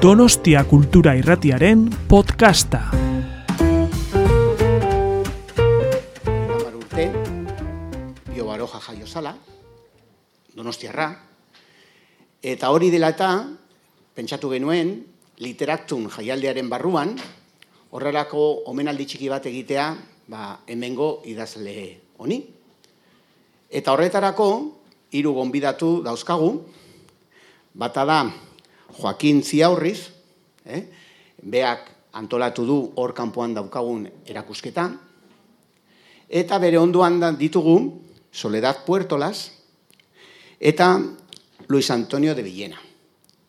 Donostia 0.00 0.64
Kultura 0.64 1.12
Irratiaren 1.12 1.82
podcasta. 2.08 2.78
Hamar 6.48 6.72
urte, 6.78 7.04
Bio 8.32 8.46
Baroja 8.48 8.80
jaio 8.80 9.04
zala, 9.04 9.34
Donostiarra, 10.56 11.10
eta 12.40 12.72
hori 12.72 12.88
dela 12.88 13.12
eta, 13.12 13.44
pentsatu 14.16 14.48
genuen, 14.56 15.04
literaktun 15.36 16.08
jaialdearen 16.16 16.72
barruan, 16.72 17.12
horrelako 17.92 18.64
omenaldi 18.72 19.04
txiki 19.04 19.28
bat 19.28 19.52
egitea, 19.52 19.86
ba, 20.32 20.64
hemengo 20.64 21.20
idazle 21.28 21.76
honi. 22.16 22.40
Eta 23.68 23.92
horretarako, 23.92 24.52
hiru 25.12 25.36
gonbidatu 25.36 25.98
dauzkagu, 26.08 26.54
bata 27.76 28.08
da 28.08 28.24
Joaquin 28.98 29.42
Ziaurriz, 29.42 30.10
eh? 30.64 30.84
beak 31.42 31.90
antolatu 32.12 32.66
du 32.66 32.78
hor 32.96 33.14
kanpoan 33.14 33.54
daukagun 33.54 34.08
erakusketa, 34.26 34.90
eta 36.28 36.58
bere 36.58 36.78
ondoan 36.78 37.20
ditugu 37.38 37.76
Soledad 38.30 38.84
Puertolas 38.86 39.50
eta 40.60 41.00
Luis 41.68 41.90
Antonio 41.90 42.34
de 42.34 42.42
Villena. 42.42 42.78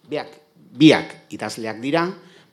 Beak, 0.10 0.34
biak 0.56 1.32
idazleak 1.34 1.80
dira, 1.82 2.06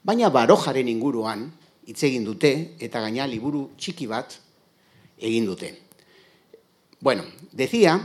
baina 0.03 0.29
barojaren 0.29 0.87
inguruan 0.87 1.47
hitz 1.87 2.03
egin 2.05 2.25
dute 2.27 2.75
eta 2.79 3.01
gaina 3.01 3.27
liburu 3.27 3.71
txiki 3.77 4.07
bat 4.07 4.37
egin 5.17 5.45
dute. 5.45 5.73
Bueno, 6.99 7.23
decía 7.51 7.99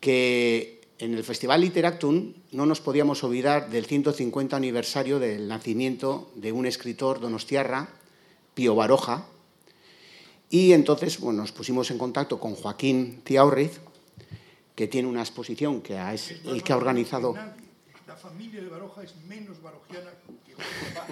que 0.00 0.80
en 0.98 1.14
el 1.14 1.24
Festival 1.24 1.60
Literactum 1.60 2.32
no 2.56 2.64
nos 2.64 2.80
podíamos 2.80 3.22
olvidar 3.22 3.68
del 3.68 3.84
150 3.84 4.56
aniversario 4.56 5.18
del 5.18 5.46
nacimiento 5.46 6.30
de 6.36 6.52
un 6.52 6.64
escritor 6.64 7.20
donostiarra, 7.20 7.90
Pío 8.54 8.74
Baroja, 8.74 9.26
y 10.48 10.72
entonces 10.72 11.20
bueno, 11.20 11.42
nos 11.42 11.52
pusimos 11.52 11.90
en 11.90 11.98
contacto 11.98 12.40
con 12.40 12.54
Joaquín 12.54 13.20
Tiaurriz, 13.24 13.78
que 14.74 14.88
tiene 14.88 15.06
una 15.06 15.20
exposición 15.20 15.82
que 15.82 16.00
es 16.14 16.30
el 16.46 16.62
que 16.62 16.72
ha 16.72 16.78
organizado. 16.78 17.34
La 18.06 18.16
familia 18.16 18.62
de 18.62 18.68
Baroja 18.68 19.02
es 19.02 19.14
menos 19.28 19.60
barojiana 19.60 20.12
que 20.46 20.54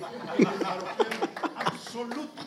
barojiana 0.00 0.80
absoluta. 1.56 2.46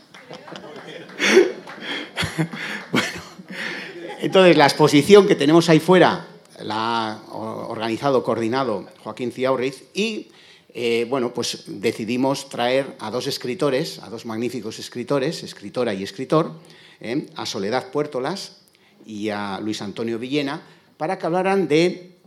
Entonces, 4.22 4.58
la 4.58 4.66
exposición 4.66 5.28
que 5.28 5.36
tenemos 5.36 5.70
ahí 5.70 5.80
fuera 5.80 6.26
la 6.62 7.14
ha 7.14 7.22
organizado, 7.32 8.24
coordinado 8.24 8.88
Joaquín 9.04 9.32
Ciaurriz 9.32 9.84
y 9.94 10.32
eh, 10.74 11.08
bueno, 11.10 11.34
pues 11.34 11.64
decidimos 11.66 12.50
traer 12.50 12.96
a 13.00 13.10
dos 13.10 13.26
escritores, 13.26 14.00
a 14.00 14.10
dos 14.10 14.26
magníficos 14.26 14.78
escritores, 14.80 15.42
escritora 15.44 15.94
y 15.94 16.04
escritor, 16.04 16.52
eh, 17.00 17.26
a 17.36 17.46
Soledad 17.46 17.90
Puertolas 17.90 18.58
y 19.06 19.30
a 19.30 19.60
Luis 19.60 19.82
Antonio 19.82 20.20
Villena, 20.20 20.62
para 20.98 21.18
que 21.18 21.26
hablaran 21.26 21.68
de, 21.68 22.18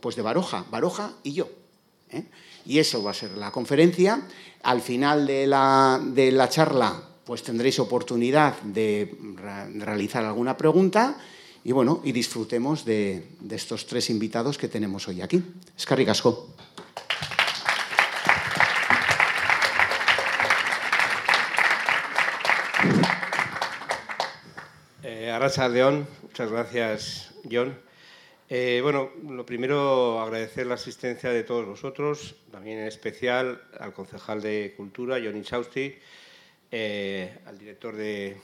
pues 0.00 0.16
de 0.16 0.22
Baroja, 0.22 0.64
Baroja 0.70 1.12
y 1.22 1.32
yo. 1.32 1.50
¿eh? 2.10 2.24
Y 2.64 2.78
eso 2.78 3.02
va 3.02 3.10
a 3.10 3.14
ser 3.14 3.32
la 3.32 3.50
conferencia. 3.50 4.26
Al 4.62 4.80
final 4.80 5.26
de 5.26 5.46
la, 5.46 6.00
de 6.02 6.32
la 6.32 6.48
charla, 6.48 7.02
pues 7.24 7.42
tendréis 7.42 7.78
oportunidad 7.78 8.60
de 8.62 9.14
realizar 9.74 10.24
alguna 10.24 10.56
pregunta 10.56 11.18
y 11.64 11.72
bueno, 11.72 12.00
y 12.04 12.12
disfrutemos 12.12 12.84
de, 12.84 13.28
estos 13.50 13.86
tres 13.86 14.10
invitados 14.10 14.58
que 14.58 14.68
tenemos 14.68 15.06
hoy 15.06 15.22
aquí. 15.22 15.42
Escarri 15.76 16.04
Casco. 16.04 16.54
Eh, 25.04 25.68
León, 25.70 26.06
muchas 26.22 26.50
gracias, 26.50 27.34
John. 27.50 27.78
Eh, 28.48 28.80
bueno, 28.82 29.10
lo 29.26 29.46
primero, 29.46 30.20
agradecer 30.20 30.66
la 30.66 30.74
asistencia 30.74 31.30
de 31.30 31.44
todos 31.44 31.64
vosotros, 31.64 32.34
también 32.50 32.80
en 32.80 32.86
especial 32.86 33.62
al 33.78 33.92
concejal 33.92 34.42
de 34.42 34.74
Cultura, 34.76 35.18
John 35.24 35.36
Inchausti, 35.36 35.94
eh, 36.70 37.38
al 37.46 37.58
director 37.58 37.96
de, 37.96 38.36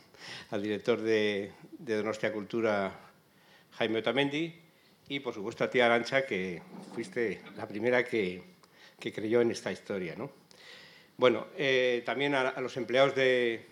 al 0.50 0.62
director 0.62 1.00
de, 1.00 1.52
de 1.84 1.96
Donostia 1.96 2.32
Cultura, 2.32 2.92
Jaime 3.72 3.98
Otamendi, 3.98 4.54
y 5.08 5.20
por 5.20 5.34
supuesto 5.34 5.64
a 5.64 5.70
ti, 5.70 5.80
Arancha, 5.80 6.24
que 6.24 6.62
fuiste 6.94 7.42
la 7.56 7.68
primera 7.68 8.02
que, 8.04 8.42
que 8.98 9.12
creyó 9.12 9.42
en 9.42 9.50
esta 9.50 9.70
historia. 9.70 10.14
¿no? 10.16 10.30
Bueno, 11.18 11.48
eh, 11.56 12.02
también 12.06 12.34
a- 12.34 12.58
los 12.60 12.76
empleados 12.78 13.14
de, 13.14 13.66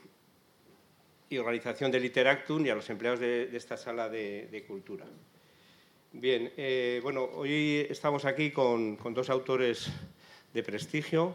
y 1.31 1.39
organización 1.39 1.91
de 1.91 2.01
Literactum 2.01 2.67
y 2.67 2.71
a 2.71 2.75
los 2.75 2.91
empleados 2.91 3.21
de, 3.21 3.49
esta 3.57 3.77
sala 3.79 4.09
de, 4.11 4.47
de 4.49 4.63
cultura. 4.65 5.07
Bien, 6.13 6.53
eh, 6.59 7.01
bueno, 7.03 7.25
hoy 7.25 7.87
estamos 7.89 8.27
aquí 8.27 8.51
con, 8.51 8.97
con 8.97 9.15
dos 9.15 9.31
autores 9.31 9.89
de 10.53 10.63
prestigio. 10.63 11.35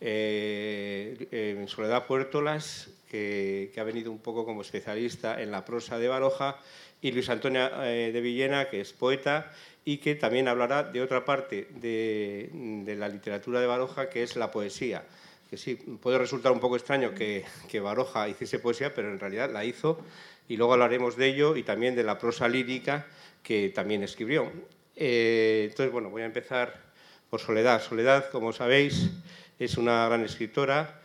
Eh, 0.00 1.26
eh, 1.32 1.64
Soledad 1.66 2.06
Puertolas, 2.06 2.90
que, 3.14 3.80
ha 3.80 3.84
venido 3.84 4.10
un 4.10 4.18
poco 4.18 4.44
como 4.44 4.62
especialista 4.62 5.40
en 5.40 5.52
la 5.52 5.64
prosa 5.64 5.98
de 5.98 6.08
Baroja, 6.08 6.56
y 7.00 7.12
Luis 7.12 7.28
Antonio 7.28 7.70
eh, 7.84 8.10
de 8.12 8.20
Villena, 8.20 8.68
que 8.68 8.80
es 8.80 8.92
poeta 8.92 9.52
y 9.84 9.98
que 9.98 10.16
también 10.16 10.48
hablará 10.48 10.82
de 10.82 11.00
otra 11.00 11.24
parte 11.24 11.68
de, 11.76 12.50
la 12.98 13.08
literatura 13.08 13.60
de 13.60 13.66
Baroja, 13.66 14.08
que 14.08 14.22
es 14.22 14.34
la 14.34 14.50
poesía 14.50 15.04
que 15.48 15.58
sí, 15.58 15.74
puede 15.76 16.18
resultar 16.18 16.50
un 16.50 16.58
poco 16.58 16.74
extraño 16.74 17.14
que, 17.14 17.44
que 17.68 17.78
Baroja 17.78 18.28
hiciese 18.28 18.58
poesía, 18.58 18.94
pero 18.94 19.12
en 19.12 19.20
realidad 19.20 19.52
la 19.52 19.64
hizo 19.64 20.00
y 20.48 20.56
luego 20.56 20.72
hablaremos 20.72 21.16
de 21.16 21.28
ello 21.28 21.54
y 21.54 21.62
también 21.62 21.94
de 21.94 22.02
la 22.02 22.18
prosa 22.18 22.48
lírica 22.48 23.06
que 23.42 23.68
también 23.68 24.02
escribió. 24.02 24.50
Eh, 24.96 25.68
entonces, 25.70 25.92
bueno, 25.92 26.10
voy 26.10 26.22
a 26.22 26.26
empezar 26.26 26.80
por 27.30 27.40
Soledad. 27.40 27.82
Soledad, 27.82 28.30
como 28.30 28.52
sabéis, 28.52 29.10
es 29.58 29.76
una 29.76 30.06
gran 30.06 30.24
escritora, 30.24 31.02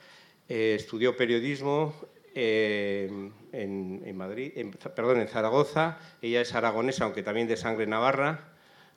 eh, 0.49 0.75
estudió 0.77 1.15
periodismo 1.15 1.93
eh, 2.35 3.09
en, 3.53 4.01
en 4.05 4.17
Madrid, 4.17 4.51
en- 4.55 4.71
perdón, 4.71 5.21
en 5.21 5.27
Zaragoza. 5.27 5.97
Ella 6.21 6.41
es 6.41 6.53
aragonesa, 6.55 7.05
aunque 7.05 7.23
también 7.23 7.47
de 7.47 7.55
sangre 7.57 7.87
navarra, 7.87 8.49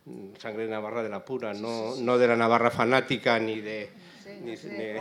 mm, 0.07 0.35
sangre 0.39 0.67
navarra 0.67 1.03
de 1.03 1.09
la 1.11 1.25
pura, 1.25 1.55
no, 1.55 1.95
no 1.97 2.19
de 2.19 2.27
la 2.29 2.37
navarra 2.37 2.71
fanática 2.71 3.39
ni 3.39 3.61
de... 3.61 3.91
ni- 4.43 4.53
ni- 4.53 5.01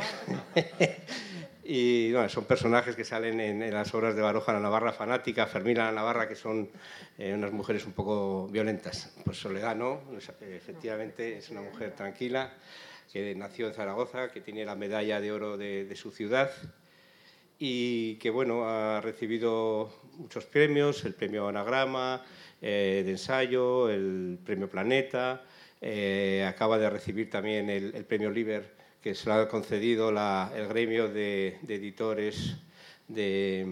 y 1.63 2.11
bueno, 2.11 2.27
son 2.29 2.45
personajes 2.45 2.95
que 2.95 3.03
salen 3.03 3.39
en, 3.39 3.61
en 3.61 3.73
las 3.73 3.93
obras 3.93 4.15
de 4.15 4.21
Baroja 4.21 4.51
la 4.53 4.59
Navarra 4.59 4.91
fanática, 4.93 5.45
Fermina 5.45 5.85
la 5.85 5.91
Navarra, 5.91 6.27
que 6.27 6.35
son 6.35 6.69
eh, 7.17 7.33
unas 7.33 7.51
mujeres 7.51 7.85
un 7.85 7.93
poco 7.93 8.47
violentas. 8.47 9.13
Pues 9.23 9.37
Soledad 9.37 9.75
no, 9.75 10.01
efectivamente 10.41 11.37
es 11.37 11.49
una 11.49 11.61
mujer 11.61 11.91
tranquila, 11.95 12.51
que 13.11 13.35
nació 13.35 13.67
en 13.67 13.73
Zaragoza, 13.73 14.31
que 14.31 14.41
tiene 14.41 14.63
la 14.65 14.75
medalla 14.75 15.19
de 15.19 15.31
oro 15.31 15.57
de, 15.57 15.85
de 15.85 15.95
su 15.95 16.11
ciudad 16.11 16.51
y 17.59 18.15
que 18.15 18.29
bueno, 18.29 18.67
ha 18.67 19.01
recibido 19.01 19.93
muchos 20.17 20.45
premios, 20.45 21.03
el 21.05 21.13
premio 21.13 21.47
Anagrama 21.47 22.23
eh, 22.61 23.01
de 23.05 23.11
ensayo, 23.11 23.89
el 23.89 24.39
premio 24.43 24.69
Planeta, 24.69 25.43
eh, 25.81 26.45
acaba 26.47 26.77
de 26.79 26.89
recibir 26.89 27.29
también 27.29 27.69
el, 27.69 27.93
el 27.95 28.05
premio 28.05 28.31
Liber, 28.31 28.75
que 29.01 29.13
se 29.13 29.27
lo 29.29 29.35
ha 29.35 29.47
concedido 29.47 30.11
la- 30.11 30.51
el 30.55 30.67
gremio 30.67 31.07
de, 31.07 31.57
de 31.63 31.75
editores 31.75 32.55
de, 33.07 33.65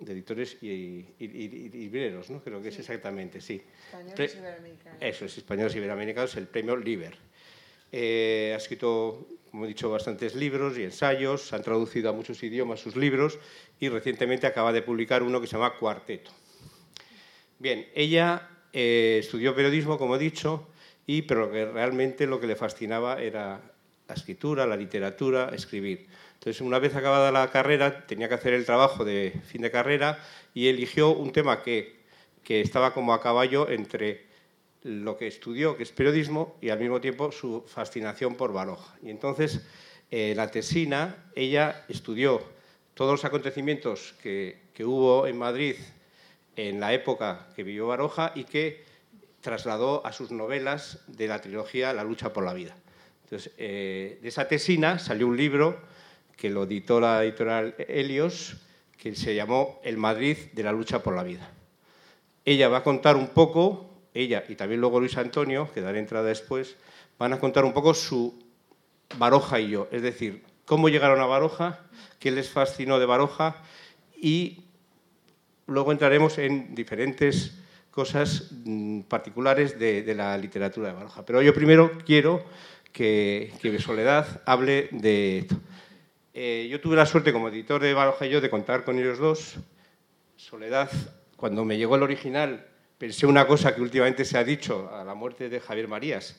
de 0.00 0.12
editores 0.12 0.56
y, 0.62 0.66
y- 0.68 1.06
y- 1.20 1.26
y 1.66 1.68
libreros, 1.68 2.28
¿no? 2.28 2.42
Creo 2.42 2.60
que 2.60 2.70
es 2.70 2.78
exactamente, 2.80 3.40
sí. 3.40 3.62
Españoles 3.86 4.14
Pre- 4.16 4.40
iberoamericanos. 4.40 4.98
Eso 5.00 5.24
es, 5.26 5.38
españoles 5.38 5.76
iberoamericanos, 5.76 6.36
el 6.36 6.48
premio 6.48 6.76
Liber. 6.76 7.16
Eh, 7.92 8.52
ha 8.54 8.56
escrito, 8.56 9.26
como 9.50 9.64
he 9.64 9.68
dicho, 9.68 9.90
bastantes 9.90 10.34
libros 10.34 10.78
y 10.78 10.84
ensayos, 10.84 11.52
han 11.52 11.62
traducido 11.62 12.10
a 12.10 12.12
muchos 12.12 12.42
idiomas 12.42 12.80
sus 12.80 12.96
libros 12.96 13.38
y 13.80 13.88
recientemente 13.88 14.46
acaba 14.46 14.72
de 14.72 14.82
publicar 14.82 15.22
uno 15.22 15.40
que 15.40 15.46
se 15.46 15.54
llama 15.54 15.74
Cuarteto. 15.74 16.30
Bien, 17.58 17.88
ella 17.94 18.48
eh, 18.72 19.18
estudió 19.20 19.54
periodismo, 19.54 19.98
como 19.98 20.16
he 20.16 20.18
dicho, 20.18 20.68
y, 21.06 21.22
pero 21.22 21.50
que 21.50 21.66
realmente 21.66 22.26
lo 22.26 22.40
que 22.40 22.46
le 22.46 22.56
fascinaba 22.56 23.20
era 23.20 23.60
la 24.06 24.14
escritura, 24.14 24.66
la 24.66 24.76
literatura, 24.76 25.50
escribir. 25.52 26.06
Entonces, 26.34 26.60
una 26.62 26.78
vez 26.78 26.94
acabada 26.94 27.30
la 27.32 27.50
carrera, 27.50 28.06
tenía 28.06 28.28
que 28.28 28.34
hacer 28.34 28.54
el 28.54 28.64
trabajo 28.64 29.04
de 29.04 29.34
fin 29.44 29.62
de 29.62 29.70
carrera 29.70 30.18
y 30.54 30.68
eligió 30.68 31.10
un 31.10 31.32
tema 31.32 31.62
que, 31.62 32.00
que 32.42 32.60
estaba 32.60 32.94
como 32.94 33.12
a 33.12 33.20
caballo 33.20 33.68
entre 33.68 34.29
lo 34.82 35.16
que 35.16 35.26
estudió, 35.26 35.76
que 35.76 35.82
es 35.82 35.92
periodismo, 35.92 36.56
y 36.60 36.70
al 36.70 36.78
mismo 36.78 37.00
tiempo 37.00 37.32
su 37.32 37.62
fascinación 37.66 38.34
por 38.34 38.52
Baroja. 38.52 38.96
Y 39.02 39.10
entonces, 39.10 39.60
eh, 40.10 40.34
la 40.36 40.50
tesina, 40.50 41.30
ella 41.34 41.84
estudió 41.88 42.42
todos 42.94 43.12
los 43.12 43.24
acontecimientos 43.24 44.14
que, 44.22 44.68
hubo 44.80 45.26
en 45.26 45.36
Madrid 45.36 45.76
en 46.56 46.80
la 46.80 46.94
época 46.94 47.48
que 47.54 47.62
vivió 47.62 47.88
Baroja 47.88 48.32
y 48.34 48.44
que 48.44 48.82
trasladó 49.42 50.06
a 50.06 50.12
sus 50.12 50.30
novelas 50.30 51.00
de 51.06 51.28
la 51.28 51.38
trilogía 51.42 51.92
La 51.92 52.02
lucha 52.02 52.32
por 52.32 52.44
la 52.44 52.54
vida. 52.54 52.74
Entonces, 53.24 53.52
eh, 53.58 54.18
de 54.22 54.28
esa 54.28 54.48
tesina 54.48 54.98
salió 54.98 55.26
un 55.26 55.36
libro 55.36 55.78
que 56.34 56.48
lo 56.48 56.64
editó 56.64 56.98
la 56.98 57.22
editorial 57.22 57.74
Helios, 57.76 58.56
que 58.96 59.14
se 59.14 59.34
llamó 59.34 59.80
El 59.84 59.98
Madrid 59.98 60.36
de 60.52 60.62
la 60.62 60.72
lucha 60.72 61.02
por 61.02 61.14
la 61.14 61.22
vida. 61.22 61.50
Ella 62.46 62.68
va 62.68 62.78
a 62.78 62.82
contar 62.82 63.16
un 63.16 63.28
poco, 63.28 63.89
ella 64.14 64.44
y 64.48 64.54
también 64.54 64.80
luego 64.80 65.00
Luis 65.00 65.16
Antonio, 65.16 65.70
que 65.72 65.80
daré 65.80 65.98
entrada 65.98 66.28
después, 66.28 66.76
van 67.18 67.32
a 67.32 67.38
contar 67.38 67.64
un 67.64 67.72
poco 67.72 67.94
su 67.94 68.38
Baroja 69.18 69.60
y 69.60 69.70
yo, 69.70 69.88
es 69.90 70.02
decir, 70.02 70.42
cómo 70.64 70.88
llegaron 70.88 71.20
a 71.20 71.26
Baroja, 71.26 71.80
qué 72.18 72.30
les 72.30 72.48
fascinó 72.48 72.98
de 72.98 73.06
Baroja 73.06 73.56
y 74.16 74.64
luego 75.66 75.92
entraremos 75.92 76.38
en 76.38 76.74
diferentes 76.74 77.58
cosas 77.90 78.50
mm, 78.64 79.00
particulares 79.02 79.78
de, 79.78 80.14
la 80.14 80.38
literatura 80.38 80.88
de 80.88 80.94
Baroja. 80.94 81.24
Pero 81.24 81.42
yo 81.42 81.52
primero 81.52 81.98
quiero 82.06 82.44
que, 82.92 83.52
que 83.60 83.78
Soledad 83.78 84.42
hable 84.46 84.88
de 84.92 85.38
esto. 85.38 85.56
Eh, 86.32 86.68
yo 86.70 86.80
tuve 86.80 86.96
la 86.96 87.06
suerte 87.06 87.32
como 87.32 87.48
editor 87.48 87.82
de 87.82 87.92
Baroja 87.92 88.26
y 88.26 88.30
yo 88.30 88.40
de 88.40 88.50
contar 88.50 88.84
con 88.84 88.98
ellos 88.98 89.18
dos. 89.18 89.56
Soledad, 90.36 90.90
cuando 91.36 91.64
me 91.64 91.76
llegó 91.76 91.96
el 91.96 92.02
original, 92.02 92.69
pensé 93.00 93.24
una 93.24 93.46
cosa 93.46 93.74
que 93.74 93.80
últimamente 93.80 94.26
se 94.26 94.36
ha 94.36 94.44
dicho 94.44 94.90
a 94.94 95.02
la 95.02 95.14
muerte 95.14 95.48
de 95.48 95.58
Javier 95.58 95.88
Marías, 95.88 96.36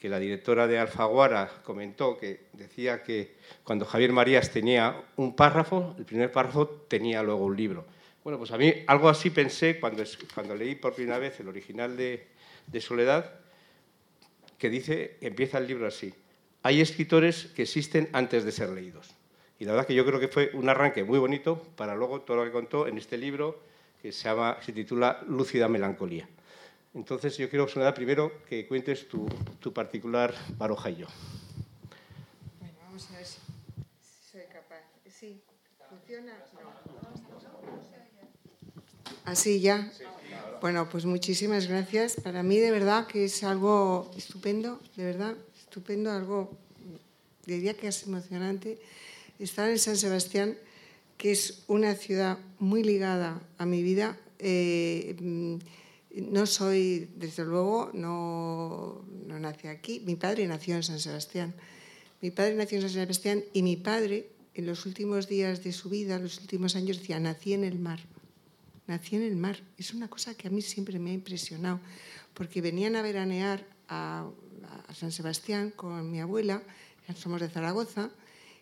que 0.00 0.08
la 0.08 0.18
directora 0.18 0.66
de 0.66 0.78
Alfaguara 0.78 1.60
comentó 1.62 2.16
que 2.16 2.46
decía 2.54 3.02
que 3.02 3.34
cuando 3.62 3.84
Javier 3.84 4.14
Marías 4.14 4.50
tenía 4.50 5.04
un 5.16 5.36
párrafo, 5.36 5.94
el 5.98 6.06
primer 6.06 6.32
párrafo 6.32 6.66
tenía 6.88 7.22
luego 7.22 7.44
un 7.44 7.54
libro. 7.54 7.84
Bueno, 8.24 8.38
pues 8.38 8.50
a 8.52 8.56
mí 8.56 8.72
algo 8.86 9.10
así 9.10 9.28
pensé 9.28 9.78
cuando, 9.78 10.02
cuando 10.34 10.56
leí 10.56 10.76
por 10.76 10.94
primera 10.94 11.18
vez 11.18 11.38
el 11.40 11.48
original 11.48 11.94
de, 11.94 12.26
de 12.66 12.80
Soledad, 12.80 13.40
que 14.56 14.70
dice, 14.70 15.18
empieza 15.20 15.58
el 15.58 15.66
libro 15.66 15.86
así, 15.86 16.14
hay 16.62 16.80
escritores 16.80 17.48
que 17.54 17.64
existen 17.64 18.08
antes 18.14 18.46
de 18.46 18.52
ser 18.52 18.70
leídos. 18.70 19.10
Y 19.58 19.66
la 19.66 19.72
verdad 19.72 19.86
que 19.86 19.94
yo 19.94 20.06
creo 20.06 20.18
que 20.18 20.28
fue 20.28 20.52
un 20.54 20.70
arranque 20.70 21.04
muy 21.04 21.18
bonito 21.18 21.62
para 21.76 21.94
luego 21.94 22.22
todo 22.22 22.38
lo 22.38 22.44
que 22.44 22.50
contó 22.50 22.86
en 22.86 22.96
este 22.96 23.18
libro 23.18 23.68
que 24.00 24.12
se, 24.12 24.24
llama, 24.24 24.58
se 24.64 24.72
titula 24.72 25.22
Lúcida 25.28 25.68
Melancolía. 25.68 26.28
Entonces 26.94 27.36
yo 27.36 27.48
quiero, 27.48 27.68
Soledad, 27.68 27.94
primero 27.94 28.44
que 28.48 28.66
cuentes 28.66 29.08
tu, 29.08 29.26
tu 29.60 29.72
particular 29.72 30.34
baroja 30.56 30.90
y 30.90 30.96
yo. 30.96 31.06
Bueno, 32.60 32.74
vamos 32.82 33.10
a 33.10 33.16
ver 33.16 33.26
si 33.26 33.38
soy 34.32 34.42
capaz. 34.52 34.82
Sí, 35.08 35.40
¿funciona? 35.88 36.32
¿Así 39.24 39.60
ya? 39.60 39.92
Bueno, 40.60 40.88
pues 40.88 41.04
muchísimas 41.04 41.66
gracias. 41.66 42.16
Para 42.16 42.42
mí 42.42 42.58
de 42.58 42.70
verdad 42.70 43.06
que 43.06 43.26
es 43.26 43.44
algo 43.44 44.10
estupendo, 44.16 44.80
de 44.96 45.04
verdad, 45.04 45.36
estupendo, 45.60 46.10
algo, 46.10 46.56
diría 47.44 47.74
que 47.74 47.88
es 47.88 48.04
emocionante, 48.04 48.78
estar 49.38 49.68
en 49.68 49.78
San 49.78 49.96
Sebastián 49.96 50.56
que 51.18 51.32
es 51.32 51.64
una 51.66 51.94
ciudad 51.94 52.38
muy 52.58 52.82
ligada 52.82 53.42
a 53.58 53.66
mi 53.66 53.82
vida. 53.82 54.18
Eh, 54.38 55.58
no 56.14 56.46
soy, 56.46 57.10
desde 57.16 57.44
luego, 57.44 57.90
no, 57.92 59.04
no 59.26 59.38
nací 59.38 59.66
aquí. 59.66 60.00
Mi 60.06 60.14
padre 60.14 60.46
nació 60.46 60.76
en 60.76 60.84
San 60.84 61.00
Sebastián. 61.00 61.54
Mi 62.22 62.30
padre 62.30 62.54
nació 62.54 62.78
en 62.78 62.82
San 62.82 62.92
Sebastián 62.92 63.44
y 63.52 63.62
mi 63.62 63.76
padre, 63.76 64.30
en 64.54 64.66
los 64.66 64.86
últimos 64.86 65.28
días 65.28 65.62
de 65.62 65.72
su 65.72 65.90
vida, 65.90 66.18
los 66.18 66.40
últimos 66.40 66.76
años, 66.76 66.98
decía, 66.98 67.20
nací 67.20 67.52
en 67.52 67.64
el 67.64 67.78
mar. 67.78 68.00
Nací 68.86 69.16
en 69.16 69.22
el 69.22 69.36
mar. 69.36 69.60
Es 69.76 69.92
una 69.92 70.08
cosa 70.08 70.34
que 70.34 70.48
a 70.48 70.50
mí 70.50 70.62
siempre 70.62 70.98
me 70.98 71.10
ha 71.10 71.14
impresionado, 71.14 71.80
porque 72.32 72.62
venían 72.62 72.96
a 72.96 73.02
veranear 73.02 73.66
a, 73.88 74.28
a 74.86 74.94
San 74.94 75.12
Sebastián 75.12 75.72
con 75.74 76.10
mi 76.10 76.20
abuela, 76.20 76.62
somos 77.16 77.40
de 77.40 77.48
Zaragoza, 77.48 78.10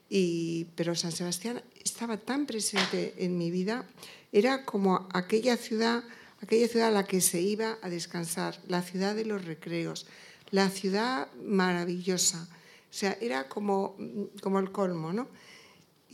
y, 0.08 0.66
pero 0.76 0.94
San 0.94 1.12
Sebastián 1.12 1.62
estaba 1.84 2.16
tan 2.16 2.46
presente 2.46 3.14
en 3.18 3.36
mi 3.38 3.50
vida, 3.50 3.84
era 4.32 4.64
como 4.64 5.08
aquella 5.12 5.56
ciudad, 5.56 6.04
aquella 6.40 6.68
ciudad 6.68 6.88
a 6.88 6.92
la 6.92 7.04
que 7.06 7.20
se 7.20 7.40
iba 7.40 7.78
a 7.82 7.88
descansar, 7.88 8.58
la 8.68 8.82
ciudad 8.82 9.14
de 9.14 9.24
los 9.24 9.44
recreos, 9.44 10.06
la 10.50 10.70
ciudad 10.70 11.28
maravillosa. 11.42 12.48
O 12.90 12.94
sea, 12.98 13.16
era 13.20 13.48
como, 13.48 13.96
como 14.40 14.58
el 14.58 14.70
colmo, 14.70 15.12
¿no? 15.12 15.28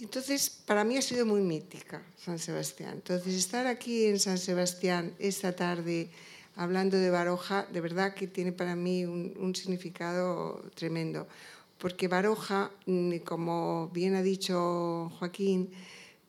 Entonces, 0.01 0.51
para 0.51 0.85
mí 0.85 0.97
ha 0.97 1.03
sido 1.03 1.25
muy 1.27 1.43
mítica 1.43 2.03
San 2.17 2.39
Sebastián. 2.39 2.95
Entonces, 2.95 3.35
estar 3.35 3.67
aquí 3.67 4.07
en 4.07 4.19
San 4.19 4.39
Sebastián 4.39 5.15
esta 5.19 5.55
tarde 5.55 6.11
hablando 6.57 6.97
de 6.97 7.11
Baroja, 7.11 7.67
de 7.73 7.81
verdad 7.81 8.15
que 8.15 8.27
tiene 8.27 8.53
para 8.53 8.75
mí 8.75 9.05
un, 9.05 9.33
un 9.39 9.55
significado 9.55 10.71
tremendo 10.75 11.29
porque 11.83 12.07
Baroja, 12.07 12.71
mm, 12.87 13.17
como 13.25 13.91
bien 13.93 14.15
ha 14.15 14.23
dicho 14.23 15.11
Joaquín, 15.19 15.71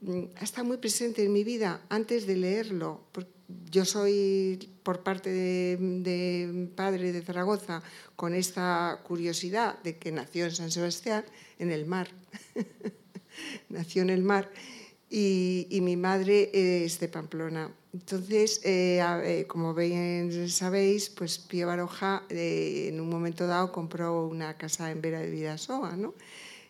mm, 0.02 0.24
está 0.42 0.64
muy 0.64 0.78
presente 0.78 1.24
en 1.24 1.32
mi 1.32 1.44
vida 1.44 1.80
antes 1.90 2.26
de 2.26 2.36
leerlo. 2.38 3.02
Yo 3.70 3.86
soy, 3.86 4.68
por 4.82 5.04
parte 5.04 5.30
de, 5.30 6.70
padre 6.76 7.12
de 7.12 7.22
Zaragoza, 7.22 7.84
con 8.16 8.34
esta 8.34 9.02
curiosidad 9.04 9.78
de 9.84 10.00
que 10.00 10.12
nació 10.12 10.46
en 10.46 10.56
San 10.56 10.72
Sebastián, 10.72 11.24
en 11.60 11.70
el 11.72 11.86
mar. 11.86 12.08
nació 13.70 14.02
en 14.02 14.10
el 14.10 14.24
mar. 14.24 14.50
Y 15.08 15.80
mi 15.84 15.98
madre 15.98 16.50
es 16.84 17.00
de 17.00 17.10
Pamplona. 17.10 17.70
Entonces, 17.94 18.60
eh, 18.64 19.02
eh, 19.24 19.46
como 19.48 19.76
bien 19.76 20.50
sabéis, 20.50 21.12
pues 21.12 21.38
Pío 21.38 21.68
Baroja 21.68 22.24
eh, 22.30 22.88
en 22.90 23.00
un 23.00 23.08
momento 23.08 23.46
dado 23.46 23.72
compró 23.72 24.26
una 24.26 24.58
casa 24.58 24.90
en 24.90 25.00
Vera 25.00 25.20
de 25.20 25.30
Vidasoa, 25.30 25.96
¿no? 25.96 26.16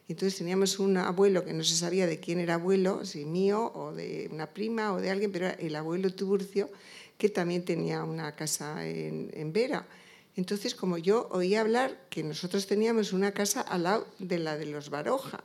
Entonces 0.10 0.38
teníamos 0.38 0.80
un 0.80 0.98
abuelo 0.98 1.46
que 1.46 1.54
no 1.54 1.64
se 1.64 1.78
sabía 1.78 2.08
de 2.08 2.20
quién 2.20 2.40
era 2.40 2.56
abuelo, 2.56 3.06
si 3.06 3.24
mío 3.24 3.72
o 3.74 3.94
de 3.94 4.28
una 4.34 4.48
prima 4.48 4.92
o 4.94 5.00
de 5.00 5.12
alguien, 5.12 5.32
pero 5.32 5.48
el 5.48 5.74
abuelo 5.78 6.14
Tiburcio, 6.14 6.70
que 7.18 7.30
también 7.30 7.64
tenía 7.64 8.04
una 8.04 8.36
casa 8.36 8.86
en, 8.86 9.32
en 9.34 9.54
Vera. 9.54 9.88
Entonces, 10.36 10.76
como 10.76 10.98
yo 10.98 11.30
oía 11.32 11.62
hablar 11.62 12.06
que 12.10 12.22
nosotros 12.24 12.68
teníamos 12.68 13.14
una 13.14 13.32
casa 13.32 13.62
al 13.62 13.84
lado 13.84 14.08
de 14.20 14.40
la 14.40 14.58
de 14.58 14.66
los 14.66 14.90
Baroja, 14.90 15.42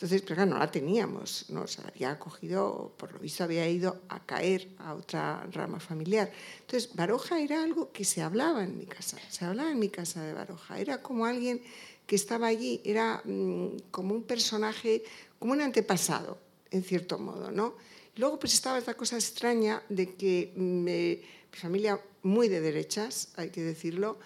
entonces, 0.00 0.22
pero 0.22 0.36
claro, 0.36 0.52
no 0.52 0.58
la 0.58 0.70
teníamos, 0.70 1.50
nos 1.50 1.78
había 1.78 2.18
cogido, 2.18 2.94
por 2.96 3.12
lo 3.12 3.18
visto 3.18 3.44
había 3.44 3.68
ido 3.68 4.00
a 4.08 4.24
caer 4.24 4.70
a 4.78 4.94
otra 4.94 5.46
rama 5.52 5.78
familiar. 5.78 6.32
Entonces, 6.62 6.94
Baroja 6.94 7.38
era 7.38 7.62
algo 7.62 7.92
que 7.92 8.06
se 8.06 8.22
hablaba 8.22 8.64
en 8.64 8.78
mi 8.78 8.86
casa, 8.86 9.18
se 9.28 9.44
hablaba 9.44 9.70
en 9.70 9.78
mi 9.78 9.90
casa 9.90 10.22
de 10.22 10.32
Baroja, 10.32 10.80
era 10.80 11.02
como 11.02 11.26
alguien 11.26 11.60
que 12.06 12.16
estaba 12.16 12.46
allí, 12.46 12.80
era 12.82 13.20
mm, 13.26 13.90
como 13.90 14.14
un 14.14 14.22
personaje, 14.22 15.04
como 15.38 15.52
un 15.52 15.60
antepasado, 15.60 16.38
en 16.70 16.82
cierto 16.82 17.18
modo, 17.18 17.50
¿no? 17.50 17.74
luego 18.16 18.38
pues 18.38 18.54
estaba 18.54 18.78
esta 18.78 18.94
cosa 18.94 19.16
extraña 19.16 19.82
de 19.90 20.14
que 20.14 20.54
mm, 20.56 20.84
mi 20.84 21.20
familia 21.52 22.00
muy 22.22 22.48
de 22.48 22.62
derechas, 22.62 23.28
hay 23.36 23.50
que 23.50 23.60
decirlo, 23.62 24.18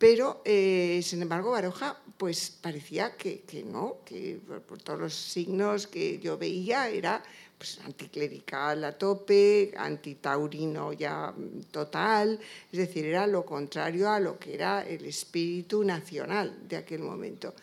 pero, 0.00 0.40
eh, 0.46 1.02
sin 1.04 1.20
embargo, 1.20 1.50
Baroja 1.50 2.00
pues 2.16 2.50
parecía 2.50 3.16
que, 3.18 3.42
que 3.42 3.62
no, 3.62 3.98
que 4.02 4.40
por, 4.66 4.80
todos 4.80 4.98
los 4.98 5.14
signos 5.14 5.86
que 5.86 6.18
yo 6.18 6.38
veía 6.38 6.88
era 6.88 7.22
pues, 7.58 7.78
anticlerical 7.84 8.82
a 8.84 8.96
tope, 8.96 9.74
antitaurino 9.76 10.94
ya 10.94 11.34
total, 11.70 12.40
es 12.72 12.78
decir, 12.78 13.04
era 13.04 13.26
lo 13.26 13.44
contrario 13.44 14.08
a 14.08 14.20
lo 14.20 14.38
que 14.38 14.54
era 14.54 14.86
el 14.88 15.04
espíritu 15.04 15.84
nacional 15.84 16.66
de 16.66 16.78
aquel 16.78 17.00
momento. 17.00 17.54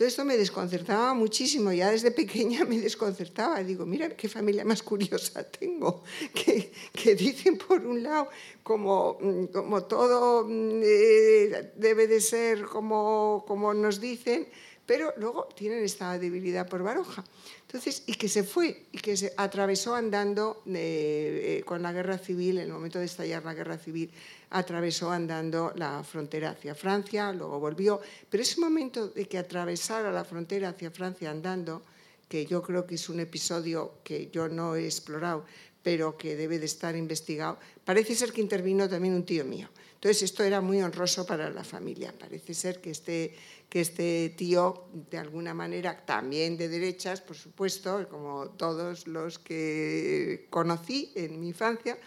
Todo 0.00 0.08
esto 0.08 0.24
me 0.24 0.38
desconcertaba 0.38 1.12
muchísimo, 1.12 1.70
ya 1.74 1.90
desde 1.90 2.10
pequeña 2.22 2.64
me 2.64 2.78
desconcertaba. 2.78 3.62
Digo, 3.62 3.84
mira 3.84 4.08
qué 4.16 4.30
familia 4.30 4.64
más 4.64 4.82
curiosa 4.82 5.44
tengo, 5.44 6.04
que, 6.34 6.72
que 6.94 7.14
dicen 7.14 7.58
por 7.58 7.84
un 7.84 8.02
lado 8.02 8.30
como, 8.62 9.18
como 9.52 9.84
todo 9.84 10.46
mm, 10.48 10.80
eh, 10.82 11.72
debe 11.76 12.06
de 12.06 12.22
ser 12.22 12.64
como, 12.64 13.44
como 13.46 13.74
nos 13.74 14.00
dicen, 14.00 14.48
pero 14.86 15.14
luego 15.16 15.48
tienen 15.54 15.84
esta 15.84 16.18
debilidad 16.18 16.68
por 16.68 16.82
Baroja. 16.82 17.24
Entonces, 17.62 18.02
y 18.06 18.14
que 18.14 18.28
se 18.28 18.42
fue, 18.42 18.86
y 18.90 18.98
que 18.98 19.16
se 19.16 19.32
atravesó 19.36 19.94
andando 19.94 20.62
eh, 20.66 21.58
eh, 21.58 21.62
con 21.64 21.82
la 21.82 21.92
guerra 21.92 22.18
civil, 22.18 22.58
en 22.58 22.64
el 22.64 22.72
momento 22.72 22.98
de 22.98 23.04
estallar 23.04 23.44
la 23.44 23.54
guerra 23.54 23.78
civil, 23.78 24.10
atravesó 24.50 25.10
andando 25.10 25.72
la 25.76 26.02
frontera 26.02 26.50
hacia 26.50 26.74
Francia, 26.74 27.32
luego 27.32 27.60
volvió, 27.60 28.00
pero 28.28 28.42
ese 28.42 28.60
momento 28.60 29.08
de 29.08 29.26
que 29.26 29.38
atravesara 29.38 30.10
la 30.10 30.24
frontera 30.24 30.70
hacia 30.70 30.90
Francia 30.90 31.30
andando, 31.30 31.82
que 32.28 32.46
yo 32.46 32.62
creo 32.62 32.86
que 32.86 32.96
es 32.96 33.08
un 33.08 33.20
episodio 33.20 33.94
que 34.02 34.28
yo 34.32 34.48
no 34.48 34.74
he 34.74 34.84
explorado, 34.84 35.44
pero 35.82 36.16
que 36.16 36.36
debe 36.36 36.58
de 36.58 36.66
estar 36.66 36.96
investigado, 36.96 37.58
parece 37.84 38.14
ser 38.14 38.32
que 38.32 38.40
intervino 38.40 38.88
también 38.88 39.14
un 39.14 39.24
tío 39.24 39.44
mío. 39.44 39.68
Entonces, 40.00 40.22
esto 40.22 40.42
era 40.42 40.62
muy 40.62 40.80
honroso 40.80 41.26
para 41.26 41.50
la 41.50 41.62
familia. 41.62 42.14
Parece 42.18 42.54
ser 42.54 42.80
que 42.80 42.90
este, 42.90 43.36
que 43.68 43.82
este 43.82 44.30
tío, 44.30 44.86
de 45.10 45.18
alguna 45.18 45.52
manera, 45.52 46.06
también 46.06 46.56
de 46.56 46.70
derechas, 46.70 47.20
por 47.20 47.36
supuesto, 47.36 48.08
como 48.08 48.48
todos 48.48 49.06
los 49.06 49.38
que 49.38 50.46
conocí 50.48 51.12
en 51.14 51.38
mi 51.38 51.48
infancia, 51.48 51.98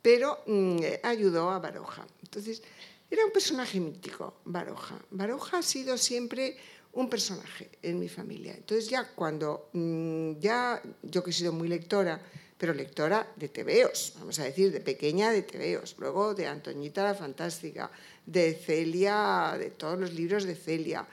pero 0.00 0.42
mm, 0.46 0.78
ayudó 1.02 1.50
a 1.50 1.58
Baroja. 1.58 2.06
Entonces, 2.22 2.62
era 3.10 3.26
un 3.26 3.32
personaje 3.32 3.78
mítico, 3.78 4.40
Baroja. 4.46 4.98
Baroja 5.10 5.58
ha 5.58 5.62
sido 5.62 5.98
siempre 5.98 6.56
un 6.94 7.10
personaje 7.10 7.72
en 7.82 7.98
mi 7.98 8.08
familia. 8.08 8.54
Entonces 8.54 8.88
ya 8.88 9.06
cuando, 9.14 9.68
mm, 9.74 10.38
ya 10.38 10.80
yo 11.02 11.22
que 11.22 11.28
he 11.28 11.34
sido 11.34 11.52
muy 11.52 11.68
lectora, 11.68 12.22
pero 12.64 12.72
lectora 12.72 13.28
de 13.36 13.50
tebeos, 13.50 14.14
vamos 14.16 14.38
a 14.38 14.44
decir, 14.44 14.72
de 14.72 14.80
pequeña 14.80 15.30
de 15.30 15.42
tebeos, 15.42 15.96
luego 15.98 16.32
de 16.32 16.46
Antoñita 16.46 17.04
la 17.04 17.14
Fantástica, 17.14 17.90
de 18.24 18.54
Celia, 18.54 19.54
de 19.58 19.68
todos 19.68 20.00
los 20.00 20.14
libros 20.14 20.44
de 20.44 20.54
Celia. 20.54 21.04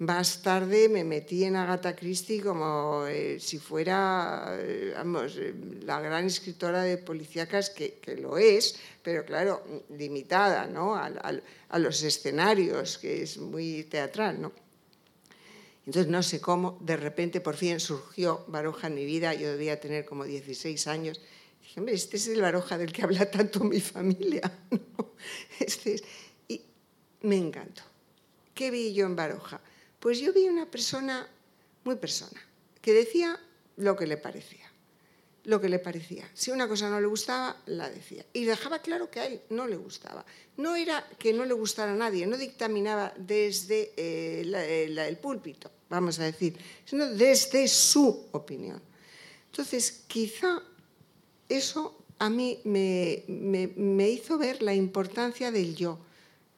Más 0.00 0.42
tarde 0.42 0.90
me 0.90 1.04
metí 1.04 1.44
en 1.44 1.56
Agatha 1.56 1.96
Christie 1.96 2.42
como 2.42 3.06
eh, 3.06 3.40
si 3.40 3.56
fuera, 3.58 4.52
eh, 4.60 4.92
eh, 4.92 5.54
la 5.86 5.98
gran 6.02 6.26
escritora 6.26 6.82
de 6.82 6.98
policíacas 6.98 7.70
que, 7.70 7.94
que, 7.94 8.14
lo 8.18 8.36
es, 8.36 8.76
pero 9.02 9.24
claro, 9.24 9.64
limitada 9.96 10.66
¿no? 10.66 10.94
a, 10.94 11.06
a, 11.06 11.32
a 11.70 11.78
los 11.78 12.02
escenarios, 12.02 12.98
que 12.98 13.22
es 13.22 13.38
muy 13.38 13.84
teatral, 13.84 14.42
¿no? 14.42 14.67
Entonces, 15.88 16.12
no 16.12 16.22
sé 16.22 16.38
cómo, 16.38 16.76
de 16.82 16.98
repente, 16.98 17.40
por 17.40 17.56
fin 17.56 17.80
surgió 17.80 18.44
Baroja 18.46 18.88
en 18.88 18.94
mi 18.94 19.06
vida, 19.06 19.32
yo 19.32 19.48
debía 19.48 19.80
tener 19.80 20.04
como 20.04 20.24
16 20.24 20.86
años. 20.86 21.18
Dije, 21.62 21.80
hombre, 21.80 21.94
este 21.94 22.18
es 22.18 22.28
el 22.28 22.42
Baroja 22.42 22.76
del 22.76 22.92
que 22.92 23.04
habla 23.04 23.30
tanto 23.30 23.64
mi 23.64 23.80
familia. 23.80 24.52
¿no? 24.70 25.14
Este 25.58 25.94
es... 25.94 26.04
Y 26.46 26.60
me 27.22 27.38
encantó. 27.38 27.80
¿Qué 28.52 28.70
vi 28.70 28.92
yo 28.92 29.06
en 29.06 29.16
Baroja? 29.16 29.62
Pues 29.98 30.20
yo 30.20 30.30
vi 30.34 30.46
una 30.46 30.70
persona, 30.70 31.26
muy 31.84 31.96
persona, 31.96 32.38
que 32.82 32.92
decía 32.92 33.40
lo 33.78 33.96
que 33.96 34.06
le 34.06 34.18
parecía. 34.18 34.67
Lo 35.48 35.60
que 35.60 35.68
le 35.68 35.78
parecía. 35.78 36.28
Si 36.34 36.50
una 36.50 36.68
cosa 36.68 36.90
no 36.90 37.00
le 37.00 37.06
gustaba, 37.06 37.56
la 37.66 37.88
decía. 37.88 38.24
Y 38.34 38.44
dejaba 38.44 38.80
claro 38.80 39.10
que 39.10 39.20
a 39.20 39.26
él 39.26 39.40
no 39.48 39.66
le 39.66 39.76
gustaba. 39.76 40.24
No 40.58 40.76
era 40.76 41.02
que 41.18 41.32
no 41.32 41.44
le 41.46 41.54
gustara 41.54 41.92
a 41.92 41.96
nadie, 41.96 42.26
no 42.26 42.36
dictaminaba 42.36 43.14
desde 43.16 43.92
eh, 43.96 44.42
la, 44.44 45.08
el 45.08 45.16
púlpito 45.16 45.70
vamos 45.88 46.18
a 46.18 46.24
decir, 46.24 46.56
sino 46.84 47.06
desde 47.06 47.66
su 47.68 48.26
opinión. 48.32 48.80
Entonces, 49.50 50.04
quizá 50.06 50.62
eso 51.48 52.04
a 52.18 52.28
mí 52.28 52.58
me, 52.64 53.24
me, 53.28 53.68
me, 53.68 54.10
hizo 54.10 54.38
ver 54.38 54.62
la 54.62 54.74
importancia 54.74 55.50
del 55.50 55.74
yo, 55.74 55.98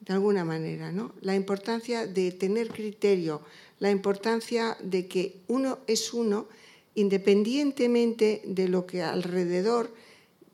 de 0.00 0.14
alguna 0.14 0.44
manera, 0.44 0.90
¿no? 0.90 1.14
La 1.20 1.34
importancia 1.34 2.06
de 2.06 2.32
tener 2.32 2.68
criterio, 2.70 3.42
la 3.78 3.90
importancia 3.90 4.76
de 4.80 5.06
que 5.06 5.42
uno 5.48 5.78
es 5.86 6.12
uno 6.12 6.48
independientemente 6.94 8.42
de 8.44 8.68
lo 8.68 8.86
que 8.86 9.02
alrededor 9.02 9.94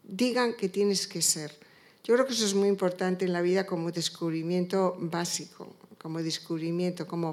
digan 0.05 0.55
que 0.55 0.69
tienes 0.69 1.07
que 1.07 1.23
ser. 1.23 1.53
Yo 2.05 2.15
creo 2.15 2.27
que 2.27 2.35
eso 2.35 2.47
es 2.47 2.55
muy 2.55 2.69
importante 2.69 3.25
en 3.25 3.33
la 3.33 3.43
vida 3.43 3.67
como 3.67 3.91
descubrimiento 3.91 4.97
básico 4.99 5.75
como 6.07 6.23
descubrimiento, 6.23 7.05
como, 7.09 7.33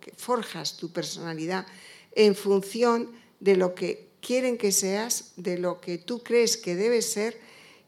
que 0.00 0.10
forjas 0.16 0.76
tu 0.76 0.90
personalidad 0.90 1.64
en 2.10 2.34
función 2.34 3.08
de 3.38 3.56
lo 3.56 3.76
que 3.76 4.08
quieren 4.20 4.58
que 4.58 4.72
seas, 4.72 5.30
de 5.36 5.58
lo 5.58 5.80
que 5.80 5.98
tú 5.98 6.20
crees 6.20 6.56
que 6.56 6.74
debes 6.74 7.12
ser 7.12 7.38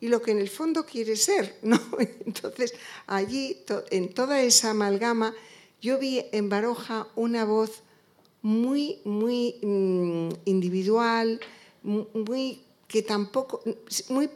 y 0.01 0.07
lo 0.07 0.23
que 0.23 0.31
en 0.31 0.39
el 0.39 0.49
fondo 0.49 0.87
quieres 0.87 1.25
ser. 1.25 1.59
¿no? 1.63 1.81
Entonces, 2.25 2.73
allí, 3.09 3.65
en 3.91 4.15
toda 4.15 4.43
esa 4.43 4.71
amalgama, 4.71 5.35
yo 5.81 5.99
vi 5.99 6.25
en 6.31 6.49
Baroja 6.51 7.09
una 7.17 7.45
voz 7.45 7.83
muy, 8.47 9.01
muy 9.03 9.57
mmm, 9.61 10.29
individual, 10.45 11.41
muy 11.83 12.63
que 12.87 13.03
tampoco, 13.03 13.61
muy 14.09 14.31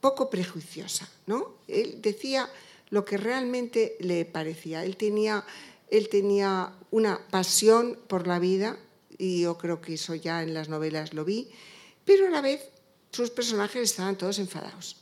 poco 0.00 0.28
prejuiciosa, 0.28 1.08
¿no? 1.26 1.54
Él 1.68 2.02
decía 2.02 2.50
lo 2.90 3.04
que 3.04 3.16
realmente 3.16 3.96
le 4.00 4.24
parecía. 4.24 4.84
Él 4.84 4.96
tenía, 4.96 5.44
él 5.88 6.08
tenía 6.08 6.72
una 6.90 7.28
pasión 7.30 7.96
por 8.08 8.26
la 8.26 8.40
vida, 8.40 8.76
y 9.18 9.42
yo 9.42 9.56
creo 9.56 9.80
que 9.80 9.94
eso 9.94 10.16
ya 10.16 10.42
en 10.42 10.52
las 10.52 10.68
novelas 10.68 11.14
lo 11.14 11.24
vi, 11.24 11.48
pero 12.04 12.26
a 12.26 12.30
la 12.30 12.40
vez 12.40 12.60
sus 13.12 13.30
personajes 13.30 13.82
estaban 13.82 14.18
todos 14.18 14.40
enfadados. 14.40 14.96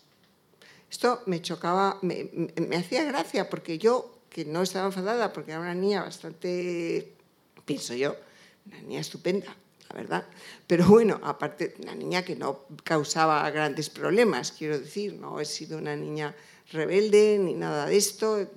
Esto 0.90 1.23
me 1.25 1.40
chocaba, 1.40 1.99
me, 2.02 2.28
me 2.61 2.76
hacía 2.76 3.02
gracia, 3.05 3.49
porque 3.49 3.78
yo, 3.78 4.19
que 4.28 4.45
no 4.45 4.61
estaba 4.61 4.88
enfadada, 4.88 5.33
porque 5.33 5.52
era 5.52 5.61
una 5.61 5.75
niña 5.75 6.02
bastante, 6.02 7.14
pienso 7.64 7.95
yo, 7.95 8.14
una 8.66 8.80
niña 8.82 9.00
estupenda, 9.00 9.56
la 9.88 9.96
verdad. 9.96 10.26
Pero 10.66 10.87
bueno, 10.87 11.20
aparte, 11.23 11.75
una 11.82 11.94
niña 11.94 12.25
que 12.25 12.37
no 12.37 12.66
causaba 12.85 13.49
grandes 13.50 13.90
problemas, 13.90 14.52
quiero 14.52 14.78
decir, 14.78 15.14
no 15.14 15.40
he 15.40 15.44
sido 15.44 15.78
una 15.78 15.96
niña 15.96 16.35
rebelde 16.73 17.38
ni 17.38 17.54
nada 17.54 17.87
de 17.87 17.96
esto. 17.96 18.49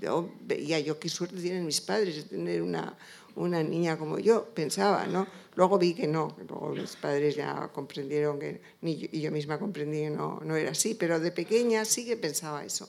Yo 0.00 0.30
veía 0.42 0.80
yo 0.80 0.98
qué 0.98 1.08
suerte 1.08 1.36
tienen 1.40 1.66
mis 1.66 1.80
padres 1.80 2.16
de 2.16 2.22
tener 2.22 2.62
una, 2.62 2.96
una 3.36 3.62
niña 3.62 3.98
como 3.98 4.18
yo, 4.18 4.46
pensaba, 4.46 5.06
¿no? 5.06 5.26
Luego 5.54 5.78
vi 5.78 5.92
que 5.92 6.06
no, 6.06 6.34
luego 6.48 6.70
mis 6.70 6.96
padres 6.96 7.36
ya 7.36 7.68
comprendieron 7.72 8.38
que, 8.38 8.62
ni 8.80 8.96
yo, 8.96 9.08
y 9.12 9.20
yo 9.20 9.30
misma 9.30 9.58
comprendí 9.58 10.00
que 10.00 10.10
no, 10.10 10.40
no 10.44 10.56
era 10.56 10.70
así, 10.70 10.94
pero 10.94 11.20
de 11.20 11.30
pequeña 11.30 11.84
sí 11.84 12.06
que 12.06 12.16
pensaba 12.16 12.64
eso. 12.64 12.88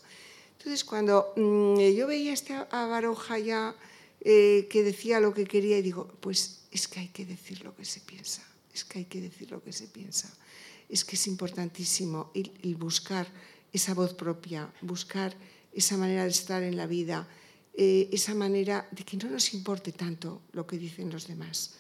Entonces, 0.57 0.85
cuando 0.85 1.33
mmm, 1.35 1.77
yo 1.77 2.07
veía 2.07 2.31
a 2.31 2.33
esta 2.33 2.67
a 2.71 2.87
Baroja 2.87 3.37
ya 3.37 3.75
eh, 4.21 4.67
que 4.69 4.83
decía 4.83 5.19
lo 5.19 5.33
que 5.33 5.43
quería, 5.43 5.77
y 5.77 5.81
digo, 5.81 6.07
pues 6.21 6.62
es 6.73 6.87
que 6.87 6.99
hay 6.99 7.09
que 7.09 7.25
decir 7.25 7.63
lo 7.63 7.75
que 7.75 7.85
se 7.85 7.99
piensa, 7.99 8.43
es 8.73 8.83
que 8.83 8.99
hay 8.99 9.05
que 9.05 9.21
decir 9.21 9.51
lo 9.51 9.63
que 9.63 9.71
se 9.71 9.87
piensa, 9.87 10.33
es 10.89 11.05
que 11.05 11.15
es 11.15 11.27
importantísimo 11.27 12.31
el, 12.33 12.75
buscar 12.75 13.27
esa 13.71 13.93
voz 13.93 14.13
propia, 14.13 14.73
buscar 14.81 15.35
esa 15.71 15.97
manera 15.97 16.23
de 16.23 16.29
estar 16.29 16.63
en 16.63 16.75
la 16.75 16.87
vida, 16.87 17.27
eh, 17.75 18.09
esa 18.11 18.33
manera 18.33 18.87
de 18.91 19.03
que 19.03 19.17
no 19.17 19.29
nos 19.29 19.53
importe 19.53 19.91
tanto 19.91 20.41
lo 20.51 20.65
que 20.65 20.77
dicen 20.77 21.11
los 21.11 21.27
demás. 21.27 21.75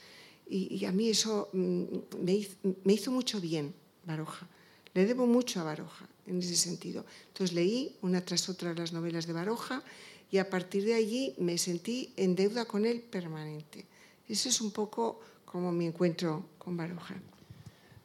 Y, 0.47 0.75
y 0.75 0.85
a 0.85 0.91
mí 0.91 1.09
eso 1.09 1.49
mm, 1.53 1.83
me, 2.21 2.33
hizo, 2.33 2.55
me 2.83 2.93
hizo 2.93 3.11
mucho 3.11 3.41
bien, 3.41 3.73
Baroja. 4.05 4.47
Le 4.93 5.05
debo 5.05 5.25
mucho 5.25 5.59
a 5.59 5.63
Baroja 5.63 6.07
en 6.27 6.39
ese 6.39 6.55
sentido. 6.55 7.05
Entonces 7.29 7.55
leí 7.55 7.95
una 8.01 8.21
tras 8.21 8.47
otra 8.49 8.73
las 8.73 8.93
novelas 8.93 9.25
de 9.25 9.33
Baroja 9.33 9.83
y 10.31 10.37
a 10.37 10.49
partir 10.49 10.85
de 10.85 10.93
allí 10.93 11.33
me 11.37 11.57
sentí 11.57 12.13
en 12.15 12.35
deuda 12.35 12.65
con 12.65 12.85
él 12.85 13.01
permanente. 13.01 13.85
Ese 14.27 14.49
es 14.49 14.61
un 14.61 14.71
poco 14.71 15.19
como 15.45 15.71
mi 15.71 15.85
encuentro 15.85 16.45
con 16.57 16.77
Baroja. 16.77 17.15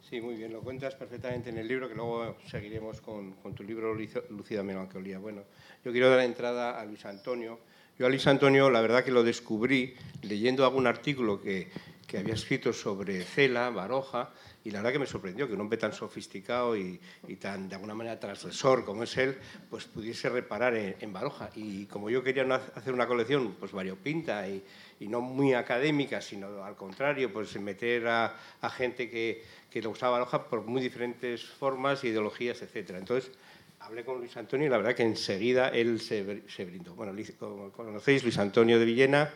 Sí, 0.08 0.20
muy 0.20 0.36
bien, 0.36 0.52
lo 0.52 0.62
cuentas 0.62 0.94
perfectamente 0.94 1.50
en 1.50 1.58
el 1.58 1.68
libro, 1.68 1.88
que 1.88 1.94
luego 1.94 2.36
seguiremos 2.46 3.00
con, 3.00 3.32
con 3.34 3.54
tu 3.54 3.62
libro 3.62 3.94
Lucida 3.94 4.62
Melancolía. 4.62 5.18
Bueno, 5.18 5.42
yo 5.84 5.92
quiero 5.92 6.08
dar 6.08 6.20
entrada 6.20 6.80
a 6.80 6.84
Luis 6.86 7.04
Antonio. 7.04 7.58
Yo 7.98 8.06
a 8.06 8.10
Luis 8.10 8.28
Antonio, 8.28 8.70
la 8.70 8.80
verdad 8.80 9.02
que 9.02 9.10
lo 9.10 9.24
descubrí 9.24 9.96
leyendo 10.22 10.64
algún 10.64 10.86
artículo 10.86 11.42
que, 11.42 11.68
que 12.06 12.18
había 12.18 12.34
escrito 12.34 12.72
sobre 12.72 13.24
Cela, 13.24 13.70
Baroja, 13.70 14.30
y 14.62 14.70
la 14.70 14.78
verdad 14.78 14.92
que 14.92 14.98
me 15.00 15.06
sorprendió 15.06 15.48
que 15.48 15.54
un 15.54 15.62
hombre 15.62 15.78
tan 15.78 15.92
sofisticado 15.92 16.76
y, 16.76 17.00
y, 17.26 17.34
tan, 17.36 17.68
de 17.68 17.74
alguna 17.74 17.94
manera, 17.94 18.20
transgresor 18.20 18.84
como 18.84 19.02
es 19.02 19.16
él, 19.16 19.36
pues 19.68 19.86
pudiese 19.86 20.28
reparar 20.28 20.76
en, 20.76 21.12
Baroja. 21.12 21.50
Y 21.56 21.86
como 21.86 22.08
yo 22.08 22.22
quería 22.22 22.44
hacer 22.76 22.94
una 22.94 23.08
colección 23.08 23.56
pues 23.58 23.72
variopinta 23.72 24.48
y, 24.48 24.62
y 25.00 25.08
no 25.08 25.20
muy 25.20 25.54
académica, 25.54 26.20
sino 26.20 26.62
al 26.62 26.76
contrario, 26.76 27.32
pues 27.32 27.58
meter 27.60 28.06
a, 28.06 28.36
a 28.60 28.70
gente 28.70 29.10
que, 29.10 29.42
que, 29.72 29.82
le 29.82 29.88
gustaba 29.88 30.18
Baroja 30.18 30.48
por 30.48 30.62
muy 30.62 30.80
diferentes 30.80 31.44
formas, 31.44 32.04
ideologías, 32.04 32.62
etc. 32.62 32.90
Entonces, 32.90 33.32
hablé 33.80 34.04
con 34.04 34.18
Luis 34.18 34.36
Antonio 34.36 34.66
y 34.66 34.70
la 34.70 34.76
verdad 34.76 34.94
que 34.94 35.02
enseguida 35.02 35.68
él 35.68 36.00
se, 36.00 36.42
se 36.48 36.64
brindó. 36.64 36.94
Bueno, 36.94 37.12
como 37.38 37.70
conocéis, 37.72 38.22
Luis 38.22 38.38
Antonio 38.38 38.78
de 38.78 38.84
Villena 38.84 39.30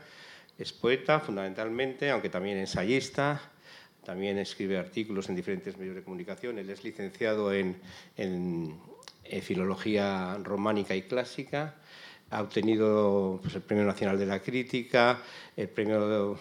es 0.59 0.73
poeta, 0.73 1.21
fundamentalmente, 1.21 2.11
aunque 2.11 2.29
también 2.29 2.59
ensayista, 2.59 3.41
también 4.05 4.39
escribe 4.39 4.79
artículos 4.79 5.29
en 5.29 5.37
diferentes 5.37 5.77
medios 5.79 5.95
de 5.95 6.03
comunicación. 6.03 6.59
Él 6.59 6.71
es 6.71 6.85
licenciado 6.85 7.53
en, 7.53 7.77
en, 8.17 8.79
en 9.25 9.43
Filología 9.43 10.37
Románica 10.43 10.95
y 10.95 11.03
Clásica, 11.03 11.77
ha 12.31 12.41
obtenido 12.41 13.39
pues, 13.43 13.55
el 13.55 13.63
Premio 13.63 13.85
Nacional 13.85 14.19
de 14.19 14.27
la 14.27 14.41
Crítica, 14.41 15.21
el 15.55 15.69
Premio 15.69 16.37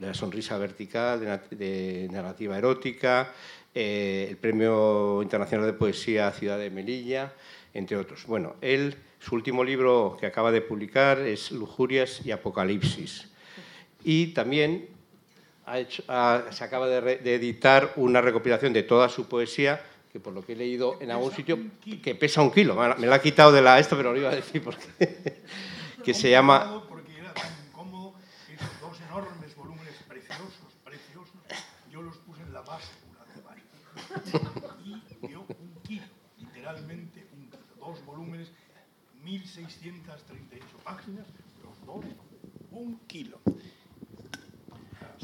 de 0.00 0.06
la 0.06 0.12
Sonrisa 0.12 0.58
Vertical 0.58 1.20
de, 1.20 1.56
de 1.56 2.08
Narrativa 2.10 2.58
Erótica, 2.58 3.32
eh, 3.78 4.26
el 4.30 4.38
Premio 4.38 5.22
Internacional 5.22 5.66
de 5.66 5.74
Poesía 5.74 6.32
Ciudad 6.32 6.58
de 6.58 6.70
Melilla, 6.70 7.34
entre 7.74 7.96
otros. 7.96 8.26
Bueno, 8.26 8.56
él, 8.60 8.96
su 9.20 9.34
último 9.34 9.62
libro 9.62 10.16
que 10.18 10.26
acaba 10.26 10.50
de 10.50 10.62
publicar 10.62 11.18
es 11.20 11.50
Lujurias 11.52 12.24
y 12.24 12.30
Apocalipsis. 12.30 13.28
Y 14.02 14.28
también 14.28 14.88
ha 15.66 15.78
hecho, 15.78 16.02
ha, 16.08 16.44
se 16.50 16.64
acaba 16.64 16.88
de, 16.88 17.00
re, 17.00 17.16
de 17.18 17.34
editar 17.34 17.92
una 17.96 18.20
recopilación 18.20 18.72
de 18.72 18.82
toda 18.82 19.08
su 19.08 19.28
poesía 19.28 19.80
que 20.16 20.20
por 20.20 20.32
lo 20.32 20.42
que 20.42 20.54
he 20.54 20.56
leído 20.56 20.96
en 21.02 21.10
algún 21.10 21.30
sitio, 21.30 21.58
que 22.02 22.14
pesa 22.14 22.40
un 22.40 22.50
kilo. 22.50 22.74
Me 22.96 23.06
la 23.06 23.16
ha 23.16 23.20
quitado 23.20 23.52
de 23.52 23.60
la 23.60 23.78
esto, 23.78 23.98
pero 23.98 24.12
lo 24.14 24.18
iba 24.18 24.30
a 24.30 24.34
decir 24.34 24.62
porque 24.62 24.86
que 26.02 26.14
se 26.14 26.30
llama... 26.30 26.82
Porque 26.88 27.18
era 27.18 27.34
tan 27.34 27.52
incómodo 27.68 28.14
esos 28.50 28.80
dos 28.80 28.98
enormes 29.02 29.54
volúmenes 29.54 29.94
preciosos, 30.08 30.72
preciosos, 30.82 31.34
yo 31.92 32.00
los 32.00 32.16
puse 32.16 32.40
en 32.40 32.54
la 32.54 32.62
báscula 32.62 33.26
de 33.34 33.42
baño. 33.42 33.62
Y 34.84 35.26
dio 35.28 35.40
un 35.40 35.82
kilo, 35.86 36.02
literalmente 36.38 37.26
un 37.36 37.44
kilo. 37.50 37.58
Dos 37.78 38.04
volúmenes, 38.04 38.48
1638 39.24 40.64
páginas, 40.84 41.26
los 41.64 41.86
dos, 41.86 42.04
un 42.72 42.98
kilo. 43.06 43.38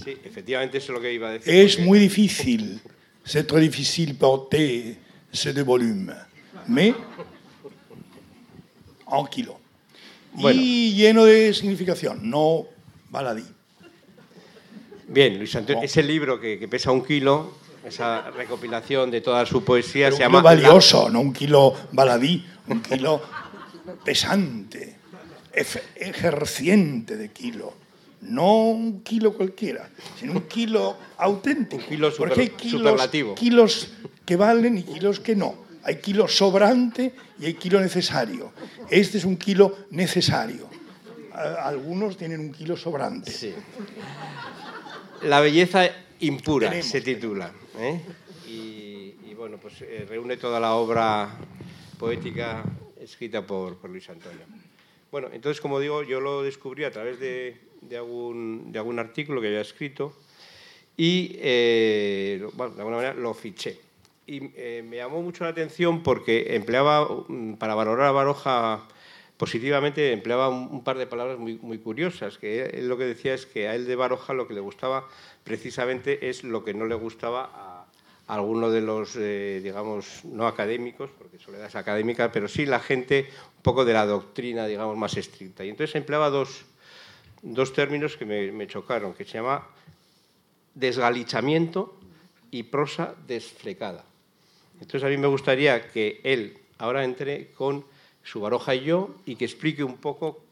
Sí, 0.02 0.16
efectivamente 0.24 0.78
eso 0.78 0.92
es 0.92 0.96
lo 0.98 1.00
que 1.02 1.12
iba 1.12 1.28
a 1.28 1.32
decir. 1.32 1.54
Es 1.54 1.76
porque- 1.76 1.86
muy 1.86 1.98
difícil, 1.98 2.80
c'est 3.24 3.46
très 3.46 3.60
difficile 3.60 4.14
porter 4.14 4.96
ces 5.32 5.54
deux 5.54 5.64
volumes, 5.64 6.14
mais 6.66 6.94
en 9.06 9.26
kilo. 9.30 9.58
Bueno. 10.34 10.60
Y 10.62 10.94
lleno 10.94 11.24
de 11.24 11.52
significación, 11.52 12.28
no 12.28 12.64
baladí. 13.10 13.44
Bien, 15.08 15.36
Luis 15.38 15.54
Antonio, 15.56 15.80
Oh. 15.82 15.84
ese 15.84 16.02
libro 16.02 16.40
que, 16.40 16.58
que 16.58 16.68
pesa 16.68 16.90
un 16.90 17.04
kilo, 17.04 17.58
esa 17.84 18.30
recopilación 18.30 19.10
de 19.10 19.20
toda 19.20 19.44
su 19.46 19.64
poesía 19.64 20.06
Pero 20.06 20.16
se 20.16 20.22
un 20.26 20.32
llama... 20.32 20.38
kilo 20.38 20.62
valioso, 20.62 21.10
no 21.10 21.20
un 21.20 21.32
kilo 21.32 21.74
baladí, 21.92 22.44
un 22.68 22.80
kilo 22.80 23.22
pesante, 24.04 24.96
ejerciente 25.96 27.16
de 27.16 27.30
kilo. 27.30 27.74
No 28.22 28.66
un 28.68 29.02
kilo 29.02 29.32
cualquiera, 29.34 29.90
sino 30.18 30.32
un 30.34 30.42
kilo 30.42 30.96
auténtico. 31.18 31.82
Un 31.82 31.88
kilo 31.88 32.10
super- 32.12 32.28
Porque 32.28 32.40
hay 32.42 32.48
kilos, 32.50 32.80
superlativo. 32.80 33.34
kilos 33.34 33.88
que 34.24 34.36
valen 34.36 34.78
y 34.78 34.84
kilos 34.84 35.18
que 35.18 35.34
no. 35.34 35.56
Hay 35.82 35.96
kilo 35.96 36.28
sobrante 36.28 37.12
y 37.40 37.46
hay 37.46 37.54
kilo 37.54 37.80
necesario. 37.80 38.52
Este 38.88 39.18
es 39.18 39.24
un 39.24 39.36
kilo 39.36 39.76
necesario. 39.90 40.68
Algunos 41.64 42.16
tienen 42.16 42.38
un 42.38 42.52
kilo 42.52 42.76
sobrante. 42.76 43.32
Sí. 43.32 43.52
La 45.22 45.40
belleza 45.40 45.86
impura 46.22 46.68
Tenemos, 46.68 46.90
se 46.90 47.00
titula. 47.00 47.52
¿eh? 47.78 48.00
Y, 48.46 49.30
y, 49.30 49.34
bueno, 49.36 49.58
pues 49.58 49.82
eh, 49.82 50.06
reúne 50.08 50.36
toda 50.36 50.58
la 50.58 50.74
obra 50.74 51.36
poética 51.98 52.64
escrita 53.00 53.46
por, 53.46 53.76
por 53.76 53.90
Luis 53.90 54.08
Antonio. 54.08 54.44
Bueno, 55.10 55.28
entonces, 55.32 55.60
como 55.60 55.78
digo, 55.78 56.02
yo 56.02 56.20
lo 56.20 56.42
descubrí 56.42 56.84
a 56.84 56.90
través 56.90 57.20
de, 57.20 57.60
de 57.80 57.96
algún, 57.96 58.72
de 58.72 58.78
algún 58.78 58.98
artículo 58.98 59.40
que 59.40 59.48
había 59.48 59.60
escrito 59.60 60.16
y, 60.96 61.36
eh, 61.38 62.46
bueno, 62.54 62.74
de 62.74 62.80
alguna 62.80 62.96
manera, 62.96 63.14
lo 63.14 63.34
fiché. 63.34 63.78
Y 64.26 64.40
me 64.40 64.96
llamó 64.96 65.20
mucho 65.20 65.44
la 65.44 65.50
atención 65.50 66.02
porque 66.02 66.54
empleaba, 66.54 67.24
mm, 67.28 67.54
para 67.54 67.74
valorar 67.74 68.06
a 68.06 68.12
Baroja 68.12 68.88
positivamente, 69.42 70.12
empleaba 70.12 70.48
un, 70.48 70.84
par 70.84 70.98
de 70.98 71.08
palabras 71.08 71.36
muy, 71.36 71.78
curiosas, 71.78 72.38
que 72.38 72.62
él 72.62 72.86
lo 72.86 72.96
que 72.96 73.06
decía 73.06 73.34
es 73.34 73.44
que 73.44 73.66
a 73.66 73.74
él 73.74 73.86
de 73.86 73.96
Baroja 73.96 74.34
lo 74.34 74.46
que 74.46 74.54
le 74.54 74.60
gustaba 74.60 75.08
precisamente 75.42 76.28
es 76.28 76.44
lo 76.44 76.62
que 76.62 76.74
no 76.74 76.86
le 76.86 76.94
gustaba 76.94 77.50
a, 77.52 77.86
alguno 78.32 78.70
de 78.70 78.82
los, 78.82 79.16
eh, 79.16 79.60
digamos, 79.60 80.24
no 80.26 80.46
académicos, 80.46 81.10
porque 81.18 81.40
Soledad 81.40 81.66
es 81.66 81.74
académica, 81.74 82.30
pero 82.30 82.46
sí 82.46 82.66
la 82.66 82.78
gente 82.78 83.30
un 83.56 83.62
poco 83.62 83.84
de 83.84 83.92
la 83.92 84.06
doctrina, 84.06 84.64
digamos, 84.68 84.96
más 84.96 85.16
estricta. 85.16 85.64
Y 85.64 85.70
entonces 85.70 85.96
empleaba 85.96 86.30
dos, 86.30 86.64
dos 87.42 87.72
términos 87.72 88.16
que 88.16 88.24
me, 88.24 88.52
me 88.52 88.68
chocaron, 88.68 89.12
que 89.12 89.24
se 89.24 89.38
llama 89.38 89.66
desgalichamiento 90.72 91.98
y 92.52 92.62
prosa 92.62 93.16
desflecada. 93.26 94.04
Entonces 94.74 95.02
a 95.02 95.08
mí 95.08 95.16
me 95.16 95.26
gustaría 95.26 95.90
que 95.90 96.20
él 96.22 96.58
ahora 96.78 97.02
entre 97.02 97.50
con 97.54 97.90
su 98.22 98.40
Baroja 98.40 98.74
y 98.74 98.84
yo 98.84 99.16
y 99.26 99.36
que 99.36 99.44
explique 99.44 99.82
un 99.84 99.96
poco 99.96 100.42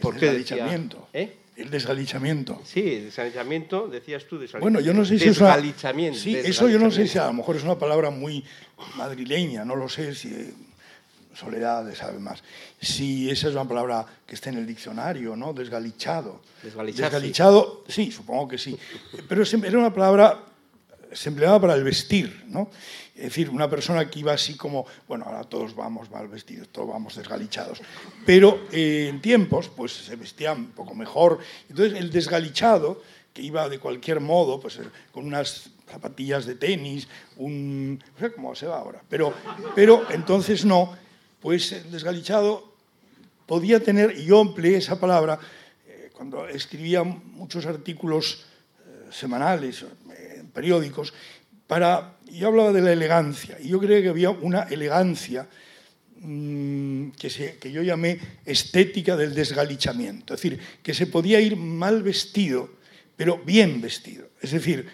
por 0.00 0.14
el 0.14 0.20
qué 0.20 0.26
decía... 0.26 0.56
desgalichamiento. 0.56 1.08
¿Eh? 1.12 1.36
El 1.56 1.70
desgalichamiento. 1.70 2.60
Sí, 2.64 2.80
desgalichamiento, 2.80 3.88
decías 3.88 4.24
tú, 4.24 4.38
desgalichamiento. 4.38 4.60
Bueno, 4.60 4.80
yo 4.80 4.94
no 4.94 5.04
sé 5.04 5.18
si 5.18 5.28
es 5.28 5.38
una... 5.38 5.48
Desgalichamiento. 5.48 6.18
Sí, 6.18 6.36
eso 6.36 6.68
yo 6.68 6.78
no 6.78 6.90
sé 6.90 7.06
si 7.06 7.18
a 7.18 7.26
lo 7.26 7.34
mejor 7.34 7.56
es 7.56 7.64
una 7.64 7.78
palabra 7.78 8.10
muy 8.10 8.44
madrileña, 8.96 9.64
no 9.64 9.76
lo 9.76 9.88
sé 9.88 10.14
si 10.14 10.28
eh, 10.28 10.54
Soledad 11.34 11.94
sabe 11.94 12.18
más. 12.18 12.42
Si 12.80 13.30
esa 13.30 13.48
es 13.48 13.54
una 13.54 13.66
palabra 13.66 14.04
que 14.26 14.34
está 14.34 14.50
en 14.50 14.58
el 14.58 14.66
diccionario, 14.66 15.36
¿no? 15.36 15.52
Desgalichado. 15.52 16.42
Desgalichado, 16.62 17.84
sí, 17.88 18.10
supongo 18.10 18.48
que 18.48 18.58
sí. 18.58 18.76
Pero 19.28 19.42
era 19.42 19.78
una 19.78 19.92
palabra, 19.92 20.38
se 21.12 21.28
empleaba 21.28 21.60
para 21.60 21.74
el 21.74 21.84
vestir, 21.84 22.44
¿no? 22.48 22.70
Es 23.20 23.26
decir, 23.26 23.50
una 23.50 23.68
persona 23.68 24.08
que 24.08 24.20
iba 24.20 24.32
así 24.32 24.56
como, 24.56 24.86
bueno, 25.06 25.26
ahora 25.26 25.44
todos 25.44 25.74
vamos 25.74 26.10
mal 26.10 26.26
vestidos, 26.26 26.68
todos 26.70 26.88
vamos 26.88 27.16
desgalichados. 27.16 27.82
Pero 28.24 28.62
eh, 28.72 29.08
en 29.10 29.20
tiempos, 29.20 29.68
pues 29.68 29.92
se 29.92 30.16
vestían 30.16 30.56
un 30.58 30.70
poco 30.70 30.94
mejor. 30.94 31.38
Entonces, 31.68 31.98
el 31.98 32.10
desgalichado, 32.10 33.02
que 33.34 33.42
iba 33.42 33.68
de 33.68 33.78
cualquier 33.78 34.20
modo, 34.20 34.58
pues 34.58 34.76
eh, 34.78 34.88
con 35.12 35.26
unas 35.26 35.68
zapatillas 35.86 36.46
de 36.46 36.54
tenis, 36.54 37.08
un... 37.36 37.98
no 37.98 38.18
sé 38.18 38.32
cómo 38.32 38.54
se 38.54 38.66
va 38.66 38.78
ahora. 38.78 39.02
Pero, 39.06 39.34
pero 39.74 40.10
entonces 40.10 40.64
no, 40.64 40.96
pues 41.40 41.72
el 41.72 41.90
desgalichado 41.90 42.72
podía 43.44 43.80
tener, 43.80 44.16
y 44.16 44.24
yo 44.24 44.40
empleé 44.40 44.78
esa 44.78 44.98
palabra 44.98 45.38
eh, 45.86 46.08
cuando 46.14 46.48
escribía 46.48 47.04
muchos 47.04 47.66
artículos 47.66 48.46
semanales, 49.10 49.84
periódicos, 50.54 51.12
para, 51.70 52.16
yo 52.38 52.48
hablaba 52.48 52.72
de 52.72 52.82
la 52.82 52.92
elegancia, 52.92 53.58
y 53.60 53.68
yo 53.68 53.80
creía 53.80 54.02
que 54.02 54.08
había 54.08 54.30
una 54.30 54.62
elegancia 54.62 55.48
mm, 56.20 57.10
que, 57.10 57.72
yo 57.72 57.82
llamé 57.82 58.18
estética 58.44 59.16
del 59.16 59.34
desgalichamiento, 59.34 60.34
es 60.34 60.42
decir, 60.42 60.60
que 60.82 60.94
se 60.94 61.06
podía 61.06 61.40
ir 61.40 61.56
mal 61.56 62.02
vestido, 62.02 62.70
pero 63.16 63.38
bien 63.38 63.80
vestido, 63.80 64.28
es 64.40 64.52
decir, 64.52 64.86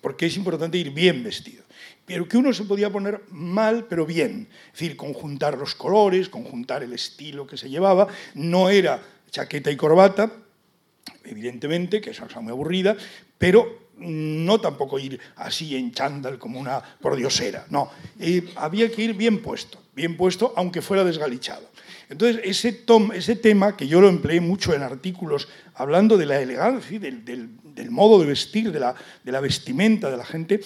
porque 0.00 0.26
es 0.26 0.36
importante 0.36 0.78
ir 0.78 0.90
bien 0.90 1.22
vestido 1.22 1.62
pero 2.04 2.28
que 2.28 2.36
uno 2.36 2.52
se 2.52 2.64
podía 2.64 2.90
poner 2.90 3.22
mal, 3.30 3.86
pero 3.88 4.04
bien. 4.04 4.48
Es 4.66 4.80
decir, 4.80 4.96
conjuntar 4.96 5.56
los 5.56 5.74
colores, 5.74 6.28
conjuntar 6.28 6.82
el 6.82 6.92
estilo 6.92 7.46
que 7.46 7.56
se 7.56 7.70
llevaba. 7.70 8.08
No 8.34 8.68
era 8.68 9.00
chaqueta 9.30 9.70
y 9.70 9.76
corbata, 9.76 10.30
evidentemente, 11.24 12.00
que 12.00 12.10
esa 12.10 12.26
cosa 12.26 12.40
muy 12.40 12.50
aburrida, 12.50 12.96
pero 13.38 13.81
no 14.02 14.60
tampoco 14.60 14.98
ir 14.98 15.18
así 15.36 15.76
en 15.76 15.92
chándal 15.92 16.38
como 16.38 16.58
una 16.60 16.80
pordiosera. 17.00 17.66
No, 17.70 17.90
Eh, 18.18 18.42
había 18.56 18.90
que 18.90 19.02
ir 19.02 19.14
bien 19.14 19.40
puesto, 19.42 19.78
bien 19.94 20.16
puesto, 20.16 20.52
aunque 20.56 20.82
fuera 20.82 21.04
desgalichado. 21.04 21.70
Entonces, 22.08 22.42
ese, 22.44 22.72
tom- 22.72 23.12
ese 23.12 23.36
tema, 23.36 23.74
que 23.76 23.86
yo 23.88 24.00
lo 24.00 24.08
empleé 24.08 24.40
mucho 24.40 24.74
en 24.74 24.82
artículos, 24.82 25.48
hablando 25.74 26.18
de 26.18 26.26
la 26.26 26.40
elegancia, 26.40 26.98
del, 26.98 27.24
del- 27.24 27.48
modo 27.90 28.20
de 28.20 28.26
vestir, 28.26 28.70
de 28.70 28.78
la, 28.80 28.94
de 29.24 29.32
la 29.32 29.40
vestimenta 29.40 30.10
de 30.10 30.16
la 30.18 30.24
gente, 30.26 30.60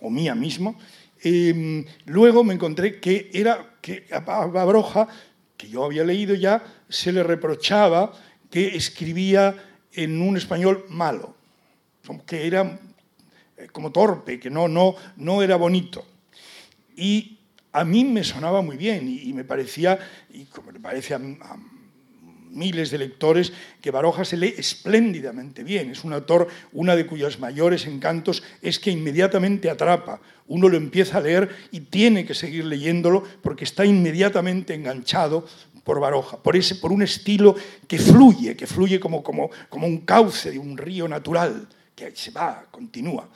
o 0.00 0.08
mía 0.10 0.34
mismo, 0.36 0.78
eh, 1.24 1.84
luego 2.06 2.44
me 2.44 2.54
encontré 2.54 3.00
que 3.00 3.28
era 3.32 3.76
que 3.80 4.06
a 4.12 4.18
a 4.18 4.46
Baroja, 4.46 5.08
que 5.56 5.68
yo 5.68 5.84
había 5.84 6.04
leído 6.04 6.34
ya, 6.36 6.62
se 6.88 7.12
le 7.12 7.22
reprochaba 7.24 8.12
que 8.50 8.76
escribía 8.76 9.56
en 9.92 10.20
un 10.20 10.36
español 10.36 10.84
malo, 10.88 11.34
como 12.06 12.24
que 12.24 12.46
era 12.46 12.78
eh, 13.56 13.68
como 13.72 13.92
torpe, 13.92 14.40
que 14.40 14.50
no, 14.50 14.68
no, 14.68 14.94
no 15.16 15.42
era 15.42 15.56
bonito. 15.56 16.04
Y 16.96 17.38
a 17.72 17.84
mí 17.84 18.04
me 18.04 18.24
sonaba 18.24 18.62
muy 18.62 18.76
bien 18.76 19.08
y, 19.08 19.32
me 19.32 19.44
parecía, 19.44 19.98
y 20.32 20.44
como 20.44 20.70
le 20.72 20.80
parece 20.80 21.14
a, 21.14 21.16
a 21.16 21.56
miles 22.52 22.90
de 22.90 22.98
lectores, 22.98 23.52
que 23.80 23.90
Baroja 23.90 24.24
se 24.24 24.36
lee 24.36 24.54
espléndidamente 24.56 25.64
bien. 25.64 25.90
Es 25.90 26.04
un 26.04 26.12
autor, 26.12 26.48
una 26.72 26.94
de 26.94 27.06
cuyos 27.06 27.40
mayores 27.40 27.86
encantos 27.86 28.42
es 28.60 28.78
que 28.78 28.90
inmediatamente 28.90 29.70
atrapa. 29.70 30.20
Uno 30.46 30.68
lo 30.68 30.76
empieza 30.76 31.18
a 31.18 31.22
leer 31.22 31.48
y 31.70 31.80
tiene 31.80 32.26
que 32.26 32.34
seguir 32.34 32.66
leyéndolo 32.66 33.22
porque 33.42 33.64
está 33.64 33.84
inmediatamente 33.84 34.74
enganchado 34.74 35.46
por 35.84 35.98
Baroja, 35.98 36.36
por, 36.36 36.56
ese, 36.56 36.76
por 36.76 36.92
un 36.92 37.02
estilo 37.02 37.56
que 37.88 37.98
fluye, 37.98 38.54
que 38.56 38.66
fluye 38.66 39.00
como, 39.00 39.22
como, 39.22 39.50
como 39.68 39.86
un 39.86 39.98
cauce 39.98 40.50
de 40.50 40.58
un 40.58 40.76
río 40.76 41.08
natural, 41.08 41.68
que 41.94 42.14
se 42.16 42.30
va, 42.30 42.66
continúa 42.70 43.28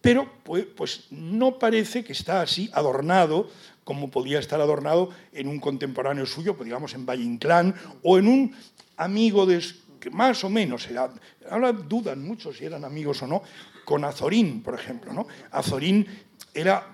pero 0.00 0.28
pues, 0.44 0.64
pues 0.76 1.04
no 1.10 1.58
parece 1.58 2.04
que 2.04 2.12
está 2.12 2.42
así 2.42 2.70
adornado 2.72 3.50
como 3.84 4.10
podía 4.10 4.38
estar 4.38 4.60
adornado 4.60 5.10
en 5.32 5.48
un 5.48 5.58
contemporáneo 5.58 6.24
suyo, 6.24 6.54
pues 6.54 6.66
digamos 6.66 6.94
en 6.94 7.06
Valle 7.06 7.24
Inclán, 7.24 7.74
o 8.02 8.18
en 8.18 8.28
un 8.28 8.56
amigo 8.96 9.46
de, 9.46 9.64
más 10.12 10.44
o 10.44 10.50
menos 10.50 10.86
era, 10.88 11.10
ahora 11.50 11.72
dudan 11.72 12.22
mucho 12.22 12.52
si 12.52 12.64
eran 12.64 12.84
amigos 12.84 13.22
o 13.22 13.26
no, 13.26 13.42
con 13.84 14.04
Azorín, 14.04 14.62
por 14.62 14.74
ejemplo. 14.74 15.12
¿no? 15.12 15.26
Azorín 15.50 16.06
era 16.54 16.86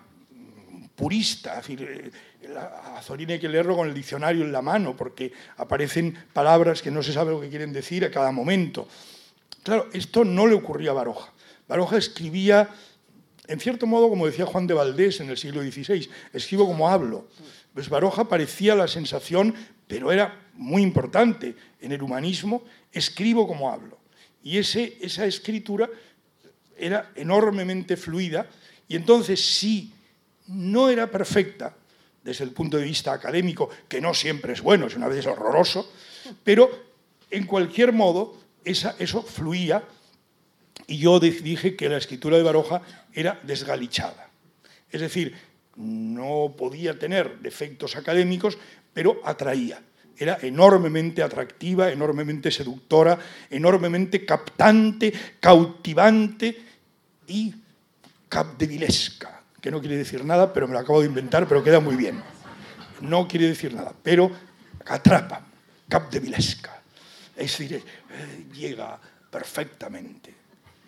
purista, 0.94 1.58
es 1.58 1.66
decir, 1.66 1.82
eh, 1.82 2.10
Azorín 2.96 3.30
hay 3.32 3.40
que 3.40 3.48
leerlo 3.48 3.76
con 3.76 3.88
el 3.88 3.94
diccionario 3.94 4.42
en 4.42 4.52
la 4.52 4.62
mano, 4.62 4.96
porque 4.96 5.32
aparecen 5.58 6.16
palabras 6.32 6.80
que 6.80 6.90
no 6.90 7.02
se 7.02 7.12
sabe 7.12 7.32
lo 7.32 7.40
que 7.40 7.50
quieren 7.50 7.74
decir 7.74 8.06
a 8.06 8.10
cada 8.10 8.32
momento. 8.32 8.88
Claro, 9.66 9.88
esto 9.92 10.24
no 10.24 10.46
le 10.46 10.54
ocurría 10.54 10.92
a 10.92 10.94
Baroja. 10.94 11.32
Baroja 11.66 11.96
escribía, 11.96 12.68
en 13.48 13.58
cierto 13.58 13.84
modo, 13.88 14.08
como 14.08 14.24
decía 14.24 14.46
Juan 14.46 14.68
de 14.68 14.74
Valdés 14.74 15.18
en 15.18 15.28
el 15.28 15.36
siglo 15.36 15.60
XVI, 15.60 16.08
escribo 16.32 16.68
como 16.68 16.88
hablo. 16.88 17.26
Pues 17.74 17.88
Baroja 17.88 18.28
parecía 18.28 18.76
la 18.76 18.86
sensación, 18.86 19.52
pero 19.88 20.12
era 20.12 20.40
muy 20.54 20.82
importante 20.82 21.56
en 21.80 21.90
el 21.90 22.00
humanismo, 22.00 22.62
escribo 22.92 23.48
como 23.48 23.68
hablo. 23.68 23.98
Y 24.40 24.58
ese, 24.58 24.98
esa 25.00 25.26
escritura 25.26 25.90
era 26.78 27.10
enormemente 27.16 27.96
fluida 27.96 28.46
y 28.86 28.94
entonces 28.94 29.44
si 29.44 29.92
no 30.46 30.90
era 30.90 31.10
perfecta 31.10 31.74
desde 32.22 32.44
el 32.44 32.52
punto 32.52 32.76
de 32.76 32.84
vista 32.84 33.12
académico, 33.12 33.68
que 33.88 34.00
no 34.00 34.14
siempre 34.14 34.52
es 34.52 34.62
bueno, 34.62 34.86
es 34.86 34.94
una 34.94 35.08
vez 35.08 35.26
horroroso, 35.26 35.90
pero 36.44 36.70
en 37.32 37.46
cualquier 37.46 37.92
modo 37.92 38.45
eso 38.66 39.22
fluía 39.22 39.82
Y 40.86 40.98
yo 40.98 41.18
dije 41.20 41.76
que 41.76 41.88
la 41.88 41.96
escritura 41.96 42.36
de 42.36 42.42
Baroja 42.42 42.82
era 43.12 43.40
desgalichada. 43.42 44.28
Es 44.90 45.00
decir, 45.00 45.34
no 45.76 46.54
podía 46.56 46.98
tener 46.98 47.38
defectos 47.40 47.96
académicos, 47.96 48.58
pero 48.92 49.20
atraía. 49.24 49.80
Era 50.18 50.38
enormemente 50.40 51.22
atractiva, 51.22 51.90
enormemente 51.90 52.50
seductora, 52.50 53.18
enormemente 53.50 54.24
captante, 54.24 55.12
cautivante 55.40 56.56
y 57.26 57.54
capdevilesca, 58.28 59.42
que 59.60 59.70
no 59.70 59.80
quiere 59.80 59.96
decir 59.96 60.24
nada, 60.24 60.52
pero 60.52 60.66
me 60.66 60.72
lo 60.72 60.80
acabo 60.80 61.00
de 61.00 61.06
inventar, 61.06 61.46
pero 61.46 61.62
queda 61.62 61.80
muy 61.80 61.96
bien. 61.96 62.22
No 63.02 63.28
quiere 63.28 63.48
decir 63.48 63.74
nada, 63.74 63.92
pero 64.02 64.30
atrapa, 64.86 65.46
capdevilesca. 65.88 66.75
Es 67.36 67.58
decir, 67.58 67.76
eh, 67.76 67.82
llega 68.54 68.98
perfectamente 69.30 70.34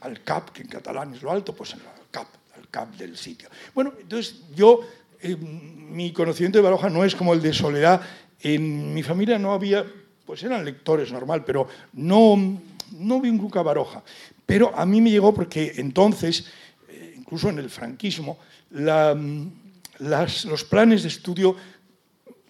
al 0.00 0.22
cap, 0.22 0.50
que 0.50 0.62
en 0.62 0.68
catalán 0.68 1.14
es 1.14 1.22
lo 1.22 1.30
alto, 1.30 1.54
pues 1.54 1.74
al 1.74 1.80
cap, 2.10 2.28
al 2.56 2.68
cap 2.68 2.94
del 2.94 3.16
sitio. 3.16 3.48
Bueno, 3.74 3.92
entonces 4.00 4.36
yo, 4.54 4.80
eh, 5.20 5.36
mi 5.36 6.12
conocimiento 6.12 6.58
de 6.58 6.62
Baroja 6.62 6.88
no 6.88 7.04
es 7.04 7.14
como 7.14 7.34
el 7.34 7.42
de 7.42 7.52
Soledad. 7.52 8.00
En 8.40 8.94
mi 8.94 9.02
familia 9.02 9.38
no 9.38 9.52
había, 9.52 9.84
pues 10.24 10.42
eran 10.42 10.64
lectores 10.64 11.12
normal, 11.12 11.44
pero 11.44 11.68
no, 11.92 12.60
no 12.92 13.20
vi 13.20 13.30
nunca 13.30 13.62
Baroja. 13.62 14.02
Pero 14.46 14.74
a 14.74 14.86
mí 14.86 15.02
me 15.02 15.10
llegó 15.10 15.34
porque 15.34 15.74
entonces, 15.76 16.46
eh, 16.88 17.14
incluso 17.18 17.50
en 17.50 17.58
el 17.58 17.68
franquismo, 17.68 18.38
los 18.70 20.64
planes 20.64 21.02
de 21.02 21.08
estudio, 21.08 21.56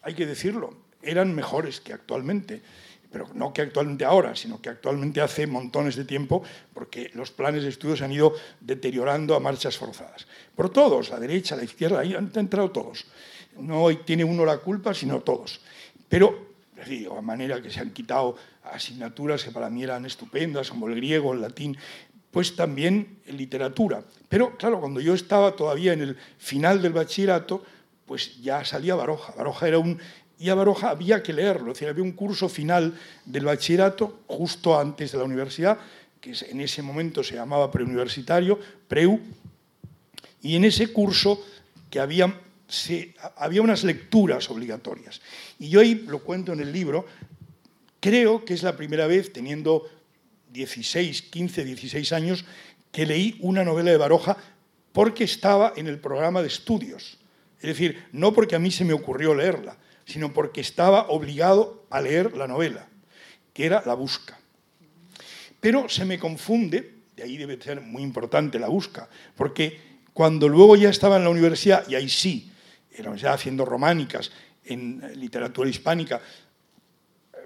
hay 0.03 0.15
que 0.15 0.27
decirlo, 0.27 0.75
eran 1.03 1.35
mejores 1.35 1.81
que 1.81 1.93
actualmente 1.93 2.63
pero 3.11 3.29
no 3.35 3.53
que 3.53 3.63
actualmente 3.63 4.05
ahora, 4.05 4.37
sino 4.37 4.61
que 4.61 4.69
actualmente 4.69 5.21
hace 5.21 5.47
montones 5.47 5.97
de 5.97 6.05
tiempo, 6.05 6.43
porque 6.75 7.11
los 7.15 7.31
planes 7.31 7.63
de 7.63 7.71
estudio 7.71 7.97
se 7.97 8.05
han 8.05 8.13
ido 8.13 8.35
deteriorando 8.61 9.35
a 9.35 9.41
marchas 9.41 9.77
forzadas. 9.77 10.27
Por 10.55 10.71
todos, 10.71 11.09
la 11.11 11.19
derecha, 11.19 11.57
la 11.57 11.65
izquierda, 11.65 12.01
ahí 12.01 12.15
han 12.15 12.31
entrado 12.35 12.71
todos. 12.71 13.07
No 13.59 13.89
tiene 13.99 14.25
uno 14.25 14.45
la 14.45 14.59
culpa, 14.59 14.95
sino 14.95 15.21
todos. 15.21 15.61
Pero, 16.09 16.49
de 16.87 17.09
manera 17.23 17.61
que 17.61 17.71
se 17.71 17.81
han 17.81 17.91
quitado 17.91 18.37
asignaturas 18.63 19.43
que 19.43 19.51
para 19.51 19.71
mí 19.71 19.83
eran 19.83 20.05
estupendas, 20.05 20.71
como 20.71 20.89
el 20.89 20.97
griego, 20.97 21.33
el 21.33 21.41
latín, 21.41 21.77
pues 22.31 22.55
también 22.55 23.19
literatura. 23.27 24.05
Pero, 24.29 24.57
claro, 24.57 24.81
cuando 24.81 25.01
yo 25.01 25.15
estaba 25.15 25.57
todavía 25.57 25.93
en 25.95 26.03
el 26.03 26.17
final 26.37 26.83
del 26.83 26.93
bachillerato, 26.93 27.65
pues 28.07 28.41
ya 28.41 28.65
salía 28.65 28.95
Baroja. 28.95 29.33
Baroja 29.37 29.69
era 29.69 29.79
un 29.79 29.99
y 30.39 30.49
a 30.49 30.55
Baroja 30.55 30.91
había 30.91 31.23
que 31.23 31.33
leerlo. 31.33 31.73
Es 31.73 31.79
decir, 31.79 31.89
había 31.89 32.05
un 32.05 32.13
curso 32.13 32.49
final 32.49 32.99
del 33.25 33.45
bachillerato 33.45 34.21
justo 34.27 34.79
antes 34.79 35.13
de 35.13 35.19
la 35.19 35.25
universidad, 35.25 35.79
que 36.21 36.33
en 36.49 36.61
ese 36.61 36.83
momento 36.83 37.23
se 37.23 37.35
llamaba 37.35 37.71
preuniversitario, 37.71 38.59
PREU, 38.87 39.21
y 40.43 40.55
en 40.55 40.65
ese 40.65 40.93
curso 40.93 41.45
que 41.91 42.01
había, 42.01 42.41
había 43.37 43.63
unas 43.63 43.83
lecturas 43.85 44.51
obligatorias. 44.51 45.21
Y 45.59 45.69
yo 45.69 45.81
ahí 45.81 46.05
lo 46.07 46.21
cuento 46.21 46.53
en 46.53 46.61
el 46.61 46.73
libro, 46.73 47.07
creo 48.01 48.45
que 48.45 48.55
es 48.55 48.63
la 48.63 48.77
primera 48.77 49.07
vez, 49.07 49.33
teniendo 49.33 49.89
16, 50.51 51.23
15, 51.23 51.65
16 51.65 52.13
años, 52.13 52.45
que 52.93 53.07
leí 53.07 53.37
una 53.41 53.65
novela 53.65 53.91
de 53.91 53.97
Baroja 53.97 54.37
porque 54.93 55.25
estaba 55.25 55.73
en 55.77 55.87
el 55.87 55.99
programa 55.99 56.43
de 56.43 56.49
estudios. 56.49 57.19
Es 57.61 57.69
decir, 57.69 58.05
no 58.13 58.33
porque 58.33 58.57
a 58.57 58.59
mí 58.59 58.71
se 58.71 58.85
me 58.85 58.93
ocurrió 58.93 59.35
leerla, 59.35 59.77
sino 60.09 60.33
porque 60.33 60.63
estaba 60.63 61.09
obligado 61.09 61.85
a 61.91 62.01
leer 62.01 62.35
la 62.35 62.49
novela, 62.49 62.89
que 63.53 63.67
era 63.67 63.83
La 63.85 63.93
Busca. 63.93 64.39
Pero 65.61 65.89
se 65.91 66.07
me 66.07 66.19
confunde, 66.19 66.95
de 67.15 67.23
ahí 67.23 67.37
debe 67.37 67.61
ser 67.61 67.83
muy 67.83 68.03
importante 68.03 68.59
La 68.59 68.69
Busca, 68.69 69.07
porque 69.37 69.79
cuando 70.15 70.49
luego 70.49 70.77
ya 70.77 70.89
estaba 70.89 71.19
en 71.19 71.25
la 71.25 71.31
universidad, 71.31 71.87
y 71.89 71.95
ahí 71.95 72.09
sí, 72.09 72.51
era 72.91 73.15
ya 73.17 73.35
haciendo 73.35 73.67
románicas 73.67 74.33
en 74.65 75.03
literatura 75.21 75.69
hispánica, 75.69 76.23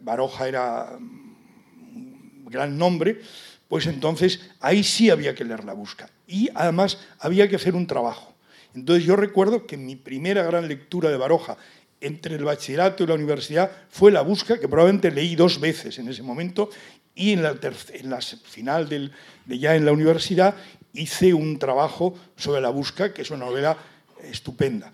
Baroja 0.01 0.47
era 0.47 0.97
un 0.97 2.47
gran 2.47 2.79
nombre, 2.79 3.21
pues 3.67 3.87
entonces 3.87 4.51
ahí 4.61 4.85
sí 4.85 5.11
había 5.11 5.35
que 5.35 5.45
leer 5.45 5.65
La 5.65 5.73
Busca. 5.73 6.09
Y 6.29 6.49
además 6.55 6.99
había 7.19 7.49
que 7.49 7.57
hacer 7.57 7.75
un 7.75 7.89
trabajo. 7.89 8.33
Entonces 8.75 9.05
yo 9.05 9.17
recuerdo 9.17 9.67
que 9.67 9.77
mi 9.77 9.97
primera 9.97 10.45
gran 10.45 10.69
lectura 10.69 11.11
de 11.11 11.17
Baroja 11.17 11.59
entre 12.03 12.37
el 12.37 12.45
bachillerato 12.45 13.03
y 13.03 13.07
la 13.07 13.15
universidad 13.15 13.71
fue 13.91 14.11
La 14.13 14.21
Busca, 14.21 14.59
que 14.59 14.69
probablemente 14.69 15.11
leí 15.11 15.37
dos 15.37 15.59
veces 15.61 15.99
en 15.99 16.09
ese 16.09 16.23
momento, 16.23 16.71
y 17.15 17.33
en 17.33 17.43
la, 17.43 17.55
en 17.93 18.11
la 18.11 18.21
final 18.21 18.89
del, 18.89 19.13
de 19.47 19.59
ya 19.59 19.77
en 19.77 19.85
la 19.85 19.93
universidad 19.93 20.55
hice 20.93 21.33
un 21.33 21.59
trabajo 21.59 22.15
sobre 22.37 22.61
La 22.61 22.71
Busca, 22.71 23.15
que 23.15 23.23
es 23.23 23.31
una 23.31 23.47
novela 23.47 23.77
estupenda. 24.23 24.93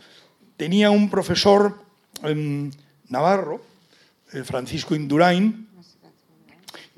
Tenía 0.56 0.90
un 0.90 1.10
profesor 1.10 1.80
em, 2.22 2.70
navarro, 3.08 3.62
eh, 4.32 4.44
Francisco 4.44 4.94
Indurain, 4.94 5.66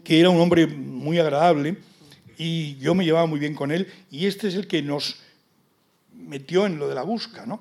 que 0.03 0.21
era 0.21 0.31
un 0.31 0.41
hombre 0.41 0.67
muy 0.67 1.19
agradable 1.19 1.77
y 2.37 2.77
yo 2.79 2.95
me 2.95 3.05
llevaba 3.05 3.27
muy 3.27 3.39
bien 3.39 3.55
con 3.55 3.71
él, 3.71 3.87
y 4.11 4.27
este 4.27 4.49
es 4.49 4.55
el 4.55 4.67
que 4.67 4.81
nos 4.81 5.17
metió 6.15 6.65
en 6.65 6.79
lo 6.79 6.89
de 6.89 6.95
la 6.95 7.03
busca, 7.03 7.45
¿no? 7.45 7.61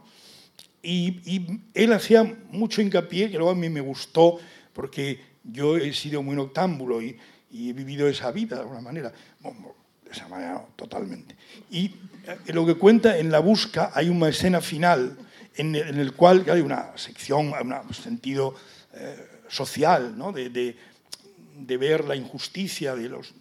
Y, 0.82 1.60
él 1.74 1.94
hacía 1.94 2.24
mucho 2.52 2.82
hincapié, 2.82 3.30
que 3.30 3.38
luego 3.38 3.52
a 3.52 3.56
mí 3.56 3.70
me 3.70 3.82
gustó, 3.82 4.40
porque 4.74 5.20
yo 5.44 5.78
he 5.78 5.94
sido 5.94 6.24
muy 6.24 6.36
noctámbulo 6.36 7.02
y, 7.02 7.18
he 7.52 7.74
vivido 7.74 8.08
esa 8.08 8.32
vida 8.32 8.58
de 8.58 8.62
alguna 8.62 8.82
manera, 8.82 9.12
de 9.42 10.12
esa 10.12 10.28
manera 10.28 10.64
totalmente. 10.76 11.36
Y 11.72 11.86
eh, 12.28 12.54
lo 12.54 12.64
que 12.66 12.76
cuenta 12.76 13.18
en 13.18 13.32
La 13.32 13.40
Busca 13.40 13.92
hay 13.94 14.08
una 14.10 14.30
escena 14.30 14.62
final 14.62 15.18
en 15.56 15.76
el, 15.76 16.14
cual 16.14 16.46
hay 16.50 16.62
una 16.62 16.96
sección, 16.96 17.52
un 17.52 17.94
sentido 17.94 18.56
eh, 18.94 19.18
social, 19.50 20.18
¿no? 20.18 20.32
de, 20.32 20.50
de, 20.50 20.78
de, 21.58 21.78
ver 21.78 22.06
la 22.06 22.16
injusticia 22.16 22.96
de, 22.96 23.10
los, 23.10 23.34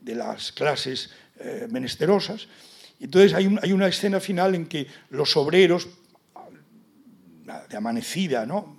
de 0.00 0.14
las 0.14 0.52
clases 0.52 1.10
eh, 1.40 1.66
menesterosas. 1.70 2.46
Entonces 3.00 3.34
hay, 3.34 3.54
hay 3.60 3.72
una 3.72 3.88
escena 3.88 4.18
final 4.18 4.54
en 4.54 4.66
que 4.66 4.86
los 5.10 5.36
obreros 5.36 5.88
de 7.68 7.76
amanecida, 7.76 8.46
¿no? 8.46 8.78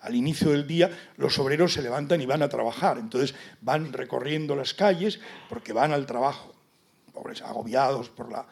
Al 0.00 0.14
inicio 0.14 0.50
del 0.50 0.66
día 0.66 0.90
los 1.16 1.38
obreros 1.38 1.72
se 1.72 1.82
levantan 1.82 2.20
y 2.20 2.26
van 2.26 2.42
a 2.42 2.48
trabajar, 2.48 2.98
entonces 2.98 3.34
van 3.60 3.92
recorriendo 3.92 4.54
las 4.54 4.74
calles 4.74 5.18
porque 5.48 5.72
van 5.72 5.92
al 5.92 6.06
trabajo, 6.06 6.54
pobres, 7.12 7.42
agobiados 7.42 8.08
por 8.08 8.30
la 8.30 8.46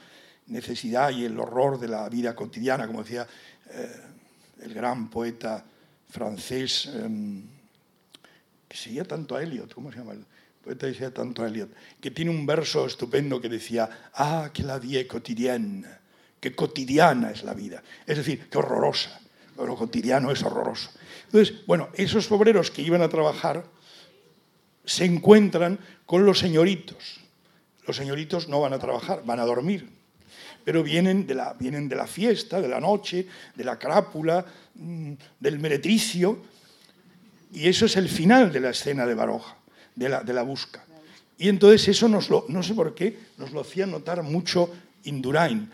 necesidad 0.46 1.10
y 1.10 1.24
el 1.24 1.38
horror 1.38 1.78
de 1.78 1.88
la 1.88 2.08
vida 2.08 2.34
cotidiana, 2.34 2.86
como 2.86 3.02
decía 3.02 3.26
eh, 3.70 4.00
el 4.62 4.74
gran 4.74 5.08
poeta 5.08 5.64
francés 6.08 6.86
em, 6.94 7.42
que 8.66 8.76
seguía 8.76 9.04
tanto 9.04 9.36
a 9.36 9.42
Eliot, 9.42 9.72
¿cómo 9.72 9.92
se 9.92 9.98
llama? 9.98 10.12
El 10.12 10.24
poeta 10.62 10.90
que 10.90 11.10
tanto 11.10 11.46
Eliot, 11.46 11.70
que 12.00 12.10
tiene 12.10 12.32
un 12.32 12.44
verso 12.44 12.86
estupendo 12.86 13.40
que 13.40 13.48
decía, 13.48 14.10
ah, 14.14 14.50
que 14.52 14.64
la 14.64 14.80
vie 14.80 15.06
quotidienne, 15.06 15.86
que 16.40 16.56
cotidiana 16.56 17.30
es 17.30 17.44
la 17.44 17.54
vida, 17.54 17.82
es 18.04 18.16
decir, 18.16 18.48
que 18.48 18.58
horrorosa 18.58 19.20
lo 19.64 19.76
cotidiano 19.76 20.30
es 20.30 20.42
horroroso. 20.42 20.90
Entonces, 21.26 21.66
bueno, 21.66 21.88
esos 21.94 22.30
obreros 22.30 22.70
que 22.70 22.82
iban 22.82 23.02
a 23.02 23.08
trabajar 23.08 23.64
se 24.84 25.04
encuentran 25.04 25.78
con 26.04 26.24
los 26.24 26.38
señoritos. 26.38 27.20
Los 27.86 27.96
señoritos 27.96 28.48
no 28.48 28.60
van 28.60 28.72
a 28.72 28.78
trabajar, 28.78 29.22
van 29.24 29.40
a 29.40 29.44
dormir. 29.44 29.88
Pero 30.64 30.82
vienen 30.82 31.26
de 31.26 31.34
la, 31.34 31.54
vienen 31.54 31.88
de 31.88 31.96
la 31.96 32.06
fiesta, 32.06 32.60
de 32.60 32.68
la 32.68 32.80
noche, 32.80 33.26
de 33.54 33.64
la 33.64 33.78
crápula, 33.78 34.44
mm, 34.74 35.12
del 35.38 35.58
meretricio. 35.58 36.42
Y 37.52 37.68
eso 37.68 37.86
es 37.86 37.96
el 37.96 38.08
final 38.08 38.52
de 38.52 38.60
la 38.60 38.70
escena 38.70 39.06
de 39.06 39.14
Baroja, 39.14 39.56
de 39.94 40.08
la, 40.08 40.22
de 40.22 40.32
la 40.32 40.42
busca. 40.42 40.84
Y 41.38 41.48
entonces 41.48 41.86
eso 41.88 42.08
nos 42.08 42.30
lo, 42.30 42.46
no 42.48 42.62
sé 42.62 42.74
por 42.74 42.94
qué, 42.94 43.18
nos 43.36 43.52
lo 43.52 43.60
hacía 43.60 43.86
notar 43.86 44.22
mucho 44.22 44.70
Indurain. 45.04 45.70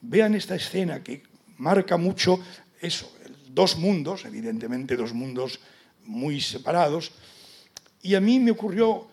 Vean 0.00 0.34
esta 0.34 0.54
escena 0.54 1.02
que 1.02 1.22
marca 1.58 1.96
mucho 1.96 2.40
eso, 2.80 3.12
dos 3.48 3.76
mundos, 3.76 4.24
evidentemente 4.24 4.96
dos 4.96 5.12
mundos 5.12 5.60
muy 6.04 6.40
separados, 6.40 7.12
y 8.02 8.14
a 8.14 8.20
mí 8.20 8.38
me 8.38 8.52
ocurrió 8.52 9.08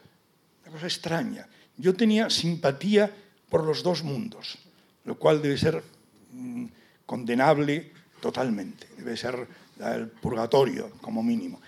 una 0.63 0.71
cosa 0.71 0.87
extraña. 0.87 1.47
Yo 1.77 1.93
tenía 1.95 2.29
simpatía 2.29 3.11
por 3.49 3.63
los 3.63 3.83
dos 3.83 4.03
mundos, 4.03 4.57
lo 5.03 5.17
cual 5.17 5.41
debe 5.41 5.57
ser 5.57 5.83
mm, 6.31 6.65
condenable 7.05 7.91
totalmente, 8.21 8.87
debe 8.97 9.17
ser 9.17 9.47
el 9.79 10.07
purgatorio 10.07 10.91
como 11.01 11.21
mínimo. 11.21 11.61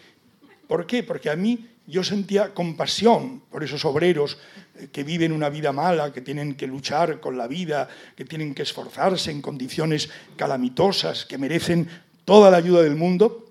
¿Por 0.67 0.86
qué? 0.86 1.03
Porque 1.03 1.29
a 1.29 1.36
mí 1.36 1.65
yo 1.88 2.04
sentía 2.04 2.54
compasión 2.54 3.41
por 3.50 3.63
esos 3.63 3.86
obreros 3.86 4.38
eh, 4.76 4.89
que 4.91 5.04
viven 5.04 5.32
una 5.32 5.50
vida 5.50 5.71
mala, 5.71 6.12
que 6.12 6.21
tienen 6.21 6.56
que 6.56 6.67
luchar 6.67 7.19
con 7.19 7.38
la 7.38 7.47
vida, 7.47 7.88
que 8.15 8.26
tienen 8.26 8.54
que 8.54 8.63
esforzarse 8.63 9.32
en 9.32 9.41
condiciones 9.41 10.10
calamitosas, 10.36 11.26
que 11.26 11.38
merecen 11.38 11.88
toda 12.26 12.52
la 12.52 12.58
ayuda 12.58 12.84
del 12.84 12.95
mundo. 12.95 13.45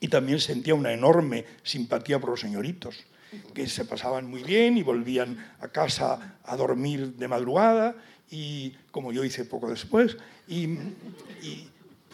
Y 0.00 0.08
también 0.08 0.40
sentía 0.40 0.74
una 0.74 0.92
enorme 0.92 1.44
simpatía 1.62 2.18
por 2.18 2.30
los 2.30 2.40
señoritos. 2.40 3.04
que 3.52 3.66
se 3.66 3.84
pasaban 3.84 4.30
muy 4.30 4.44
bien 4.44 4.76
y 4.78 4.84
volvían 4.84 5.54
a 5.58 5.66
casa 5.66 6.38
a 6.44 6.56
dormir 6.56 7.16
de 7.16 7.26
madrugada, 7.26 7.96
y 8.30 8.76
como 8.92 9.12
yo 9.12 9.24
hice 9.24 9.44
poco 9.44 9.68
después, 9.68 10.16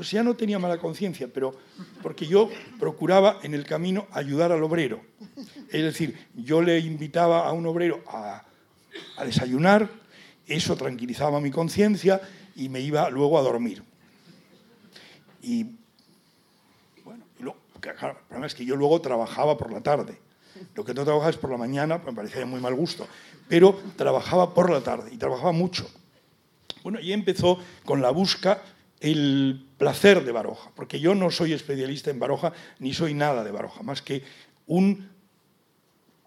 pues 0.00 0.12
ya 0.12 0.22
no 0.22 0.34
tenía 0.34 0.58
mala 0.58 0.78
conciencia, 0.78 1.28
pero 1.28 1.54
porque 2.02 2.26
yo 2.26 2.48
procuraba 2.78 3.38
en 3.42 3.52
el 3.52 3.66
camino 3.66 4.06
ayudar 4.12 4.50
al 4.50 4.62
obrero. 4.62 5.02
Es 5.68 5.82
decir, 5.82 6.26
yo 6.34 6.62
le 6.62 6.78
invitaba 6.78 7.46
a 7.46 7.52
un 7.52 7.66
obrero 7.66 8.02
a, 8.06 8.42
desayunar, 9.22 9.90
eso 10.46 10.74
tranquilizaba 10.74 11.38
mi 11.38 11.50
conciencia 11.50 12.18
y 12.56 12.70
me 12.70 12.80
iba 12.80 13.10
luego 13.10 13.38
a 13.38 13.42
dormir. 13.42 13.82
Y 15.42 15.64
bueno, 17.04 17.26
y 17.36 17.80
claro, 17.80 18.14
el 18.20 18.24
problema 18.26 18.46
es 18.46 18.54
que 18.54 18.64
yo 18.64 18.76
luego 18.76 19.02
trabajaba 19.02 19.58
por 19.58 19.70
la 19.70 19.82
tarde. 19.82 20.18
Lo 20.74 20.82
que 20.82 20.94
no 20.94 21.04
trabajaba 21.04 21.28
es 21.28 21.36
por 21.36 21.50
la 21.50 21.58
mañana, 21.58 21.98
me 21.98 22.14
parecía 22.14 22.38
de 22.38 22.46
muy 22.46 22.60
mal 22.60 22.74
gusto, 22.74 23.06
pero 23.50 23.78
trabajaba 23.96 24.54
por 24.54 24.70
la 24.70 24.80
tarde 24.80 25.10
y 25.12 25.18
trabajaba 25.18 25.52
mucho. 25.52 25.90
Bueno, 26.82 27.00
y 27.00 27.12
empezó 27.12 27.58
con 27.84 28.00
la 28.00 28.08
busca 28.08 28.62
el 29.00 29.66
placer 29.78 30.24
de 30.24 30.32
Baroja, 30.32 30.70
porque 30.76 31.00
yo 31.00 31.14
no 31.14 31.30
soy 31.30 31.54
especialista 31.54 32.10
en 32.10 32.20
Baroja 32.20 32.52
ni 32.78 32.92
soy 32.92 33.14
nada 33.14 33.42
de 33.42 33.50
Baroja, 33.50 33.82
más 33.82 34.02
que 34.02 34.22
un, 34.66 35.08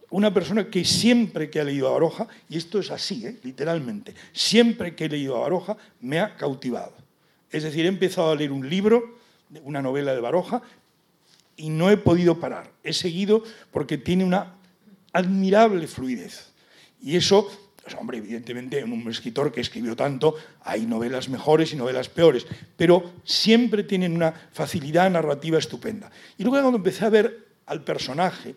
una 0.09 0.33
persona 0.33 0.69
que 0.69 0.83
siempre 0.83 1.49
que 1.49 1.59
ha 1.59 1.63
leído 1.63 1.87
a 1.87 1.91
Baroja, 1.91 2.27
y 2.49 2.57
esto 2.57 2.79
es 2.79 2.89
así, 2.89 3.25
¿eh? 3.25 3.39
literalmente, 3.43 4.15
siempre 4.31 4.95
que 4.95 5.05
he 5.05 5.09
leído 5.09 5.37
a 5.37 5.41
Baroja 5.41 5.77
me 6.01 6.19
ha 6.19 6.35
cautivado. 6.35 6.93
Es 7.51 7.61
decir, 7.61 7.85
he 7.85 7.89
empezado 7.89 8.31
a 8.31 8.35
leer 8.35 8.51
un 8.51 8.67
libro, 8.67 9.17
una 9.63 9.81
novela 9.81 10.15
de 10.15 10.21
Baroja, 10.21 10.63
y 11.55 11.69
no 11.69 11.91
he 11.91 11.97
podido 11.97 12.39
parar. 12.39 12.71
He 12.83 12.93
seguido 12.93 13.43
porque 13.71 13.99
tiene 13.99 14.25
una 14.25 14.55
admirable 15.13 15.87
fluidez. 15.87 16.51
Y 16.99 17.15
eso 17.15 17.51
pues, 17.83 17.95
hombre, 17.95 18.17
evidentemente, 18.17 18.79
en 18.79 18.91
un 18.93 19.09
escritor 19.09 19.51
que 19.51 19.61
escribió 19.61 19.95
tanto, 19.95 20.35
hay 20.61 20.85
novelas 20.85 21.27
mejores 21.27 21.73
y 21.73 21.75
novelas 21.75 22.07
peores, 22.07 22.47
pero 22.77 23.11
siempre 23.25 23.83
tienen 23.83 24.15
una 24.15 24.31
facilidad 24.31 25.11
narrativa 25.11 25.59
estupenda. 25.59 26.09
Y 26.37 26.43
luego 26.43 26.61
cuando 26.61 26.77
empecé 26.77 27.05
a 27.05 27.09
ver 27.09 27.47
al 27.65 27.83
personaje, 27.83 28.55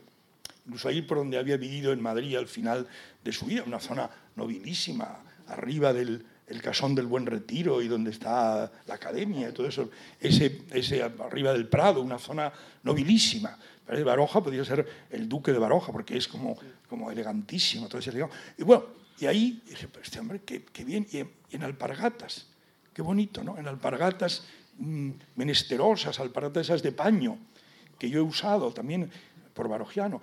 incluso 0.64 0.88
ahí 0.88 1.02
por 1.02 1.18
donde 1.18 1.38
había 1.38 1.56
vivido 1.56 1.92
en 1.92 2.00
Madrid 2.00 2.36
al 2.36 2.46
final 2.46 2.86
de 3.24 3.32
su 3.32 3.46
vida, 3.46 3.64
una 3.66 3.80
zona 3.80 4.08
nobilísima, 4.36 5.18
arriba 5.48 5.92
del 5.92 6.24
el 6.46 6.62
casón 6.62 6.94
del 6.94 7.06
Buen 7.06 7.26
Retiro 7.26 7.82
y 7.82 7.88
donde 7.88 8.10
está 8.10 8.70
la 8.86 8.94
academia, 8.94 9.52
todo 9.52 9.66
eso, 9.66 9.90
ese, 10.20 10.62
ese 10.70 11.02
arriba 11.02 11.52
del 11.52 11.66
Prado, 11.66 12.00
una 12.00 12.18
zona 12.18 12.52
nobilísima. 12.84 13.58
Baroja 14.04 14.42
podría 14.42 14.64
ser 14.64 14.86
el 15.10 15.28
duque 15.28 15.52
de 15.52 15.58
Baroja, 15.58 15.92
porque 15.92 16.16
es 16.16 16.28
como, 16.28 16.56
como 16.88 17.10
elegantísimo. 17.10 17.88
Todo 17.88 17.98
ese, 17.98 18.12
y 18.58 18.62
bueno, 18.62 18.84
y 19.18 19.26
ahí 19.26 19.62
dije, 19.66 19.88
pero 19.88 20.04
este 20.04 20.20
hombre, 20.20 20.42
qué, 20.44 20.84
bien. 20.84 21.06
Y 21.10 21.18
en, 21.54 21.62
alpargatas, 21.62 22.46
qué 22.92 23.02
bonito, 23.02 23.42
¿no? 23.42 23.56
En 23.56 23.66
alpargatas 23.66 24.44
mmm, 24.78 25.10
menesterosas, 25.36 26.20
alpargatas 26.20 26.66
esas 26.66 26.82
de 26.82 26.92
paño, 26.92 27.38
que 27.98 28.10
yo 28.10 28.18
he 28.18 28.22
usado 28.22 28.72
también 28.72 29.10
por 29.54 29.68
barojiano. 29.68 30.20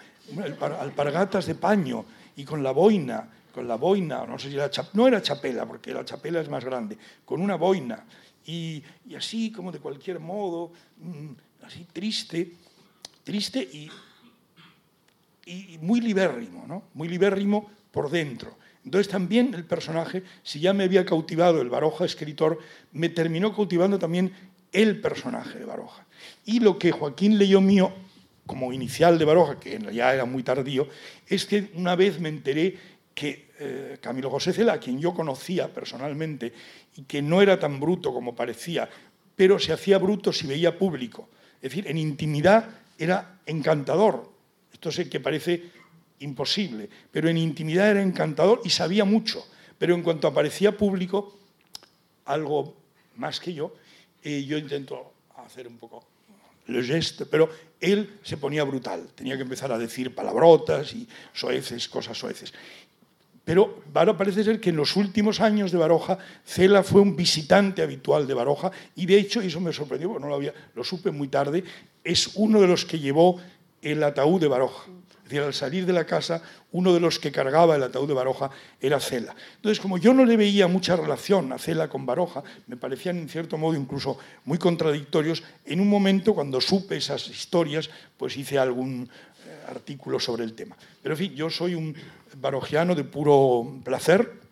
Alpargatas 0.79 1.47
de 1.47 1.56
paño 1.56 2.06
y 2.36 2.45
con 2.45 2.62
la 2.62 2.71
boina, 2.71 3.29
con 3.51 3.67
la 3.67 3.75
boina, 3.75 4.25
no 4.27 4.38
sé 4.38 4.49
si 4.49 4.56
era 4.56 4.69
no 4.93 5.08
era 5.08 5.21
chapela, 5.21 5.65
porque 5.65 5.93
la 5.93 6.06
chapela 6.06 6.41
es 6.41 6.49
más 6.49 6.63
grande, 6.63 6.97
con 7.25 7.41
una 7.41 7.56
boina. 7.56 8.06
Y, 8.45 8.84
y 9.08 9.15
así, 9.15 9.51
como 9.51 9.71
de 9.71 9.79
cualquier 9.79 10.19
modo, 10.19 10.71
mmm, 10.97 11.32
así 11.63 11.88
triste, 11.91 12.53
triste 13.23 13.60
y, 13.60 13.89
y 15.45 15.79
muy 15.79 15.99
libérrimo, 15.99 16.65
¿no? 16.67 16.84
Muy 16.93 17.08
libérrimo 17.08 17.71
por 17.93 18.10
dentro. 18.10 18.58
Entonces 18.84 19.10
también 19.10 19.53
el 19.53 19.63
personaje, 19.63 20.23
si 20.41 20.60
ya 20.60 20.73
me 20.73 20.84
había 20.84 21.06
cautivado 21.06 21.62
el 21.62 21.69
Baroja 21.69 22.03
escritor, 22.03 22.60
me 22.91 23.08
terminó 23.08 23.56
cautivando 23.56 23.97
también 23.97 24.34
el 24.73 24.99
personaje 24.99 25.60
de 25.60 25.65
Baroja. 25.65 26.06
Y 26.43 26.60
lo 26.60 26.77
que 26.79 26.91
Joaquín 26.91 27.38
leyó 27.38 27.62
mío 27.62 27.93
como 28.45 28.73
inicial 28.73 29.17
de 29.17 29.25
Baroja, 29.25 29.60
que 29.60 29.79
ya 29.93 30.13
era 30.13 30.25
muy 30.25 30.43
tardío, 30.43 30.89
es 31.27 31.45
que 31.45 31.71
una 31.75 31.95
vez 31.95 32.19
me 32.19 32.27
enteré 32.29 32.77
que 33.13 33.51
eh, 33.60 33.97
Camilo 34.01 34.29
José 34.32 34.51
Cela, 34.51 34.73
a 34.73 34.79
quien 34.79 34.99
yo 34.99 35.13
conocía 35.13 35.71
personalmente, 35.71 36.51
y 36.97 37.03
que 37.03 37.21
no 37.21 37.41
era 37.41 37.60
tan 37.60 37.79
bruto 37.79 38.12
como 38.12 38.36
parecía, 38.36 38.89
pero 39.36 39.60
se 39.60 39.71
hacía 39.71 39.99
bruto 39.99 40.34
si 40.34 40.47
veía 40.47 40.77
público. 40.77 41.29
Es 41.62 41.71
decir, 41.71 41.88
en 41.88 41.97
intimidad 41.97 42.69
era 42.97 43.39
encantador. 43.45 44.34
Esto 44.73 44.91
sé 44.91 45.10
que 45.10 45.19
parece 45.19 45.63
imposible, 46.19 46.89
pero 47.12 47.30
en 47.30 47.38
intimidad 47.38 47.89
era 47.91 48.02
encantador 48.02 48.62
y 48.63 48.69
sabía 48.69 49.06
mucho, 49.06 49.45
pero 49.78 49.95
en 49.95 50.04
cuanto 50.04 50.28
aparecía 50.28 50.78
público, 50.78 51.38
algo 52.26 52.76
más 53.17 53.39
que 53.39 53.54
yo, 53.54 53.76
eh, 54.23 54.43
yo 54.45 54.58
intento 54.58 55.13
hacer 55.36 55.67
un 55.67 55.78
poco 55.78 56.06
le 56.67 56.84
geste, 56.84 57.26
pero 57.26 57.49
él 57.80 58.19
se 58.23 58.38
ponía 58.38 58.63
brutal, 58.63 59.10
tenía 59.15 59.36
que 59.36 59.41
empezar 59.41 59.71
a 59.71 59.78
decir 59.78 60.15
palabrotas 60.15 60.93
y 60.93 61.08
soeces, 61.34 61.89
cosas 61.89 62.17
soeces. 62.17 62.54
Pero 63.43 63.84
parece 64.17 64.43
ser 64.43 64.62
que 64.62 64.69
en 64.69 64.78
los 64.78 64.95
últimos 64.95 65.41
años 65.41 65.73
de 65.73 65.78
Baroja, 65.78 66.17
Cela 66.45 66.82
fue 66.82 67.02
un 67.02 67.17
visitante 67.17 67.82
habitual 67.82 68.26
de 68.26 68.34
Baroja 68.34 68.71
y 68.95 69.06
de 69.06 69.17
hecho, 69.17 69.41
y 69.43 69.47
eso 69.47 69.60
me 69.60 69.73
sorprendió, 69.73 70.08
porque 70.08 70.23
no 70.23 70.30
lo, 70.30 70.36
había, 70.36 70.54
lo 70.73 70.84
supe 70.86 71.12
muy 71.12 71.28
tarde, 71.28 71.63
es 72.04 72.32
uno 72.36 72.62
de 72.62 72.67
los 72.67 72.86
que 72.86 72.99
llevó 72.99 73.41
el 73.82 74.02
ataúd 74.02 74.39
de 74.39 74.47
Baroja. 74.47 74.86
Es 75.24 75.30
decir, 75.30 75.42
al 75.42 75.54
salir 75.54 75.86
de 75.86 75.94
la 75.94 76.06
casa, 76.06 76.42
uno 76.74 76.94
de 76.94 77.00
los 77.00 77.18
que 77.18 77.32
cargaba 77.32 77.76
el 77.76 77.84
ataúd 77.84 78.10
de 78.10 78.14
Baroja 78.14 78.52
era 78.82 79.00
Cela. 79.00 79.34
Entonces, 79.56 79.80
como 79.80 79.98
yo 79.98 80.14
no 80.14 80.26
le 80.26 80.36
veía 80.36 80.68
mucha 80.68 80.98
relación 80.98 81.54
a 81.54 81.58
Cela 81.58 81.88
con 81.88 82.06
Baroja, 82.06 82.44
me 82.68 82.76
parecían 82.76 83.18
en 83.18 83.30
cierto 83.30 83.58
modo 83.58 83.76
incluso 83.76 84.18
muy 84.44 84.58
contradictorios, 84.58 85.44
en 85.66 85.80
un 85.80 85.90
momento 85.90 86.34
cuando 86.34 86.60
supe 86.60 86.98
esas 86.98 87.30
historias, 87.30 87.90
pues 88.18 88.36
hice 88.36 88.60
algún 88.60 89.10
eh, 89.46 89.64
artículo 89.70 90.20
sobre 90.20 90.44
el 90.44 90.54
tema. 90.54 90.76
Pero 91.02 91.16
en 91.16 91.20
fin, 91.20 91.36
yo 91.36 91.50
soy 91.50 91.76
un 91.76 91.96
barojiano 92.36 92.94
de 92.94 93.06
puro 93.06 93.80
placer, 93.84 94.44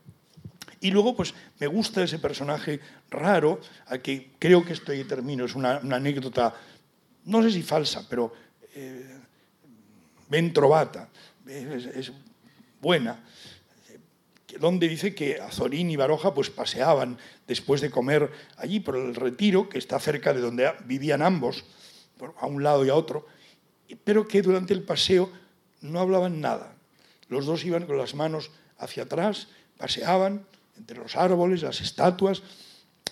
y 0.81 0.89
luego, 0.89 1.15
pues 1.15 1.33
me 1.59 1.67
gusta 1.67 2.03
ese 2.03 2.17
personaje 2.17 2.79
raro, 3.11 3.61
al 3.85 4.01
que 4.01 4.31
creo 4.39 4.65
que 4.65 4.73
esto 4.73 4.91
y 4.91 5.03
termino, 5.03 5.45
es 5.45 5.53
una, 5.53 5.77
anécdota, 5.77 6.55
no 7.25 7.43
sé 7.43 7.51
si 7.51 7.61
falsa, 7.61 8.03
pero 8.09 8.33
eh, 8.73 9.10
ben 10.31 10.53
trovata, 10.53 11.09
es, 11.45 12.13
buena, 12.79 13.19
donde 14.59 14.87
dice 14.87 15.13
que 15.13 15.41
Azorín 15.41 15.91
y 15.91 15.97
Baroja 15.97 16.33
pues 16.33 16.49
paseaban 16.49 17.17
después 17.45 17.81
de 17.81 17.91
comer 17.91 18.31
allí 18.55 18.79
por 18.79 18.95
el 18.95 19.13
retiro, 19.13 19.67
que 19.67 19.77
está 19.77 19.99
cerca 19.99 20.33
de 20.33 20.39
donde 20.39 20.71
vivían 20.85 21.21
ambos, 21.21 21.65
a 22.39 22.45
un 22.45 22.63
lado 22.63 22.85
y 22.85 22.89
a 22.89 22.95
otro, 22.95 23.27
pero 24.05 24.25
que 24.25 24.41
durante 24.41 24.73
el 24.73 24.83
paseo 24.83 25.29
no 25.81 25.99
hablaban 25.99 26.39
nada. 26.39 26.75
Los 27.27 27.45
dos 27.45 27.65
iban 27.65 27.85
con 27.85 27.97
las 27.97 28.15
manos 28.15 28.51
hacia 28.77 29.03
atrás, 29.03 29.49
paseaban 29.77 30.45
entre 30.77 30.97
los 30.97 31.17
árboles, 31.17 31.61
las 31.61 31.81
estatuas, 31.81 32.41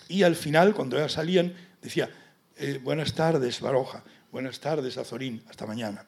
y 0.08 0.24
al 0.24 0.38
final, 0.38 0.74
cuando 0.74 0.98
ya 0.98 1.10
salían, 1.10 1.54
decía, 1.82 2.10
eh, 2.56 2.80
buenas 2.82 3.14
tardes, 3.14 3.60
Baroja, 3.60 4.04
buenas 4.32 4.60
tardes, 4.62 4.98
Azorín, 4.98 5.44
hasta 5.50 5.66
mañana 5.66 6.06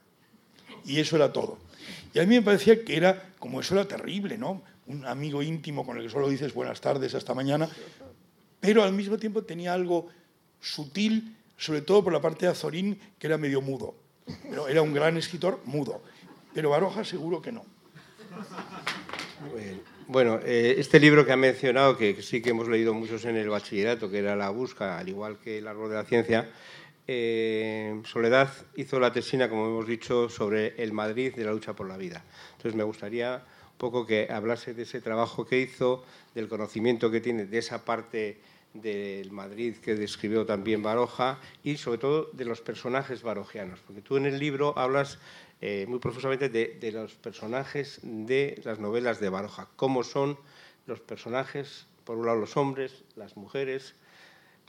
y 0.85 0.99
eso 0.99 1.15
era 1.15 1.31
todo. 1.31 1.57
Y 2.13 2.19
a 2.19 2.25
mí 2.25 2.35
me 2.35 2.41
parecía 2.41 2.83
que 2.83 2.97
era, 2.97 3.31
como 3.39 3.61
eso 3.61 3.75
era 3.75 3.87
terrible, 3.87 4.37
¿no? 4.37 4.61
Un 4.87 5.05
amigo 5.05 5.41
íntimo 5.41 5.85
con 5.85 5.97
el 5.97 6.03
que 6.03 6.09
solo 6.09 6.29
dices 6.29 6.53
buenas 6.53 6.81
tardes 6.81 7.15
hasta 7.15 7.33
mañana, 7.33 7.69
pero 8.59 8.83
al 8.83 8.93
mismo 8.93 9.17
tiempo 9.17 9.43
tenía 9.43 9.73
algo 9.73 10.09
sutil, 10.59 11.35
sobre 11.57 11.81
todo 11.81 12.03
por 12.03 12.13
la 12.13 12.21
parte 12.21 12.45
de 12.45 12.51
Azorín, 12.51 12.99
que 13.17 13.27
era 13.27 13.37
medio 13.37 13.61
mudo. 13.61 13.95
Pero 14.49 14.67
era 14.67 14.81
un 14.81 14.93
gran 14.93 15.17
escritor 15.17 15.59
mudo. 15.65 16.01
Pero 16.53 16.69
Baroja 16.69 17.03
seguro 17.03 17.41
que 17.41 17.51
no. 17.51 17.65
Bueno, 20.07 20.39
eh, 20.43 20.75
este 20.77 20.99
libro 20.99 21.25
que 21.25 21.31
ha 21.31 21.37
mencionado, 21.37 21.97
que 21.97 22.21
sí 22.21 22.41
que 22.41 22.49
hemos 22.49 22.67
leído 22.67 22.93
muchos 22.93 23.23
en 23.25 23.37
el 23.37 23.49
bachillerato, 23.49 24.11
que 24.11 24.19
era 24.19 24.35
La 24.35 24.49
Busca, 24.49 24.97
al 24.97 25.07
igual 25.07 25.37
que 25.37 25.59
El 25.59 25.67
Árbol 25.67 25.89
de 25.89 25.95
la 25.95 26.03
Ciencia, 26.03 26.49
eh, 27.07 28.01
Soledad 28.05 28.51
hizo 28.75 28.99
la 28.99 29.11
tesina, 29.11 29.49
como 29.49 29.67
hemos 29.67 29.87
dicho, 29.87 30.29
sobre 30.29 30.81
el 30.81 30.93
Madrid 30.93 31.33
de 31.35 31.45
la 31.45 31.51
lucha 31.51 31.73
por 31.73 31.87
la 31.87 31.97
vida. 31.97 32.23
Entonces 32.51 32.75
me 32.75 32.83
gustaría 32.83 33.43
un 33.71 33.77
poco 33.77 34.05
que 34.05 34.27
hablase 34.29 34.73
de 34.73 34.83
ese 34.83 35.01
trabajo 35.01 35.45
que 35.45 35.59
hizo, 35.59 36.03
del 36.35 36.47
conocimiento 36.47 37.11
que 37.11 37.21
tiene 37.21 37.45
de 37.45 37.57
esa 37.57 37.83
parte 37.83 38.39
del 38.73 39.31
Madrid 39.31 39.75
que 39.77 39.95
describió 39.95 40.45
también 40.45 40.81
Baroja 40.81 41.39
y 41.63 41.77
sobre 41.77 41.97
todo 41.97 42.29
de 42.31 42.45
los 42.45 42.61
personajes 42.61 43.21
barojianos, 43.21 43.79
porque 43.81 44.01
tú 44.01 44.17
en 44.17 44.25
el 44.25 44.39
libro 44.39 44.77
hablas 44.77 45.19
eh, 45.59 45.85
muy 45.87 45.99
profusamente 45.99 46.49
de, 46.49 46.77
de, 46.79 46.91
los 46.91 47.15
personajes 47.15 47.99
de 48.01 48.61
las 48.63 48.79
novelas 48.79 49.19
de 49.19 49.29
Baroja, 49.29 49.67
cómo 49.75 50.03
son 50.03 50.37
los 50.85 51.01
personajes, 51.01 51.85
por 52.05 52.17
un 52.17 52.25
lado 52.25 52.39
los 52.39 52.57
hombres, 52.57 53.03
las 53.15 53.35
mujeres, 53.37 53.95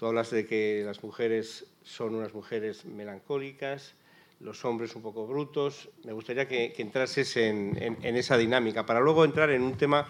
Tú 0.03 0.09
hablas 0.09 0.33
de 0.33 0.45
que 0.45 0.83
las 0.85 1.05
mujeres 1.05 1.65
son 1.85 2.17
unas 2.17 2.35
mujeres 2.35 2.85
melancólicas, 2.87 3.95
los 4.41 4.65
hombres 4.65 4.97
un 4.97 5.03
poco 5.03 5.29
brutos. 5.29 5.91
Me 6.03 6.13
gustaría 6.13 6.49
que, 6.49 6.75
entrases 6.79 7.37
en, 7.37 7.77
esa 8.03 8.37
dinámica, 8.37 8.85
para 8.85 8.99
luego 8.99 9.25
entrar 9.25 9.51
en 9.51 9.63
un 9.63 9.77
tema 9.77 10.09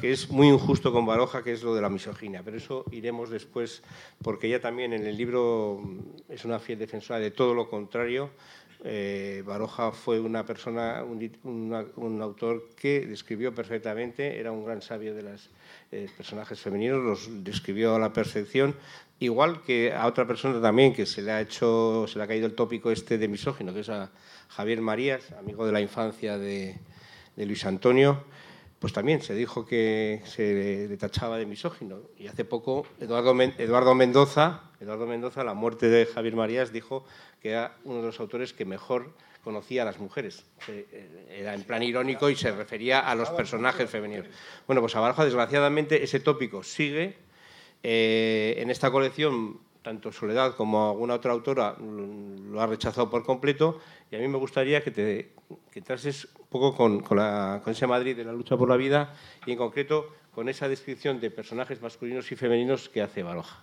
que 0.00 0.12
es 0.12 0.30
muy 0.30 0.48
injusto 0.48 0.94
con 0.94 1.04
Baroja, 1.04 1.42
que 1.42 1.52
es 1.52 1.62
lo 1.62 1.74
de 1.74 1.82
la 1.82 1.90
misoginia. 1.90 2.40
Pero 2.42 2.56
eso 2.56 2.86
iremos 2.90 3.28
después, 3.28 3.82
porque 4.22 4.46
ella 4.46 4.62
también 4.62 4.94
en 4.94 5.04
el 5.04 5.14
libro 5.14 5.78
es 6.30 6.46
una 6.46 6.58
fiel 6.58 6.78
defensora 6.78 7.18
de 7.20 7.30
todo 7.30 7.52
lo 7.52 7.68
contrario. 7.68 8.30
Eh, 8.86 9.42
Baroja 9.46 9.92
fue 9.92 10.20
una 10.20 10.44
persona, 10.44 11.02
un, 11.04 12.20
autor 12.20 12.68
que 12.76 13.06
describió 13.06 13.54
perfectamente, 13.54 14.38
era 14.38 14.52
un 14.52 14.62
gran 14.62 14.82
sabio 14.82 15.14
de 15.14 15.22
los 15.22 15.50
eh, 15.90 16.06
personajes 16.14 16.60
femeninos, 16.60 17.02
los 17.02 17.44
describió 17.44 17.94
a 17.94 17.98
la 17.98 18.12
perfección 18.12 18.76
igual 19.18 19.62
que 19.62 19.92
a 19.92 20.06
otra 20.06 20.26
persona 20.26 20.60
también 20.60 20.92
que 20.92 21.06
se 21.06 21.22
le 21.22 21.32
ha 21.32 21.40
hecho, 21.40 22.06
se 22.08 22.18
le 22.18 22.24
ha 22.24 22.26
caído 22.26 22.46
el 22.46 22.54
tópico 22.54 22.90
este 22.90 23.18
de 23.18 23.28
misógino, 23.28 23.72
que 23.72 23.80
es 23.80 23.88
a 23.88 24.10
Javier 24.48 24.80
Marías, 24.80 25.32
amigo 25.32 25.66
de 25.66 25.72
la 25.72 25.80
infancia 25.80 26.38
de, 26.38 26.78
Luis 27.36 27.64
Antonio, 27.64 28.24
pues 28.78 28.92
también 28.92 29.20
se 29.22 29.34
dijo 29.34 29.66
que 29.66 30.22
se 30.24 30.86
le 30.88 30.96
tachaba 30.96 31.38
de 31.38 31.46
misógino. 31.46 32.00
Y 32.18 32.28
hace 32.28 32.44
poco 32.44 32.86
Eduardo, 33.00 33.34
Mendoza, 33.34 34.70
Eduardo 34.80 35.06
Mendoza, 35.06 35.42
la 35.42 35.54
muerte 35.54 35.88
de 35.88 36.06
Javier 36.06 36.36
Marías, 36.36 36.72
dijo 36.72 37.04
que 37.40 37.50
era 37.50 37.76
uno 37.84 38.00
de 38.00 38.06
los 38.06 38.20
autores 38.20 38.52
que 38.52 38.64
mejor 38.64 39.14
conocía 39.42 39.82
a 39.82 39.84
las 39.84 39.98
mujeres. 39.98 40.44
Eh, 40.68 41.26
era 41.30 41.54
en 41.54 41.64
plan 41.64 41.82
irónico 41.82 42.30
y 42.30 42.36
se 42.36 42.52
refería 42.52 43.00
a 43.00 43.14
los 43.14 43.30
personajes 43.30 43.90
femeninos. 43.90 44.26
Bueno, 44.66 44.80
pues 44.80 44.94
abajo, 44.94 45.24
desgraciadamente, 45.24 46.04
ese 46.04 46.20
tópico 46.20 46.62
sigue 46.62 47.23
eh, 47.86 48.54
en 48.62 48.70
esta 48.70 48.90
colección, 48.90 49.60
tanto 49.82 50.10
Soledad 50.10 50.56
como 50.56 50.88
alguna 50.88 51.12
otra 51.12 51.32
autora 51.32 51.76
lo 51.78 52.58
ha 52.58 52.66
rechazado 52.66 53.10
por 53.10 53.22
completo 53.22 53.78
y 54.10 54.16
a 54.16 54.20
mí 54.20 54.26
me 54.26 54.38
gustaría 54.38 54.82
que 54.82 54.90
te 54.90 55.32
que 55.70 55.82
trases 55.82 56.26
un 56.38 56.46
poco 56.46 56.74
con, 56.74 57.00
con, 57.00 57.18
ese 57.66 57.86
Madrid 57.86 58.16
de 58.16 58.24
la 58.24 58.32
lucha 58.32 58.56
por 58.56 58.70
la 58.70 58.76
vida 58.76 59.14
y 59.44 59.52
en 59.52 59.58
concreto 59.58 60.08
con 60.34 60.48
esa 60.48 60.66
descripción 60.66 61.20
de 61.20 61.30
personajes 61.30 61.82
masculinos 61.82 62.32
y 62.32 62.36
femeninos 62.36 62.88
que 62.88 63.02
hace 63.02 63.22
Baroja. 63.22 63.62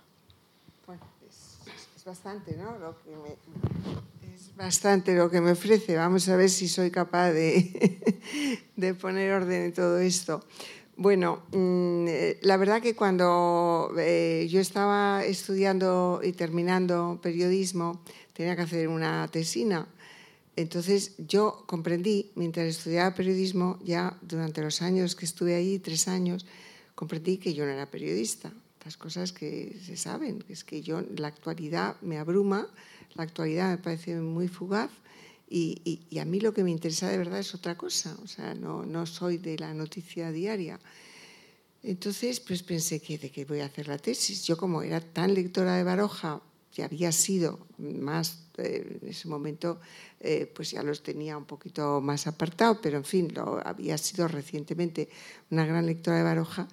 Bueno, 0.86 1.02
es, 1.28 2.04
bastante, 2.06 2.56
¿no? 2.56 2.78
Lo 2.78 2.96
que 3.02 3.10
me, 3.10 4.32
es 4.32 4.54
bastante 4.54 5.16
lo 5.16 5.30
que 5.30 5.40
me 5.40 5.50
ofrece. 5.50 5.96
Vamos 5.96 6.28
a 6.28 6.36
ver 6.36 6.48
si 6.48 6.68
soy 6.68 6.92
capaz 6.92 7.32
de, 7.32 8.62
de 8.76 8.94
poner 8.94 9.32
orden 9.32 9.62
en 9.62 9.72
todo 9.72 9.98
esto. 9.98 10.44
Bueno, 10.96 11.42
mm, 11.52 12.06
eh, 12.06 12.38
la 12.42 12.56
verdad 12.58 12.82
que 12.82 12.94
cuando 12.94 13.92
eh, 13.98 14.46
yo 14.50 14.60
estaba 14.60 15.24
estudiando 15.24 16.20
y 16.22 16.32
terminando 16.32 17.18
periodismo, 17.22 18.02
tenía 18.34 18.56
que 18.56 18.62
hacer 18.62 18.88
una 18.88 19.26
tesina. 19.28 19.88
Entonces 20.54 21.14
yo 21.16 21.64
comprendí, 21.66 22.30
mientras 22.34 22.66
estudiaba 22.66 23.14
periodismo, 23.14 23.78
ya 23.82 24.18
durante 24.20 24.60
los 24.60 24.82
años 24.82 25.16
que 25.16 25.24
estuve 25.24 25.54
ahí, 25.54 25.78
tres 25.78 26.08
años, 26.08 26.44
comprendí 26.94 27.38
que 27.38 27.54
yo 27.54 27.64
no 27.64 27.72
era 27.72 27.90
periodista. 27.90 28.52
Las 28.84 28.98
cosas 28.98 29.32
que 29.32 29.78
se 29.82 29.96
saben, 29.96 30.44
es 30.48 30.62
que 30.62 30.82
yo, 30.82 31.02
la 31.16 31.28
actualidad 31.28 31.96
me 32.02 32.18
abruma, 32.18 32.68
la 33.14 33.22
actualidad 33.22 33.70
me 33.70 33.78
parece 33.78 34.16
muy 34.16 34.48
fugaz 34.48 34.90
y, 35.54 36.18
a 36.18 36.24
mí 36.24 36.40
lo 36.40 36.54
que 36.54 36.64
me 36.64 36.70
interesa 36.70 37.10
de 37.10 37.18
verdad 37.18 37.38
es 37.38 37.54
otra 37.54 37.76
cosa, 37.76 38.16
o 38.22 38.26
sea, 38.26 38.54
no, 38.54 38.86
no 38.86 39.04
soy 39.04 39.38
de 39.38 39.58
la 39.58 39.74
noticia 39.74 40.32
diaria. 40.32 40.80
Entonces, 41.82 42.40
pues 42.40 42.62
pensé 42.62 43.00
que 43.00 43.18
de 43.18 43.30
qué 43.30 43.44
voy 43.44 43.60
a 43.60 43.66
hacer 43.66 43.88
la 43.88 43.98
tesis. 43.98 44.44
Yo 44.44 44.56
como 44.56 44.82
era 44.82 45.00
tan 45.00 45.34
lectora 45.34 45.76
de 45.76 45.82
Baroja, 45.82 46.40
que 46.72 46.82
había 46.82 47.12
sido 47.12 47.66
más, 47.78 48.46
eh, 48.56 48.98
en 49.02 49.08
ese 49.08 49.28
momento, 49.28 49.80
eh, 50.20 50.50
pues 50.54 50.70
ya 50.70 50.82
los 50.82 51.02
tenía 51.02 51.36
un 51.36 51.44
poquito 51.44 52.00
más 52.00 52.26
apartado, 52.26 52.80
pero 52.80 52.96
en 52.96 53.04
fin, 53.04 53.32
lo, 53.34 53.60
había 53.66 53.98
sido 53.98 54.28
recientemente 54.28 55.08
una 55.50 55.66
gran 55.66 55.84
lectora 55.84 56.18
de 56.18 56.22
Baroja, 56.22 56.68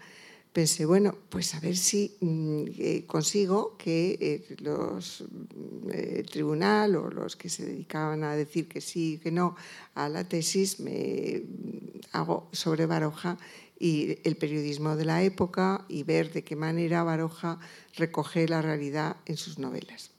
pensé, 0.53 0.85
bueno, 0.85 1.15
pues 1.29 1.53
a 1.53 1.59
ver 1.59 1.77
si 1.77 2.15
mm, 2.19 2.63
eh, 2.77 3.03
consigo 3.05 3.77
que 3.77 4.17
eh, 4.19 4.55
los 4.61 5.23
eh, 5.91 6.23
tribunal 6.29 6.95
o 6.95 7.09
los 7.09 7.35
que 7.35 7.49
se 7.49 7.65
dedicaban 7.65 8.23
a 8.23 8.35
decir 8.35 8.67
que 8.67 8.81
sí 8.81 9.13
y 9.13 9.17
que 9.19 9.31
no 9.31 9.55
a 9.95 10.09
la 10.09 10.23
tesis 10.23 10.79
me 10.79 11.43
mm, 11.43 11.99
hago 12.13 12.49
sobre 12.51 12.85
Baroja 12.85 13.37
y 13.79 14.17
el 14.23 14.35
periodismo 14.35 14.95
de 14.95 15.05
la 15.05 15.23
época 15.23 15.85
y 15.87 16.03
ver 16.03 16.33
de 16.33 16.43
qué 16.43 16.55
manera 16.55 17.03
Baroja 17.03 17.59
recoge 17.95 18.47
la 18.47 18.61
realidad 18.61 19.17
en 19.25 19.37
sus 19.37 19.59
novelas. 19.59 20.11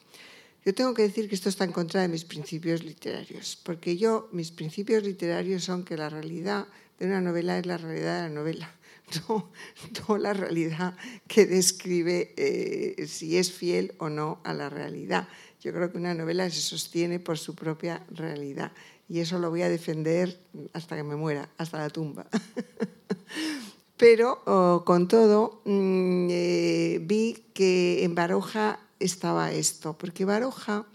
Yo 0.64 0.74
tengo 0.74 0.94
que 0.94 1.02
decir 1.02 1.28
que 1.28 1.34
esto 1.34 1.48
está 1.48 1.64
en 1.64 1.72
contra 1.72 2.02
de 2.02 2.08
mis 2.08 2.24
principios 2.24 2.84
literarios, 2.84 3.58
porque 3.62 3.96
yo, 3.96 4.28
mis 4.30 4.50
principios 4.50 5.02
literarios 5.02 5.64
son 5.64 5.84
que 5.84 5.96
la 5.96 6.10
realidad 6.10 6.68
de 6.98 7.06
una 7.06 7.20
novela 7.20 7.58
es 7.58 7.66
la 7.66 7.78
realidad 7.78 8.22
de 8.22 8.28
la 8.28 8.34
novela 8.34 8.79
no, 9.28 10.18
la 10.18 10.32
realidad 10.32 10.94
que 11.26 11.46
describe 11.46 12.34
eh, 12.36 13.06
si 13.06 13.36
es 13.36 13.52
fiel 13.52 13.94
o 13.98 14.08
no 14.08 14.40
a 14.44 14.54
la 14.54 14.68
realidad. 14.68 15.28
Yo 15.60 15.72
creo 15.72 15.90
que 15.90 15.98
una 15.98 16.14
novela 16.14 16.48
se 16.48 16.60
sostiene 16.60 17.18
por 17.18 17.38
su 17.38 17.54
propia 17.54 18.02
realidad 18.10 18.72
y 19.08 19.20
eso 19.20 19.38
lo 19.38 19.50
voy 19.50 19.62
a 19.62 19.68
defender 19.68 20.40
hasta 20.72 20.96
que 20.96 21.02
me 21.02 21.16
muera, 21.16 21.48
hasta 21.58 21.78
la 21.78 21.90
tumba. 21.90 22.26
Pero 23.96 24.40
oh, 24.46 24.82
con 24.86 25.08
todo, 25.08 25.60
mm, 25.64 26.28
eh, 26.30 26.98
vi 27.02 27.44
que 27.52 28.04
en 28.04 28.14
Baroja 28.14 28.80
estaba 28.98 29.52
esto, 29.52 29.98
porque 29.98 30.24
Baroja 30.24 30.86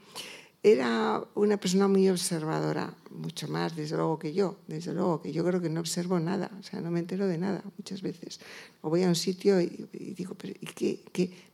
era 0.63 1.23
una 1.35 1.57
persona 1.57 1.87
muy 1.87 2.09
observadora, 2.09 2.95
mucho 3.15 3.47
más, 3.47 3.75
desde 3.75 3.95
luego, 3.95 4.19
que 4.19 4.33
yo. 4.33 4.57
Desde 4.67 4.93
luego, 4.93 5.21
que 5.21 5.31
yo 5.31 5.43
creo 5.43 5.61
que 5.61 5.69
no 5.69 5.79
observo 5.79 6.19
nada, 6.19 6.51
o 6.59 6.63
sea, 6.63 6.81
no 6.81 6.91
me 6.91 6.99
entero 6.99 7.27
de 7.27 7.37
nada 7.37 7.63
muchas 7.77 8.01
veces. 8.01 8.39
O 8.81 8.89
voy 8.89 9.03
a 9.03 9.07
un 9.07 9.15
sitio 9.15 9.59
y, 9.61 9.87
digo, 10.15 10.35
pero 10.35 10.53
¿y 10.59 10.67
qué? 10.67 11.03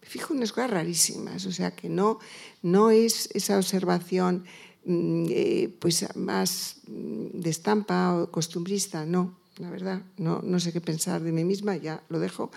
Me 0.02 0.08
fijo 0.08 0.34
unas 0.34 0.52
cosas 0.52 0.71
rarísimas, 0.71 1.45
o 1.45 1.52
sea, 1.52 1.71
que 1.71 1.89
no, 1.89 2.19
no 2.62 2.91
es 2.91 3.30
esa 3.34 3.58
observación 3.58 4.43
mm, 4.86 5.26
eh, 5.30 5.76
pues 5.80 6.06
más 6.15 6.78
mm, 6.88 7.39
de 7.39 7.50
estampa 7.50 8.15
o 8.15 8.32
costumbrista, 8.32 9.06
no, 9.06 9.38
la 9.58 9.69
verdad, 9.69 10.02
no, 10.17 10.41
no 10.43 10.60
sé 10.60 10.74
qué 10.74 10.82
pensar 10.82 11.21
de 11.21 11.32
mí 11.32 11.43
misma, 11.43 11.78
ya 11.78 12.04
lo 12.10 12.19
dejo. 12.19 12.52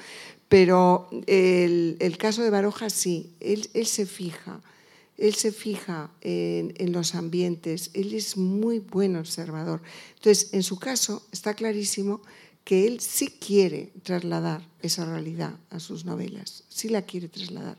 Pero 0.49 1.09
el, 1.27 1.97
el 2.01 2.17
caso 2.19 2.43
de 2.43 2.51
Baroja 2.51 2.91
sí, 2.91 3.35
él, 3.41 3.69
él 3.75 3.87
se 3.87 4.07
fija 4.07 4.61
él 5.17 5.35
se 5.35 5.53
fija 5.53 6.11
en, 6.21 6.93
los 6.93 7.15
ambientes, 7.15 7.91
él 7.95 8.15
es 8.15 8.37
muy 8.37 8.81
buen 8.81 9.17
observador. 9.17 9.83
Entonces, 10.17 10.53
en 10.53 10.63
su 10.63 10.79
caso, 10.79 11.27
está 11.33 11.55
clarísimo 11.55 12.23
que 12.65 12.87
él 12.87 13.01
sí 13.01 13.29
quiere 13.29 13.93
trasladar 14.03 14.67
esa 14.81 15.05
realidad 15.05 15.59
a 15.71 15.81
sus 15.81 16.05
novelas, 16.05 16.65
sí 16.69 16.89
la 16.89 17.03
quiere 17.03 17.29
trasladar. 17.29 17.79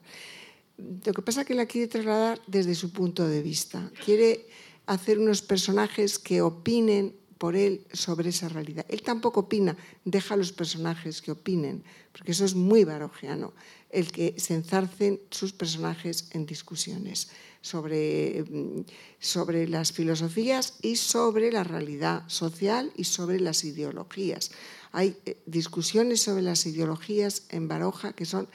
Lo 0.78 1.13
que 1.13 1.21
pasa 1.21 1.41
es 1.41 1.48
que 1.48 1.56
la 1.56 1.65
quiere 1.65 1.88
trasladar 1.88 2.41
desde 2.48 2.76
su 2.76 2.91
punto 2.91 3.28
de 3.28 3.41
vista. 3.41 3.91
Quiere 4.04 4.48
hacer 4.86 5.19
unos 5.19 5.41
personajes 5.41 6.19
que 6.19 6.41
opinen 6.41 7.15
por 7.38 7.56
él 7.56 7.86
sobre 7.91 8.30
esa 8.30 8.50
realidad. 8.50 8.86
Él 8.89 9.02
tampoco 9.02 9.41
opina, 9.41 9.76
deja 10.04 10.34
a 10.34 10.38
los 10.38 10.52
personajes 10.52 11.21
que 11.21 11.32
opinen, 11.32 11.84
porque 12.12 12.32
eso 12.32 12.45
es 12.45 12.56
muy 12.56 12.84
barogiano 12.84 13.54
el 13.89 14.12
que 14.12 14.36
se 14.38 14.54
enzarcen 14.54 15.21
sus 15.32 15.54
personajes 15.54 16.30
en 16.32 16.45
discusiones 16.45 17.30
sobre, 17.62 18.43
mm, 18.43 18.86
sobre 19.19 19.67
las 19.67 19.91
filosofías 19.91 20.76
y 20.82 20.98
sobre 20.98 21.52
la 21.52 21.63
realidad 21.63 22.24
social 22.28 22.91
y 22.95 23.06
sobre 23.06 23.39
las 23.39 23.63
ideologías. 23.63 24.52
Hay 24.91 25.17
eh, 25.26 25.38
discusiones 25.45 26.21
sobre 26.21 26.41
las 26.41 26.65
ideologías 26.65 27.43
en 27.50 27.67
Baroja 27.67 28.13
que 28.13 28.26
son 28.26 28.48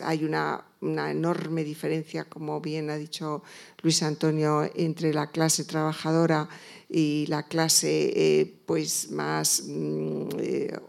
hay 0.03 0.23
una, 0.23 0.63
una, 0.79 1.11
enorme 1.11 1.63
diferencia, 1.63 2.23
como 2.25 2.61
bien 2.61 2.89
ha 2.89 2.95
dicho 2.95 3.43
Luis 3.81 4.01
Antonio, 4.03 4.69
entre 4.75 5.13
la 5.13 5.31
clase 5.31 5.65
trabajadora 5.65 6.47
y 6.89 7.25
la 7.27 7.43
clase 7.43 8.13
eh, 8.15 8.53
pues 8.65 9.11
más 9.11 9.63
mm, 9.67 10.29
eh, 10.39 10.79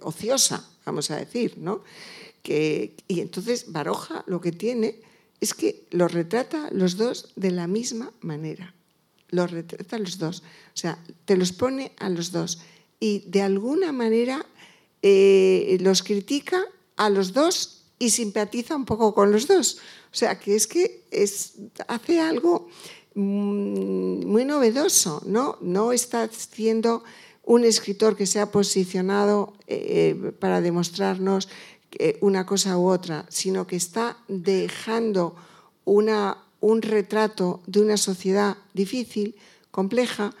ociosa, 0.00 0.66
vamos 0.86 1.10
a 1.10 1.16
decir, 1.16 1.58
¿no? 1.58 1.82
Que, 2.42 2.94
y 3.08 3.20
entonces 3.20 3.72
Baroja 3.72 4.22
lo 4.26 4.40
que 4.40 4.52
tiene 4.52 5.00
es 5.40 5.54
que 5.54 5.86
los 5.90 6.12
retrata 6.12 6.68
los 6.72 6.96
dos 6.96 7.32
de 7.36 7.50
la 7.50 7.66
misma 7.66 8.12
manera. 8.20 8.74
Los 9.28 9.50
retrata 9.50 9.98
los 9.98 10.18
dos. 10.18 10.40
O 10.40 10.76
sea, 10.76 10.98
te 11.24 11.36
los 11.36 11.52
pone 11.52 11.92
a 11.98 12.08
los 12.08 12.32
dos. 12.32 12.60
Y 13.00 13.24
de 13.28 13.42
alguna 13.42 13.92
manera 13.92 14.46
eh, 15.02 15.76
los 15.80 16.02
critica 16.02 16.64
a 16.96 17.10
los 17.10 17.32
dos 17.32 17.84
y 17.98 18.10
simpatiza 18.10 18.76
un 18.76 18.84
poco 18.84 19.14
con 19.14 19.32
los 19.32 19.46
dos. 19.46 19.78
O 20.12 20.16
sea, 20.16 20.38
que 20.38 20.56
es 20.56 20.66
que 20.66 21.04
es, 21.10 21.54
hace 21.88 22.20
algo 22.20 22.68
mm, 23.14 24.26
muy 24.26 24.44
novedoso, 24.44 25.22
¿no? 25.26 25.58
No 25.60 25.92
está 25.92 26.24
haciendo 26.24 27.04
un 27.42 27.64
escritor 27.64 28.16
que 28.16 28.26
se 28.26 28.40
ha 28.40 28.50
posicionado 28.50 29.54
eh, 29.68 30.32
para 30.40 30.60
demostrarnos 30.60 31.48
eh, 31.48 31.50
una 32.20 32.44
cosa 32.44 32.76
u 32.78 32.88
otra, 32.88 33.24
sino 33.28 33.66
que 33.66 33.76
está 33.76 34.18
dejando 34.28 35.34
una, 35.84 36.38
un 36.60 36.82
retrato 36.82 37.62
de 37.66 37.80
una 37.80 37.96
sociedad 37.96 38.56
difícil, 38.74 39.34
compleja 39.70 40.34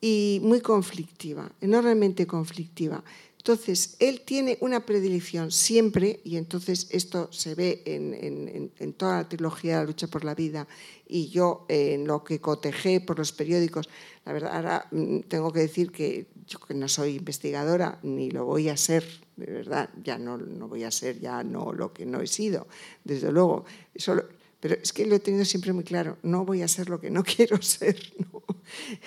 y 0.00 0.40
muy 0.42 0.60
conflictiva, 0.60 1.50
enormemente 1.60 2.26
conflictiva. 2.26 3.02
Entonces, 3.38 3.96
él 3.98 4.20
tiene 4.26 4.58
una 4.60 4.84
predilección 4.84 5.50
siempre, 5.50 6.20
y 6.24 6.36
entonces 6.36 6.88
esto 6.90 7.32
se 7.32 7.54
ve 7.54 7.82
en, 7.86 8.92
toda 8.92 9.22
la 9.22 9.28
trilogía 9.28 9.76
de 9.76 9.78
la 9.78 9.86
lucha 9.86 10.06
por 10.06 10.24
la 10.24 10.34
vida, 10.34 10.66
y 11.06 11.28
yo 11.28 11.64
en 11.68 12.06
lo 12.06 12.24
que 12.24 12.40
cotejé 12.40 13.00
por 13.00 13.18
los 13.18 13.32
periódicos, 13.32 13.88
la 14.26 14.32
verdad, 14.32 14.54
ahora 14.54 14.88
mm, 14.90 15.20
tengo 15.20 15.52
que 15.52 15.60
decir 15.60 15.92
que 15.92 16.26
yo 16.46 16.58
que 16.58 16.74
no 16.74 16.88
soy 16.88 17.16
investigadora, 17.16 17.98
ni 18.02 18.30
lo 18.30 18.44
voy 18.44 18.68
a 18.68 18.76
ser, 18.76 19.04
de 19.38 19.52
verdad, 19.52 19.88
ya 20.02 20.18
no, 20.18 20.36
no 20.36 20.68
voy 20.68 20.82
a 20.82 20.90
ser 20.90 21.20
ya 21.20 21.44
no 21.44 21.72
lo 21.72 21.92
que 21.92 22.04
no 22.04 22.20
he 22.20 22.26
sido, 22.26 22.66
desde 23.04 23.30
luego. 23.30 23.64
Solo, 23.94 24.24
pero 24.60 24.74
es 24.74 24.92
que 24.92 25.06
lo 25.06 25.14
he 25.14 25.20
tenido 25.20 25.44
siempre 25.44 25.72
muy 25.72 25.84
claro, 25.84 26.18
no 26.22 26.44
voy 26.44 26.62
a 26.62 26.68
ser 26.68 26.88
lo 26.90 27.00
que 27.00 27.10
no 27.10 27.22
quiero 27.36 27.62
ser. 27.62 27.96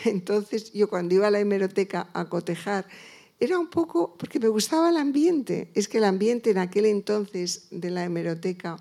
Entonces 0.05 0.71
yo 0.71 0.89
cuando 0.89 1.13
iba 1.15 1.27
a 1.27 1.31
la 1.31 1.39
hemeroteca 1.39 2.09
a 2.13 2.29
cotejar, 2.29 2.87
era 3.39 3.59
un 3.59 3.67
poco, 3.67 4.15
porque 4.17 4.39
me 4.39 4.47
gustaba 4.47 4.89
el 4.89 4.97
ambiente, 4.97 5.71
es 5.73 5.87
que 5.87 5.97
el 5.97 6.05
ambiente 6.05 6.51
en 6.51 6.59
aquel 6.59 6.85
entonces 6.85 7.67
de 7.71 7.89
la 7.89 8.05
hemeroteca 8.05 8.77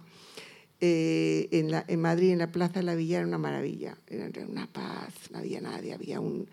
eh, 0.81 1.49
en, 1.51 1.71
la, 1.71 1.85
en, 1.89 2.01
Madrid, 2.01 2.31
en 2.31 2.39
la 2.39 2.53
Plaza 2.53 2.75
de 2.75 2.85
la 2.85 2.95
Villa, 2.95 3.19
era 3.19 3.27
una 3.27 3.39
maravilla, 3.39 3.97
era 4.07 4.31
una 4.47 4.67
paz, 4.67 5.13
no 5.31 5.39
había 5.39 5.61
nadie, 5.61 5.95
había 5.95 6.21
un, 6.21 6.49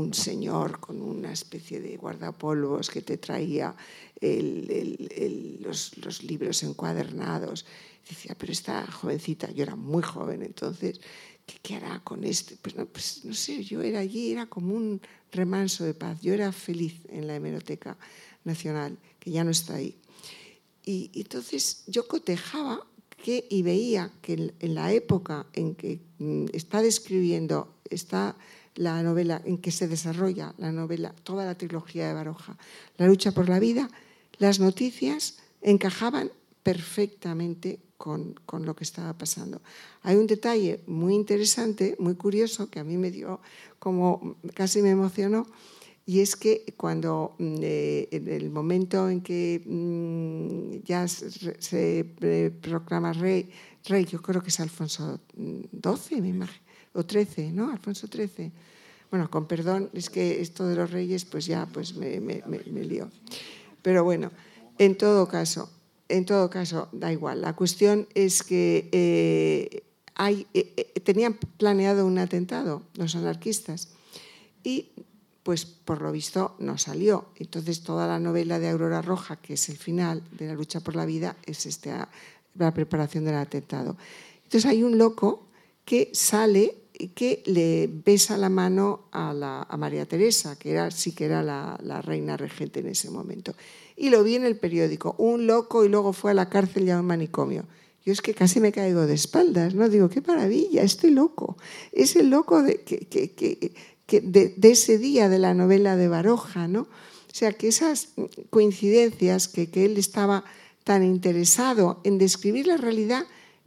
un 0.00 0.14
señor 0.14 0.80
con 0.80 1.00
una 1.02 1.32
especie 1.32 1.80
de 1.80 1.96
guardapolvos 1.96 2.90
que 2.90 3.02
te 3.02 3.18
traía 3.18 3.74
los, 5.60 6.22
libros 6.22 6.62
encuadernados. 6.62 7.66
decía, 8.08 8.34
pero 8.38 8.52
esta 8.52 8.86
jovencita, 8.86 9.50
yo 9.50 9.62
era 9.62 9.76
muy 9.76 10.02
joven 10.02 10.42
entonces, 10.42 11.00
¿qué, 11.46 11.56
qué 11.62 11.76
hará 11.76 12.00
con 12.00 12.24
esto? 12.24 12.54
Pues 12.62 12.74
no, 12.76 12.86
pues 12.86 13.24
no 13.24 13.34
sé, 13.34 13.62
yo 13.64 13.82
era 13.82 14.00
allí, 14.00 14.32
era 14.32 14.46
como 14.46 14.74
un 14.74 15.00
remanso 15.32 15.84
de 15.84 15.94
paz. 15.94 16.20
Yo 16.20 16.34
era 16.34 16.52
feliz 16.52 16.94
en 17.08 17.26
la 17.26 17.36
Hemeroteca 17.36 17.96
Nacional, 18.44 18.98
que 19.18 19.30
ya 19.30 19.44
no 19.44 19.50
está 19.50 19.74
ahí. 19.74 19.96
Y, 20.84 21.10
entonces 21.14 21.84
yo 21.86 22.06
cotejaba 22.08 22.86
que, 23.22 23.46
y 23.50 23.62
veía 23.62 24.10
que 24.22 24.54
en 24.58 24.74
la 24.74 24.92
época 24.92 25.46
en 25.52 25.74
que 25.74 26.00
mm, 26.18 26.46
está 26.52 26.82
describiendo, 26.82 27.74
está 27.90 28.36
la 28.74 29.02
novela 29.02 29.42
en 29.44 29.58
que 29.58 29.70
se 29.70 29.88
desarrolla 29.88 30.54
la 30.58 30.72
novela, 30.72 31.14
toda 31.22 31.44
la 31.44 31.56
trilogía 31.56 32.08
de 32.08 32.14
Baroja, 32.14 32.56
La 32.96 33.06
lucha 33.06 33.32
por 33.32 33.48
la 33.48 33.58
vida, 33.58 33.90
las 34.38 34.60
noticias 34.60 35.38
encajaban 35.62 36.30
perfectamente 36.62 37.80
con, 37.96 38.34
con, 38.46 38.64
lo 38.64 38.74
que 38.74 38.84
estaba 38.84 39.12
pasando. 39.12 39.60
Hay 40.02 40.16
un 40.16 40.26
detalle 40.26 40.82
muy 40.86 41.14
interesante, 41.14 41.96
muy 41.98 42.14
curioso, 42.14 42.70
que 42.70 42.80
a 42.80 42.84
mí 42.84 42.96
me 42.96 43.10
dio 43.10 43.40
como 43.78 44.36
casi 44.54 44.80
me 44.80 44.90
emocionó, 44.90 45.46
y 46.10 46.20
es 46.20 46.34
que 46.34 46.74
cuando 46.76 47.36
mm, 47.38 47.56
eh, 47.62 48.08
en 48.10 48.28
el 48.28 48.50
momento 48.50 49.08
en 49.08 49.20
que 49.20 49.62
mm, 49.64 50.84
ya 50.84 51.06
se, 51.06 52.04
proclama 52.60 53.12
rey, 53.12 53.48
rey, 53.84 54.04
yo 54.06 54.20
creo 54.20 54.42
que 54.42 54.48
es 54.48 54.58
Alfonso 54.58 55.20
XII, 55.36 56.20
me 56.20 56.28
imagino, 56.30 56.64
o 56.92 57.02
XIII, 57.02 57.52
¿no? 57.52 57.70
Alfonso 57.70 58.06
XIII. 58.06 58.52
Bueno, 59.10 59.30
con 59.30 59.46
perdón, 59.46 59.90
es 59.92 60.08
que 60.08 60.40
esto 60.40 60.66
de 60.66 60.76
los 60.76 60.90
reyes, 60.90 61.24
pues 61.24 61.46
ya 61.46 61.66
pues 61.66 61.96
me, 61.96 62.20
me, 62.20 62.84
lió. 62.84 63.10
Pero 63.82 64.04
bueno, 64.04 64.30
en 64.78 64.96
todo 64.96 65.26
caso, 65.26 65.68
en 66.08 66.24
todo 66.24 66.48
caso, 66.48 66.88
da 66.92 67.12
igual. 67.12 67.40
La 67.40 67.56
cuestión 67.56 68.06
es 68.14 68.42
que 68.42 68.88
eh, 68.92 69.82
eh, 70.18 70.46
eh, 70.54 71.00
tenían 71.00 71.34
planeado 71.56 72.06
un 72.06 72.18
atentado 72.18 72.82
los 72.94 73.16
anarquistas 73.16 73.88
y 74.62 74.90
pues 75.42 75.64
por 75.64 76.02
lo 76.02 76.12
visto 76.12 76.54
no 76.60 76.78
salió. 76.78 77.30
Entonces 77.36 77.82
toda 77.82 78.06
la 78.06 78.20
novela 78.20 78.60
de 78.60 78.68
Aurora 78.68 79.02
Roja, 79.02 79.36
que 79.36 79.54
es 79.54 79.68
el 79.70 79.76
final 79.76 80.22
de 80.38 80.46
la 80.46 80.54
lucha 80.54 80.80
por 80.80 80.94
la 80.94 81.06
vida, 81.06 81.36
es 81.46 81.66
este, 81.66 81.92
la 82.54 82.74
preparación 82.74 83.24
del 83.24 83.36
atentado. 83.36 83.96
Entonces 84.44 84.66
hay 84.66 84.84
un 84.84 84.98
loco 84.98 85.49
que 85.90 86.08
sale 86.12 86.76
y 86.96 87.08
que 87.08 87.42
le 87.46 87.90
besa 87.92 88.38
la 88.38 88.48
mano 88.48 89.08
a, 89.10 89.34
la, 89.34 89.66
María 89.76 90.06
Teresa, 90.06 90.56
que 90.56 90.70
era, 90.70 90.92
sí 90.92 91.10
que 91.10 91.24
era 91.24 91.42
la, 91.42 92.00
reina 92.00 92.36
regente 92.36 92.78
en 92.78 92.86
ese 92.86 93.10
momento 93.10 93.56
y 93.96 94.10
lo 94.10 94.22
vi 94.22 94.36
en 94.36 94.44
el 94.44 94.56
periódico, 94.56 95.16
un 95.18 95.48
loco 95.48 95.84
y 95.84 95.88
luego 95.88 96.12
fue 96.12 96.30
a 96.30 96.34
la 96.34 96.48
cárcel 96.48 96.86
y 96.86 96.90
a 96.90 97.00
un 97.00 97.06
manicomio. 97.06 97.64
Yo 98.04 98.12
es 98.12 98.22
que 98.22 98.34
casi 98.34 98.60
me 98.60 98.70
caigo 98.70 99.04
de 99.04 99.14
espaldas, 99.14 99.74
¿no? 99.74 99.88
Digo, 99.88 100.08
qué 100.08 100.20
maravilla, 100.20 100.84
estoy 100.84 101.10
loco. 101.10 101.56
Es 101.90 102.14
el 102.14 102.30
loco 102.30 102.62
de, 102.62 102.84
que, 102.84 104.20
de, 104.20 104.70
ese 104.70 104.96
día 104.96 105.28
de 105.28 105.40
la 105.40 105.54
novela 105.54 105.96
de 105.96 106.06
Baroja, 106.06 106.68
¿no? 106.68 106.82
O 106.82 107.34
sea, 107.34 107.50
que 107.50 107.66
esas 107.66 108.10
coincidencias, 108.50 109.48
que 109.48 109.68
él 109.84 109.96
estaba 109.96 110.44
tan 110.84 111.02
interesado 111.02 112.00
en 112.04 112.18
describir 112.18 112.68
la 112.68 112.76
realidad, 112.76 113.24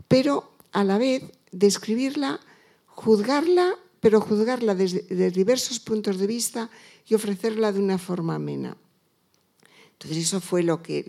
pero 0.07 0.53
a 0.71 0.85
la 0.85 0.97
vez 0.97 1.23
describirla, 1.53 2.39
juzgarla, 2.87 3.75
pero 3.99 4.19
juzgarla 4.19 4.75
desde, 4.75 5.31
diversos 5.31 5.79
puntos 5.79 6.17
de 6.17 6.27
vista 6.27 6.69
y 7.07 7.15
ofrecerla 7.15 7.71
de 7.71 7.79
una 7.79 7.97
forma 7.97 8.35
amena. 8.35 8.75
Entonces 9.93 10.25
eso 10.25 10.41
fue 10.41 10.63
lo 10.63 10.83
que 10.83 11.05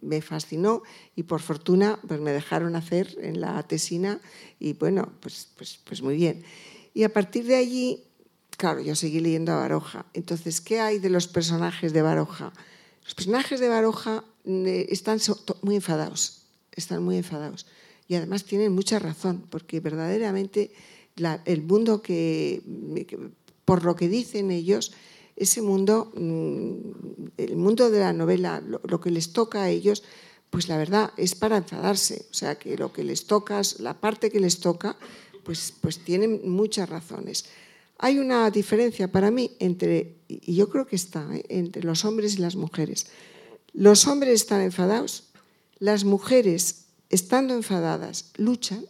me 0.00 0.22
fascinó 0.22 0.82
y 1.14 1.22
por 1.22 1.40
fortuna 1.40 2.00
pues 2.08 2.20
me 2.20 2.32
dejaron 2.32 2.74
hacer 2.74 3.16
en 3.20 3.40
la 3.40 3.62
tesina 3.62 4.20
y 4.58 4.72
bueno, 4.72 5.12
pues, 5.20 5.48
pues, 5.56 5.78
pues 5.84 6.02
muy 6.02 6.16
bien. 6.16 6.42
Y 6.94 7.04
a 7.04 7.12
partir 7.12 7.44
de 7.44 7.54
allí, 7.54 8.02
claro, 8.56 8.80
yo 8.80 8.96
seguí 8.96 9.20
leyendo 9.20 9.52
a 9.52 9.56
Baroja. 9.56 10.06
Entonces, 10.14 10.60
¿qué 10.60 10.80
hay 10.80 10.98
de 10.98 11.10
los 11.10 11.28
personajes 11.28 11.92
de 11.92 12.02
Baroja? 12.02 12.52
Los 13.04 13.14
personajes 13.14 13.60
de 13.60 13.68
Baroja 13.68 14.24
eh, 14.46 14.86
están 14.88 15.20
muy 15.62 15.76
enfadados, 15.76 16.46
están 16.72 17.04
muy 17.04 17.18
enfadados. 17.18 17.66
Y 18.08 18.14
además 18.14 18.44
tienen 18.44 18.72
mucha 18.72 18.98
razón, 18.98 19.44
porque 19.50 19.80
verdaderamente 19.80 20.70
el 21.44 21.62
mundo 21.62 22.02
que, 22.02 22.62
por 23.64 23.84
lo 23.84 23.96
que 23.96 24.08
dicen 24.08 24.50
ellos, 24.50 24.92
ese 25.34 25.60
mundo, 25.60 26.12
mm, 26.14 26.72
el 27.36 27.56
mundo 27.56 27.90
de 27.90 28.00
la 28.00 28.12
novela, 28.12 28.60
lo, 28.60 29.00
que 29.00 29.10
les 29.10 29.32
toca 29.32 29.62
a 29.62 29.70
ellos, 29.70 30.02
pues 30.50 30.68
la 30.68 30.78
verdad 30.78 31.12
es 31.16 31.34
para 31.34 31.58
enfadarse. 31.58 32.26
O 32.30 32.34
sea, 32.34 32.58
que 32.58 32.76
lo 32.76 32.92
que 32.92 33.04
les 33.04 33.26
toca, 33.26 33.60
la 33.78 34.00
parte 34.00 34.30
que 34.30 34.40
les 34.40 34.60
toca, 34.60 34.96
pues, 35.44 35.74
pues 35.80 35.98
tienen 35.98 36.48
muchas 36.48 36.88
razones. 36.88 37.46
Hay 37.98 38.18
una 38.18 38.50
diferencia 38.50 39.10
para 39.10 39.30
mí 39.30 39.52
entre, 39.58 40.16
y 40.28 40.54
yo 40.54 40.68
creo 40.68 40.86
que 40.86 40.96
está, 40.96 41.28
¿eh? 41.34 41.44
entre 41.48 41.82
los 41.82 42.04
hombres 42.04 42.34
y 42.34 42.38
las 42.38 42.56
mujeres. 42.56 43.06
Los 43.72 44.06
hombres 44.06 44.34
están 44.34 44.62
enfadados, 44.62 45.24
las 45.78 46.04
mujeres, 46.04 46.85
estando 47.10 47.54
enfadadas, 47.54 48.32
luchan, 48.36 48.84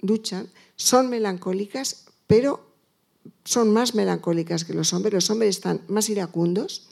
luchan, 0.00 0.48
son 0.76 1.08
melancólicas, 1.10 2.06
pero 2.26 2.70
son 3.44 3.72
más 3.72 3.94
melancólicas 3.94 4.64
que 4.64 4.74
los 4.74 4.92
hombres. 4.92 5.14
Los 5.14 5.30
hombres 5.30 5.56
están 5.56 5.82
más 5.88 6.08
iracundos, 6.08 6.88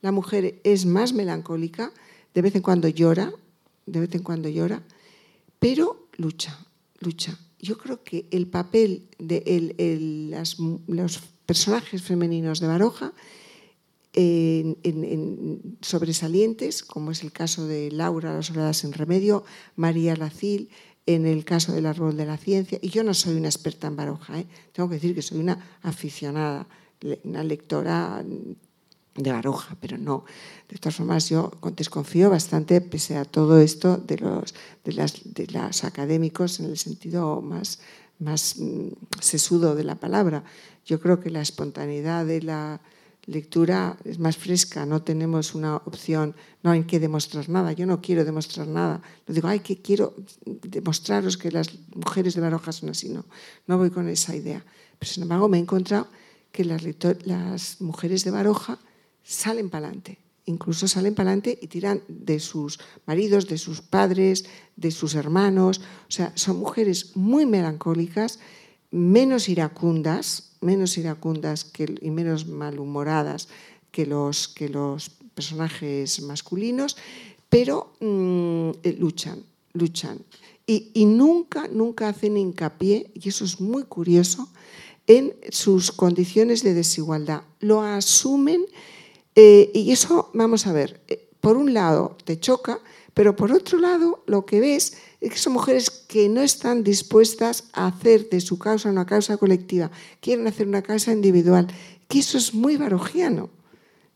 la 0.00 0.12
mujer 0.12 0.60
es 0.64 0.86
más 0.86 1.12
melancólica, 1.12 1.92
de 2.34 2.42
vez 2.42 2.54
en 2.54 2.62
cuando 2.62 2.88
llora, 2.88 3.32
de 3.86 4.00
vez 4.00 4.14
en 4.14 4.22
cuando 4.22 4.48
llora, 4.48 4.82
pero 5.58 6.08
lucha, 6.16 6.58
lucha. 7.00 7.38
Yo 7.58 7.78
creo 7.78 8.02
que 8.02 8.26
el 8.30 8.48
papel 8.48 9.08
de 9.18 9.42
los 10.86 11.20
personajes 11.46 12.02
femeninos 12.02 12.58
de 12.60 12.66
Baroja, 12.66 13.12
en, 14.14 15.78
sobresalientes, 15.80 16.82
como 16.82 17.10
es 17.10 17.22
el 17.22 17.32
caso 17.32 17.66
de 17.66 17.90
Laura, 17.90 18.34
la 18.34 18.42
soledad 18.42 18.72
sin 18.72 18.92
remedio, 18.92 19.44
María 19.76 20.16
Lacil, 20.16 20.70
en 21.06 21.26
el 21.26 21.44
caso 21.44 21.72
del 21.72 21.86
árbol 21.86 22.16
de 22.16 22.26
la 22.26 22.36
ciencia, 22.36 22.78
y 22.80 22.90
yo 22.90 23.02
no 23.02 23.14
soy 23.14 23.36
una 23.36 23.48
experta 23.48 23.88
en 23.88 23.96
Baroja, 23.96 24.38
¿eh? 24.38 24.46
tengo 24.72 24.88
que 24.88 24.96
decir 24.96 25.14
que 25.14 25.22
soy 25.22 25.38
una 25.38 25.78
aficionada, 25.82 26.66
una 27.24 27.42
lectora 27.42 28.24
de 29.14 29.32
Baroja, 29.32 29.76
pero 29.80 29.98
no. 29.98 30.24
De 30.68 30.78
todas 30.78 30.96
formas, 30.96 31.28
yo 31.28 31.50
desconfío 31.76 32.30
bastante, 32.30 32.80
pese 32.80 33.16
a 33.16 33.24
todo 33.24 33.60
esto, 33.60 33.96
de 33.96 34.18
los, 34.18 34.54
de 34.84 34.92
las, 34.92 35.34
de 35.34 35.46
las 35.48 35.84
académicos 35.84 36.60
en 36.60 36.66
el 36.66 36.78
sentido 36.78 37.42
más, 37.42 37.80
más 38.18 38.56
mm, 38.58 38.88
sesudo 39.20 39.74
de 39.74 39.84
la 39.84 39.96
palabra. 39.96 40.44
Yo 40.86 41.00
creo 41.00 41.20
que 41.20 41.30
la 41.30 41.42
espontaneidad 41.42 42.24
de 42.24 42.42
la 42.42 42.80
lectura 43.26 43.96
es 44.04 44.18
más 44.18 44.36
fresca, 44.36 44.84
no 44.84 45.02
tenemos 45.02 45.54
una 45.54 45.76
opción, 45.76 46.34
no 46.62 46.70
hay 46.70 46.84
que 46.84 46.98
demostrar 46.98 47.48
nada, 47.48 47.72
yo 47.72 47.86
no 47.86 48.00
quiero 48.00 48.24
demostrar 48.24 48.66
nada, 48.66 49.00
no 49.26 49.34
digo, 49.34 49.48
ay, 49.48 49.60
que 49.60 49.80
quiero 49.80 50.14
demostraros 50.44 51.36
que 51.36 51.50
las 51.52 51.70
mujeres 51.94 52.34
de 52.34 52.40
Baroja 52.40 52.72
son 52.72 52.90
así, 52.90 53.08
no, 53.08 53.24
no 53.66 53.78
voy 53.78 53.90
con 53.90 54.08
esa 54.08 54.34
idea. 54.34 54.64
Pero 54.98 55.12
sin 55.12 55.22
embargo 55.22 55.48
me 55.48 55.58
he 55.58 55.60
encontrado 55.60 56.08
que 56.50 56.64
las, 56.64 56.82
las 57.24 57.80
mujeres 57.80 58.24
de 58.24 58.30
Baroja 58.30 58.78
salen 59.22 59.70
para 59.70 59.86
adelante, 59.86 60.18
incluso 60.46 60.88
salen 60.88 61.14
para 61.14 61.30
adelante 61.30 61.58
y 61.62 61.68
tiran 61.68 62.02
de 62.08 62.40
sus 62.40 62.80
maridos, 63.06 63.46
de 63.46 63.58
sus 63.58 63.80
padres, 63.82 64.44
de 64.76 64.90
sus 64.90 65.14
hermanos, 65.14 65.80
o 66.08 66.10
sea, 66.10 66.32
son 66.34 66.58
mujeres 66.58 67.16
muy 67.16 67.46
melancólicas, 67.46 68.40
menos 68.90 69.48
iracundas, 69.48 70.51
menos 70.62 70.96
iracundas 70.96 71.70
y 72.00 72.10
menos 72.10 72.46
malhumoradas 72.46 73.48
que 73.90 74.06
los, 74.06 74.48
que 74.48 74.68
los 74.68 75.10
personajes 75.34 76.22
masculinos, 76.22 76.96
pero 77.48 77.92
mm, 78.00 78.70
eh, 78.82 78.96
luchan, 78.98 79.44
luchan. 79.74 80.20
Y, 80.64 81.04
nunca, 81.04 81.68
nunca 81.68 82.08
hacen 82.08 82.38
hincapié, 82.38 83.10
y 83.12 83.28
eso 83.28 83.44
es 83.44 83.60
muy 83.60 83.82
curioso, 83.82 84.48
en 85.06 85.34
sus 85.50 85.92
condiciones 85.92 86.62
de 86.62 86.72
desigualdad. 86.72 87.42
Lo 87.60 87.82
asumen 87.82 88.64
eh, 89.34 89.70
y 89.74 89.90
eso, 89.90 90.30
vamos 90.32 90.66
a 90.66 90.72
ver, 90.72 91.02
eh, 91.08 91.28
por 91.40 91.56
un 91.56 91.74
lado 91.74 92.16
te 92.24 92.38
choca, 92.38 92.80
pero 93.12 93.36
por 93.36 93.52
otro 93.52 93.78
lado 93.78 94.22
lo 94.26 94.46
que 94.46 94.60
ves 94.60 94.96
son 95.34 95.52
mujeres 95.52 95.90
que 95.90 96.28
no 96.28 96.42
están 96.42 96.82
dispuestas 96.82 97.64
a 97.72 97.86
hacer 97.86 98.28
de 98.28 98.40
su 98.40 98.58
causa 98.58 98.90
una 98.90 99.06
causa 99.06 99.36
colectiva, 99.36 99.90
quieren 100.20 100.46
hacer 100.46 100.66
una 100.66 100.82
causa 100.82 101.12
individual, 101.12 101.68
que 102.08 102.18
eso 102.18 102.38
es 102.38 102.54
muy 102.54 102.76
barogiano, 102.76 103.50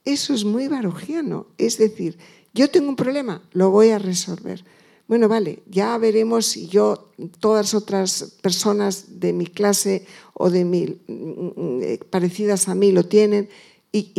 eso 0.04 0.34
es 0.34 0.44
muy 0.44 0.68
barogiano. 0.68 1.46
Es 1.58 1.78
decir, 1.78 2.18
yo 2.54 2.70
tengo 2.70 2.88
un 2.88 2.96
problema, 2.96 3.42
lo 3.52 3.70
voy 3.70 3.90
a 3.90 3.98
resolver. 3.98 4.64
Bueno, 5.08 5.28
vale, 5.28 5.62
ya 5.70 5.96
veremos 5.98 6.46
si 6.46 6.66
yo, 6.66 7.12
todas 7.38 7.74
otras 7.74 8.34
personas 8.42 9.20
de 9.20 9.32
mi 9.32 9.46
clase 9.46 10.04
o 10.34 10.50
de 10.50 10.64
mi, 10.64 10.98
mm, 11.06 12.08
parecidas 12.10 12.68
a 12.68 12.74
mí 12.74 12.90
lo 12.90 13.04
tienen, 13.04 13.48
y, 13.92 14.12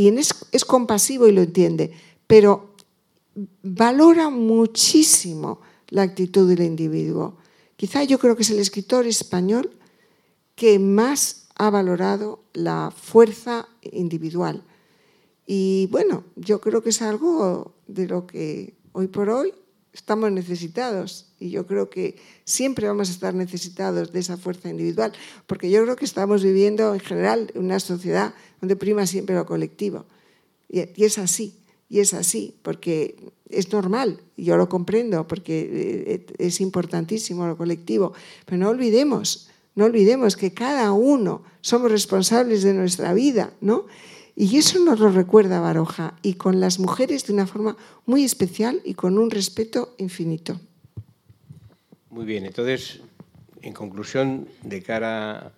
es 0.52 0.66
compasivo 0.66 1.28
y 1.28 1.34
lo 1.34 1.42
entiende, 1.42 1.92
pero 2.26 2.74
valora 3.62 4.30
muchísimo 4.30 5.60
la 5.90 6.04
actitud 6.04 6.48
del 6.48 6.62
individuo. 6.62 7.38
Quizá 7.76 8.04
yo 8.04 8.20
creo 8.20 8.36
que 8.36 8.44
es 8.44 8.50
el 8.50 8.60
escritor 8.60 9.06
español 9.06 9.72
que 10.56 10.80
más 10.80 11.48
ha 11.56 11.70
valorado 11.70 12.44
la 12.54 12.92
fuerza 12.96 13.68
individual. 13.82 14.64
Y 15.46 15.88
bueno, 15.92 16.24
yo 16.36 16.60
creo 16.60 16.82
que 16.84 16.90
es 16.90 17.02
algo 17.02 17.76
de 17.88 18.08
lo 18.08 18.28
que 18.28 18.76
hoy 18.92 19.08
por 19.08 19.30
hoy 19.30 19.54
estamos 19.98 20.32
necesitados. 20.32 21.34
Y 21.40 21.50
yo 21.50 21.66
creo 21.66 21.90
que 21.90 22.18
siempre 22.46 22.88
vamos 22.88 23.10
a 23.10 23.12
estar 23.12 23.34
necesitados 23.34 24.12
de 24.12 24.20
esa 24.20 24.38
fuerza 24.38 24.70
individual, 24.70 25.14
porque 25.48 25.70
yo 25.70 25.84
creo 25.84 25.96
que 25.96 26.06
estamos 26.06 26.44
viviendo 26.44 26.94
en 26.94 27.00
general 27.00 27.52
una 27.56 27.80
sociedad 27.80 28.34
donde 28.62 28.76
prima 28.76 29.08
siempre 29.08 29.36
lo 29.36 29.46
colectivo. 29.46 30.06
Y, 30.70 31.04
es 31.04 31.18
así, 31.18 31.57
y 31.90 32.00
es 32.00 32.14
así, 32.14 32.56
porque 32.62 33.16
es 33.50 33.72
normal, 33.72 34.22
yo 34.36 34.58
lo 34.58 34.68
comprendo, 34.68 35.28
porque 35.28 35.70
eh, 36.08 36.26
es 36.38 36.60
importantísimo 36.60 37.48
lo 37.48 37.58
colectivo, 37.58 38.14
pero 38.46 38.58
no 38.58 38.70
olvidemos, 38.70 39.50
no 39.76 39.86
olvidemos 39.86 40.36
que 40.36 40.54
cada 40.54 40.92
uno 40.92 41.44
somos 41.62 41.92
responsables 41.92 42.64
de 42.64 42.74
nuestra 42.74 43.14
vida, 43.14 43.54
¿no? 43.62 43.86
Y 44.36 44.58
eso 44.58 44.80
nos 44.80 45.00
lo 45.00 45.10
recuerda 45.10 45.60
Baroja, 45.60 46.16
y 46.22 46.34
con 46.34 46.60
las 46.60 46.80
mujeres 46.80 47.26
de 47.26 47.34
una 47.34 47.48
forma 47.48 47.76
muy 48.06 48.24
especial 48.24 48.82
y 48.86 48.94
con 48.94 49.18
un 49.18 49.32
respeto 49.32 49.96
infinito. 49.98 50.60
Muy 52.12 52.26
bien, 52.26 52.46
entonces, 52.46 53.02
en 53.62 53.74
conclusión, 53.74 54.48
de 54.64 54.84
cara 54.84 55.54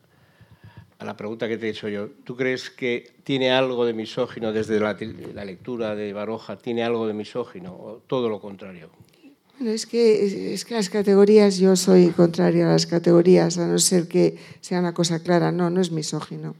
a 1.00 1.06
la 1.06 1.16
pregunta 1.16 1.48
que 1.48 1.58
te 1.58 1.68
he 1.68 1.70
hecho 1.70 1.88
yo, 1.88 2.10
¿tú 2.26 2.36
crees 2.36 2.70
que 2.70 3.14
tiene 3.24 3.52
algo 3.52 3.86
de 3.86 3.94
misógino 3.94 4.52
desde 4.52 4.82
la, 4.82 4.94
lectura 5.46 5.96
de 5.96 6.12
Baroja? 6.12 6.58
¿Tiene 6.58 6.84
algo 6.84 7.08
de 7.08 7.14
misógino 7.14 7.74
o 7.74 8.02
todo 8.06 8.28
lo 8.28 8.42
contrario? 8.42 8.90
Bueno, 9.58 9.74
es 9.74 9.86
que, 9.86 10.54
es 10.54 10.66
que 10.66 10.76
las 10.76 10.90
categorías, 10.90 11.58
yo 11.58 11.78
soy 11.78 12.10
contraria 12.10 12.68
a 12.68 12.74
las 12.74 12.86
categorías, 12.86 13.58
a 13.58 13.68
no 13.68 13.80
ser 13.80 14.10
que 14.10 14.38
sea 14.60 14.80
una 14.80 14.94
cosa 14.94 15.20
clara. 15.20 15.54
No, 15.54 15.70
no 15.70 15.80
es 15.80 15.92
misógino. 15.92 16.56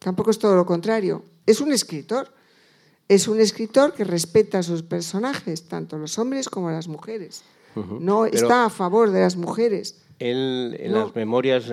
Tampoco 0.00 0.32
es 0.32 0.40
todo 0.40 0.56
lo 0.56 0.66
contrario. 0.66 1.24
Es 1.46 1.60
un 1.60 1.72
escritor. 1.72 2.34
Es 3.08 3.28
un 3.28 3.40
escritor 3.40 3.94
que 3.94 4.02
respeta 4.02 4.58
a 4.58 4.62
sus 4.64 4.82
personajes, 4.82 5.68
tanto 5.68 5.98
los 5.98 6.18
hombres 6.18 6.48
como 6.48 6.70
las 6.70 6.88
mujeres. 6.88 7.44
No 8.00 8.26
está 8.26 8.64
a 8.64 8.70
favor 8.70 9.10
de 9.10 9.20
las 9.20 9.36
mujeres. 9.36 10.02
Él, 10.18 10.76
en 10.80 10.92
las 10.92 11.14
memorias 11.14 11.66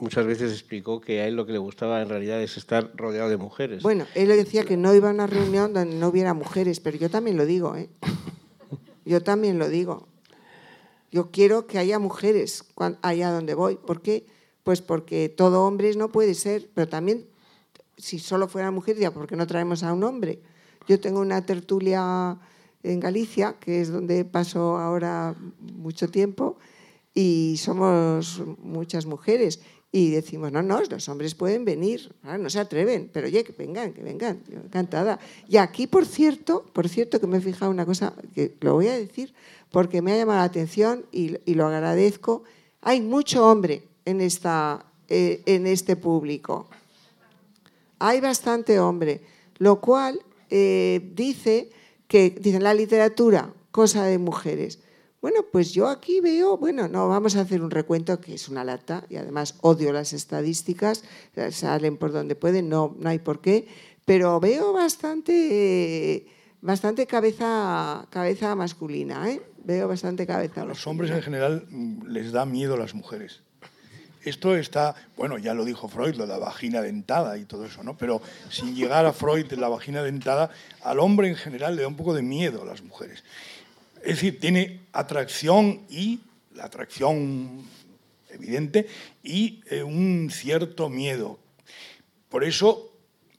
muchas 0.00 0.26
veces 0.26 0.52
explicó 0.52 1.00
que 1.00 1.20
a 1.20 1.26
él 1.26 1.34
lo 1.34 1.46
que 1.46 1.52
le 1.52 1.58
gustaba 1.58 2.00
en 2.02 2.08
realidad 2.08 2.42
es 2.42 2.56
estar 2.56 2.92
rodeado 2.94 3.28
de 3.28 3.36
mujeres. 3.36 3.82
Bueno, 3.82 4.06
él 4.14 4.28
decía 4.28 4.64
que 4.64 4.76
no 4.76 4.94
iba 4.94 5.08
a 5.08 5.12
una 5.12 5.26
reunión 5.26 5.72
donde 5.72 5.96
no 5.96 6.08
hubiera 6.08 6.34
mujeres, 6.34 6.80
pero 6.80 6.96
yo 6.96 7.10
también 7.10 7.36
lo 7.36 7.46
digo, 7.46 7.76
¿eh? 7.76 7.88
Yo 9.04 9.22
también 9.22 9.58
lo 9.58 9.68
digo. 9.68 10.06
Yo 11.10 11.30
quiero 11.30 11.66
que 11.66 11.78
haya 11.78 11.98
mujeres 11.98 12.64
allá 13.02 13.30
donde 13.30 13.54
voy. 13.54 13.76
¿Por 13.76 14.02
qué? 14.02 14.26
Pues 14.62 14.82
porque 14.82 15.30
todo 15.30 15.64
hombre 15.64 15.94
no 15.94 16.10
puede 16.10 16.34
ser, 16.34 16.68
pero 16.74 16.88
también 16.88 17.26
si 17.96 18.18
solo 18.18 18.48
fuera 18.48 18.70
mujer, 18.70 18.96
ya, 18.96 19.10
¿por 19.10 19.26
qué 19.26 19.34
no 19.34 19.46
traemos 19.46 19.82
a 19.82 19.92
un 19.92 20.04
hombre? 20.04 20.40
Yo 20.86 21.00
tengo 21.00 21.20
una 21.20 21.44
tertulia 21.44 22.38
en 22.82 23.00
Galicia, 23.00 23.56
que 23.58 23.80
es 23.80 23.90
donde 23.90 24.24
paso 24.24 24.76
ahora 24.76 25.34
mucho 25.60 26.08
tiempo, 26.08 26.58
y 27.14 27.56
somos 27.58 28.42
muchas 28.62 29.06
mujeres. 29.06 29.60
Y 29.90 30.10
decimos, 30.10 30.52
no, 30.52 30.62
no, 30.62 30.82
los 30.82 31.08
hombres 31.08 31.34
pueden 31.34 31.64
venir, 31.64 32.14
no 32.22 32.50
se 32.50 32.58
atreven, 32.58 33.08
pero 33.10 33.26
oye, 33.26 33.42
que 33.42 33.52
vengan, 33.52 33.94
que 33.94 34.02
vengan, 34.02 34.42
encantada. 34.50 35.18
Y 35.48 35.56
aquí, 35.56 35.86
por 35.86 36.04
cierto, 36.04 36.66
por 36.74 36.90
cierto, 36.90 37.20
que 37.20 37.26
me 37.26 37.38
he 37.38 37.40
fijado 37.40 37.70
una 37.70 37.86
cosa, 37.86 38.12
que 38.34 38.54
lo 38.60 38.74
voy 38.74 38.88
a 38.88 38.98
decir 38.98 39.32
porque 39.70 40.02
me 40.02 40.12
ha 40.12 40.16
llamado 40.16 40.38
la 40.38 40.44
atención 40.44 41.04
y, 41.12 41.38
lo 41.54 41.66
agradezco, 41.66 42.44
hay 42.80 43.00
mucho 43.00 43.46
hombre 43.46 43.82
en, 44.04 44.20
esta, 44.20 44.84
eh, 45.08 45.42
en 45.46 45.66
este 45.66 45.96
público. 45.96 46.68
Hay 47.98 48.20
bastante 48.20 48.78
hombre, 48.78 49.22
lo 49.58 49.80
cual 49.80 50.20
eh, 50.50 51.10
dice 51.14 51.70
que, 52.06 52.30
dicen, 52.30 52.62
la 52.62 52.74
literatura, 52.74 53.52
cosa 53.70 54.04
de 54.04 54.18
mujeres. 54.18 54.78
Bueno, 55.20 55.44
pues 55.50 55.72
yo 55.72 55.88
aquí 55.88 56.20
veo, 56.20 56.56
bueno, 56.58 56.86
no, 56.86 57.08
vamos 57.08 57.34
a 57.34 57.40
hacer 57.40 57.60
un 57.60 57.72
recuento 57.72 58.20
que 58.20 58.34
es 58.34 58.48
una 58.48 58.62
lata 58.62 59.04
y 59.08 59.16
además 59.16 59.56
odio 59.62 59.92
las 59.92 60.12
estadísticas, 60.12 61.02
salen 61.50 61.96
por 61.96 62.12
donde 62.12 62.36
pueden, 62.36 62.68
no, 62.68 62.94
no 62.98 63.08
hay 63.08 63.18
por 63.18 63.40
qué, 63.40 63.66
pero 64.04 64.38
veo 64.38 64.72
bastante, 64.72 66.26
bastante 66.60 67.06
cabeza, 67.06 68.06
cabeza 68.10 68.54
masculina, 68.54 69.28
¿eh? 69.28 69.42
Veo 69.64 69.88
bastante 69.88 70.24
cabeza. 70.24 70.62
A 70.62 70.66
los 70.66 70.86
hombres 70.86 71.10
en 71.10 71.20
general 71.20 71.66
mm, 71.68 72.06
les 72.06 72.30
da 72.30 72.46
miedo 72.46 72.76
las 72.76 72.94
mujeres. 72.94 73.42
Esto 74.24 74.56
está, 74.56 74.94
bueno, 75.16 75.38
ya 75.38 75.54
lo 75.54 75.64
dijo 75.64 75.88
Freud, 75.88 76.14
lo 76.14 76.26
de 76.26 76.32
la 76.32 76.38
vagina 76.38 76.80
dentada 76.80 77.38
y 77.38 77.44
todo 77.44 77.64
eso, 77.64 77.82
¿no? 77.82 77.96
Pero 77.96 78.20
sin 78.50 78.74
llegar 78.74 79.04
a 79.04 79.12
Freud, 79.12 79.50
la 79.52 79.68
vagina 79.68 80.02
dentada, 80.02 80.50
al 80.82 81.00
hombre 81.00 81.28
en 81.28 81.36
general 81.36 81.76
le 81.76 81.82
da 81.82 81.88
un 81.88 81.96
poco 81.96 82.14
de 82.14 82.22
miedo 82.22 82.62
a 82.62 82.64
las 82.66 82.82
mujeres. 82.82 83.24
Es 84.02 84.16
decir, 84.16 84.40
tiene 84.40 84.80
atracción 84.92 85.82
y 85.88 86.20
la 86.54 86.64
atracción 86.64 87.62
evidente 88.30 88.86
y 89.22 89.62
eh, 89.70 89.82
un 89.82 90.30
cierto 90.30 90.88
miedo. 90.88 91.38
Por 92.28 92.44
eso, 92.44 92.92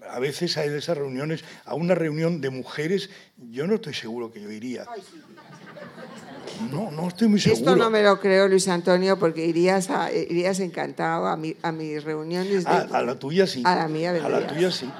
a 0.10 0.20
veces 0.20 0.57
hay 0.57 0.70
de 0.70 0.80
esas 0.80 0.97
reuniones, 0.97 1.43
a 1.66 1.76
una 1.76 1.95
reunión 1.95 2.41
de 2.41 2.49
mujeres, 2.49 3.10
yo 3.51 3.68
no 3.68 3.76
estoy 3.76 3.93
seguro 3.93 4.32
que 4.32 4.41
yo 4.41 4.51
iría. 4.51 4.86
No, 6.72 6.91
no 6.91 7.07
estoy 7.07 7.28
muy 7.28 7.39
seguro. 7.39 7.60
Esto 7.60 7.76
no 7.76 7.89
me 7.89 8.03
lo 8.03 8.20
creo, 8.20 8.47
Luis 8.47 8.68
Antonio, 8.68 9.18
porque 9.18 9.45
irías, 9.45 9.89
irías 10.14 10.60
encantado 10.60 11.28
a, 11.28 11.38
mi, 11.38 11.55
a 11.62 11.72
mis 11.72 12.03
reuniones. 12.03 12.66
De, 12.66 12.72
a, 12.72 13.01
la 13.01 13.18
tuya 13.18 13.47
sí. 13.47 13.64
A 13.66 13.76
la 13.76 13.88
mía 13.88 14.12
A 14.12 14.30
la 14.30 14.47
tuya 14.47 14.72
sí. 14.72 14.91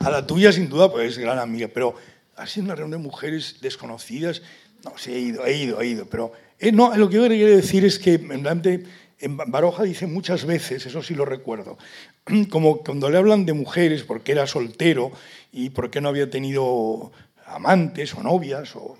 A 0.00 0.10
la 0.10 0.26
tuya 0.26 0.52
sin 0.52 0.68
duda, 0.68 0.92
pues 0.92 1.12
es 1.12 1.18
gran 1.18 1.38
amiga. 1.38 1.68
Pero 1.72 1.94
así 2.34 2.60
una 2.60 2.74
reunión 2.74 3.00
de 3.00 3.08
mujeres 3.08 3.56
desconocidas, 3.62 4.42
no, 4.86 4.96
sí 4.96 5.12
he 5.12 5.18
ido, 5.18 5.44
he 5.44 5.56
ido, 5.56 5.80
he 5.80 5.86
ido. 5.88 6.06
Pero 6.06 6.32
eh, 6.58 6.72
no, 6.72 6.96
lo 6.96 7.08
que 7.08 7.16
yo 7.16 7.22
quería 7.24 7.48
decir 7.48 7.84
es 7.84 7.98
que 7.98 8.14
en 9.18 9.36
Baroja 9.36 9.82
dice 9.82 10.06
muchas 10.06 10.44
veces, 10.44 10.86
eso 10.86 11.02
sí 11.02 11.14
lo 11.14 11.24
recuerdo, 11.24 11.76
como 12.50 12.78
cuando 12.78 13.10
le 13.10 13.18
hablan 13.18 13.46
de 13.46 13.52
mujeres 13.52 14.04
porque 14.04 14.32
era 14.32 14.46
soltero 14.46 15.10
y 15.52 15.70
porque 15.70 16.00
no 16.00 16.08
había 16.08 16.30
tenido 16.30 17.12
amantes 17.46 18.14
o 18.14 18.22
novias 18.22 18.76
o 18.76 18.96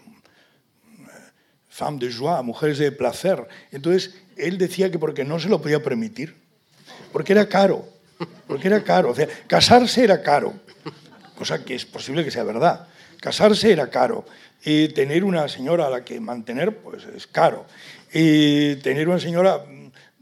femme 1.68 1.99
de 1.99 2.11
joie, 2.11 2.43
mujeres 2.43 2.78
de 2.78 2.91
placer. 2.91 3.47
Entonces, 3.70 4.14
él 4.37 4.57
decía 4.59 4.91
que 4.91 4.99
porque 4.99 5.24
no 5.24 5.39
se 5.39 5.49
lo 5.49 5.61
podía 5.61 5.82
permitir, 5.82 6.34
porque 7.12 7.32
era 7.32 7.49
caro, 7.49 7.87
porque 8.47 8.68
era 8.68 8.82
caro. 8.82 9.11
O 9.11 9.14
sea, 9.14 9.28
casarse 9.47 10.03
era 10.03 10.22
caro, 10.22 10.55
cosa 11.37 11.64
que 11.64 11.74
es 11.74 11.84
posible 11.84 12.24
que 12.24 12.30
sea 12.30 12.45
verdad. 12.45 12.89
Casarse 13.20 13.72
era 13.72 13.91
caro. 13.91 14.24
Y 14.65 14.89
tener 14.89 15.25
una 15.25 15.49
señora 15.49 15.87
a 15.87 15.91
la 15.91 16.05
que 16.05 16.21
mantener, 16.21 16.77
pues 16.79 17.05
es 17.05 17.27
caro. 17.27 17.67
y 18.13 18.77
tener 18.77 19.09
una 19.09 19.21
señora 19.21 19.65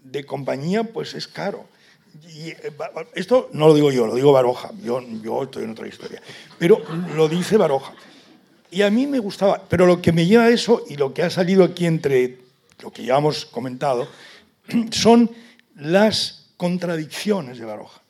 de 0.03 0.25
compañía, 0.25 0.85
pues 0.85 1.15
es 1.15 1.27
caro. 1.27 1.67
Y 2.29 2.51
eh, 2.51 2.73
esto 3.15 3.51
no 3.53 3.69
lo 3.69 3.75
digo 3.75 3.91
yo, 3.91 4.07
lo 4.07 4.15
digo 4.15 4.33
Baroja. 4.33 4.71
Yo, 4.83 5.01
yo 5.23 5.43
estoy 5.43 5.65
en 5.65 5.71
otra 5.71 5.89
historia. 5.89 6.23
Pero 6.59 6.83
lo 7.15 7.29
dice 7.29 7.57
Baroja. 7.57 7.95
Y 8.71 8.83
a 8.83 8.91
mí 8.91 9.07
me 9.07 9.19
gustaba, 9.19 9.63
pero 9.69 9.87
lo 9.87 10.01
que 10.03 10.13
me 10.13 10.27
lleva 10.27 10.45
a 10.45 10.51
eso 10.51 10.85
y 10.89 10.97
lo 10.97 11.15
que 11.15 11.23
ha 11.23 11.31
salido 11.31 11.65
aquí 11.65 11.87
entre 11.87 12.39
lo 12.81 12.91
que 12.91 13.05
ya 13.05 13.19
hemos 13.19 13.47
comentado, 13.47 14.09
son 14.91 15.31
las 15.77 16.51
contradicciones 16.57 17.59
de 17.59 17.65
Baroja. 17.65 18.01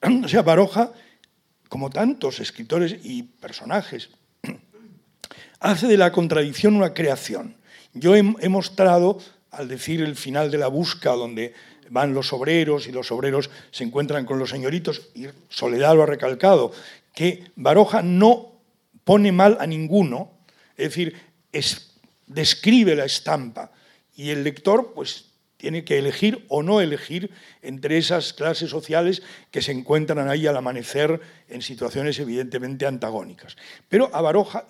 O 0.24 0.28
sea, 0.28 0.42
Baroja, 0.42 0.92
como 1.68 1.90
tantos 1.90 2.40
escritores 2.40 2.96
y 3.02 3.22
personajes, 3.22 4.10
hace 5.64 5.86
de 5.86 5.96
la 5.96 6.12
contradicción 6.12 6.76
una 6.76 6.92
creación. 6.92 7.56
Yo 7.94 8.14
he, 8.14 8.48
mostrado, 8.50 9.18
al 9.50 9.66
decir 9.66 10.02
el 10.02 10.14
final 10.14 10.50
de 10.50 10.58
la 10.58 10.68
busca, 10.68 11.12
donde 11.12 11.54
van 11.88 12.12
los 12.12 12.34
obreros 12.34 12.86
y 12.86 12.92
los 12.92 13.10
obreros 13.10 13.48
se 13.70 13.84
encuentran 13.84 14.26
con 14.26 14.38
los 14.38 14.50
señoritos, 14.50 15.08
y 15.14 15.26
Soledad 15.48 15.96
lo 15.96 16.02
ha 16.02 16.06
recalcado, 16.06 16.70
que 17.14 17.50
Baroja 17.56 18.02
no 18.02 18.52
pone 19.04 19.32
mal 19.32 19.56
a 19.58 19.66
ninguno, 19.66 20.32
es 20.76 20.88
decir, 20.90 21.16
describe 22.26 22.94
la 22.94 23.06
estampa 23.06 23.70
y 24.16 24.30
el 24.30 24.44
lector 24.44 24.92
pues 24.94 25.30
tiene 25.64 25.82
que 25.82 25.98
elegir 25.98 26.44
o 26.48 26.62
no 26.62 26.82
elegir 26.82 27.30
entre 27.62 27.96
esas 27.96 28.34
clases 28.34 28.68
sociales 28.68 29.22
que 29.50 29.62
se 29.62 29.72
encuentran 29.72 30.28
ahí 30.28 30.46
al 30.46 30.58
amanecer 30.58 31.18
en 31.48 31.62
situaciones 31.62 32.18
evidentemente 32.18 32.84
antagónicas. 32.84 33.56
Pero 33.88 34.14
a 34.14 34.20
Baroja 34.20 34.66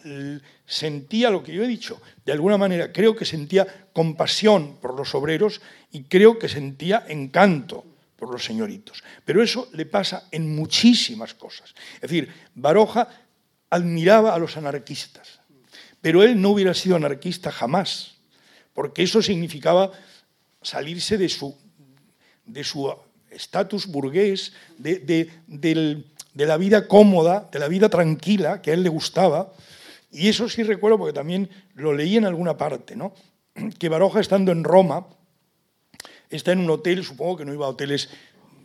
sentía 0.64 1.30
lo 1.30 1.42
que 1.42 1.52
yo 1.52 1.64
he 1.64 1.66
dicho, 1.66 2.00
de 2.24 2.30
alguna 2.30 2.58
manera 2.58 2.92
creo 2.92 3.16
que 3.16 3.24
sentía 3.24 3.88
compasión 3.92 4.76
por 4.76 4.94
los 4.94 5.16
obreros 5.16 5.62
y 5.90 6.04
creo 6.04 6.38
que 6.38 6.48
sentía 6.48 7.04
encanto 7.08 7.84
por 8.14 8.30
los 8.30 8.44
señoritos. 8.44 9.02
Pero 9.24 9.42
eso 9.42 9.70
le 9.72 9.86
pasa 9.86 10.28
en 10.30 10.54
muchísimas 10.54 11.34
cosas. 11.34 11.74
Es 11.96 12.02
decir, 12.02 12.32
Baroja 12.54 13.08
admiraba 13.68 14.32
a 14.32 14.38
los 14.38 14.56
anarquistas, 14.56 15.40
pero 16.00 16.22
él 16.22 16.40
no 16.40 16.50
hubiera 16.50 16.72
sido 16.72 16.94
anarquista 16.94 17.50
jamás, 17.50 18.14
porque 18.72 19.02
eso 19.02 19.20
significaba 19.20 19.90
salirse 20.64 21.16
de 21.16 21.28
su 21.28 21.56
de 22.46 22.64
su 22.64 22.92
estatus 23.30 23.86
burgués, 23.86 24.52
de, 24.78 25.30
la 26.34 26.56
vida 26.56 26.86
cómoda, 26.86 27.48
de 27.50 27.58
la 27.58 27.68
vida 27.68 27.88
tranquila 27.88 28.62
que 28.62 28.70
a 28.70 28.74
él 28.74 28.82
le 28.82 28.88
gustaba. 28.88 29.52
Y 30.10 30.28
eso 30.28 30.48
sí 30.48 30.62
recuerdo 30.62 30.98
porque 30.98 31.12
también 31.12 31.50
lo 31.74 31.92
leí 31.92 32.16
en 32.16 32.24
alguna 32.24 32.56
parte, 32.56 32.94
¿no? 32.96 33.14
que 33.78 33.88
Baroja 33.88 34.20
estando 34.20 34.52
en 34.52 34.62
Roma, 34.62 35.06
está 36.30 36.52
en 36.52 36.60
un 36.60 36.70
hotel, 36.70 37.04
supongo 37.04 37.38
que 37.38 37.44
no 37.44 37.52
iba 37.52 37.66
a 37.66 37.70
hoteles 37.70 38.10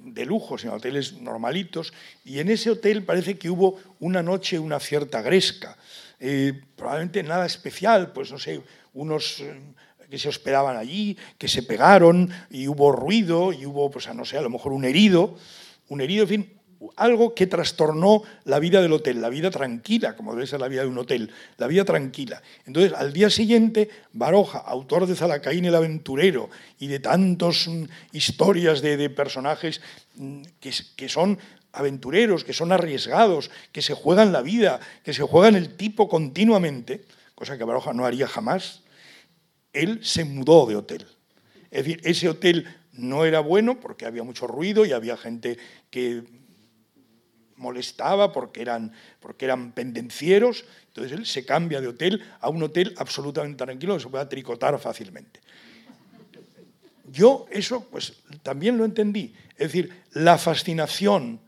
de 0.04 0.26
lujo, 0.26 0.58
sino 0.58 0.74
hoteles 0.74 1.14
normalitos, 1.22 1.94
y 2.24 2.40
en 2.40 2.50
ese 2.50 2.72
hotel 2.72 3.04
parece 3.04 3.38
que 3.38 3.50
hubo 3.50 3.80
una 4.00 4.24
noche 4.24 4.58
una 4.58 4.80
cierta 4.80 5.22
gresca, 5.22 5.78
eh, 6.20 6.62
probablemente 6.76 7.22
nada 7.24 7.46
especial, 7.46 8.12
pues 8.14 8.32
no 8.32 8.40
sé, 8.40 8.62
unos 8.94 9.40
eh, 9.42 9.60
que 10.10 10.18
se 10.18 10.30
hospedaban 10.30 10.78
allí, 10.78 11.18
que 11.38 11.48
se 11.48 11.64
pegaron, 11.64 12.30
y 12.50 12.68
hubo 12.68 12.92
ruido, 12.92 13.54
y 13.54 13.66
hubo, 13.66 13.92
pues 13.92 14.14
no 14.14 14.26
sé, 14.26 14.38
a 14.38 14.42
lo 14.42 14.50
mejor 14.50 14.74
un 14.74 14.86
herido, 14.86 15.36
un 15.88 16.02
herido, 16.02 16.24
en 16.24 16.30
fin, 16.30 16.60
algo 16.96 17.36
que 17.36 17.48
trastornó 17.48 18.24
la 18.46 18.60
vida 18.60 18.82
del 18.82 18.94
hotel, 18.94 19.22
la 19.22 19.30
vida 19.30 19.52
tranquila, 19.52 20.16
como 20.16 20.34
debe 20.34 20.48
ser 20.48 20.62
la 20.62 20.68
vida 20.68 20.82
de 20.82 20.88
un 20.88 20.98
hotel, 20.98 21.30
la 21.58 21.68
vida 21.68 21.84
tranquila. 21.84 22.42
Entonces, 22.66 22.94
al 22.94 23.12
día 23.12 23.30
siguiente, 23.30 23.90
Baroja, 24.14 24.60
autor 24.60 25.06
de 25.06 25.16
Zalacaín 25.16 25.66
el 25.66 25.76
aventurero 25.76 26.50
y 26.80 26.88
de 26.88 27.00
tantas 27.00 27.68
mm, 27.68 27.84
historias 28.14 28.82
de, 28.82 29.10
personajes 29.10 29.82
mm, 30.16 30.42
que 30.60 31.10
son 31.10 31.38
aventureros, 31.74 32.44
que 32.44 32.54
son 32.54 32.72
arriesgados, 32.72 33.52
que 33.72 33.82
se 33.82 33.94
juegan 33.94 34.32
la 34.32 34.42
vida, 34.42 34.80
que 35.04 35.14
se 35.14 35.24
juegan 35.24 35.56
el 35.56 35.76
tipo 35.76 36.08
continuamente, 36.08 37.04
cosa 37.36 37.58
que 37.58 37.64
Baroja 37.64 37.94
no 37.94 38.06
haría 38.06 38.28
jamás, 38.28 38.82
él 39.74 40.00
se 40.04 40.26
mudó 40.26 40.66
de 40.66 40.76
hotel. 40.76 41.08
Es 41.72 41.86
decir, 41.86 42.02
ese 42.04 42.30
hotel 42.30 42.66
no 42.94 43.26
era 43.26 43.40
bueno 43.40 43.80
porque 43.80 44.06
había 44.06 44.24
mucho 44.24 44.48
ruido 44.48 44.86
y 44.86 44.92
había 44.92 45.18
gente 45.18 45.58
que 45.90 46.24
molestaba 47.56 48.32
porque 48.32 48.62
eran, 48.62 48.94
porque 49.20 49.46
eran 49.46 49.72
pendencieros. 49.74 50.66
Entonces 50.88 51.18
él 51.18 51.26
se 51.26 51.46
cambia 51.46 51.82
de 51.82 51.88
hotel 51.88 52.24
a 52.40 52.50
un 52.50 52.64
hotel 52.64 52.94
absolutamente 52.98 53.64
tranquilo 53.64 53.96
que 53.96 54.04
se 54.04 54.10
pueda 54.10 54.28
tricotar 54.28 54.80
fácilmente. 54.80 55.40
Yo 57.12 57.46
eso 57.52 57.88
pues 57.90 58.14
también 58.44 58.78
lo 58.78 58.86
entendí. 58.86 59.34
Es 59.52 59.72
decir, 59.72 60.04
la 60.14 60.38
fascinación. 60.38 61.40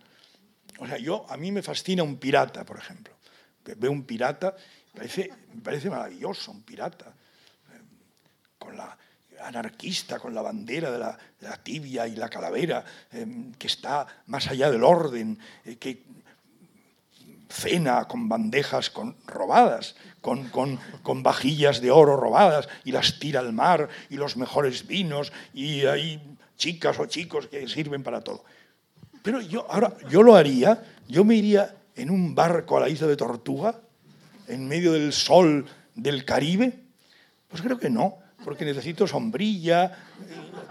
O 0.80 0.88
sea, 0.88 0.97
yo, 0.97 1.26
a 1.30 1.38
mí 1.38 1.51
me 1.51 1.61
fascina 1.61 2.03
un 2.03 2.17
pirata, 2.17 2.65
por 2.65 2.78
ejemplo. 2.78 3.13
Veo 3.78 3.91
un 3.91 4.03
pirata, 4.03 4.55
parece, 4.93 5.32
me 5.53 5.61
parece 5.61 5.89
maravilloso 5.89 6.51
un 6.51 6.63
pirata. 6.63 7.13
Con 8.62 8.78
la, 8.78 8.95
anarquista 9.43 10.20
con 10.20 10.36
la 10.36 10.43
bandera 10.43 10.91
de 10.91 10.99
la, 10.99 11.57
tibia 11.64 12.07
y 12.07 12.16
la 12.16 12.30
calavera, 12.30 12.86
em, 13.12 13.51
que 13.53 13.66
está 13.66 14.05
más 14.28 14.47
allá 14.47 14.70
del 14.70 14.84
orden, 14.84 15.39
eh, 15.66 15.78
que 15.78 16.03
cena 17.49 18.07
con 18.07 18.30
bandejas 18.30 18.89
con, 18.89 19.18
robadas, 19.28 19.95
con, 20.22 20.47
con, 20.49 21.24
vajillas 21.24 21.82
de 21.82 21.91
oro 21.91 22.16
robadas 22.16 22.70
y 22.86 22.91
las 22.91 23.20
tira 23.20 23.41
al 23.41 23.51
mar 23.51 23.89
y 24.09 24.16
los 24.16 24.38
mejores 24.38 24.88
vinos 24.88 25.34
y 25.53 25.86
hay 25.86 26.22
chicas 26.55 26.97
o 26.99 27.07
chicos 27.07 27.47
que 27.47 27.68
sirven 27.68 28.03
para 28.03 28.22
todo. 28.22 28.45
Pero 29.22 29.41
yo 29.41 29.70
ahora 29.70 29.97
yo 30.09 30.24
lo 30.24 30.36
haría, 30.36 30.82
yo 31.09 31.26
me 31.26 31.36
iría 31.36 31.76
en 31.95 32.09
un 32.09 32.34
barco 32.34 32.78
a 32.78 32.82
la 32.82 32.89
isla 32.89 33.07
de 33.07 33.18
Tortuga, 33.18 33.82
en 34.47 34.68
medio 34.68 34.93
del 34.93 35.12
sol 35.12 35.66
del 35.95 36.24
Caribe. 36.24 36.80
Pues 37.49 37.62
creo 37.62 37.78
que 37.78 37.89
no 37.89 38.22
porque 38.44 38.66
necesito 38.66 39.08
sombrilla, 39.08 39.92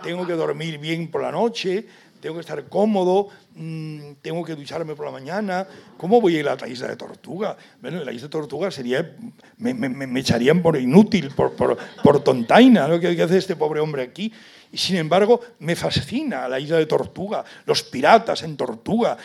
tengo 0.02 0.26
que 0.26 0.32
dormir 0.34 0.78
bien 0.78 1.10
por 1.10 1.22
la 1.22 1.30
noche, 1.30 1.86
tengo 2.20 2.34
que 2.34 2.42
estar 2.42 2.62
cómodo, 2.64 3.28
mm, 3.54 4.12
tengo 4.20 4.44
que 4.44 4.54
ducharme 4.54 4.94
por 4.94 5.06
la 5.06 5.12
mañana. 5.12 5.66
¿Cómo 5.96 6.20
voy 6.20 6.36
a 6.36 6.40
ir 6.40 6.48
a 6.48 6.56
la 6.56 6.68
isla 6.68 6.88
de 6.88 6.96
Tortuga? 6.96 7.56
Bueno, 7.80 8.04
la 8.04 8.12
isla 8.12 8.26
de 8.26 8.32
Tortuga 8.32 8.70
sería, 8.70 9.16
me, 9.56 10.20
echarían 10.20 10.60
por 10.60 10.76
inútil, 10.76 11.30
por, 11.30 11.52
por, 11.54 11.78
por 12.02 12.22
tontaina, 12.22 12.86
lo 12.86 13.00
que 13.00 13.20
hace 13.22 13.38
este 13.38 13.56
pobre 13.56 13.80
hombre 13.80 14.02
aquí. 14.02 14.32
Y 14.72 14.76
sin 14.76 14.96
embargo, 14.96 15.40
me 15.60 15.74
fascina 15.74 16.46
la 16.48 16.60
isla 16.60 16.76
de 16.76 16.86
Tortuga, 16.86 17.44
los 17.66 17.82
piratas 17.82 18.42
en 18.42 18.56
Tortuga. 18.56 19.16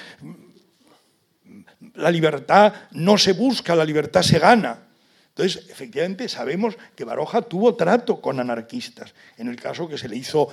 la 1.95 2.11
libertad 2.11 2.73
no 2.91 3.17
se 3.17 3.33
busca, 3.33 3.75
la 3.75 3.85
libertad 3.85 4.21
se 4.21 4.39
gana. 4.39 4.84
Entonces, 5.35 5.69
efectivamente, 5.69 6.29
sabemos 6.29 6.77
que 6.95 7.03
Baroja 7.03 7.41
tuvo 7.41 7.75
trato 7.75 8.21
con 8.21 8.39
anarquistas. 8.39 9.13
En 9.37 9.49
el 9.49 9.57
caso 9.57 9.89
que 9.89 9.97
se 9.97 10.07
le 10.07 10.15
hizo 10.15 10.47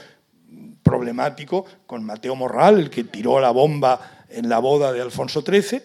problemático 0.83 1.65
con 1.87 2.03
Mateo 2.03 2.35
Morral, 2.35 2.81
el 2.81 2.91
que 2.91 3.05
tiró 3.05 3.39
la 3.39 3.53
bomba 3.53 4.25
en 4.29 4.49
la 4.49 4.59
boda 4.59 4.93
de 4.93 5.01
Alfonso 5.01 5.43
XIII, 5.43 5.83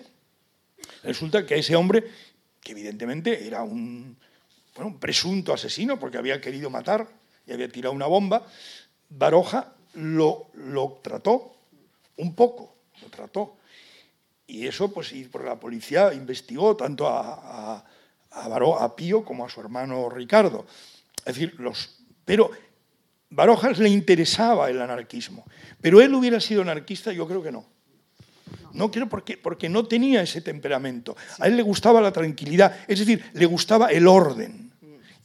resulta 1.03 1.45
que 1.45 1.59
ese 1.59 1.75
hombre, 1.75 2.05
que 2.59 2.71
evidentemente 2.71 3.45
era 3.45 3.61
un, 3.61 4.17
un 4.77 4.99
presunto 4.99 5.53
asesino 5.53 5.99
porque 5.99 6.17
había 6.17 6.41
querido 6.41 6.71
matar 6.71 7.07
y 7.45 7.53
había 7.53 7.69
tirado 7.69 7.93
una 7.93 8.07
bomba, 8.07 8.47
Baroja 9.09 9.73
lo, 9.93 10.47
lo 10.55 10.99
trató 11.03 11.55
un 12.17 12.33
poco, 12.33 12.75
lo 13.03 13.09
trató. 13.09 13.57
Y 14.47 14.65
eso, 14.65 14.91
pues, 14.91 15.13
por 15.31 15.43
la 15.43 15.59
policía 15.59 16.13
investigó 16.15 16.75
tanto 16.75 17.07
a, 17.07 17.85
a, 18.37 18.95
Pío 18.95 19.23
como 19.23 19.45
a 19.45 19.49
su 19.49 19.59
hermano 19.59 20.09
Ricardo. 20.09 20.65
Es 21.19 21.35
decir, 21.35 21.55
los, 21.59 21.99
pero 22.25 22.51
Barojas 23.29 23.79
le 23.79 23.89
interesaba 23.89 24.69
el 24.69 24.81
anarquismo. 24.81 25.45
Pero 25.81 26.01
él 26.01 26.13
hubiera 26.13 26.39
sido 26.39 26.61
anarquista, 26.61 27.11
yo 27.11 27.27
creo 27.27 27.43
que 27.43 27.51
no. 27.51 27.65
No 28.73 28.91
quiero 28.91 29.09
porque, 29.09 29.37
porque 29.37 29.69
no 29.69 29.85
tenía 29.85 30.21
ese 30.21 30.41
temperamento. 30.41 31.17
A 31.39 31.47
él 31.47 31.57
le 31.57 31.63
gustaba 31.63 32.01
la 32.01 32.11
tranquilidad, 32.11 32.77
es 32.87 32.99
decir, 32.99 33.23
le 33.33 33.45
gustaba 33.45 33.87
el 33.87 34.07
orden. 34.07 34.71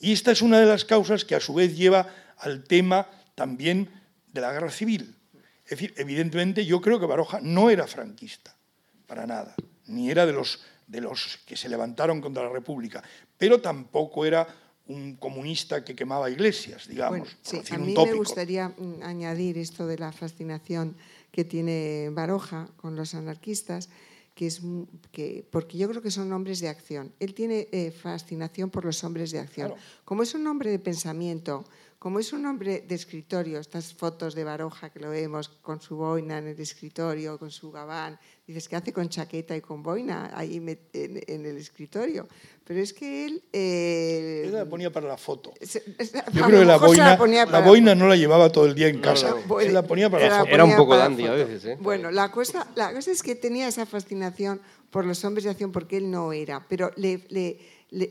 Y 0.00 0.12
esta 0.12 0.32
es 0.32 0.42
una 0.42 0.58
de 0.58 0.66
las 0.66 0.84
causas 0.84 1.24
que 1.24 1.34
a 1.34 1.40
su 1.40 1.54
vez 1.54 1.76
lleva 1.76 2.08
al 2.38 2.64
tema 2.64 3.06
también 3.34 3.88
de 4.32 4.40
la 4.40 4.52
guerra 4.52 4.70
civil. 4.70 5.14
Es 5.64 5.70
decir, 5.70 5.94
evidentemente 5.96 6.66
yo 6.66 6.80
creo 6.80 6.98
que 6.98 7.06
Baroja 7.06 7.38
no 7.40 7.70
era 7.70 7.86
franquista, 7.86 8.54
para 9.06 9.26
nada, 9.26 9.54
ni 9.86 10.10
era 10.10 10.26
de 10.26 10.32
los, 10.32 10.60
de 10.86 11.00
los 11.00 11.38
que 11.46 11.56
se 11.56 11.68
levantaron 11.68 12.20
contra 12.20 12.42
la 12.42 12.50
República, 12.50 13.02
pero 13.38 13.60
tampoco 13.60 14.24
era 14.24 14.46
un 14.88 15.16
comunista 15.16 15.84
que 15.84 15.94
quemaba 15.94 16.28
iglesias, 16.30 16.88
digamos. 16.88 17.36
sí, 17.42 17.62
a 17.70 17.78
mí 17.78 17.94
me 17.94 18.14
gustaría 18.14 18.68
mm, 18.68 19.02
añadir 19.02 19.58
esto 19.58 19.86
de 19.86 19.98
la 19.98 20.12
fascinación 20.12 20.96
que 21.30 21.44
tiene 21.44 22.10
Baroja 22.10 22.68
con 22.76 22.96
los 22.96 23.14
anarquistas, 23.14 23.88
que 24.34 24.46
es 24.46 24.60
que, 25.12 25.46
porque 25.50 25.78
yo 25.78 25.88
creo 25.88 26.02
que 26.02 26.10
son 26.10 26.32
hombres 26.32 26.60
de 26.60 26.68
acción. 26.68 27.12
Él 27.20 27.34
tiene 27.34 27.68
eh, 27.70 27.90
fascinación 27.90 28.70
por 28.70 28.84
los 28.84 29.02
hombres 29.04 29.30
de 29.30 29.40
acción. 29.40 29.74
Como 30.04 30.22
es 30.22 30.34
un 30.34 30.46
hombre 30.46 30.70
de 30.70 30.78
pensamiento, 30.78 31.64
como 32.02 32.18
es 32.18 32.32
un 32.32 32.44
hombre 32.46 32.82
de 32.84 32.96
escritorio, 32.96 33.60
estas 33.60 33.94
fotos 33.94 34.34
de 34.34 34.42
Baroja 34.42 34.90
que 34.90 34.98
lo 34.98 35.10
vemos 35.10 35.48
con 35.48 35.80
su 35.80 35.94
boina 35.94 36.38
en 36.38 36.48
el 36.48 36.58
escritorio, 36.58 37.38
con 37.38 37.52
su 37.52 37.70
gabán, 37.70 38.18
dices, 38.44 38.68
¿qué 38.68 38.74
hace 38.74 38.92
con 38.92 39.08
chaqueta 39.08 39.54
y 39.54 39.60
con 39.60 39.84
boina 39.84 40.32
ahí 40.34 40.56
en, 40.56 41.46
el 41.46 41.56
escritorio? 41.56 42.26
Pero 42.64 42.80
es 42.80 42.92
que 42.92 43.26
él... 43.26 43.44
Eh, 43.52 44.50
la 44.52 44.64
ponía 44.64 44.90
para 44.90 45.06
la 45.06 45.16
foto. 45.16 45.54
Yo 45.60 46.44
creo 46.44 46.58
que 46.58 46.64
la 46.64 46.76
boina, 46.78 47.46
la, 47.46 47.60
boina 47.60 47.94
no 47.94 48.08
la 48.08 48.16
llevaba 48.16 48.50
todo 48.50 48.66
el 48.66 48.74
día 48.74 48.88
en 48.88 49.00
casa, 49.00 49.36
se 49.60 49.70
la 49.70 49.82
ponía 49.84 50.10
para 50.10 50.28
la 50.28 50.38
foto. 50.40 50.50
Era 50.50 50.64
un 50.64 50.74
poco 50.74 50.96
dandy 50.96 51.26
a 51.26 51.34
veces. 51.34 51.64
¿eh? 51.66 51.78
Bueno, 51.80 52.10
la 52.10 52.32
cosa, 52.32 52.66
la 52.74 52.92
cosa 52.92 53.12
es 53.12 53.22
que 53.22 53.36
tenía 53.36 53.68
esa 53.68 53.86
fascinación 53.86 54.60
por 54.90 55.06
los 55.06 55.24
hombres 55.24 55.44
de 55.44 55.50
acción 55.50 55.70
porque 55.70 55.98
él 55.98 56.10
no 56.10 56.32
era, 56.32 56.66
pero 56.68 56.90
le 56.96 57.60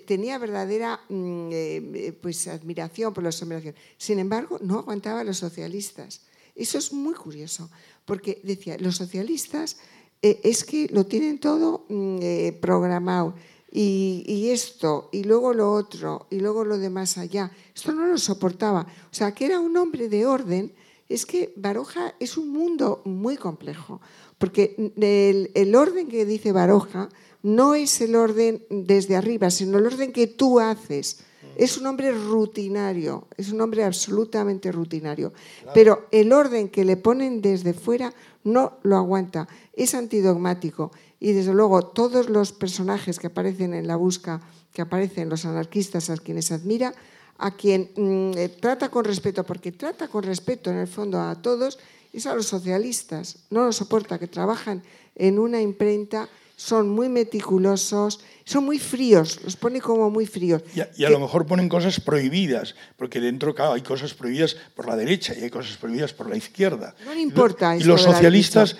tenía 0.06 0.38
verdadera 0.38 1.02
mm, 1.10 1.50
eh, 1.52 2.18
pues, 2.22 2.48
admiración 2.48 3.14
por 3.14 3.24
los 3.24 3.42
hombres 3.42 3.74
Sin 3.98 4.20
embargo, 4.20 4.60
no 4.62 4.80
aguantaba 4.80 5.22
a 5.22 5.24
los 5.24 5.38
socialistas. 5.38 6.22
Eso 6.56 6.78
es 6.78 6.94
muy 6.94 7.14
curioso, 7.14 7.70
porque 8.06 8.40
decía, 8.44 8.78
los 8.78 8.98
socialistas 8.98 9.78
eh, 10.22 10.40
es 10.44 10.64
que 10.64 10.88
lo 10.92 11.06
tienen 11.06 11.40
todo 11.40 11.86
mm, 11.90 12.20
eh, 12.22 12.58
programado. 12.62 13.36
Y, 13.74 14.50
esto, 14.50 15.08
y 15.14 15.24
luego 15.24 15.54
lo 15.54 15.72
otro, 15.72 16.28
y 16.30 16.40
luego 16.42 16.66
lo 16.66 16.78
de 16.78 16.90
más 16.90 17.18
allá. 17.18 17.50
Esto 17.74 17.94
no 17.94 18.06
lo 18.06 18.18
soportaba. 18.18 18.82
O 19.10 19.14
sea, 19.14 19.34
que 19.34 19.46
era 19.46 19.62
un 19.62 19.78
hombre 19.78 20.10
de 20.10 20.26
orden. 20.26 20.74
Es 21.08 21.26
que 21.26 21.54
Baroja 21.56 22.14
es 22.20 22.36
un 22.36 22.50
mundo 22.50 23.02
muy 23.06 23.38
complejo, 23.38 24.02
porque 24.38 24.76
el, 24.98 25.52
el 25.54 25.76
orden 25.76 26.10
que 26.10 26.26
dice 26.26 26.52
Baroja 26.52 27.08
no 27.44 27.76
es 27.76 28.02
el 28.02 28.16
orden 28.16 28.64
desde 28.70 29.16
arriba, 29.16 29.50
sino 29.50 29.78
el 29.78 29.88
orden 29.88 30.12
que 30.12 30.28
tú 30.28 30.60
haces. 30.60 31.20
Es 31.56 31.78
un 31.78 31.86
hombre 31.86 32.12
rutinario, 32.12 33.28
es 33.38 33.52
un 33.52 33.62
hombre 33.62 33.84
absolutamente 33.84 34.72
rutinario. 34.72 35.34
Pero 35.74 36.08
el 36.12 36.32
orden 36.32 36.70
que 36.70 36.86
le 36.86 36.98
ponen 36.98 37.42
desde 37.42 37.74
fuera 37.74 38.14
no 38.44 38.80
lo 38.84 38.98
aguanta, 38.98 39.48
es 39.74 39.94
antidogmático. 39.94 40.92
Y 41.20 41.34
desde 41.34 41.54
luego 41.54 41.86
todos 41.86 42.30
los 42.30 42.52
personajes 42.52 43.20
que 43.20 43.28
aparecen 43.28 43.74
en 43.74 43.88
la 43.88 43.96
busca, 43.96 44.42
que 44.74 44.82
aparecen 44.82 45.30
los 45.30 45.46
anarquistas 45.46 46.10
a 46.10 46.18
quienes 46.18 46.52
admira, 46.52 46.94
a 47.38 47.52
quien 47.52 47.92
mm, 47.96 48.38
eh, 48.38 48.50
trata 48.50 48.90
con 48.90 49.04
respeto, 49.04 49.44
porque 49.44 49.72
trata 49.72 50.08
con 50.08 50.24
respeto 50.24 50.70
en 50.70 50.78
el 50.78 50.88
fondo 50.88 51.20
a 51.20 51.42
todos, 51.42 51.80
es 52.14 52.26
a 52.26 52.36
los 52.36 52.46
socialistas. 52.46 53.38
No 53.50 53.66
lo 53.66 53.74
soporta, 53.74 54.20
que 54.20 54.28
trabajan 54.28 54.84
en 55.16 55.38
una 55.40 55.62
imprenta 55.62 56.30
son 56.62 56.90
muy 56.90 57.10
meticulosos, 57.10 58.20
son 58.46 58.66
muy 58.66 58.78
fríos, 58.78 59.40
los 59.44 59.56
pone 59.56 59.82
como 59.82 60.12
muy 60.12 60.28
fríos. 60.28 60.62
Y 60.76 61.04
a, 61.04 61.10
lo 61.10 61.20
mejor 61.20 61.48
ponen 61.48 61.68
cosas 61.68 62.00
prohibidas, 62.00 62.76
porque 62.98 63.20
dentro 63.20 63.56
hay 63.74 63.82
cosas 63.82 64.14
prohibidas 64.14 64.56
por 64.76 64.88
la 64.88 64.96
derecha 64.96 65.34
y 65.36 65.42
hay 65.42 65.50
cosas 65.50 65.76
prohibidas 65.78 66.14
por 66.14 66.30
la 66.30 66.38
izquierda. 66.38 66.94
No 67.04 67.16
le 67.16 67.22
importa. 67.22 67.76
Y, 67.76 67.84
los 67.84 68.04
socialistas, 68.04 68.78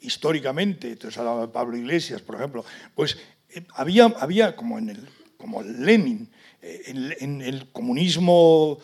históricamente, 0.00 0.92
entonces 0.92 1.16
hablaba 1.16 1.50
Pablo 1.50 1.78
Iglesias, 1.78 2.20
por 2.20 2.34
ejemplo, 2.34 2.62
pues 2.94 3.16
eh, 3.48 3.64
había, 3.74 4.04
había 4.18 4.54
como 4.54 4.78
en 4.78 4.90
el, 4.90 5.08
como 5.38 5.62
Lenin, 5.62 6.30
eh, 6.60 7.16
en 7.20 7.40
el 7.40 7.72
comunismo 7.72 8.78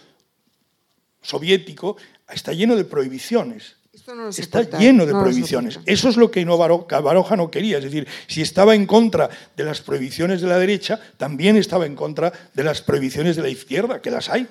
soviético, 1.21 1.99
está 2.27 2.55
lleno 2.55 2.75
de 2.75 2.85
prohibiciones 2.85 3.78
está 4.37 4.63
lleno 4.79 5.07
de 5.07 5.13
prohibiciones. 5.13 5.81
Eso 5.87 6.09
es 6.09 6.17
lo 6.17 6.31
que 6.31 6.45
Baroja 6.45 7.37
no 7.37 7.51
quería. 7.51 7.79
Es 7.79 7.85
decir, 7.85 8.07
si 8.27 8.43
estaba 8.43 8.75
en 8.75 8.87
contra 8.87 9.29
de 9.57 9.65
las 9.65 9.81
prohibiciones 9.81 10.41
de 10.41 10.49
la 10.49 10.59
derecha, 10.59 11.01
también 11.17 11.57
estaba 11.57 11.87
en 11.87 11.95
contra 11.95 12.33
de 12.55 12.65
las 12.65 12.83
prohibiciones 12.83 13.37
de 13.37 13.43
la 13.43 13.49
izquierda, 13.49 14.01
que 14.01 14.11
las 14.11 14.29
hay. 14.29 14.47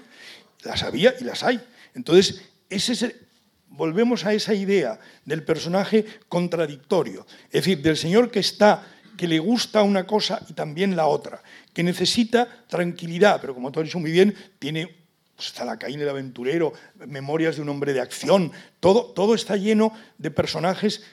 Las 0.63 0.83
había 0.83 1.13
y 1.19 1.23
las 1.23 1.43
hay. 1.43 1.59
Entonces, 1.93 2.41
ese 2.69 3.27
volvemos 3.69 4.25
a 4.25 4.33
esa 4.33 4.53
idea 4.53 4.99
del 5.25 5.43
personaje 5.43 6.05
contradictorio. 6.27 7.25
Es 7.47 7.63
decir, 7.63 7.81
del 7.81 7.95
señor 7.95 8.31
que 8.31 8.39
está 8.39 8.85
que 9.17 9.27
le 9.27 9.39
gusta 9.39 9.81
una 9.81 10.05
cosa 10.05 10.39
y 10.47 10.53
también 10.53 10.95
la 10.95 11.07
otra, 11.07 11.41
que 11.73 11.83
necesita 11.83 12.47
tranquilidad, 12.67 13.41
pero 13.41 13.55
como 13.55 13.71
tú 13.71 13.79
has 13.79 13.85
dicho 13.85 13.99
muy 13.99 14.11
bien, 14.11 14.35
tiene 14.59 15.06
pues 15.37 15.49
está 15.49 15.63
la 15.63 15.77
Caín 15.77 16.01
el 16.01 16.09
aventurero, 16.09 16.73
Memorias 16.95 17.57
de 17.57 17.61
un 17.61 17.69
hombre 17.69 17.93
de 17.93 18.01
acción, 18.01 18.51
todo, 18.79 19.05
todo 19.13 19.35
está 19.35 19.55
lleno 19.55 19.93
de 20.17 20.31
personajes 20.31 21.03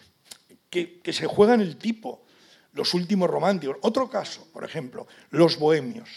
que, 0.70 1.12
se 1.12 1.27
juegan 1.27 1.61
el 1.61 1.77
tipo, 1.77 2.25
los 2.72 2.95
últimos 2.95 3.29
románticos. 3.29 3.77
Otro 3.83 4.09
caso, 4.09 4.49
por 4.51 4.64
ejemplo, 4.64 5.07
los 5.31 5.59
bohemios. 5.59 6.09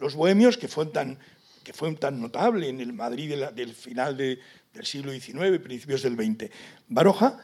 Los 0.00 0.16
bohemios 0.16 0.58
que 0.58 0.66
fueron 0.66 0.92
tan, 0.92 1.18
que 1.62 1.72
fue 1.72 1.94
tan 1.94 2.20
notable 2.20 2.68
en 2.68 2.80
el 2.80 2.92
Madrid 2.92 3.32
del 3.54 3.72
final 3.72 4.16
del 4.16 4.40
siglo 4.82 5.12
XIX, 5.12 5.60
principios 5.62 6.02
del 6.02 6.16
XX. 6.16 6.50
Baroja 6.88 7.38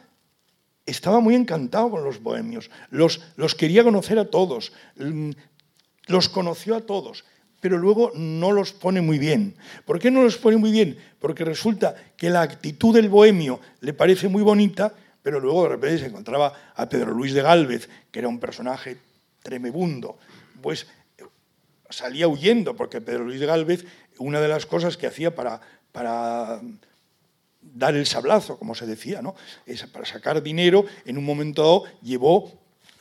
estaba 0.85 1.21
muy 1.21 1.35
encantado 1.35 1.89
con 1.89 2.03
los 2.03 2.21
bohemios, 2.21 2.69
los, 2.89 3.21
los 3.37 3.55
quería 3.55 3.85
conocer 3.85 4.19
a 4.19 4.29
todos, 4.29 4.73
los 6.07 6.27
conoció 6.27 6.75
a 6.75 6.81
todos 6.81 7.23
pero 7.61 7.77
luego 7.77 8.11
no 8.15 8.51
los 8.51 8.73
pone 8.73 8.99
muy 9.01 9.19
bien. 9.19 9.55
¿Por 9.85 9.99
qué 9.99 10.11
no 10.11 10.23
los 10.23 10.37
pone 10.37 10.57
muy 10.57 10.71
bien? 10.71 10.97
Porque 11.19 11.45
resulta 11.45 11.95
que 12.17 12.29
la 12.29 12.41
actitud 12.41 12.93
del 12.93 13.07
bohemio 13.07 13.61
le 13.79 13.93
parece 13.93 14.27
muy 14.27 14.41
bonita, 14.41 14.93
pero 15.21 15.39
luego 15.39 15.63
de 15.63 15.69
repente 15.69 15.99
se 15.99 16.07
encontraba 16.07 16.73
a 16.75 16.89
Pedro 16.89 17.13
Luis 17.13 17.33
de 17.33 17.43
Gálvez, 17.43 17.87
que 18.11 18.19
era 18.19 18.27
un 18.27 18.39
personaje 18.39 18.97
tremebundo, 19.43 20.17
pues 20.61 20.87
salía 21.89 22.27
huyendo, 22.27 22.75
porque 22.75 22.99
Pedro 22.99 23.25
Luis 23.25 23.39
de 23.39 23.45
Gálvez, 23.45 23.85
una 24.17 24.41
de 24.41 24.47
las 24.47 24.65
cosas 24.65 24.97
que 24.97 25.07
hacía 25.07 25.35
para, 25.35 25.61
para 25.91 26.61
dar 27.61 27.95
el 27.95 28.07
sablazo, 28.07 28.57
como 28.57 28.73
se 28.73 28.87
decía, 28.87 29.21
¿no? 29.21 29.35
Es 29.67 29.83
para 29.83 30.05
sacar 30.05 30.41
dinero, 30.41 30.85
en 31.05 31.17
un 31.17 31.25
momento 31.25 31.61
dado 31.61 31.83
llevó, 32.01 32.51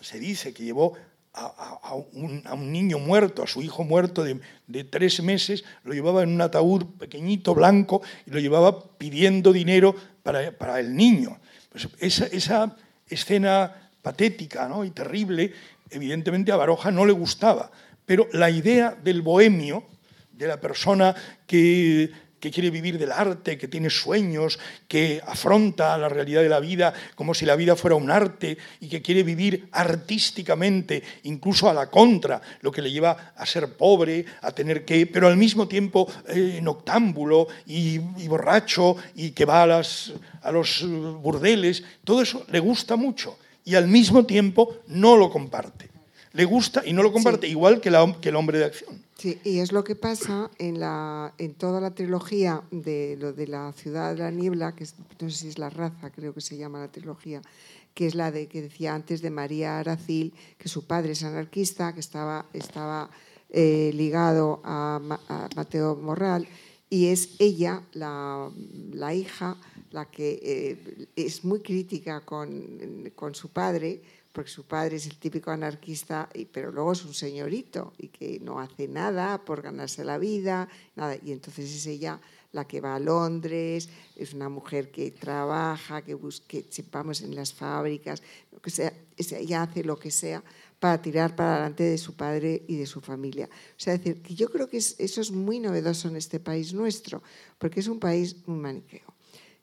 se 0.00 0.18
dice 0.18 0.52
que 0.52 0.64
llevó 0.64 0.96
a, 1.32 1.94
un, 1.94 2.72
niño 2.72 2.98
muerto, 2.98 3.42
a 3.42 3.46
su 3.46 3.62
hijo 3.62 3.84
muerto 3.84 4.24
de, 4.24 4.84
tres 4.84 5.22
meses, 5.22 5.64
lo 5.84 5.92
llevaba 5.92 6.22
en 6.22 6.30
un 6.30 6.40
ataúd 6.40 6.84
pequeñito, 6.98 7.54
blanco, 7.54 8.02
y 8.26 8.30
lo 8.30 8.40
llevaba 8.40 8.82
pidiendo 8.98 9.52
dinero 9.52 9.94
para, 10.22 10.80
el 10.80 10.94
niño. 10.94 11.38
Pues 11.70 11.88
esa, 12.00 12.76
escena 13.08 13.90
patética 14.02 14.68
¿no? 14.68 14.84
y 14.84 14.90
terrible, 14.90 15.52
evidentemente 15.90 16.52
a 16.52 16.56
Baroja 16.56 16.90
no 16.90 17.04
le 17.04 17.12
gustaba, 17.12 17.70
pero 18.06 18.28
la 18.32 18.50
idea 18.50 18.96
del 19.02 19.22
bohemio, 19.22 19.84
de 20.32 20.46
la 20.46 20.60
persona 20.60 21.14
que, 21.46 22.10
que 22.40 22.50
quiere 22.50 22.70
vivir 22.70 22.98
del 22.98 23.12
arte, 23.12 23.58
que 23.58 23.68
tiene 23.68 23.90
sueños, 23.90 24.58
que 24.88 25.20
afronta 25.26 25.96
la 25.98 26.08
realidad 26.08 26.42
de 26.42 26.48
la 26.48 26.58
vida 26.58 26.92
como 27.14 27.34
si 27.34 27.44
la 27.44 27.54
vida 27.54 27.76
fuera 27.76 27.96
un 27.96 28.10
arte 28.10 28.56
y 28.80 28.88
que 28.88 29.02
quiere 29.02 29.22
vivir 29.22 29.68
artísticamente, 29.72 31.02
incluso 31.24 31.68
a 31.68 31.74
la 31.74 31.90
contra, 31.90 32.40
lo 32.62 32.72
que 32.72 32.82
le 32.82 32.90
lleva 32.90 33.32
a 33.36 33.46
ser 33.46 33.74
pobre, 33.74 34.24
a 34.40 34.52
tener 34.52 34.84
que, 34.84 35.06
pero 35.06 35.28
al 35.28 35.36
mismo 35.36 35.68
tiempo 35.68 36.10
eh, 36.28 36.60
noctámbulo 36.62 37.46
y, 37.66 37.98
borracho 38.26 38.96
y 39.14 39.32
que 39.32 39.44
va 39.44 39.62
a, 39.62 39.66
las, 39.66 40.12
a 40.42 40.50
los 40.50 40.86
burdeles, 41.20 41.82
todo 42.04 42.22
eso 42.22 42.46
le 42.50 42.60
gusta 42.60 42.96
mucho 42.96 43.36
y 43.64 43.74
al 43.74 43.88
mismo 43.88 44.24
tiempo 44.24 44.78
no 44.86 45.16
lo 45.16 45.30
comparte. 45.30 45.90
Le 46.32 46.44
gusta 46.44 46.82
y 46.86 46.92
no 46.92 47.02
lo 47.02 47.12
comparte, 47.12 47.48
igual 47.48 47.80
que, 47.80 47.90
la, 47.90 48.16
que 48.20 48.28
el 48.28 48.36
hombre 48.36 48.58
de 48.58 48.64
acción. 48.64 48.99
Sí, 49.20 49.38
y 49.44 49.58
es 49.58 49.70
lo 49.70 49.84
que 49.84 49.96
pasa 49.96 50.50
en, 50.56 50.80
la, 50.80 51.34
en 51.36 51.52
toda 51.52 51.78
la 51.78 51.94
trilogía 51.94 52.62
de 52.70 53.18
lo 53.20 53.34
de 53.34 53.46
la 53.48 53.70
ciudad 53.74 54.14
de 54.14 54.22
la 54.22 54.30
niebla, 54.30 54.74
que 54.74 54.86
no 55.20 55.28
sé 55.28 55.36
si 55.36 55.48
es 55.48 55.58
la 55.58 55.68
raza, 55.68 56.08
creo 56.08 56.32
que 56.32 56.40
se 56.40 56.56
llama 56.56 56.78
la 56.78 56.90
trilogía, 56.90 57.42
que 57.92 58.06
es 58.06 58.14
la 58.14 58.32
de 58.32 58.48
que 58.48 58.62
decía 58.62 58.94
antes 58.94 59.20
de 59.20 59.28
María 59.28 59.78
Aracil, 59.78 60.32
que 60.56 60.70
su 60.70 60.86
padre 60.86 61.12
es 61.12 61.22
anarquista, 61.22 61.92
que 61.92 62.00
estaba, 62.00 62.46
estaba 62.54 63.10
eh, 63.50 63.90
ligado 63.92 64.62
a, 64.64 64.98
Mateo 65.54 65.96
Morral, 65.96 66.48
y 66.88 67.08
es 67.08 67.36
ella, 67.40 67.82
la, 67.92 68.50
la 68.90 69.12
hija, 69.12 69.58
la 69.90 70.06
que 70.06 70.40
eh, 70.42 71.08
es 71.14 71.44
muy 71.44 71.60
crítica 71.60 72.22
con, 72.22 73.12
con 73.14 73.34
su 73.34 73.50
padre, 73.50 74.00
porque 74.32 74.50
su 74.50 74.64
padre 74.64 74.96
es 74.96 75.06
el 75.06 75.16
típico 75.18 75.50
anarquista, 75.50 76.28
pero 76.52 76.70
luego 76.70 76.92
es 76.92 77.04
un 77.04 77.14
señorito 77.14 77.92
y 77.98 78.08
que 78.08 78.38
no 78.40 78.60
hace 78.60 78.86
nada 78.86 79.44
por 79.44 79.62
ganarse 79.62 80.04
la 80.04 80.18
vida, 80.18 80.68
nada. 80.94 81.16
Y 81.22 81.32
entonces 81.32 81.74
es 81.74 81.86
ella 81.86 82.20
la 82.52 82.66
que 82.66 82.80
va 82.80 82.96
a 82.96 83.00
Londres, 83.00 83.88
es 84.16 84.34
una 84.34 84.48
mujer 84.48 84.90
que 84.90 85.10
trabaja, 85.10 86.02
que 86.02 86.14
busque, 86.14 86.66
sepamos, 86.68 87.22
en 87.22 87.34
las 87.34 87.52
fábricas, 87.52 88.22
que 88.62 88.70
sea, 88.70 88.92
ella 89.16 89.62
hace 89.62 89.84
lo 89.84 89.98
que 89.98 90.10
sea 90.10 90.42
para 90.78 91.00
tirar 91.00 91.36
para 91.36 91.54
adelante 91.54 91.84
de 91.84 91.98
su 91.98 92.14
padre 92.14 92.64
y 92.66 92.76
de 92.76 92.86
su 92.86 93.00
familia. 93.00 93.48
O 93.52 93.80
sea, 93.80 93.98
decir, 93.98 94.22
que 94.22 94.34
yo 94.34 94.50
creo 94.50 94.68
que 94.68 94.78
eso 94.78 95.20
es 95.20 95.30
muy 95.30 95.60
novedoso 95.60 96.08
en 96.08 96.16
este 96.16 96.40
país 96.40 96.72
nuestro, 96.72 97.22
porque 97.58 97.80
es 97.80 97.86
un 97.86 98.00
país 98.00 98.36
muy 98.46 98.58
maniqueo. 98.58 99.14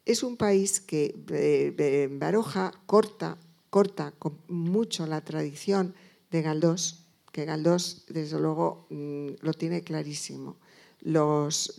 Es 0.05 0.23
un 0.23 0.37
país 0.37 0.79
que 0.79 1.15
eh, 1.31 1.75
eh, 1.77 2.07
Baroja 2.09 2.71
corta 2.85 3.37
corta 3.69 4.13
con 4.17 4.39
mucho 4.47 5.05
la 5.07 5.21
tradición 5.21 5.93
de 6.31 6.41
Galdós, 6.41 7.05
que 7.31 7.45
Galdós, 7.45 8.05
desde 8.09 8.39
luego, 8.39 8.87
mm, 8.89 9.41
lo 9.41 9.53
tiene 9.53 9.83
clarísimo. 9.83 10.57
Los, 11.01 11.75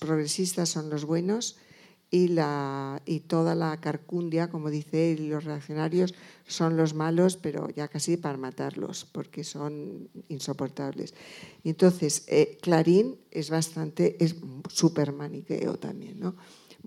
progresistas 0.00 0.68
son 0.68 0.90
los 0.90 1.04
buenos 1.04 1.56
y, 2.10 2.28
la, 2.28 3.00
y 3.06 3.20
toda 3.20 3.54
la 3.54 3.80
carcundia, 3.80 4.50
como 4.50 4.70
dice 4.70 5.12
él, 5.12 5.28
los 5.28 5.44
reaccionarios 5.44 6.14
son 6.46 6.76
los 6.76 6.94
malos, 6.94 7.36
pero 7.36 7.68
ya 7.70 7.88
casi 7.88 8.16
para 8.16 8.36
matarlos, 8.36 9.04
porque 9.04 9.44
son 9.44 10.08
insoportables. 10.28 11.14
Entonces, 11.64 12.24
eh, 12.26 12.58
Clarín 12.60 13.16
es 13.30 13.50
bastante, 13.50 14.16
es 14.22 14.36
súper 14.68 15.12
maniqueo 15.12 15.78
también, 15.78 16.18
¿no? 16.18 16.34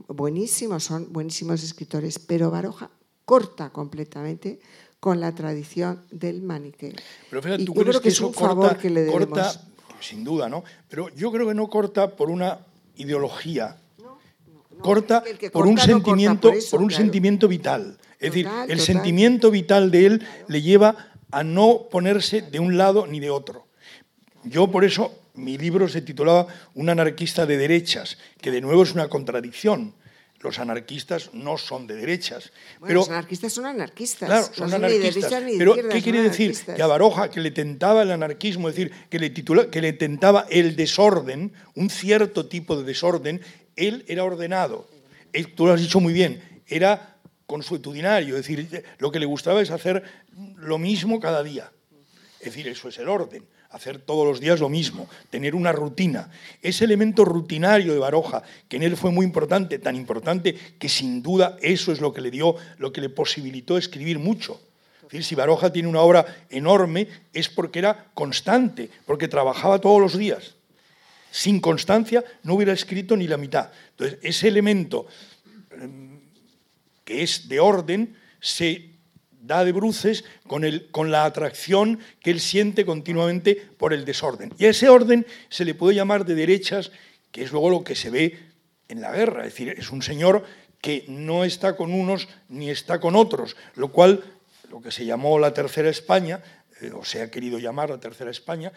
Buenísimos, 0.07 0.83
son 0.83 1.11
buenísimos 1.11 1.63
escritores, 1.63 2.19
pero 2.19 2.51
Baroja 2.51 2.89
corta 3.29 3.69
completamente 3.69 4.59
con 4.99 5.19
la 5.19 5.35
tradición 5.35 6.01
del 6.09 6.41
maniqueo. 6.41 6.95
Pero 7.29 7.43
fíjate, 7.43 7.63
¿tú 7.63 7.75
crees 7.75 7.99
que, 7.99 8.09
es 8.09 8.19
un 8.21 8.33
favor 8.33 8.75
que 8.75 8.89
le 8.89 9.03
debemos? 9.03 9.59
sin 9.99 10.23
duda, 10.23 10.49
¿no? 10.49 10.63
Pero 10.89 11.09
yo 11.09 11.31
creo 11.31 11.47
que 11.47 11.53
no 11.53 11.67
corta 11.67 12.15
por 12.15 12.31
una 12.31 12.57
ideología, 12.95 13.77
corta 14.81 15.23
por 15.53 15.67
un 15.67 15.77
sentimiento, 15.77 16.51
por, 16.71 16.81
un 16.81 16.89
sentimiento 16.89 17.47
vital. 17.47 17.99
Es 18.13 18.31
decir, 18.31 18.49
el 18.67 18.79
sentimiento 18.79 19.51
vital 19.51 19.91
de 19.91 20.05
él 20.07 20.27
le 20.47 20.63
lleva 20.63 21.11
a 21.29 21.43
no 21.43 21.83
ponerse 21.91 22.41
de 22.41 22.59
un 22.59 22.77
lado 22.77 23.05
ni 23.05 23.19
de 23.19 23.29
otro. 23.29 23.67
Yo 24.43 24.71
por 24.71 24.85
eso 24.85 25.13
mi 25.35 25.59
libro 25.59 25.87
se 25.87 26.01
titulaba 26.01 26.47
Un 26.73 26.89
anarquista 26.89 27.45
de 27.45 27.57
derechas, 27.57 28.17
que 28.41 28.49
de 28.49 28.61
nuevo 28.61 28.81
es 28.81 28.93
una 28.93 29.07
contradicción 29.07 29.93
los 30.39 30.59
anarquistas 30.59 31.31
no 31.33 31.57
son 31.57 31.87
de 31.87 31.95
derechas. 31.95 32.51
pero, 32.81 32.95
los 32.95 33.09
anarquistas 33.09 33.51
son 33.51 33.65
anarquistas. 33.65 34.27
Claro, 34.27 34.47
son 34.53 34.73
anarquistas. 34.73 35.43
pero, 35.57 35.75
¿qué 35.89 36.01
quiere 36.01 36.21
decir? 36.21 36.57
Que 36.75 36.81
a 36.81 36.87
Baroja, 36.87 37.29
que 37.29 37.41
le 37.41 37.51
tentaba 37.51 38.03
el 38.03 38.11
anarquismo, 38.11 38.69
es 38.69 38.75
decir, 38.75 38.91
que 39.09 39.19
le, 39.19 39.29
titula, 39.29 39.69
que 39.69 39.81
le 39.81 39.93
tentaba 39.93 40.45
el 40.49 40.75
desorden, 40.75 41.53
un 41.75 41.89
cierto 41.89 42.45
tipo 42.45 42.77
de 42.77 42.83
desorden, 42.83 43.41
él 43.75 44.05
era 44.07 44.23
ordenado. 44.23 44.87
tú 45.55 45.67
lo 45.67 45.73
has 45.73 45.81
dicho 45.81 45.99
muy 45.99 46.13
bien, 46.13 46.61
era 46.67 47.17
consuetudinario, 47.45 48.37
es 48.37 48.47
decir, 48.47 48.83
lo 48.99 49.11
que 49.11 49.19
le 49.19 49.25
gustaba 49.25 49.61
es 49.61 49.71
hacer 49.71 50.03
lo 50.55 50.77
mismo 50.77 51.19
cada 51.19 51.43
día. 51.43 51.71
Es 52.39 52.45
decir, 52.45 52.67
eso 52.67 52.87
es 52.87 52.97
el 52.97 53.09
orden 53.09 53.43
hacer 53.71 53.99
todos 53.99 54.25
los 54.27 54.39
días 54.39 54.59
lo 54.59 54.69
mismo, 54.69 55.07
tener 55.29 55.55
una 55.55 55.71
rutina. 55.71 56.31
Ese 56.61 56.85
elemento 56.85 57.23
rutinario 57.23 57.93
de 57.93 57.99
Baroja, 57.99 58.43
que 58.67 58.77
en 58.77 58.83
él 58.83 58.97
fue 58.97 59.11
muy 59.11 59.25
importante, 59.25 59.77
tan 59.79 59.95
importante 59.95 60.55
que 60.77 60.89
sin 60.89 61.21
duda 61.21 61.57
eso 61.61 61.91
es 61.91 62.01
lo 62.01 62.13
que 62.13 62.21
le 62.21 62.31
dio, 62.31 62.55
lo 62.77 62.91
que 62.91 63.01
le 63.01 63.09
posibilitó 63.09 63.77
escribir 63.77 64.19
mucho. 64.19 64.59
Si 65.21 65.35
Baroja 65.35 65.71
tiene 65.71 65.87
una 65.87 66.01
obra 66.01 66.45
enorme 66.49 67.07
es 67.33 67.49
porque 67.49 67.79
era 67.79 68.11
constante, 68.13 68.89
porque 69.05 69.27
trabajaba 69.27 69.79
todos 69.79 69.99
los 69.99 70.17
días. 70.17 70.55
Sin 71.31 71.59
constancia 71.59 72.23
no 72.43 72.55
hubiera 72.55 72.73
escrito 72.73 73.15
ni 73.17 73.27
la 73.27 73.37
mitad. 73.37 73.71
Entonces, 73.91 74.19
ese 74.21 74.47
elemento 74.47 75.07
em, 75.71 76.19
que 77.03 77.23
es 77.23 77.47
de 77.47 77.59
orden 77.59 78.15
se 78.39 78.88
da 79.41 79.63
de 79.63 79.71
bruces 79.71 80.25
con, 80.47 80.63
el, 80.63 80.89
con 80.91 81.11
la 81.11 81.25
atracción 81.25 81.99
que 82.21 82.31
él 82.31 82.39
siente 82.39 82.85
continuamente 82.85 83.55
por 83.55 83.93
el 83.93 84.05
desorden. 84.05 84.53
Y 84.57 84.65
a 84.65 84.69
ese 84.69 84.89
orden 84.89 85.25
se 85.49 85.65
le 85.65 85.75
puede 85.75 85.95
llamar 85.95 86.25
de 86.25 86.35
derechas, 86.35 86.91
que 87.31 87.43
es 87.43 87.51
luego 87.51 87.69
lo 87.69 87.83
que 87.83 87.95
se 87.95 88.09
ve 88.09 88.37
en 88.87 89.01
la 89.01 89.11
guerra. 89.11 89.45
Es 89.45 89.53
decir, 89.53 89.69
es 89.69 89.91
un 89.91 90.01
señor 90.01 90.43
que 90.81 91.05
no 91.07 91.43
está 91.43 91.75
con 91.75 91.93
unos 91.93 92.27
ni 92.47 92.69
está 92.69 92.99
con 92.99 93.15
otros, 93.15 93.55
lo 93.75 93.91
cual, 93.91 94.23
lo 94.69 94.81
que 94.81 94.91
se 94.91 95.05
llamó 95.05 95.39
la 95.39 95.53
Tercera 95.53 95.89
España, 95.89 96.41
eh, 96.81 96.91
o 96.93 97.03
se 97.03 97.21
ha 97.21 97.31
querido 97.31 97.59
llamar 97.59 97.89
la 97.89 97.99
Tercera 97.99 98.31
España, 98.31 98.71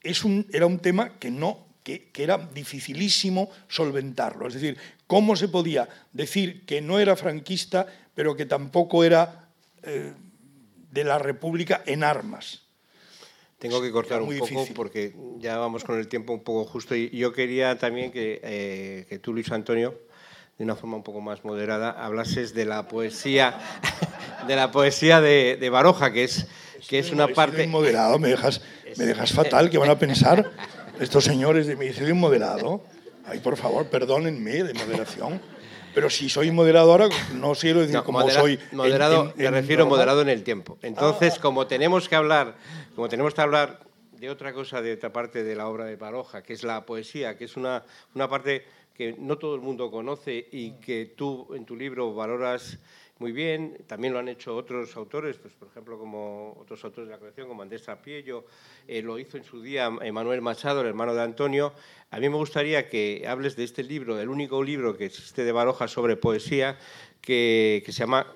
es 0.00 0.24
un, 0.24 0.46
era 0.52 0.66
un 0.66 0.78
tema 0.78 1.18
que 1.18 1.30
no 1.30 1.66
que, 1.82 2.10
que, 2.10 2.22
era 2.22 2.36
dificilísimo 2.36 3.50
solventarlo. 3.66 4.46
Es 4.46 4.54
decir, 4.54 4.76
cómo 5.06 5.36
se 5.36 5.48
podía 5.48 5.88
decir 6.12 6.66
que 6.66 6.82
no 6.82 6.98
era 6.98 7.16
franquista, 7.16 7.86
pero 8.14 8.36
que 8.36 8.44
tampoco 8.44 9.04
era 9.04 9.47
eh, 9.82 10.12
de 10.90 11.04
la 11.04 11.18
República 11.18 11.82
en 11.86 12.04
armas. 12.04 12.62
Tengo 13.58 13.82
que 13.82 13.90
cortar 13.90 14.22
un 14.22 14.38
poco 14.38 14.66
porque 14.74 15.14
ya 15.38 15.58
vamos 15.58 15.82
con 15.82 15.98
el 15.98 16.06
tiempo 16.06 16.32
un 16.32 16.44
poco 16.44 16.64
justo 16.64 16.94
y 16.94 17.10
yo 17.10 17.32
quería 17.32 17.76
también 17.76 18.12
que, 18.12 18.40
eh, 18.42 19.06
que 19.08 19.18
tú, 19.18 19.32
Luis 19.32 19.50
Antonio, 19.50 19.98
de 20.56 20.64
una 20.64 20.76
forma 20.76 20.96
un 20.96 21.02
poco 21.02 21.20
más 21.20 21.44
moderada, 21.44 21.90
hablases 21.90 22.54
de 22.54 22.64
la 22.64 22.86
poesía 22.86 23.58
de 24.46 24.56
la 24.56 24.70
poesía 24.70 25.20
de, 25.20 25.56
de 25.60 25.70
Baroja, 25.70 26.12
que 26.12 26.24
es, 26.24 26.46
que 26.88 26.98
es 26.98 27.10
una 27.10 27.28
parte... 27.28 27.66
moderado, 27.66 28.18
me 28.18 28.28
dejas, 28.28 28.62
me 28.96 29.06
dejas 29.06 29.32
fatal, 29.32 29.70
que 29.70 29.78
van 29.78 29.90
a 29.90 29.98
pensar 29.98 30.50
estos 31.00 31.24
señores 31.24 31.66
de 31.66 31.76
me 31.76 31.86
dice 31.86 32.12
moderado. 32.14 32.82
Ay, 33.24 33.40
por 33.40 33.56
favor, 33.56 33.86
perdónenme 33.86 34.62
de 34.62 34.74
moderación. 34.74 35.40
Pero 35.98 36.10
si 36.10 36.28
soy 36.28 36.52
moderado 36.52 36.92
ahora, 36.92 37.08
no 37.34 37.54
quiero 37.54 37.80
decir 37.80 38.00
como 38.04 38.30
soy. 38.30 38.56
Moderado, 38.70 39.32
me 39.34 39.50
refiero 39.50 39.84
moderado 39.84 40.22
en 40.22 40.28
el 40.28 40.44
tiempo. 40.44 40.78
Entonces, 40.80 41.34
ah. 41.36 41.40
como 41.42 41.66
tenemos 41.66 42.08
que 42.08 42.14
hablar, 42.14 42.54
como 42.94 43.08
tenemos 43.08 43.34
que 43.34 43.40
hablar 43.40 43.80
de 44.12 44.30
otra 44.30 44.52
cosa, 44.52 44.80
de 44.80 44.92
otra 44.92 45.12
parte 45.12 45.42
de 45.42 45.56
la 45.56 45.66
obra 45.66 45.86
de 45.86 45.96
Baroja, 45.96 46.44
que 46.44 46.52
es 46.52 46.62
la 46.62 46.86
poesía, 46.86 47.36
que 47.36 47.46
es 47.46 47.56
una, 47.56 47.82
una 48.14 48.28
parte 48.28 48.64
que 48.94 49.16
no 49.18 49.38
todo 49.38 49.56
el 49.56 49.60
mundo 49.60 49.90
conoce 49.90 50.46
y 50.52 50.74
que 50.74 51.14
tú 51.16 51.52
en 51.52 51.64
tu 51.64 51.74
libro 51.74 52.14
valoras 52.14 52.78
muy 53.18 53.32
bien. 53.32 53.78
También 53.86 54.12
lo 54.12 54.18
han 54.18 54.28
hecho 54.28 54.54
otros 54.54 54.96
autores, 54.96 55.36
pues, 55.38 55.54
por 55.54 55.68
ejemplo, 55.68 55.98
como 55.98 56.56
otros 56.60 56.84
autores 56.84 57.08
de 57.08 57.14
la 57.14 57.18
colección, 57.18 57.48
como 57.48 57.62
Andrés 57.62 57.82
Trapiello, 57.82 58.44
eh, 58.86 59.02
lo 59.02 59.18
hizo 59.18 59.36
en 59.36 59.44
su 59.44 59.60
día 59.60 59.90
Emanuel 60.02 60.40
Machado, 60.40 60.80
el 60.80 60.86
hermano 60.86 61.14
de 61.14 61.22
Antonio. 61.22 61.72
A 62.10 62.20
mí 62.20 62.28
me 62.28 62.36
gustaría 62.36 62.88
que 62.88 63.24
hables 63.26 63.56
de 63.56 63.64
este 63.64 63.82
libro, 63.82 64.20
el 64.20 64.28
único 64.28 64.62
libro 64.62 64.96
que 64.96 65.06
existe 65.06 65.44
de 65.44 65.52
Baroja 65.52 65.88
sobre 65.88 66.16
poesía, 66.16 66.78
que, 67.20 67.82
que 67.84 67.92
se 67.92 68.00
llama 68.00 68.26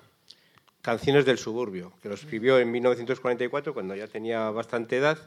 Canciones 0.81 1.25
del 1.25 1.37
Suburbio, 1.37 1.93
que 2.01 2.09
lo 2.09 2.15
escribió 2.15 2.59
en 2.59 2.69
1944, 2.71 3.73
cuando 3.73 3.95
ya 3.95 4.07
tenía 4.07 4.49
bastante 4.49 4.97
edad, 4.97 5.17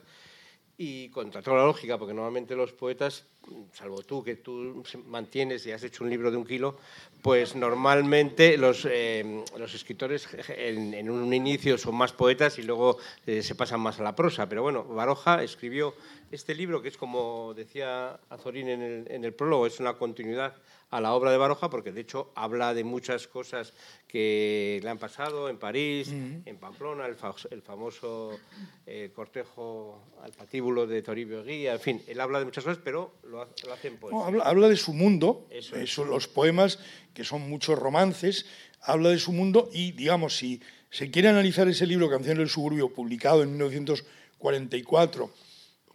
y 0.79 1.09
contra 1.09 1.41
toda 1.41 1.59
la 1.59 1.64
lógica, 1.64 1.97
porque 1.97 2.12
normalmente 2.12 2.55
los 2.55 2.72
poetas, 2.72 3.24
salvo 3.72 4.03
tú, 4.03 4.22
que 4.22 4.37
tú 4.37 4.85
mantienes 5.07 5.64
y 5.66 5.72
has 5.72 5.83
hecho 5.83 6.05
un 6.05 6.11
libro 6.11 6.31
de 6.31 6.37
un 6.37 6.45
kilo, 6.45 6.77
pues 7.22 7.57
normalmente 7.57 8.59
los, 8.59 8.87
eh, 8.91 9.43
los 9.59 9.74
escritores 9.74 10.29
en, 10.49 11.09
un 11.09 11.33
inicio 11.33 11.79
son 11.79 11.95
más 11.95 12.12
poetas 12.12 12.59
y 12.59 12.62
luego 12.62 12.99
eh, 13.27 13.43
se 13.43 13.55
pasan 13.55 13.81
más 13.81 13.99
a 14.01 14.03
la 14.03 14.14
prosa. 14.14 14.49
Pero 14.49 14.62
bueno, 14.62 14.85
Baroja 14.85 15.43
escribió 15.43 15.95
este 16.31 16.55
libro, 16.55 16.83
que 16.83 16.89
es 16.89 16.99
como 16.99 17.55
decía 17.55 18.20
Azorín 18.29 18.68
en 18.68 18.83
el, 18.83 19.11
en 19.11 19.24
el 19.24 19.33
prólogo, 19.33 19.66
es 19.66 19.81
una 19.81 19.95
continuidad 19.95 20.55
a 20.91 21.01
la 21.01 21.14
obra 21.14 21.30
de 21.32 21.37
Baroja, 21.37 21.68
porque 21.68 21.93
de 21.93 22.01
hecho 22.01 22.32
habla 22.34 22.72
de 22.72 22.84
muchas 22.84 23.26
cosas 23.26 23.72
que 24.07 24.78
le 24.82 24.89
han 24.89 24.99
pasado 24.99 25.49
en 25.49 25.59
París, 25.59 26.09
en 26.11 26.57
Pamplona, 26.59 27.07
el, 27.07 27.16
el 27.51 27.62
famoso 27.62 28.39
eh, 28.87 29.11
cortejo 29.14 30.01
al 30.22 30.32
patíbulo 30.32 30.87
de 30.87 31.03
Toribio 31.03 31.43
Guía, 31.45 31.74
en 31.74 31.80
fin, 31.80 32.03
él 32.07 32.20
habla 32.20 32.39
de 32.39 32.45
muchas 32.45 32.64
cosas, 32.64 32.80
pero 32.82 33.14
lo, 33.24 33.43
hace 33.43 33.89
en 33.89 33.97
poesía. 33.97 34.26
habla, 34.26 34.45
habla, 34.45 34.68
de 34.68 34.76
su 34.76 34.93
mundo, 34.93 35.49
Eso 35.51 36.05
los 36.05 36.28
poemas, 36.28 36.78
que 37.12 37.24
son 37.24 37.49
muchos 37.49 37.78
romances, 37.78 38.47
habla 38.80 39.11
de 39.11 39.18
su 39.18 39.32
mundo 39.32 39.68
y, 39.72 39.93
digamos, 39.93 40.37
si 40.37 40.62
se 40.91 41.11
quiere 41.11 41.28
analizar 41.28 41.68
ese 41.68 41.87
libro, 41.87 42.09
Canción 42.09 42.39
del 42.39 42.49
Suburbio, 42.49 42.89
publicado 42.91 43.43
en 43.43 43.51
1944, 43.51 45.30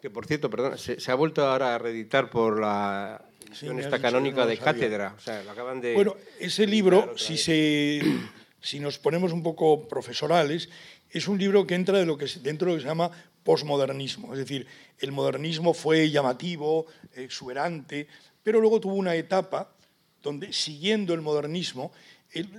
que 0.01 0.09
por 0.09 0.25
cierto, 0.25 0.49
perdón, 0.49 0.77
se, 0.77 1.11
ha 1.11 1.15
vuelto 1.15 1.45
ahora 1.45 1.75
a 1.75 1.77
reeditar 1.77 2.29
por 2.29 2.59
la 2.59 3.23
esta 3.79 3.99
canónica 3.99 4.45
de 4.45 4.57
cátedra. 4.57 5.15
Bueno, 5.93 6.15
ese 6.39 6.67
libro, 6.67 7.17
si, 7.17 7.37
se, 7.37 8.01
si 8.61 8.79
nos 8.79 8.97
ponemos 8.97 9.33
un 9.33 9.43
poco 9.43 9.87
profesorales, 9.87 10.69
es 11.09 11.27
un 11.27 11.37
libro 11.37 11.67
que 11.67 11.75
entra 11.75 11.99
de 11.99 12.05
lo 12.05 12.17
que, 12.17 12.25
dentro 12.41 12.67
de 12.67 12.73
lo 12.73 12.77
que 12.77 12.83
se 12.83 12.87
llama 12.87 13.11
posmodernismo. 13.43 14.33
Es 14.33 14.39
decir, 14.39 14.67
el 14.99 15.11
modernismo 15.11 15.73
fue 15.73 16.09
llamativo, 16.09 16.85
exuberante, 17.13 18.07
pero 18.43 18.59
luego 18.59 18.79
tuvo 18.79 18.95
una 18.95 19.15
etapa 19.15 19.73
donde, 20.21 20.53
siguiendo 20.53 21.13
el 21.13 21.21
modernismo, 21.21 21.91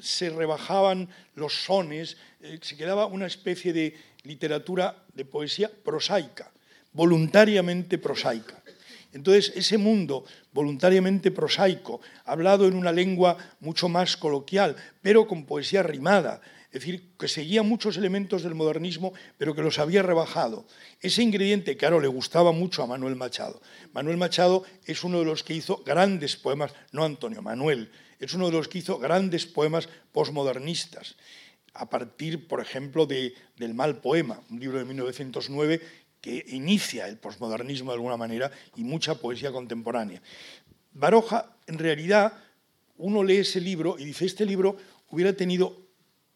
se 0.00 0.30
rebajaban 0.30 1.08
los 1.34 1.64
sones, 1.64 2.16
eh, 2.40 2.58
se 2.60 2.76
quedaba 2.76 3.06
una 3.06 3.26
especie 3.26 3.72
de 3.72 3.96
literatura 4.24 5.04
de 5.14 5.24
poesía 5.24 5.70
prosaica, 5.70 6.52
voluntariamente 6.92 7.98
prosaica. 7.98 8.61
Entonces, 9.12 9.52
ese 9.54 9.78
mundo 9.78 10.24
voluntariamente 10.52 11.30
prosaico, 11.30 12.00
hablado 12.24 12.66
en 12.66 12.74
una 12.74 12.92
lengua 12.92 13.36
mucho 13.60 13.88
más 13.88 14.16
coloquial, 14.16 14.76
pero 15.02 15.26
con 15.26 15.44
poesía 15.44 15.82
rimada, 15.82 16.40
es 16.72 16.80
decir, 16.80 17.12
que 17.18 17.28
seguía 17.28 17.62
muchos 17.62 17.98
elementos 17.98 18.42
del 18.42 18.54
modernismo, 18.54 19.12
pero 19.36 19.54
que 19.54 19.60
los 19.60 19.78
había 19.78 20.02
rebajado. 20.02 20.64
Ese 21.00 21.22
ingrediente, 21.22 21.76
claro, 21.76 22.00
le 22.00 22.08
gustaba 22.08 22.52
mucho 22.52 22.82
a 22.82 22.86
Manuel 22.86 23.14
Machado. 23.14 23.60
Manuel 23.92 24.16
Machado 24.16 24.64
es 24.86 25.04
uno 25.04 25.18
de 25.18 25.26
los 25.26 25.42
que 25.42 25.52
hizo 25.52 25.82
grandes 25.84 26.36
poemas, 26.36 26.72
no 26.90 27.04
Antonio, 27.04 27.42
Manuel, 27.42 27.90
es 28.18 28.32
uno 28.32 28.46
de 28.46 28.52
los 28.52 28.68
que 28.68 28.78
hizo 28.78 28.98
grandes 28.98 29.44
poemas 29.44 29.90
posmodernistas, 30.12 31.16
a 31.74 31.90
partir, 31.90 32.48
por 32.48 32.60
ejemplo, 32.60 33.06
de, 33.06 33.34
del 33.56 33.74
Mal 33.74 34.00
Poema, 34.00 34.40
un 34.50 34.60
libro 34.60 34.78
de 34.78 34.84
1909 34.84 35.80
que 36.22 36.46
inicia 36.48 37.06
el 37.06 37.18
posmodernismo 37.18 37.90
de 37.90 37.96
alguna 37.96 38.16
manera 38.16 38.50
y 38.76 38.84
mucha 38.84 39.16
poesía 39.16 39.52
contemporánea. 39.52 40.22
Baroja, 40.94 41.56
en 41.66 41.78
realidad, 41.78 42.32
uno 42.96 43.22
lee 43.22 43.38
ese 43.38 43.60
libro 43.60 43.96
y 43.98 44.04
dice, 44.04 44.24
este 44.24 44.46
libro 44.46 44.76
hubiera 45.10 45.34
tenido 45.34 45.76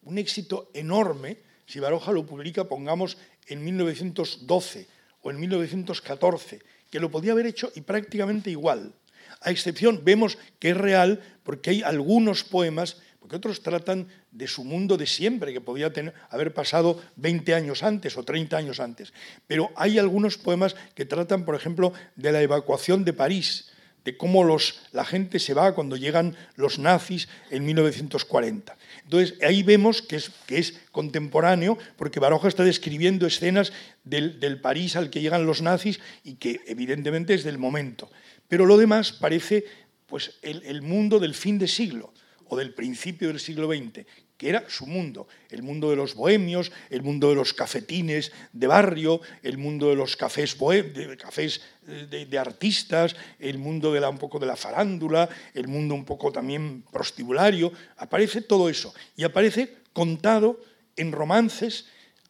un 0.03 0.19
éxito 0.19 0.69
enorme 0.75 1.37
si 1.67 1.79
Baroja 1.81 2.13
lo 2.13 2.25
publica, 2.25 2.63
pongamos, 2.63 3.17
en 3.47 3.63
1912 3.63 4.87
o 5.21 5.31
en 5.31 5.39
1914, 5.39 6.61
que 6.89 6.99
lo 6.99 7.11
podía 7.11 7.33
haber 7.33 7.45
hecho 7.45 7.71
y 7.75 7.81
prácticamente 7.81 8.49
igual. 8.49 8.93
A 9.41 9.51
excepción, 9.51 10.01
vemos 10.03 10.37
que 10.59 10.69
es 10.71 10.77
real 10.77 11.21
porque 11.43 11.71
hay 11.71 11.81
algunos 11.83 12.45
poemas 12.45 13.01
porque 13.27 13.35
otros 13.35 13.61
tratan 13.61 14.07
de 14.31 14.47
su 14.47 14.63
mundo 14.63 14.95
de 14.95 15.05
siempre, 15.05 15.51
que 15.51 15.59
podía 15.59 15.91
haber 16.29 16.53
pasado 16.53 17.03
20 17.17 17.53
años 17.55 17.83
antes 17.83 18.15
o 18.15 18.23
30 18.23 18.55
años 18.55 18.79
antes. 18.79 19.11
Pero 19.47 19.69
hay 19.75 19.99
algunos 19.99 20.37
poemas 20.37 20.77
que 20.95 21.03
tratan, 21.03 21.43
por 21.43 21.53
ejemplo, 21.53 21.91
de 22.15 22.31
la 22.31 22.41
evacuación 22.41 23.03
de 23.03 23.11
París, 23.11 23.73
de 24.05 24.15
cómo 24.15 24.47
la 24.93 25.03
gente 25.03 25.39
se 25.39 25.53
va 25.53 25.75
cuando 25.75 25.97
llegan 25.97 26.37
los 26.55 26.79
nazis 26.79 27.27
en 27.51 27.65
1940. 27.65 28.77
Entonces, 29.03 29.33
ahí 29.41 29.61
vemos 29.61 30.01
que 30.01 30.15
es, 30.15 30.79
contemporáneo, 30.93 31.77
porque 31.97 32.21
Baroja 32.21 32.47
está 32.47 32.63
describiendo 32.63 33.27
escenas 33.27 33.73
del, 34.05 34.61
París 34.61 34.95
al 34.95 35.09
que 35.09 35.19
llegan 35.19 35.45
los 35.45 35.61
nazis 35.61 35.99
y 36.23 36.35
que 36.35 36.61
evidentemente 36.65 37.33
es 37.33 37.43
del 37.43 37.57
momento. 37.57 38.09
Pero 38.47 38.65
lo 38.65 38.77
demás 38.77 39.11
parece 39.11 39.65
pues, 40.05 40.39
el 40.41 40.81
mundo 40.81 41.19
del 41.19 41.33
fin 41.33 41.59
de 41.59 41.67
siglo 41.67 42.13
o 42.49 42.57
del 42.57 42.73
principio 42.73 43.27
del 43.27 43.39
siglo 43.39 43.67
XX, 43.67 44.05
que 44.37 44.49
era 44.49 44.63
su 44.69 44.85
mundo, 44.85 45.27
el 45.49 45.63
mundo 45.63 45.89
de 45.89 45.95
los 45.95 46.13
bohemios, 46.13 46.71
el 46.89 47.01
mundo 47.01 47.29
de 47.29 47.35
los 47.35 47.53
cafetines 47.53 48.31
de 48.53 48.67
barrio, 48.67 49.19
el 49.41 49.57
mundo 49.57 49.89
de 49.89 49.95
los 49.95 50.15
cafés, 50.15 50.55
de, 50.59 51.17
cafés 51.17 51.61
eh, 51.87 52.25
de, 52.29 52.37
artistas, 52.37 53.15
el 53.39 53.57
mundo 53.57 53.91
de 53.91 53.99
la, 53.99 54.09
un 54.09 54.19
poco 54.19 54.37
de 54.37 54.45
la 54.45 54.55
farándula, 54.55 55.27
el 55.55 55.67
mundo 55.67 55.95
un 55.95 56.05
poco 56.05 56.31
también 56.31 56.83
prostibulario, 56.91 57.71
aparece 57.97 58.41
todo 58.41 58.69
eso. 58.69 58.93
Y 59.15 59.23
aparece 59.23 59.77
contado 59.91 60.61
en 60.95 61.11
romances 61.11 61.85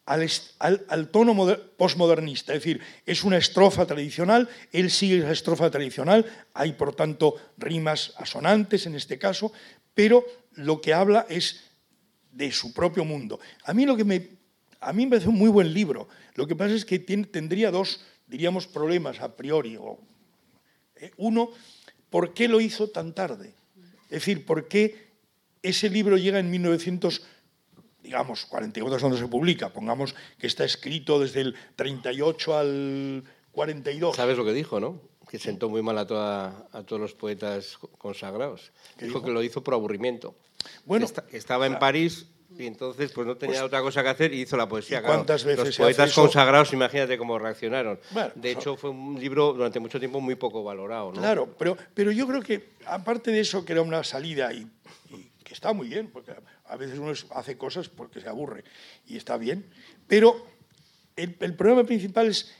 al, 0.08 0.26
al, 0.88 1.08
tono 1.08 1.36
postmodernista, 1.76 2.54
es 2.54 2.60
decir, 2.60 2.80
es 3.04 3.24
una 3.24 3.36
estrofa 3.36 3.84
tradicional, 3.84 4.48
él 4.72 4.90
sigue 4.90 5.18
esa 5.18 5.32
estrofa 5.32 5.70
tradicional, 5.70 6.24
hay 6.54 6.72
por 6.72 6.94
tanto 6.94 7.36
rimas 7.58 8.14
asonantes 8.16 8.86
en 8.86 8.94
este 8.94 9.18
caso, 9.18 9.52
pero 9.98 10.24
lo 10.52 10.80
que 10.80 10.94
habla 10.94 11.26
es 11.28 11.58
de 12.30 12.52
su 12.52 12.72
propio 12.72 13.04
mundo. 13.04 13.40
A 13.64 13.74
mí, 13.74 13.84
lo 13.84 13.96
que 13.96 14.04
me, 14.04 14.28
a 14.78 14.92
mí 14.92 15.06
me 15.06 15.10
parece 15.10 15.28
un 15.28 15.34
muy 15.34 15.50
buen 15.50 15.74
libro. 15.74 16.08
Lo 16.36 16.46
que 16.46 16.54
pasa 16.54 16.72
es 16.72 16.84
que 16.84 17.00
tendría 17.00 17.72
dos, 17.72 18.00
diríamos, 18.28 18.68
problemas 18.68 19.18
a 19.18 19.34
priori. 19.34 19.76
Eh, 20.94 21.10
uno, 21.16 21.50
¿por 22.10 22.32
qué 22.32 22.46
lo 22.46 22.60
hizo 22.60 22.90
tan 22.90 23.12
tarde? 23.12 23.54
Es 24.04 24.20
decir, 24.20 24.46
¿por 24.46 24.68
qué 24.68 25.08
ese 25.62 25.90
libro 25.90 26.16
llega 26.16 26.38
en 26.38 26.48
1900, 26.48 27.24
digamos, 28.00 28.46
48 28.46 28.94
es 28.94 29.02
donde 29.02 29.18
se 29.18 29.26
publica? 29.26 29.72
Pongamos 29.72 30.14
que 30.38 30.46
está 30.46 30.64
escrito 30.64 31.18
desde 31.18 31.40
el 31.40 31.56
38 31.74 32.56
al 32.56 33.24
42. 33.50 34.14
¿Sabes 34.14 34.38
lo 34.38 34.44
que 34.44 34.52
dijo, 34.52 34.78
no? 34.78 35.17
Que 35.28 35.38
sentó 35.38 35.68
muy 35.68 35.82
mal 35.82 35.98
a, 35.98 36.02
a 36.72 36.82
todos 36.84 37.00
los 37.00 37.14
poetas 37.14 37.78
consagrados. 37.98 38.72
Dijo, 38.98 39.22
que 39.22 39.30
lo 39.30 39.42
hizo 39.42 39.62
por 39.62 39.74
aburrimiento. 39.74 40.34
Bueno, 40.84 41.06
estaba 41.32 41.66
en 41.66 41.78
París 41.78 42.26
y 42.56 42.66
entonces 42.66 43.12
pues 43.12 43.26
no 43.26 43.36
tenía 43.36 43.56
pues 43.56 43.66
otra 43.66 43.82
cosa 43.82 44.02
que 44.02 44.08
hacer 44.08 44.32
y 44.32 44.40
hizo 44.40 44.56
la 44.56 44.68
poesía. 44.68 45.02
¿Cuántas 45.02 45.44
veces 45.44 45.66
los 45.66 45.76
poetas 45.76 46.14
consagrados, 46.14 46.72
imagínate 46.72 47.18
cómo 47.18 47.38
reaccionaron. 47.38 48.00
de 48.34 48.50
hecho, 48.50 48.76
fue 48.76 48.90
un 48.90 49.20
libro 49.20 49.52
durante 49.52 49.78
mucho 49.80 49.98
tiempo 49.98 50.20
muy 50.20 50.34
poco 50.34 50.64
valorado. 50.64 51.12
Claro, 51.12 51.54
pero, 51.58 51.76
pero 51.94 52.10
yo 52.10 52.26
creo 52.26 52.42
que 52.42 52.70
aparte 52.86 53.30
de 53.30 53.40
eso, 53.40 53.64
que 53.64 53.72
era 53.72 53.82
una 53.82 54.02
salida 54.04 54.52
y, 54.52 54.66
que 55.44 55.54
está 55.54 55.72
muy 55.72 55.88
bien, 55.88 56.10
porque 56.10 56.32
a 56.66 56.76
veces 56.76 56.98
uno 56.98 57.12
hace 57.34 57.58
cosas 57.58 57.88
porque 57.88 58.20
se 58.20 58.28
aburre 58.28 58.64
y 59.06 59.16
está 59.16 59.36
bien, 59.36 59.70
pero 60.06 60.46
el, 61.16 61.36
el 61.40 61.54
problema 61.54 61.84
principal 61.84 62.28
es 62.28 62.54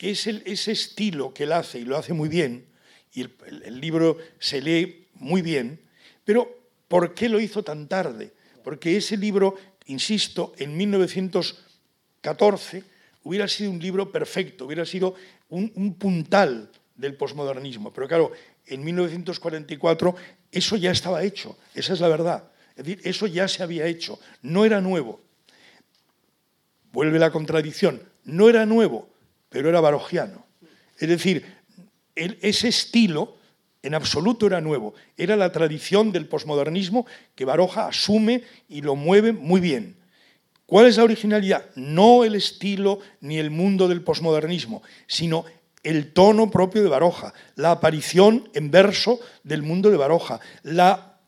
que 0.00 0.10
es 0.12 0.26
ese 0.26 0.72
estilo 0.72 1.34
que 1.34 1.42
él 1.42 1.52
hace 1.52 1.78
y 1.78 1.84
lo 1.84 1.98
hace 1.98 2.14
muy 2.14 2.30
bien, 2.30 2.64
y 3.12 3.20
el, 3.20 3.80
libro 3.82 4.16
se 4.38 4.62
lee 4.62 5.08
muy 5.16 5.42
bien, 5.42 5.78
pero 6.24 6.56
¿por 6.88 7.12
qué 7.12 7.28
lo 7.28 7.38
hizo 7.38 7.62
tan 7.62 7.86
tarde? 7.86 8.32
Porque 8.64 8.96
ese 8.96 9.18
libro, 9.18 9.56
insisto, 9.84 10.54
en 10.56 10.74
1914 10.74 12.82
hubiera 13.24 13.46
sido 13.46 13.72
un 13.72 13.78
libro 13.78 14.10
perfecto, 14.10 14.64
hubiera 14.64 14.86
sido 14.86 15.16
un, 15.50 15.70
un 15.74 15.92
puntal 15.96 16.70
del 16.96 17.14
posmodernismo. 17.14 17.92
Pero 17.92 18.08
claro, 18.08 18.32
en 18.64 18.82
1944 18.82 20.16
eso 20.50 20.78
ya 20.78 20.92
estaba 20.92 21.22
hecho, 21.22 21.58
esa 21.74 21.92
es 21.92 22.00
la 22.00 22.08
verdad. 22.08 22.50
Es 22.70 22.76
decir, 22.86 23.02
eso 23.04 23.26
ya 23.26 23.46
se 23.48 23.62
había 23.62 23.84
hecho, 23.84 24.18
no 24.40 24.64
era 24.64 24.80
nuevo. 24.80 25.20
Vuelve 26.90 27.18
la 27.18 27.30
contradicción, 27.30 28.02
no 28.24 28.48
era 28.48 28.64
nuevo, 28.64 29.10
pero 29.50 29.68
era 29.68 29.80
barogiano. 29.80 30.46
Es 30.98 31.08
decir, 31.08 31.44
ese 32.14 32.68
estilo 32.68 33.36
en 33.82 33.94
absoluto 33.94 34.46
era 34.46 34.60
nuevo, 34.60 34.94
era 35.16 35.36
la 35.36 35.52
tradición 35.52 36.12
del 36.12 36.26
posmodernismo 36.26 37.06
que 37.34 37.44
Baroja 37.44 37.86
asume 37.86 38.42
y 38.68 38.82
lo 38.82 38.96
mueve 38.96 39.32
muy 39.32 39.60
bien. 39.60 39.96
¿Cuál 40.66 40.86
es 40.86 40.98
la 40.98 41.04
originalidad? 41.04 41.66
No 41.74 42.24
el 42.24 42.34
estilo 42.34 43.00
ni 43.20 43.38
el 43.38 43.50
mundo 43.50 43.88
del 43.88 44.02
posmodernismo, 44.02 44.82
sino 45.06 45.44
el 45.82 46.12
tono 46.12 46.50
propio 46.50 46.82
de 46.82 46.88
Baroja, 46.88 47.32
la 47.56 47.72
aparición 47.72 48.48
en 48.54 48.70
verso 48.70 49.18
del 49.42 49.62
mundo 49.62 49.90
de 49.90 49.96
Baroja, 49.96 50.40
la 50.62 51.18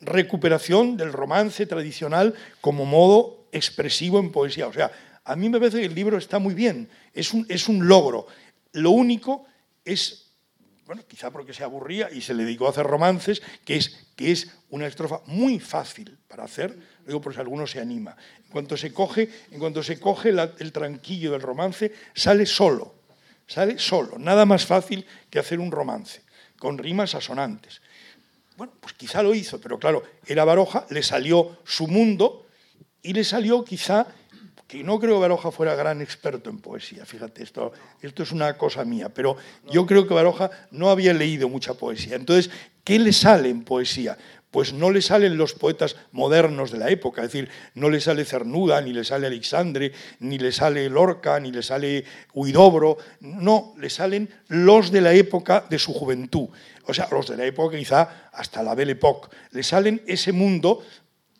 recuperación 0.00 0.96
del 0.96 1.12
romance 1.12 1.66
tradicional 1.66 2.34
como 2.60 2.84
modo 2.84 3.46
expresivo 3.50 4.18
en 4.18 4.30
poesía. 4.30 4.68
O 4.68 4.72
sea, 4.72 4.92
a 5.24 5.36
mí 5.36 5.48
me 5.48 5.58
parece 5.58 5.80
que 5.80 5.86
el 5.86 5.94
libro 5.94 6.18
está 6.18 6.38
muy 6.38 6.54
bien, 6.54 6.88
es 7.12 7.32
un, 7.32 7.46
es 7.48 7.68
un 7.68 7.88
logro. 7.88 8.26
Lo 8.72 8.90
único 8.90 9.46
es, 9.84 10.32
bueno, 10.86 11.02
quizá 11.06 11.30
porque 11.30 11.54
se 11.54 11.64
aburría 11.64 12.10
y 12.10 12.20
se 12.20 12.34
le 12.34 12.44
dedicó 12.44 12.66
a 12.66 12.70
hacer 12.70 12.86
romances, 12.86 13.40
que 13.64 13.76
es, 13.76 14.06
que 14.16 14.32
es 14.32 14.50
una 14.70 14.86
estrofa 14.86 15.22
muy 15.26 15.58
fácil 15.58 16.18
para 16.28 16.44
hacer, 16.44 16.76
digo 17.06 17.20
por 17.20 17.32
si 17.32 17.40
alguno 17.40 17.66
se 17.66 17.80
anima. 17.80 18.16
En 18.44 18.50
cuanto 18.50 18.76
se 18.76 18.92
coge, 18.92 19.30
en 19.50 19.58
cuanto 19.58 19.82
se 19.82 19.98
coge 19.98 20.28
el 20.28 20.72
tranquillo 20.72 21.32
del 21.32 21.40
romance, 21.40 21.92
sale 22.14 22.44
solo, 22.44 22.94
sale 23.46 23.78
solo, 23.78 24.18
nada 24.18 24.44
más 24.44 24.66
fácil 24.66 25.06
que 25.30 25.38
hacer 25.38 25.58
un 25.58 25.70
romance, 25.70 26.22
con 26.58 26.76
rimas 26.76 27.14
asonantes. 27.14 27.80
Bueno, 28.56 28.74
pues 28.78 28.92
quizá 28.94 29.22
lo 29.22 29.34
hizo, 29.34 29.60
pero 29.60 29.78
claro, 29.78 30.02
era 30.26 30.44
Baroja, 30.44 30.86
le 30.90 31.02
salió 31.02 31.58
su 31.64 31.88
mundo 31.88 32.46
y 33.02 33.12
le 33.12 33.24
salió 33.24 33.64
quizá 33.64 34.06
que 34.66 34.82
no 34.82 34.98
creo 34.98 35.14
que 35.14 35.20
Baroja 35.20 35.50
fuera 35.50 35.74
gran 35.74 36.00
experto 36.00 36.50
en 36.50 36.58
poesía, 36.58 37.04
fíjate, 37.04 37.42
esto, 37.42 37.72
esto 38.00 38.22
es 38.22 38.32
una 38.32 38.56
cosa 38.56 38.84
mía, 38.84 39.08
pero 39.08 39.36
yo 39.70 39.84
creo 39.86 40.06
que 40.06 40.14
Baroja 40.14 40.50
no 40.70 40.90
había 40.90 41.12
leído 41.12 41.48
mucha 41.48 41.74
poesía. 41.74 42.16
Entonces, 42.16 42.50
¿qué 42.82 42.98
le 42.98 43.12
sale 43.12 43.50
en 43.50 43.62
poesía? 43.62 44.16
Pues 44.50 44.72
no 44.72 44.90
le 44.90 45.02
salen 45.02 45.36
los 45.36 45.52
poetas 45.52 45.96
modernos 46.12 46.70
de 46.70 46.78
la 46.78 46.88
época, 46.88 47.22
es 47.22 47.32
decir, 47.32 47.48
no 47.74 47.90
le 47.90 48.00
sale 48.00 48.24
Cernuda, 48.24 48.80
ni 48.80 48.92
le 48.92 49.04
sale 49.04 49.26
Alexandre, 49.26 49.92
ni 50.20 50.38
le 50.38 50.52
sale 50.52 50.88
Lorca, 50.88 51.40
ni 51.40 51.50
le 51.50 51.62
sale 51.62 52.04
Huidobro, 52.32 52.96
no, 53.20 53.74
le 53.78 53.90
salen 53.90 54.30
los 54.46 54.92
de 54.92 55.00
la 55.00 55.12
época 55.12 55.64
de 55.68 55.78
su 55.80 55.92
juventud, 55.92 56.48
o 56.86 56.94
sea, 56.94 57.08
los 57.10 57.28
de 57.28 57.36
la 57.36 57.44
época 57.46 57.76
quizá 57.76 58.30
hasta 58.32 58.62
la 58.62 58.76
Belle 58.76 58.92
Époque, 58.92 59.28
le 59.50 59.64
salen 59.64 60.02
ese 60.06 60.30
mundo 60.30 60.84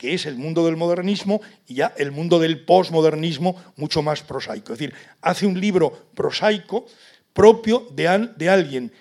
que 0.05 0.13
es 0.13 0.27
el 0.27 0.37
mundo 0.37 0.67
del 0.67 0.77
modernismo 0.77 1.41
y 1.67 1.77
ya 1.77 1.95
el 1.97 2.13
mundo 2.13 2.39
del 2.39 2.63
posmodernismo 2.63 3.57
mucho 3.77 4.03
más 4.03 4.23
prosaico. 4.23 4.75
Es 4.75 4.79
decir, 4.79 4.95
hace 5.23 5.47
un 5.47 5.59
libro 5.59 6.11
prosaico 6.15 6.85
propio 7.33 7.89
de, 7.91 8.29
de 8.37 8.49
alguien 8.51 8.93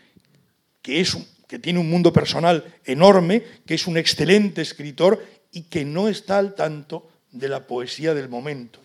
que, 0.82 1.01
es 1.01 1.18
que 1.45 1.60
tiene 1.60 1.80
un 1.80 1.89
mundo 1.89 2.14
personal 2.14 2.64
enorme, 2.86 3.43
que 3.66 3.74
es 3.74 3.86
un 3.86 3.97
excelente 3.97 4.62
escritor 4.62 5.22
y 5.51 5.64
que 5.64 5.84
no 5.84 6.08
está 6.08 6.38
al 6.38 6.56
tanto 6.56 7.10
de 7.34 7.49
la 7.49 7.68
poesía 7.68 8.14
del 8.14 8.30
momento, 8.30 8.80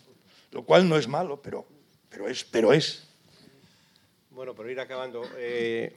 lo 0.51 0.65
cual 0.65 0.89
no 0.89 0.99
es 0.99 1.07
malo, 1.07 1.41
pero, 1.41 1.69
pero, 2.09 2.27
es, 2.27 2.43
pero 2.43 2.73
es. 2.73 3.05
Bueno, 4.33 4.57
por 4.57 4.69
ir 4.69 4.81
acabando, 4.81 5.23
eh, 5.37 5.97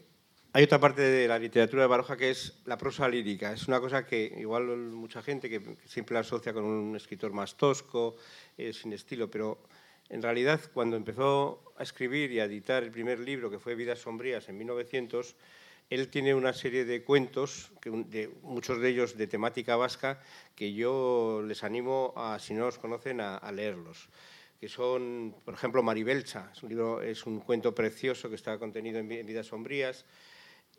hay 0.53 0.63
otra 0.63 0.79
parte 0.79 1.01
de 1.01 1.27
la 1.27 1.39
literatura 1.39 1.83
de 1.83 1.87
Baroja 1.87 2.17
que 2.17 2.29
es 2.29 2.61
la 2.65 2.77
prosa 2.77 3.07
lírica. 3.07 3.53
Es 3.53 3.67
una 3.67 3.79
cosa 3.79 4.05
que 4.05 4.33
igual 4.37 4.65
mucha 4.65 5.21
gente 5.21 5.49
que 5.49 5.77
siempre 5.85 6.13
la 6.13 6.21
asocia 6.21 6.51
con 6.51 6.65
un 6.65 6.95
escritor 6.95 7.31
más 7.31 7.55
tosco, 7.55 8.17
eh, 8.57 8.73
sin 8.73 8.91
estilo, 8.91 9.31
pero 9.31 9.59
en 10.09 10.21
realidad 10.21 10.59
cuando 10.73 10.97
empezó 10.97 11.73
a 11.77 11.83
escribir 11.83 12.31
y 12.33 12.41
a 12.41 12.45
editar 12.45 12.83
el 12.83 12.91
primer 12.91 13.19
libro, 13.19 13.49
que 13.49 13.59
fue 13.59 13.75
Vidas 13.75 13.99
Sombrías, 13.99 14.49
en 14.49 14.57
1900, 14.57 15.35
él 15.89 16.09
tiene 16.09 16.35
una 16.35 16.51
serie 16.51 16.83
de 16.83 17.01
cuentos, 17.03 17.71
de, 17.85 18.29
muchos 18.41 18.81
de 18.81 18.89
ellos 18.89 19.17
de 19.17 19.27
temática 19.27 19.77
vasca, 19.77 20.21
que 20.55 20.73
yo 20.73 21.41
les 21.45 21.63
animo, 21.63 22.13
a, 22.17 22.39
si 22.39 22.53
no 22.53 22.65
los 22.65 22.77
conocen, 22.77 23.21
a, 23.21 23.51
leerlos 23.51 24.09
que 24.59 24.69
son, 24.69 25.33
por 25.43 25.55
ejemplo, 25.55 25.81
Maribelcha. 25.81 26.51
Es 26.53 26.61
un, 26.61 26.69
libro, 26.69 27.01
es 27.01 27.25
un 27.25 27.39
cuento 27.39 27.73
precioso 27.73 28.29
que 28.29 28.35
está 28.35 28.59
contenido 28.59 28.99
en 28.99 29.07
Vidas 29.07 29.47
Sombrías. 29.47 30.05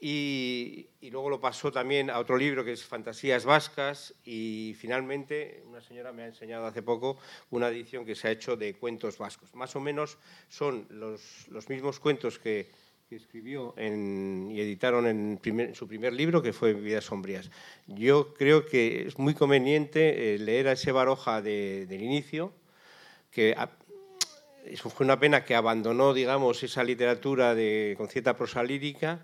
Y, 0.05 0.89
luego 1.13 1.31
lo 1.31 1.41
pasó 1.41 1.71
también 1.71 2.11
a 2.11 2.19
otro 2.19 2.37
libro 2.37 2.65
que 2.65 2.73
es 2.73 2.85
Fantasías 2.85 3.45
Vascas 3.45 4.15
y 4.25 4.75
finalmente 4.77 5.63
una 5.69 5.81
señora 5.81 6.13
me 6.13 6.25
ha 6.25 6.27
enseñado 6.27 6.67
hace 6.67 6.83
poco 6.83 7.19
una 7.51 7.69
edición 7.69 8.05
que 8.05 8.17
se 8.17 8.27
ha 8.27 8.31
hecho 8.33 8.57
de 8.57 8.75
cuentos 8.75 9.17
vascos. 9.17 9.55
Más 9.55 9.77
o 9.77 9.81
menos 9.81 10.19
son 10.49 10.89
los, 10.91 11.47
los 11.49 11.69
mismos 11.69 12.01
cuentos 12.01 12.41
que, 12.41 12.69
escribió 13.11 13.75
y 13.77 14.59
editaron 14.59 15.07
en, 15.07 15.75
su 15.75 15.87
primer 15.87 16.15
libro, 16.15 16.41
que 16.41 16.55
fue 16.55 16.73
Vidas 16.73 17.05
Sombrías. 17.05 17.51
Yo 17.87 18.33
creo 18.33 18.65
que 18.65 19.07
es 19.07 19.19
muy 19.19 19.35
conveniente 19.35 20.35
eh, 20.35 20.39
leer 20.39 20.69
a 20.69 20.73
ese 20.73 20.93
Baroja 20.93 21.43
del 21.43 22.03
inicio, 22.03 22.55
que 23.31 23.55
fue 24.77 25.05
una 25.05 25.21
pena 25.21 25.45
que 25.45 25.55
abandonó, 25.55 26.15
digamos, 26.15 26.63
esa 26.63 26.83
literatura 26.83 27.55
de, 27.55 27.97
con 27.99 28.09
cierta 28.09 28.35
prosa 28.35 28.63
lírica 28.63 29.21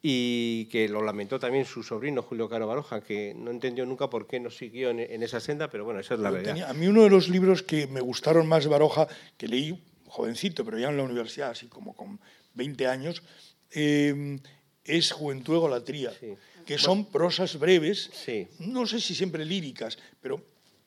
y 0.00 0.66
que 0.66 0.88
lo 0.88 1.02
lamentó 1.02 1.38
también 1.40 1.64
su 1.64 1.82
sobrino 1.82 2.22
Julio 2.22 2.48
Caro 2.48 2.66
Baroja, 2.66 3.00
que 3.00 3.34
no 3.36 3.50
entendió 3.50 3.84
nunca 3.84 4.08
por 4.08 4.26
qué 4.26 4.38
no 4.38 4.50
siguió 4.50 4.90
en, 4.90 5.22
esa 5.22 5.40
senda, 5.40 5.68
pero 5.68 5.84
bueno, 5.84 6.00
esa 6.00 6.14
es 6.14 6.20
la 6.20 6.30
verdad. 6.30 6.70
a 6.70 6.72
mí 6.72 6.86
uno 6.86 7.02
de 7.02 7.10
los 7.10 7.28
libros 7.28 7.62
que 7.62 7.86
me 7.88 8.00
gustaron 8.00 8.46
más 8.46 8.64
de 8.64 8.70
Baroja, 8.70 9.08
que 9.36 9.48
leí 9.48 9.82
jovencito, 10.06 10.64
pero 10.64 10.78
ya 10.78 10.88
en 10.88 10.96
la 10.96 11.02
universidad, 11.02 11.50
así 11.50 11.66
como 11.66 11.94
con 11.94 12.20
20 12.54 12.86
años, 12.86 13.22
eh, 13.72 14.38
es 14.84 15.12
Juventud 15.12 15.54
Egolatría, 15.54 16.12
que 16.64 16.78
son 16.78 17.06
prosas 17.06 17.58
breves, 17.58 18.10
no 18.60 18.86
sé 18.86 19.00
si 19.00 19.14
siempre 19.14 19.44
líricas, 19.44 19.98
pero 20.20 20.42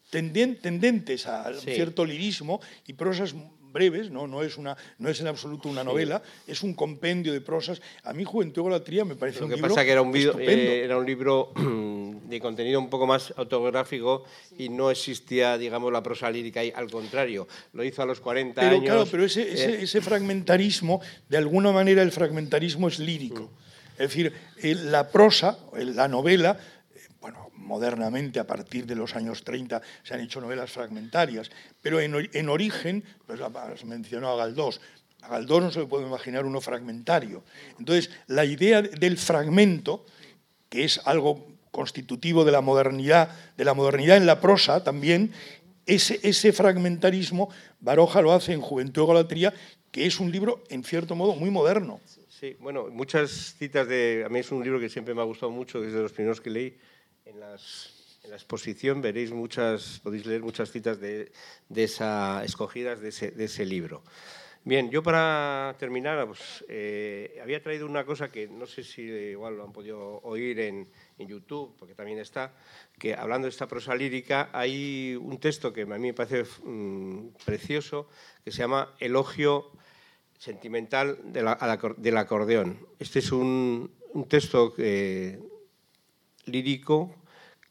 tendentes 0.09 1.27
a 1.27 1.53
cierto 1.53 2.05
lirismo 2.05 2.59
y 2.87 2.93
prosas 2.93 3.35
breves, 3.71 4.11
no, 4.11 4.27
no, 4.27 4.43
es 4.43 4.57
una, 4.57 4.75
no 4.99 5.09
es 5.09 5.19
en 5.21 5.27
absoluto 5.27 5.69
una 5.69 5.83
novela, 5.83 6.21
es 6.47 6.63
un 6.63 6.73
compendio 6.73 7.33
de 7.33 7.41
prosas. 7.41 7.81
A 8.03 8.13
mí 8.13 8.23
Juventud 8.23 8.63
Golatría 8.63 9.05
me 9.05 9.15
parece 9.15 9.39
Lo 9.39 9.45
un 9.45 9.49
que 9.51 9.55
libro 9.55 9.69
pasa 9.69 9.85
que 9.85 9.91
era 9.91 10.01
un, 10.01 10.15
eh, 10.15 10.81
era 10.83 10.97
un 10.97 11.05
libro 11.05 11.51
de 12.25 12.39
contenido 12.39 12.79
un 12.79 12.89
poco 12.89 13.07
más 13.07 13.33
autográfico 13.37 14.23
y 14.57 14.69
no 14.69 14.91
existía, 14.91 15.57
digamos, 15.57 15.91
la 15.91 16.03
prosa 16.03 16.29
lírica 16.29 16.61
ahí, 16.61 16.71
al 16.75 16.89
contrario, 16.89 17.47
lo 17.73 17.83
hizo 17.83 18.01
a 18.01 18.05
los 18.05 18.19
40 18.19 18.59
pero, 18.59 18.75
años. 18.75 18.85
Claro, 18.85 19.07
pero 19.09 19.25
ese, 19.25 19.41
eh, 19.41 19.83
ese, 19.83 20.01
fragmentarismo, 20.01 21.01
de 21.29 21.37
alguna 21.37 21.71
manera 21.71 22.01
el 22.01 22.11
fragmentarismo 22.11 22.87
es 22.87 22.99
lírico. 22.99 23.49
Es 23.97 24.09
decir, 24.09 24.33
la 24.61 25.09
prosa, 25.09 25.59
la 25.73 26.07
novela, 26.07 26.57
modernamente, 27.71 28.37
a 28.37 28.45
partir 28.45 28.85
de 28.85 28.95
los 28.95 29.15
años 29.15 29.45
30, 29.45 29.81
se 30.03 30.13
han 30.13 30.19
hecho 30.19 30.41
novelas 30.41 30.69
fragmentarias, 30.69 31.49
pero 31.81 32.01
en, 32.01 32.49
origen, 32.49 33.01
pues 33.25 33.39
has 33.39 33.85
mencionado 33.85 34.33
a 34.33 34.45
Galdós, 34.45 34.81
a 35.21 35.29
Galdós 35.29 35.63
no 35.63 35.71
se 35.71 35.79
le 35.79 35.85
puede 35.85 36.05
imaginar 36.05 36.45
uno 36.45 36.59
fragmentario. 36.59 37.43
Entonces, 37.79 38.11
la 38.27 38.43
idea 38.43 38.81
del 38.81 39.17
fragmento, 39.17 40.05
que 40.67 40.83
es 40.83 40.99
algo 41.05 41.47
constitutivo 41.71 42.43
de 42.43 42.51
la 42.51 42.59
modernidad, 42.59 43.29
de 43.55 43.63
la 43.63 43.73
modernidad 43.73 44.17
en 44.17 44.25
la 44.25 44.41
prosa 44.41 44.83
también, 44.83 45.31
ese, 45.85 46.19
ese 46.23 46.51
fragmentarismo, 46.51 47.49
Baroja 47.79 48.21
lo 48.21 48.33
hace 48.33 48.51
en 48.51 48.59
Juventud 48.59 49.03
y 49.03 49.05
Golatría, 49.05 49.53
que 49.91 50.05
es 50.05 50.19
un 50.19 50.29
libro, 50.29 50.61
en 50.67 50.83
cierto 50.83 51.15
modo, 51.15 51.35
muy 51.35 51.49
moderno. 51.49 52.01
Sí, 52.27 52.57
bueno, 52.59 52.87
muchas 52.91 53.55
citas 53.57 53.87
de... 53.87 54.23
A 54.25 54.29
mí 54.29 54.39
es 54.39 54.51
un 54.51 54.61
libro 54.61 54.79
que 54.79 54.89
siempre 54.89 55.13
me 55.13 55.21
ha 55.21 55.25
gustado 55.25 55.51
mucho, 55.51 55.79
desde 55.79 56.01
los 56.01 56.11
primeros 56.11 56.41
que 56.41 56.49
leí, 56.49 56.77
en, 57.31 57.39
la 58.29 58.35
exposición 58.35 59.01
veréis 59.01 59.31
muchas, 59.31 59.99
podéis 60.03 60.25
leer 60.25 60.41
muchas 60.41 60.71
citas 60.71 60.99
de, 60.99 61.31
esa, 61.73 62.43
escogidas 62.43 63.01
de 63.01 63.09
ese, 63.09 63.65
libro. 63.65 64.03
Bien, 64.63 64.91
yo 64.91 65.01
para 65.01 65.75
terminar, 65.79 66.27
pues, 66.27 66.63
eh, 66.69 67.39
había 67.41 67.63
traído 67.63 67.87
una 67.87 68.05
cosa 68.05 68.31
que 68.31 68.47
no 68.47 68.67
sé 68.67 68.83
si 68.83 69.01
igual 69.01 69.57
lo 69.57 69.63
han 69.63 69.73
podido 69.73 70.19
oír 70.21 70.59
en, 70.59 70.87
YouTube, 71.17 71.75
porque 71.77 71.93
también 71.93 72.17
está, 72.17 72.53
que 72.97 73.13
hablando 73.13 73.45
de 73.45 73.49
esta 73.49 73.67
prosa 73.67 73.93
lírica, 73.93 74.49
hay 74.53 75.15
un 75.15 75.39
texto 75.39 75.71
que 75.71 75.83
a 75.83 75.85
mí 75.85 75.99
me 75.99 76.13
parece 76.15 76.45
mm, 76.63 77.29
precioso, 77.45 78.07
que 78.43 78.51
se 78.51 78.59
llama 78.59 78.95
Elogio 78.99 79.71
sentimental 80.37 81.19
del 81.31 82.17
acordeón. 82.17 82.87
Este 82.97 83.19
es 83.19 83.31
un, 83.31 83.91
texto 84.27 84.73
que 84.73 85.39
lírico 86.45 87.20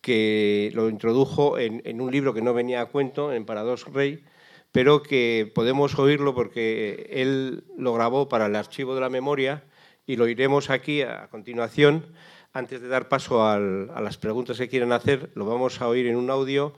que 0.01 0.71
lo 0.75 0.89
introdujo 0.89 1.59
en, 1.59 2.01
un 2.01 2.11
libro 2.11 2.33
que 2.33 2.43
no 2.43 2.55
venía 2.55 2.81
a 2.81 2.87
cuento, 2.87 3.33
en 3.33 3.45
Parados 3.45 3.87
Rey, 3.93 4.25
pero 4.73 5.03
que 5.03 5.51
podemos 5.55 5.99
oírlo 5.99 6.35
porque 6.35 7.09
él 7.11 7.65
lo 7.77 7.93
grabó 7.93 8.29
para 8.29 8.47
el 8.47 8.57
archivo 8.57 8.95
de 8.95 9.01
la 9.01 9.11
memoria 9.11 9.65
y 10.07 10.17
lo 10.17 10.29
iremos 10.29 10.71
aquí 10.71 11.03
a 11.03 11.29
continuación. 11.31 12.07
Antes 12.53 12.81
de 12.81 12.89
dar 12.89 13.09
paso 13.09 13.47
a 13.47 13.59
las 13.59 14.17
preguntas 14.17 14.59
que 14.59 14.69
quieren 14.69 14.93
hacer, 14.93 15.31
lo 15.35 15.45
vamos 15.45 15.81
a 15.81 15.89
oír 15.89 16.07
en 16.07 16.17
un 16.17 16.31
audio 16.31 16.75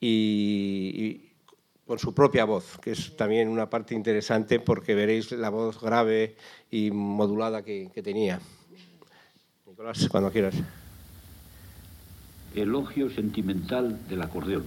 y, 0.00 1.30
con 1.86 1.98
su 1.98 2.14
propia 2.14 2.44
voz, 2.44 2.78
que 2.80 2.92
es 2.92 3.16
también 3.16 3.48
una 3.48 3.70
parte 3.70 3.94
interesante 3.94 4.58
porque 4.58 4.94
veréis 4.94 5.30
la 5.32 5.50
voz 5.50 5.80
grave 5.80 6.36
y 6.70 6.90
modulada 6.90 7.62
que, 7.62 7.90
que 7.94 8.02
tenía. 8.02 8.40
Nicolás, 9.66 10.08
cuando 10.10 10.32
quieras. 10.32 10.56
Elogio 12.54 13.10
sentimental 13.10 13.98
del 14.08 14.22
acordeón. 14.22 14.64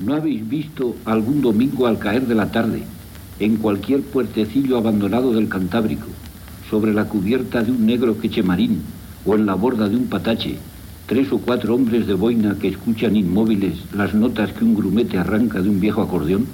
¿No 0.00 0.14
habéis 0.14 0.48
visto 0.48 0.96
algún 1.04 1.40
domingo 1.40 1.86
al 1.86 1.98
caer 1.98 2.26
de 2.26 2.34
la 2.34 2.50
tarde, 2.52 2.82
en 3.40 3.56
cualquier 3.56 4.02
puertecillo 4.02 4.76
abandonado 4.76 5.32
del 5.32 5.48
Cantábrico, 5.48 6.06
sobre 6.70 6.92
la 6.92 7.06
cubierta 7.06 7.62
de 7.62 7.72
un 7.72 7.86
negro 7.86 8.18
quechemarín 8.18 8.82
o 9.24 9.34
en 9.34 9.46
la 9.46 9.54
borda 9.54 9.88
de 9.88 9.96
un 9.96 10.06
patache, 10.06 10.58
tres 11.06 11.32
o 11.32 11.38
cuatro 11.38 11.74
hombres 11.74 12.06
de 12.06 12.14
boina 12.14 12.56
que 12.58 12.68
escuchan 12.68 13.16
inmóviles 13.16 13.74
las 13.94 14.14
notas 14.14 14.52
que 14.52 14.64
un 14.64 14.74
grumete 14.74 15.16
arranca 15.18 15.62
de 15.62 15.70
un 15.70 15.80
viejo 15.80 16.02
acordeón? 16.02 16.46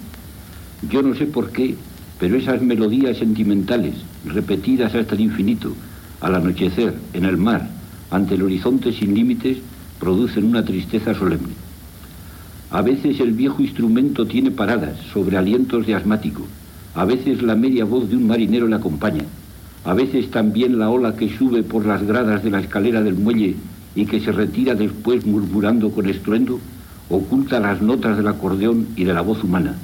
Yo 0.89 1.03
no 1.03 1.15
sé 1.15 1.27
por 1.27 1.51
qué, 1.51 1.75
pero 2.21 2.37
esas 2.37 2.63
melodías 2.63 3.19
sentimentales, 3.19 3.95
repetidas 4.25 4.95
hasta 4.95 5.15
el 5.17 5.23
infinito, 5.23 5.75
al 6.21 6.37
anochecer, 6.37 6.95
en 7.13 7.25
el 7.25 7.37
mar, 7.37 7.69
ante 8.11 8.37
el 8.37 8.43
horizonte 8.43 8.93
sin 8.93 9.15
límites, 9.15 9.59
producen 10.05 10.45
una 10.45 10.63
tristeza 10.63 11.15
solemne. 11.15 11.55
A 12.71 12.83
veces 12.83 13.21
el 13.21 13.33
viejo 13.33 13.63
instrumento 13.63 14.27
tiene 14.27 14.51
paradas 14.51 14.99
sobre 15.15 15.39
alientos 15.39 15.87
de 15.87 15.95
asmático, 15.95 16.43
a 16.95 17.07
veces 17.07 17.43
la 17.43 17.57
media 17.57 17.87
voz 17.87 18.11
de 18.11 18.17
un 18.17 18.27
marinero 18.27 18.69
le 18.69 18.77
acompaña, 18.77 19.25
a 19.83 19.95
veces 19.95 20.31
también 20.31 20.79
la 20.79 20.91
ola 20.91 21.17
que 21.17 21.35
sube 21.35 21.63
por 21.63 21.87
las 21.87 22.03
gradas 22.03 22.45
de 22.45 22.51
la 22.51 22.61
escalera 22.61 23.03
del 23.03 23.15
muelle 23.15 23.57
y 23.95 24.05
que 24.05 24.21
se 24.21 24.31
retira 24.31 24.75
después 24.75 25.25
murmurando 25.25 25.91
con 25.91 26.07
estruendo, 26.07 26.61
oculta 27.09 27.59
las 27.59 27.81
notas 27.81 28.19
del 28.19 28.29
acordeón 28.29 28.89
y 28.97 29.05
de 29.05 29.15
la 29.15 29.23
voz 29.23 29.43
humana, 29.43 29.75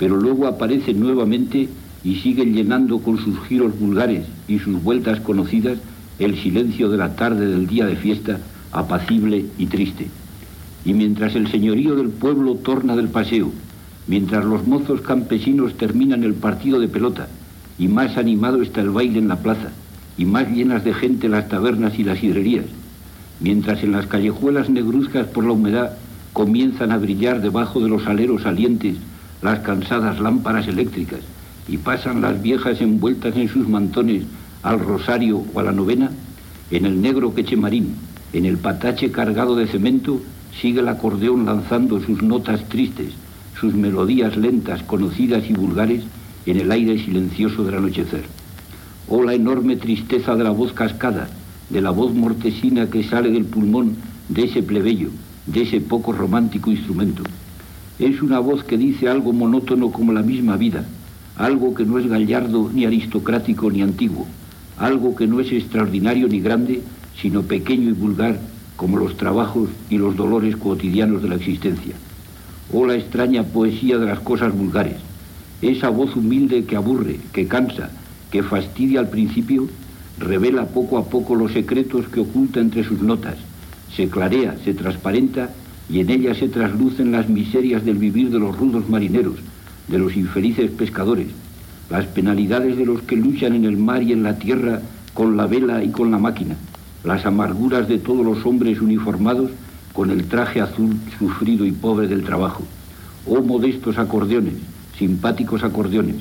pero 0.00 0.16
luego 0.16 0.48
aparece 0.48 0.94
nuevamente 0.94 1.68
y 2.02 2.16
sigue 2.16 2.44
llenando 2.44 2.98
con 2.98 3.18
sus 3.18 3.38
giros 3.46 3.78
vulgares 3.78 4.26
y 4.48 4.58
sus 4.58 4.82
vueltas 4.82 5.20
conocidas 5.20 5.78
el 6.18 6.36
silencio 6.36 6.88
de 6.88 6.96
la 6.96 7.14
tarde 7.14 7.46
del 7.46 7.68
día 7.68 7.86
de 7.86 7.94
fiesta, 7.94 8.40
apacible 8.72 9.46
y 9.58 9.66
triste. 9.66 10.08
Y 10.84 10.94
mientras 10.94 11.34
el 11.34 11.50
señorío 11.50 11.96
del 11.96 12.08
pueblo 12.08 12.54
torna 12.54 12.96
del 12.96 13.08
paseo, 13.08 13.50
mientras 14.06 14.44
los 14.44 14.66
mozos 14.66 15.00
campesinos 15.02 15.76
terminan 15.76 16.24
el 16.24 16.34
partido 16.34 16.80
de 16.80 16.88
pelota, 16.88 17.28
y 17.78 17.88
más 17.88 18.16
animado 18.16 18.62
está 18.62 18.80
el 18.80 18.90
baile 18.90 19.18
en 19.18 19.28
la 19.28 19.36
plaza, 19.36 19.70
y 20.16 20.24
más 20.24 20.48
llenas 20.48 20.84
de 20.84 20.94
gente 20.94 21.28
las 21.28 21.48
tabernas 21.48 21.98
y 21.98 22.04
las 22.04 22.22
hidrerías, 22.22 22.66
mientras 23.40 23.82
en 23.82 23.92
las 23.92 24.06
callejuelas 24.06 24.68
negruzcas 24.68 25.26
por 25.26 25.44
la 25.44 25.52
humedad 25.52 25.92
comienzan 26.32 26.92
a 26.92 26.98
brillar 26.98 27.40
debajo 27.40 27.80
de 27.80 27.88
los 27.88 28.06
aleros 28.06 28.42
salientes 28.42 28.96
las 29.42 29.60
cansadas 29.60 30.20
lámparas 30.20 30.68
eléctricas, 30.68 31.20
y 31.68 31.78
pasan 31.78 32.20
las 32.20 32.40
viejas 32.42 32.80
envueltas 32.80 33.36
en 33.36 33.48
sus 33.48 33.68
mantones 33.68 34.24
al 34.62 34.80
rosario 34.80 35.44
o 35.54 35.60
a 35.60 35.62
la 35.62 35.72
novena, 35.72 36.10
en 36.70 36.84
el 36.84 37.00
negro 37.00 37.34
quechemarín, 37.34 37.94
en 38.32 38.44
el 38.44 38.58
patache 38.58 39.10
cargado 39.10 39.56
de 39.56 39.66
cemento, 39.66 40.20
sigue 40.60 40.80
el 40.80 40.88
acordeón 40.88 41.46
lanzando 41.46 42.00
sus 42.00 42.22
notas 42.22 42.68
tristes, 42.68 43.12
sus 43.58 43.74
melodías 43.74 44.36
lentas, 44.36 44.82
conocidas 44.82 45.48
y 45.48 45.52
vulgares, 45.52 46.04
en 46.46 46.58
el 46.58 46.72
aire 46.72 46.98
silencioso 46.98 47.64
del 47.64 47.76
anochecer. 47.76 48.24
Oh 49.08 49.22
la 49.22 49.34
enorme 49.34 49.76
tristeza 49.76 50.36
de 50.36 50.44
la 50.44 50.50
voz 50.50 50.72
cascada, 50.72 51.28
de 51.68 51.80
la 51.80 51.90
voz 51.90 52.14
mortecina 52.14 52.88
que 52.88 53.02
sale 53.02 53.30
del 53.30 53.44
pulmón 53.44 53.96
de 54.28 54.44
ese 54.44 54.62
plebeyo, 54.62 55.10
de 55.46 55.62
ese 55.62 55.80
poco 55.80 56.12
romántico 56.12 56.70
instrumento. 56.70 57.22
Es 57.98 58.22
una 58.22 58.38
voz 58.38 58.64
que 58.64 58.78
dice 58.78 59.08
algo 59.08 59.32
monótono 59.32 59.90
como 59.90 60.12
la 60.12 60.22
misma 60.22 60.56
vida, 60.56 60.84
algo 61.36 61.74
que 61.74 61.84
no 61.84 61.98
es 61.98 62.06
gallardo 62.06 62.70
ni 62.72 62.84
aristocrático 62.84 63.70
ni 63.70 63.82
antiguo, 63.82 64.26
algo 64.78 65.14
que 65.14 65.26
no 65.26 65.40
es 65.40 65.52
extraordinario 65.52 66.28
ni 66.28 66.40
grande, 66.40 66.82
sino 67.20 67.42
pequeño 67.42 67.90
y 67.90 67.92
vulgar 67.92 68.38
como 68.76 68.96
los 68.96 69.16
trabajos 69.16 69.68
y 69.90 69.98
los 69.98 70.16
dolores 70.16 70.56
cotidianos 70.56 71.22
de 71.22 71.28
la 71.28 71.34
existencia. 71.34 71.94
Oh 72.72 72.86
la 72.86 72.94
extraña 72.94 73.42
poesía 73.42 73.98
de 73.98 74.06
las 74.06 74.20
cosas 74.20 74.56
vulgares, 74.56 74.96
esa 75.60 75.90
voz 75.90 76.16
humilde 76.16 76.64
que 76.64 76.76
aburre, 76.76 77.18
que 77.32 77.46
cansa, 77.46 77.90
que 78.30 78.42
fastidia 78.42 79.00
al 79.00 79.10
principio, 79.10 79.68
revela 80.18 80.66
poco 80.66 80.96
a 80.98 81.04
poco 81.04 81.34
los 81.34 81.52
secretos 81.52 82.08
que 82.08 82.20
oculta 82.20 82.60
entre 82.60 82.84
sus 82.84 83.02
notas, 83.02 83.36
se 83.94 84.08
clarea, 84.08 84.56
se 84.64 84.72
transparenta 84.72 85.50
y 85.90 86.00
en 86.00 86.10
ella 86.10 86.34
se 86.34 86.48
traslucen 86.48 87.12
las 87.12 87.28
miserias 87.28 87.84
del 87.84 87.98
vivir 87.98 88.30
de 88.30 88.38
los 88.38 88.56
rudos 88.56 88.88
marineros, 88.88 89.36
de 89.88 89.98
los 89.98 90.16
infelices 90.16 90.70
pescadores, 90.70 91.26
las 91.90 92.06
penalidades 92.06 92.76
de 92.76 92.86
los 92.86 93.02
que 93.02 93.16
luchan 93.16 93.54
en 93.54 93.64
el 93.64 93.76
mar 93.76 94.02
y 94.02 94.12
en 94.12 94.22
la 94.22 94.38
tierra 94.38 94.80
con 95.12 95.36
la 95.36 95.46
vela 95.46 95.82
y 95.82 95.90
con 95.90 96.10
la 96.10 96.18
máquina, 96.18 96.56
las 97.04 97.24
amarguras 97.26 97.88
de 97.88 97.98
todos 97.98 98.24
los 98.24 98.44
hombres 98.44 98.80
uniformados 98.80 99.50
con 99.92 100.10
el 100.10 100.24
traje 100.24 100.60
azul 100.60 100.96
sufrido 101.18 101.64
y 101.64 101.72
pobre 101.72 102.06
del 102.08 102.24
trabajo. 102.24 102.62
Oh 103.26 103.42
modestos 103.42 103.98
acordeones, 103.98 104.54
simpáticos 104.98 105.62
acordeones, 105.64 106.16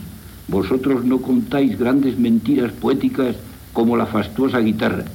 vosotros 0.47 1.05
no 1.05 1.19
contáis 1.19 1.77
grandes 1.77 2.17
mentiras 2.17 2.71
poéticas 2.71 3.35
como 3.73 3.95
la 3.95 4.05
fastuosa 4.05 4.59
guitarra, 4.59 5.05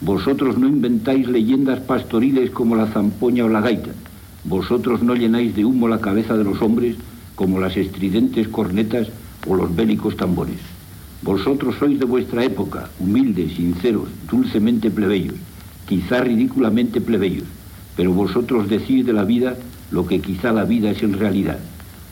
vosotros 0.00 0.58
no 0.58 0.68
inventáis 0.68 1.28
leyendas 1.28 1.80
pastoriles 1.80 2.50
como 2.50 2.76
la 2.76 2.86
zampoña 2.86 3.44
o 3.44 3.48
la 3.48 3.60
gaita, 3.60 3.90
vosotros 4.44 5.02
no 5.02 5.14
llenáis 5.14 5.56
de 5.56 5.64
humo 5.64 5.88
la 5.88 6.00
cabeza 6.00 6.36
de 6.36 6.44
los 6.44 6.60
hombres 6.60 6.96
como 7.34 7.58
las 7.58 7.76
estridentes 7.76 8.48
cornetas 8.48 9.08
o 9.46 9.54
los 9.54 9.74
bélicos 9.74 10.16
tambores. 10.16 10.73
Vosotros 11.24 11.76
sois 11.78 11.98
de 11.98 12.04
vuestra 12.04 12.44
época, 12.44 12.90
humildes, 13.00 13.54
sinceros, 13.54 14.10
dulcemente 14.30 14.90
plebeyos, 14.90 15.36
quizá 15.88 16.20
ridículamente 16.20 17.00
plebeyos, 17.00 17.48
pero 17.96 18.12
vosotros 18.12 18.68
decís 18.68 19.06
de 19.06 19.14
la 19.14 19.24
vida 19.24 19.56
lo 19.90 20.06
que 20.06 20.20
quizá 20.20 20.52
la 20.52 20.64
vida 20.64 20.90
es 20.90 21.02
en 21.02 21.18
realidad, 21.18 21.58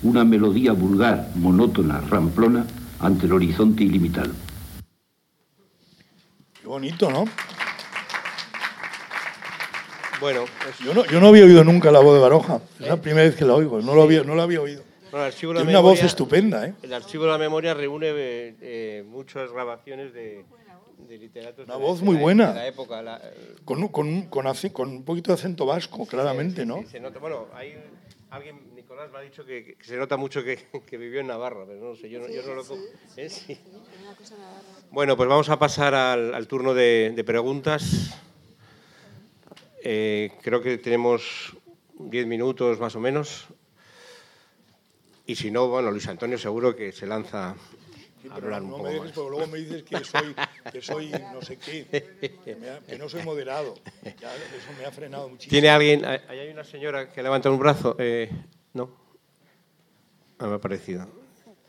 una 0.03 0.25
melodía 0.25 0.73
vulgar, 0.73 1.29
monótona, 1.35 2.01
ramplona, 2.01 2.65
ante 3.01 3.27
el 3.27 3.35
horizonte 3.35 3.85
ilimitado. 3.85 4.33
Qué 6.59 6.67
bonito, 6.67 7.11
¿no? 7.11 7.27
Bueno, 10.23 10.45
pues, 10.63 10.79
Yo 10.79 10.95
no, 10.95 11.05
yo 11.05 11.21
no 11.21 11.29
había 11.29 11.45
oído 11.45 11.65
nunca 11.65 11.91
la 11.91 12.01
voz 12.01 12.15
de 12.15 12.21
Baroja. 12.21 12.61
Es 12.81 12.89
la 12.89 12.97
primera 12.97 13.27
vez 13.27 13.37
que 13.37 13.45
la 13.45 13.53
oigo. 13.53 13.83
No 13.83 13.95
lo 13.95 14.05
había, 14.05 14.23
no 14.23 14.35
la 14.35 14.45
había 14.45 14.63
oído. 14.63 14.83
Bueno, 15.13 15.27
el 15.27 15.33
archivo 15.33 15.53
de 15.53 15.59
la 15.59 15.61
Tiene 15.65 15.73
una 15.73 15.81
voz 15.81 15.93
memoria- 15.93 16.07
estupenda, 16.07 16.67
¿eh? 16.67 16.75
El 16.83 16.93
archivo 16.93 17.25
de 17.25 17.31
la 17.31 17.39
memoria 17.39 17.75
reúne 17.75 18.09
eh, 18.09 18.57
eh, 18.61 19.05
muchas 19.07 19.53
grabaciones 19.53 20.13
de, 20.13 20.45
de 21.09 21.19
literatos. 21.19 21.67
Una 21.67 21.75
de 21.75 21.81
la- 21.81 21.87
voz 21.87 22.01
de 22.01 22.05
muy 22.07 22.17
la- 22.17 22.21
buena. 22.23 22.49
de 22.49 22.55
la 22.55 22.67
época. 22.67 23.01
la- 23.03 23.19
eh, 23.23 23.55
Con, 23.65 23.79
un- 23.83 23.89
con, 23.89 24.23
con, 24.23 24.45
con 24.73 24.89
un 24.89 25.05
poquito 25.05 25.31
de 25.31 25.35
acento 25.35 25.65
vasco, 25.67 26.05
claramente, 26.07 26.67
¿no? 26.67 26.79
sí, 26.83 26.87
se 26.91 27.01
nota- 27.01 27.21
bueno, 27.21 27.47
hay 27.55 27.77
alguien, 28.31 28.75
Nicolás 28.75 29.11
me 29.13 29.19
ha 29.19 29.21
dicho 29.21 29.45
que, 29.45 29.77
que 29.77 29.85
se 29.85 29.97
nota 29.97 30.17
mucho 30.17 30.43
que, 30.43 30.59
que 30.87 30.97
vivió 30.97 31.21
en 31.21 31.27
Navarra, 31.29 31.65
pero 31.67 31.81
no 31.81 31.95
sé, 31.95 32.09
yo 32.11 32.19
no, 32.19 32.29
yo 32.29 32.43
no 32.43 32.55
lo 32.55 32.63
¿eh? 33.17 33.29
Sí. 33.29 33.59
Bueno, 34.91 35.17
pues 35.17 35.29
vamos 35.29 35.49
a 35.51 35.59
pasar 35.59 35.95
al, 35.95 36.35
al 36.35 36.47
turno 36.49 36.73
de, 36.75 37.13
de 37.15 37.25
preguntas. 37.25 38.19
Eh, 39.85 40.31
creo 40.43 40.63
que 40.63 40.79
tenemos 40.79 41.57
10 41.99 42.27
minutos 42.27 42.79
más 42.79 42.95
o 42.95 43.01
menos. 43.01 43.47
Y 45.33 45.35
si 45.35 45.51
no, 45.51 45.67
bueno, 45.69 45.91
Luis 45.91 46.07
Antonio 46.09 46.37
seguro 46.37 46.77
que 46.77 46.93
se 46.93 47.07
lanza 47.07 47.53
a 47.53 48.35
hablar 48.35 48.63
un 48.63 48.69
No 48.69 48.77
poco 48.77 48.83
me 48.89 48.91
dejes, 48.91 49.05
más. 49.07 49.13
porque 49.15 49.31
luego 49.31 49.47
me 49.47 49.59
dices 49.61 49.83
que 49.83 50.05
soy, 50.05 50.35
que 50.71 50.83
soy 50.83 51.11
no 51.33 51.41
sé 51.41 51.57
qué, 51.57 51.87
que, 52.45 52.55
me 52.55 52.69
ha- 52.69 52.81
que 52.81 52.99
no 52.99 53.09
soy 53.09 53.23
moderado. 53.23 53.77
Ya, 54.21 54.35
eso 54.37 54.73
me 54.79 54.85
ha 54.85 54.91
frenado 54.93 55.31
muchísimo. 55.31 55.51
¿Tiene 55.53 55.71
alguien? 55.71 56.05
Ahí 56.05 56.39
hay 56.39 56.51
una 56.51 56.65
señora 56.65 57.11
que 57.11 57.23
levanta 57.23 57.49
un 57.51 57.59
brazo. 57.59 57.97
Eh, 57.99 58.29
no. 58.75 58.91
No 60.39 60.49
me 60.49 60.57
ha 60.57 60.59
parecido. 60.59 61.09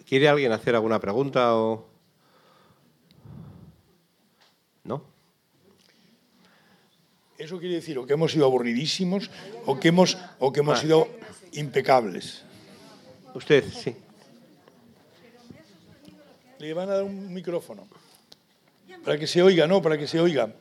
¿Quiere 0.05 0.27
alguien 0.27 0.51
hacer 0.51 0.75
alguna 0.75 0.99
pregunta 0.99 1.55
o.? 1.55 1.87
¿No? 4.83 5.05
Eso 7.37 7.59
quiere 7.59 7.75
decir 7.75 7.97
o 7.97 8.05
que 8.05 8.11
hemos 8.11 8.33
sido 8.33 8.45
aburridísimos 8.45 9.31
o 9.65 9.79
que 9.79 9.87
hemos, 9.87 10.17
o 10.39 10.51
que 10.51 10.59
hemos 10.59 10.79
sido 10.79 11.07
impecables. 11.53 12.43
Usted, 13.33 13.63
sí. 13.71 13.95
Le 16.59 16.73
van 16.73 16.89
a 16.89 16.95
dar 16.95 17.03
un 17.03 17.33
micrófono. 17.33 17.87
Para 19.03 19.17
que 19.17 19.27
se 19.27 19.41
oiga, 19.41 19.67
no, 19.67 19.81
para 19.81 19.97
que 19.97 20.07
se 20.07 20.19
oiga. 20.19 20.53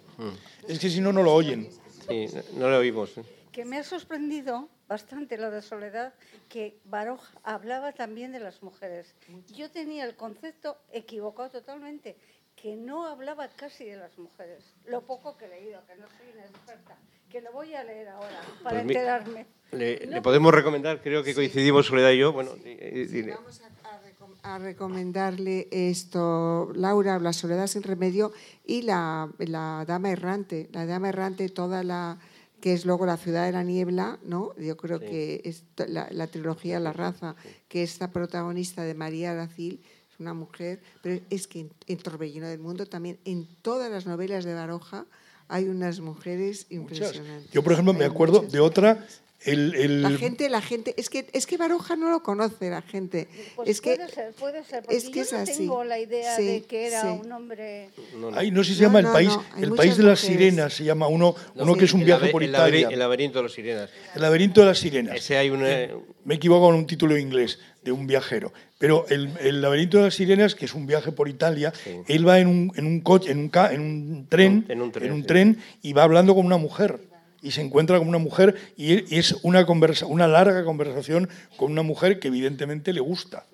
Es 0.67 0.79
que 0.79 0.91
si 0.91 1.01
no, 1.01 1.13
no 1.13 1.23
lo 1.23 1.33
oyen. 1.33 1.69
Sí, 2.09 2.27
no, 2.55 2.69
le 2.69 2.77
oímos. 2.77 3.17
¿eh? 3.19 3.25
que 3.53 3.67
me 3.67 3.79
ha 3.79 3.85
sorprendido 3.85 4.69
bastante 4.89 5.37
lo 5.37 5.51
de 5.51 5.61
Soledad, 5.61 6.15
que 6.49 6.79
Baroja 6.85 7.39
hablaba 7.45 7.93
también 7.93 8.33
de 8.33 8.41
las 8.41 8.63
mujeres. 8.63 9.15
Yo 9.55 9.71
tenía 9.71 10.05
el 10.05 10.17
concepto 10.17 10.79
equivocado 10.91 11.51
totalmente, 11.51 12.17
que 12.57 12.77
no 12.77 13.07
hablaba 13.07 13.49
casi 13.49 13.85
de 13.85 13.97
las 13.97 14.17
mujeres. 14.19 14.65
Lo 14.87 15.03
poco 15.03 15.37
que 15.37 15.45
he 15.45 15.49
leído, 15.49 15.85
que 15.87 15.97
no 15.97 16.07
soy 16.09 16.33
una 16.33 16.47
experta, 16.47 16.97
que 17.33 17.41
lo 17.41 17.51
voy 17.53 17.75
a 17.75 17.83
leer 17.83 18.09
ahora 18.09 18.41
para 18.63 18.77
Pues 18.77 18.85
mi- 18.87 18.93
enterarme. 18.93 19.47
Le, 19.73 20.07
le 20.07 20.21
podemos 20.21 20.53
recomendar, 20.53 21.01
creo 21.01 21.23
que 21.25 21.35
coincidimos 21.35 21.87
Soledad 21.87 22.11
y 22.11 22.19
yo. 22.19 22.33
Bueno, 22.33 22.51
di- 22.63 22.75
dile. 23.07 23.33
Vamos 23.35 23.63
a, 23.63 23.67
a 23.89 24.01
recom- 24.03 24.37
a 24.43 24.59
recomendarle 24.59 25.67
esto, 25.71 26.71
Laura, 26.75 27.19
La 27.19 27.33
soledad 27.33 27.67
sin 27.67 27.83
remedio 27.83 28.33
y 28.67 28.83
la, 28.83 29.31
la 29.39 29.85
Dama 29.87 30.11
Errante. 30.11 30.69
La 30.73 30.85
Dama 30.85 31.09
Errante, 31.09 31.49
toda 31.49 31.83
la 31.83 32.19
que 32.61 32.75
es 32.75 32.85
luego 32.85 33.07
La 33.07 33.17
ciudad 33.17 33.47
de 33.47 33.53
la 33.53 33.65
niebla, 33.65 34.19
¿no? 34.25 34.55
Yo 34.57 34.77
creo 34.77 35.01
que 35.01 35.41
es 35.45 35.65
la, 35.89 36.07
la 36.13 36.27
trilogía 36.29 36.79
La 36.79 36.93
raza, 36.93 37.35
que 37.69 37.83
esta 37.83 38.13
protagonista 38.13 38.85
de 38.85 38.95
María 38.95 39.33
Aracil, 39.33 39.83
es 40.13 40.21
una 40.21 40.33
mujer, 40.35 40.81
pero 41.03 41.21
es 41.31 41.49
que 41.49 41.61
en, 41.61 41.71
en 41.89 41.99
Torbellino 41.99 42.47
del 42.47 42.61
Mundo 42.61 42.87
también, 42.87 43.19
en 43.25 43.49
todas 43.63 43.91
las 43.91 44.07
novelas 44.07 44.45
de 44.45 44.55
Baroja, 44.55 45.07
hay 45.49 45.65
unas 45.69 46.01
mujeres 46.01 46.67
Muchas. 46.71 46.99
impresionantes. 46.99 47.51
Yo, 47.53 47.63
por 47.63 47.73
ejemplo, 47.73 47.93
me 47.95 48.05
acuerdo 48.05 48.41
de 48.41 48.61
otra 48.61 49.07
el, 49.45 49.75
el- 49.75 50.03
La 50.03 50.11
gente, 50.11 50.49
la 50.49 50.63
gente, 50.63 50.95
es 50.97 51.11
que, 51.11 51.27
es 51.33 51.47
que 51.49 51.57
Baroja 51.57 51.97
no 51.97 52.11
lo 52.13 52.23
conoce 52.23 52.71
la 52.71 52.81
gente. 52.81 53.27
Pues 53.57 53.69
es 53.71 53.81
que, 53.81 53.97
puede 53.97 54.09
ser, 54.09 54.33
puede 54.35 54.65
ser, 54.65 54.83
porque 54.85 54.97
es 54.97 55.05
que 55.09 55.15
yo 55.17 55.23
es 55.23 55.33
no 55.33 55.39
así. 55.41 55.53
tengo 55.59 55.83
la 55.83 55.99
idea 55.99 56.37
Sí, 56.37 56.45
de 56.47 56.63
que 56.63 56.87
era 56.87 57.03
sí. 57.03 57.09
un 57.09 57.33
hombre... 57.33 57.89
No, 58.21 58.31
no. 58.31 58.39
Ay, 58.39 58.53
no 58.53 58.63
sé 58.63 58.71
si 58.71 58.77
se 58.77 58.83
llama 58.83 59.03
no, 59.03 59.09
el 59.09 59.13
país, 59.13 59.33
el 59.59 59.73
país 59.73 59.97
de 59.97 60.05
las 60.05 60.23
mujeres. 60.23 60.41
sirenas, 60.45 60.73
se 60.75 60.85
llama 60.85 61.09
uno, 61.09 61.35
No, 61.57 61.65
uno 61.65 61.75
que 61.75 61.87
es 61.87 61.93
un 61.93 62.05
viaje 62.05 62.29
por 62.29 62.45
Italia. 62.45 62.89
El 62.89 63.01
laberinto 63.01 63.41
de 63.41 63.43
los 63.43 63.53
sirenas. 63.53 63.91
El 64.15 64.23
laberinto 64.23 64.61
de 64.61 64.67
las 64.69 64.79
sirenas. 64.79 65.17
Ese 65.17 65.37
hay 65.37 65.51
un... 65.51 65.63
eh, 65.65 65.93
Me 66.25 66.37
equivoco 66.37 66.67
con 66.67 66.77
un 66.77 66.87
título 66.87 67.19
inglés 67.19 67.59
de 67.83 67.91
un 67.91 68.07
viajero. 68.07 68.53
Pero 68.83 69.07
el, 69.11 69.31
el 69.39 69.63
laberinto 69.63 69.99
de 69.99 70.03
las 70.07 70.15
sirenas, 70.17 70.57
que 70.57 70.65
es 70.65 70.75
un 70.75 70.89
viaje 70.89 71.13
por 71.13 71.29
Italia, 71.29 71.73
él 72.09 72.27
va 72.27 72.41
en 72.41 72.49
un, 72.49 72.73
en 72.75 72.85
un 72.85 73.01
coche, 73.01 73.31
en 73.31 73.39
un, 73.39 73.49
ca- 73.49 73.73
en 73.73 73.81
un 73.81 74.27
tren, 74.29 74.65
En 74.69 74.83
un 74.83 74.91
tren, 74.91 75.17
sí. 75.21 75.23
tren, 75.23 75.59
y 75.83 75.93
va 75.93 76.03
hablando 76.03 76.35
con 76.35 76.45
una 76.45 76.57
mujer. 76.57 76.99
Y 77.43 77.53
se 77.53 77.61
encuentra 77.61 77.99
con 78.01 78.09
una 78.09 78.19
mujer 78.19 78.57
y 78.77 79.17
es 79.17 79.37
una, 79.45 79.67
conversa, 79.67 80.07
una 80.07 80.27
larga 80.27 80.65
conversación 80.65 81.29
con 81.57 81.71
una 81.71 81.83
mujer 81.83 82.19
que 82.19 82.27
evidentemente 82.27 82.93
le 82.93 82.99
gusta. 83.01 83.47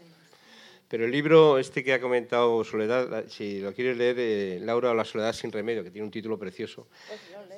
Pero 0.88 1.04
el 1.04 1.10
libro 1.10 1.58
este 1.58 1.84
que 1.84 1.92
ha 1.92 2.00
comentado 2.00 2.64
Soledad, 2.64 3.24
si 3.28 3.60
lo 3.60 3.74
quieres 3.74 3.98
leer, 3.98 4.16
eh, 4.18 4.60
Laura 4.64 4.92
o 4.92 4.94
la 4.94 5.04
Soledad 5.04 5.34
sin 5.34 5.52
remedio, 5.52 5.84
que 5.84 5.90
tiene 5.90 6.06
un 6.06 6.10
título 6.10 6.38
precioso, 6.38 6.86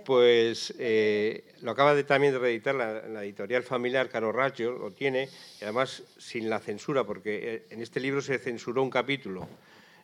pues 0.04 0.74
eh, 0.78 1.54
lo 1.62 1.70
acaba 1.70 1.94
de, 1.94 2.04
también 2.04 2.32
de 2.32 2.38
reeditar 2.38 2.74
la, 2.74 3.24
editorial 3.24 3.62
familiar 3.62 4.08
Caro 4.08 4.32
Raggio, 4.32 4.72
lo 4.72 4.90
tiene, 4.90 5.28
y 5.60 5.64
además 5.64 6.02
sin 6.18 6.50
la 6.50 6.58
censura, 6.58 7.04
porque 7.04 7.54
eh, 7.54 7.66
en 7.70 7.80
este 7.82 8.00
libro 8.00 8.20
se 8.20 8.38
censuró 8.38 8.82
un 8.82 8.90
capítulo, 8.90 9.48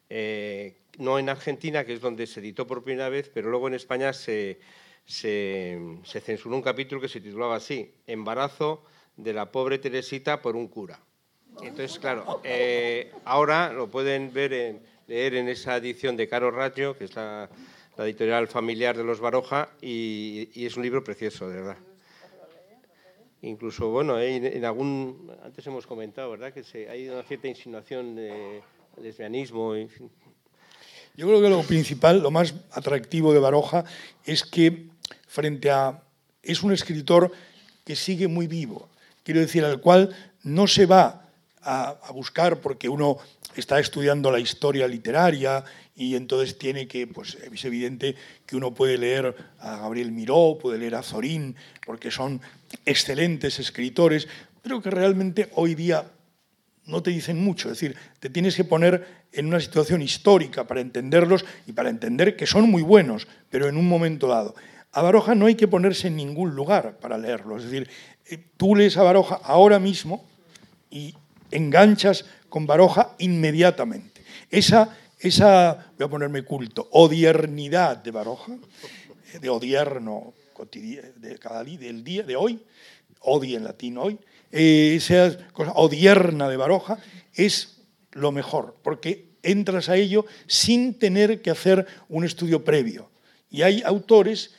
eh, 0.09 0.77
no 0.98 1.18
en 1.18 1.28
Argentina, 1.28 1.85
que 1.85 1.94
es 1.94 2.01
donde 2.01 2.27
se 2.27 2.40
editó 2.40 2.66
por 2.66 2.85
primera 2.85 3.09
vez, 3.09 3.31
pero 3.32 3.51
luego 3.51 3.68
en 3.68 3.74
España 3.74 4.12
se, 4.12 4.59
se, 5.05 5.78
censuró 6.05 6.56
un 6.56 6.62
capítulo 6.62 7.01
que 7.01 7.09
se 7.09 7.20
titulaba 7.20 7.56
así, 7.56 7.93
Embarazo 8.06 8.85
de 9.16 9.32
la 9.32 9.51
pobre 9.51 9.78
Teresita 9.78 10.43
por 10.43 10.56
un 10.56 10.68
cura. 10.68 11.01
Entonces, 11.62 11.98
claro, 11.98 12.43
ahora 13.24 13.73
lo 13.73 13.89
pueden 13.89 14.32
ver 14.32 14.52
en- 14.52 14.81
leer 15.06 15.35
en 15.35 15.48
esa 15.48 15.77
edición 15.77 16.16
de 16.16 16.28
Caro 16.28 16.51
Raggio, 16.51 16.97
que 16.97 17.05
es 17.05 17.12
la, 17.97 18.05
editorial 18.05 18.48
familiar 18.48 18.97
de 18.97 19.05
los 19.05 19.20
Baroja, 19.20 19.68
y, 19.81 20.64
es 20.64 20.77
un 20.77 20.82
libro 20.82 21.02
precioso, 21.02 21.48
de 21.48 21.56
verdad. 21.56 21.77
Incluso, 23.43 23.90
bueno, 23.90 24.20
en, 24.20 24.64
algún... 24.64 25.31
Antes 25.43 25.66
hemos 25.66 25.86
comentado, 25.86 26.31
¿verdad?, 26.31 26.52
que 26.52 26.89
hay 26.89 27.09
una 27.09 27.23
cierta 27.23 27.48
insinuación 27.48 28.16
de 28.16 28.62
lesbianismo, 29.01 29.74
en 29.74 29.89
fin. 29.89 30.10
Yo 31.16 31.27
creo 31.27 31.40
que 31.40 31.48
lo 31.48 31.62
principal, 31.62 32.23
lo 32.23 32.31
más 32.31 32.55
atractivo 32.73 33.32
de 33.32 33.39
Baroja 33.39 33.85
es 34.24 34.44
que 34.44 34.89
frente 35.27 35.70
a 35.70 36.02
es 36.43 36.62
un 36.62 36.73
escritor 36.73 37.32
que 37.85 37.97
sigue 37.97 38.28
muy 38.28 38.47
vivo, 38.47 38.89
quiero 39.24 39.40
decir, 39.40 39.64
al 39.64 39.81
cual 39.81 40.14
no 40.43 40.66
se 40.66 40.86
va 40.86 41.23
a 41.62 42.12
buscar 42.12 42.60
porque 42.60 42.89
uno 42.89 43.18
está 43.60 43.78
estudiando 43.78 44.30
la 44.30 44.40
historia 44.40 44.86
literaria 44.86 45.64
y 45.94 46.14
entonces 46.14 46.58
tiene 46.58 46.86
que, 46.86 47.06
pues 47.06 47.36
es 47.36 47.64
evidente 47.64 48.14
que 48.44 48.56
uno 48.56 48.74
puede 48.74 48.98
leer 48.98 49.34
a 49.58 49.76
Gabriel 49.76 50.12
Miró, 50.12 50.58
puede 50.60 50.78
leer 50.78 50.94
a 50.94 51.02
Zorín, 51.02 51.56
porque 51.84 52.10
son 52.10 52.40
excelentes 52.84 53.58
escritores, 53.58 54.28
pero 54.62 54.82
que 54.82 54.90
realmente 54.90 55.48
hoy 55.54 55.74
día 55.74 56.04
no 56.86 57.02
te 57.02 57.10
dicen 57.10 57.42
mucho. 57.42 57.70
Es 57.70 57.80
decir, 57.80 57.96
te 58.20 58.30
tienes 58.30 58.56
que 58.56 58.64
poner 58.64 59.26
en 59.32 59.46
una 59.46 59.60
situación 59.60 60.02
histórica 60.02 60.66
para 60.66 60.80
entenderlos 60.80 61.44
y 61.66 61.72
para 61.72 61.90
entender 61.90 62.36
que 62.36 62.46
son 62.46 62.70
muy 62.70 62.82
buenos, 62.82 63.26
pero 63.50 63.68
en 63.68 63.76
un 63.76 63.88
momento 63.88 64.28
dado. 64.28 64.54
A 64.92 65.02
Baroja 65.02 65.34
no 65.34 65.46
hay 65.46 65.56
que 65.56 65.68
ponerse 65.68 66.08
en 66.08 66.16
ningún 66.16 66.54
lugar 66.54 66.98
para 66.98 67.18
leerlo. 67.18 67.56
Es 67.56 67.64
decir, 67.64 67.88
eh, 68.26 68.38
tú 68.56 68.74
lees 68.74 68.96
a 68.96 69.02
Baroja 69.02 69.40
ahora 69.42 69.78
mismo 69.78 70.24
y 70.90 71.14
enganchas 71.50 72.24
con 72.48 72.66
Baroja 72.66 73.14
inmediatamente. 73.18 74.23
Esa, 74.51 74.97
esa 75.18 75.93
voy 75.97 76.06
a 76.06 76.10
ponerme 76.10 76.43
culto, 76.43 76.89
odiernidad 76.93 77.97
de 77.98 78.10
Baroja, 78.10 78.52
eh, 79.32 79.39
de 79.39 79.48
odierno 79.48 80.35
de 81.16 81.39
cada 81.39 81.62
día, 81.62 81.78
del 81.78 82.02
día 82.02 82.23
de 82.23 82.36
hoy, 82.36 82.59
odi 83.20 83.56
en 83.56 83.64
latín 83.64 83.98
hoy, 83.98 84.18
eh, 84.52 84.94
esa 84.97 85.36
cosa 85.52 85.73
odierna 85.73 86.48
de 86.48 86.56
Baroja 86.56 86.98
es 87.35 87.82
lo 88.12 88.32
mejor, 88.32 88.77
porque 88.82 89.27
entras 89.43 89.89
a 89.89 89.97
ello 89.97 90.24
sin 90.47 90.94
tener 90.94 91.43
que 91.43 91.51
hacer 91.51 91.86
un 92.09 92.24
estudio 92.24 92.64
previo. 92.64 93.10
Y 93.51 93.62
hay 93.62 93.82
autores, 93.82 94.55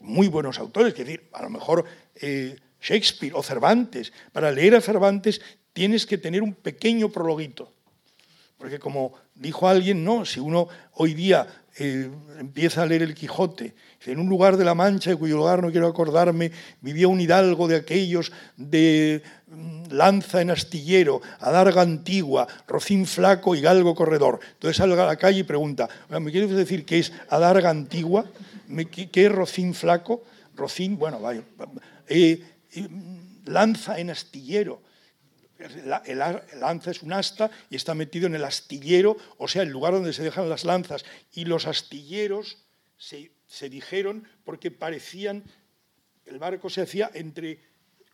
muy 0.00 0.28
buenos 0.28 0.58
autores, 0.58 0.94
que 0.94 1.04
decir, 1.04 1.28
a 1.32 1.42
lo 1.42 1.50
mejor 1.50 1.84
eh, 2.16 2.56
Shakespeare 2.80 3.34
o 3.34 3.42
Cervantes, 3.42 4.12
para 4.32 4.50
leer 4.50 4.74
a 4.74 4.80
Cervantes 4.80 5.40
tienes 5.80 6.04
que 6.04 6.18
tener 6.18 6.42
un 6.42 6.52
pequeño 6.52 7.08
prologuito. 7.08 7.72
Porque 8.58 8.78
como 8.78 9.14
dijo 9.34 9.66
alguien, 9.66 10.04
no, 10.04 10.26
si 10.26 10.38
uno 10.38 10.68
hoy 10.92 11.14
día 11.14 11.46
eh, 11.78 12.10
empieza 12.38 12.82
a 12.82 12.86
leer 12.86 13.00
el 13.00 13.14
Quijote, 13.14 13.72
en 14.04 14.18
un 14.18 14.28
lugar 14.28 14.58
de 14.58 14.64
la 14.66 14.74
Mancha, 14.74 15.08
de 15.08 15.16
cuyo 15.16 15.38
lugar 15.38 15.62
no 15.62 15.70
quiero 15.70 15.86
acordarme, 15.88 16.52
vivía 16.82 17.08
un 17.08 17.18
hidalgo 17.18 17.66
de 17.66 17.76
aquellos 17.76 18.30
de 18.58 19.22
mm, 19.46 19.84
lanza 19.92 20.42
en 20.42 20.50
astillero, 20.50 21.22
adarga 21.38 21.80
antigua, 21.80 22.46
rocín 22.68 23.06
flaco 23.06 23.54
y 23.54 23.62
galgo 23.62 23.94
corredor. 23.94 24.38
Entonces 24.52 24.76
salga 24.76 25.04
a 25.04 25.06
la 25.06 25.16
calle 25.16 25.38
y 25.38 25.44
pregunta, 25.44 25.88
"Oiga, 26.08 26.20
¿me 26.20 26.30
quieres 26.30 26.50
decir 26.50 26.84
qué 26.84 26.98
es 26.98 27.10
adarga 27.30 27.70
antigua? 27.70 28.26
¿Me- 28.68 28.84
¿Qué 28.84 29.08
qué 29.08 29.24
es 29.24 29.32
rocín 29.32 29.72
flaco? 29.72 30.22
Rocín, 30.54 30.98
bueno, 30.98 31.20
vaya, 31.20 31.40
eh, 32.06 32.44
eh, 32.74 32.88
lanza 33.46 33.98
en 33.98 34.10
astillero. 34.10 34.82
La- 35.84 36.42
lanza 36.58 36.90
es 36.90 37.02
un 37.02 37.12
asta 37.12 37.50
y 37.68 37.76
está 37.76 37.94
metido 37.94 38.26
en 38.26 38.34
el 38.34 38.44
astillero, 38.44 39.16
o 39.38 39.46
sea, 39.48 39.62
el 39.62 39.68
lugar 39.70 39.92
donde 39.92 40.12
se 40.12 40.22
dejan 40.22 40.48
las 40.48 40.64
lanzas. 40.64 41.04
Y 41.32 41.44
los 41.44 41.66
astilleros 41.66 42.58
se, 42.96 43.32
se 43.46 43.68
dijeron 43.68 44.26
porque 44.44 44.70
parecían, 44.70 45.44
el 46.26 46.38
barco 46.38 46.70
se 46.70 46.80
hacía 46.82 47.10
entre, 47.14 47.60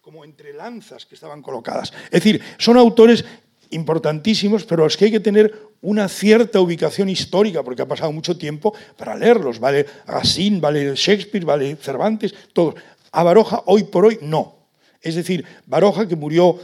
como 0.00 0.24
entre 0.24 0.52
lanzas 0.54 1.06
que 1.06 1.14
estaban 1.14 1.42
colocadas. 1.42 1.92
Es 2.06 2.10
decir, 2.22 2.40
son 2.58 2.76
autores 2.76 3.24
importantísimos, 3.70 4.64
pero 4.64 4.84
los 4.84 4.96
que 4.96 5.06
hay 5.06 5.10
que 5.10 5.20
tener 5.20 5.52
una 5.82 6.08
cierta 6.08 6.60
ubicación 6.60 7.08
histórica, 7.08 7.62
porque 7.62 7.82
ha 7.82 7.88
pasado 7.88 8.12
mucho 8.12 8.36
tiempo 8.38 8.74
para 8.96 9.16
leerlos. 9.16 9.58
Vale 9.58 9.86
Racine, 10.06 10.60
vale 10.60 10.94
Shakespeare, 10.94 11.44
vale 11.44 11.76
Cervantes, 11.76 12.34
todos. 12.52 12.74
A 13.12 13.22
Baroja, 13.22 13.62
hoy 13.66 13.84
por 13.84 14.06
hoy, 14.06 14.18
no. 14.22 14.56
Es 15.00 15.14
decir, 15.14 15.44
Baroja, 15.66 16.08
que 16.08 16.16
murió 16.16 16.58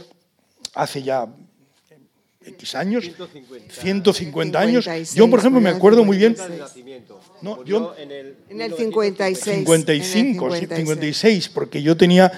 hace 0.73 1.03
ya 1.03 1.27
X 2.45 2.75
años, 2.75 3.09
150, 3.69 4.59
años. 4.59 4.85
Yo, 5.15 5.29
por 5.29 5.39
ejemplo, 5.39 5.61
me 5.61 5.69
acuerdo 5.69 6.03
muy 6.03 6.17
bien, 6.17 6.35
No, 7.41 7.63
yo- 7.63 7.95
en 7.97 8.11
el, 8.11 8.35
En 8.49 8.61
el 8.61 8.73
56. 8.73 9.59
55, 9.59 10.47
en 10.47 10.53
el 10.53 10.59
56. 10.59 10.77
56, 10.87 11.49
porque 11.49 11.81
yo 11.81 11.95
tenía, 11.95 12.31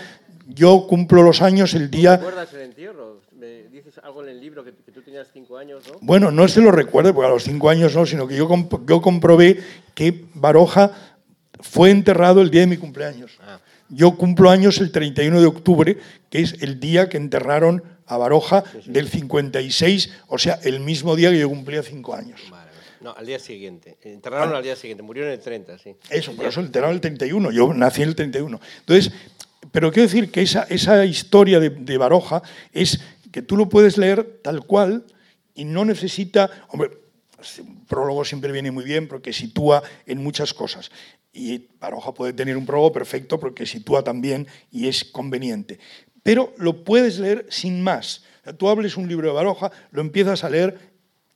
yo 0.48 0.86
cumplo 0.88 1.24
los 1.24 1.42
años 1.42 1.74
el 1.74 1.90
día, 1.90 2.18
¿Recuerdas 2.18 2.54
el 2.54 2.62
entierro? 2.62 3.22
Me 3.36 3.64
dices 3.64 4.00
algo 4.04 4.22
en 4.24 4.30
el 4.30 4.40
libro 4.40 4.64
que, 4.64 4.74
que 4.74 4.92
tú 4.92 5.02
tenías 5.02 5.28
cinco 5.34 5.58
años, 5.58 5.84
¿no? 5.92 5.98
bueno, 6.02 6.30
no 6.32 6.48
se 6.48 6.62
lo 6.62 6.72
recuerdo, 6.72 7.14
porque 7.14 7.28
a 7.28 7.32
los 7.32 7.44
cinco 7.44 7.70
años 7.70 7.96
no, 7.96 8.06
sino 8.06 8.28
que 8.28 8.36
yo, 8.36 8.48
comp- 8.48 8.86
yo 8.88 9.02
comprobé 9.02 9.60
que 9.96 10.26
Baroja 10.36 10.92
fue 11.62 11.90
enterrado 11.90 12.42
el 12.42 12.52
día 12.52 12.62
de 12.62 12.68
mi 12.68 12.78
cumpleaños. 12.78 13.38
Ah. 13.42 13.60
Yo 13.90 14.16
cumplo 14.18 14.50
años 14.50 14.80
el 14.80 14.92
31 14.92 15.40
de 15.42 15.46
octubre, 15.48 15.98
que 16.30 16.42
es 16.42 16.56
el 16.62 16.80
día 16.80 17.08
que 17.10 17.18
enterraron 17.18 17.84
a 18.08 18.18
Baroja 18.18 18.64
del 18.86 19.08
56, 19.10 20.12
o 20.28 20.38
sea, 20.38 20.60
el 20.64 20.80
mismo 20.80 21.16
día 21.16 21.32
que 21.32 21.40
yo 21.40 21.50
cumplía 21.50 21.84
cinco 21.84 22.14
años. 22.14 22.42
No, 23.02 23.14
al 23.16 23.26
día 23.26 23.40
siguiente. 23.40 23.98
Enterraron 24.02 24.56
al 24.56 24.64
día 24.64 24.76
siguiente, 24.76 25.04
murió 25.04 25.26
en 25.26 25.32
el 25.32 25.40
30, 25.40 25.78
sí. 25.78 25.96
Eso, 26.10 26.36
por 26.36 26.46
eso 26.46 26.60
enterraron 26.60 26.96
el 26.96 27.02
31. 27.02 27.52
Yo 27.52 27.74
nací 27.74 28.02
en 28.02 28.10
el 28.10 28.16
31. 28.16 28.60
Entonces, 28.80 29.12
pero 29.72 29.92
quiero 29.92 30.08
decir 30.08 30.32
que 30.32 30.42
esa, 30.42 30.64
esa 30.64 31.06
historia 31.06 31.60
de, 31.60 31.70
de 31.70 31.98
Baroja 31.98 32.42
es 32.72 33.00
que 33.32 33.42
tú 33.42 33.58
lo 33.58 33.70
puedes 33.70 33.98
leer 33.98 34.40
tal 34.42 34.66
cual 34.66 35.06
y 35.54 35.66
no 35.66 35.86
necesita. 35.86 36.50
Hombre, 36.70 36.92
un 37.60 37.86
prólogo 37.86 38.26
siempre 38.26 38.52
viene 38.52 38.72
muy 38.72 38.86
bien 38.86 39.08
porque 39.08 39.34
sitúa 39.34 39.84
en 40.06 40.24
muchas 40.24 40.54
cosas. 40.54 40.90
Y 41.34 41.68
Baroja 41.80 42.14
puede 42.14 42.34
tener 42.34 42.58
un 42.58 42.66
prólogo 42.66 42.92
perfecto 42.92 43.40
porque 43.40 43.66
sitúa 43.66 44.04
también 44.04 44.48
y 44.72 44.88
es 44.88 45.04
conveniente. 45.04 45.80
Pero 46.26 46.56
lo 46.58 46.84
puedes 46.84 47.20
leer 47.20 47.46
sin 47.52 47.84
más. 47.84 48.24
Tú 48.58 48.68
hables 48.68 48.98
un 48.98 49.08
libro 49.08 49.28
de 49.28 49.36
Baroja, 49.36 49.72
lo 49.92 50.02
empiezas 50.02 50.44
a 50.44 50.50
leer 50.50 50.76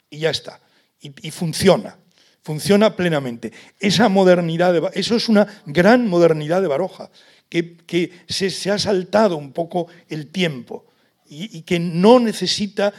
y 0.10 0.18
ya 0.18 0.32
está. 0.32 0.60
Y, 1.00 1.30
funciona, 1.30 1.96
funciona 2.42 2.96
plenamente. 2.96 3.54
Esa 3.80 4.10
modernidad, 4.10 4.74
de 4.74 4.90
eso 4.96 5.16
es 5.16 5.30
una 5.30 5.46
gran 5.68 6.08
modernidad 6.08 6.64
de 6.64 6.70
Baroja, 6.70 7.12
que, 7.50 8.12
se, 8.28 8.72
ha 8.72 8.80
saltado 8.80 9.38
un 9.38 9.54
poco 9.54 9.90
el 10.08 10.32
tiempo 10.32 10.88
y, 11.28 11.62
que 11.62 11.78
no 11.78 12.20
necesita 12.20 12.92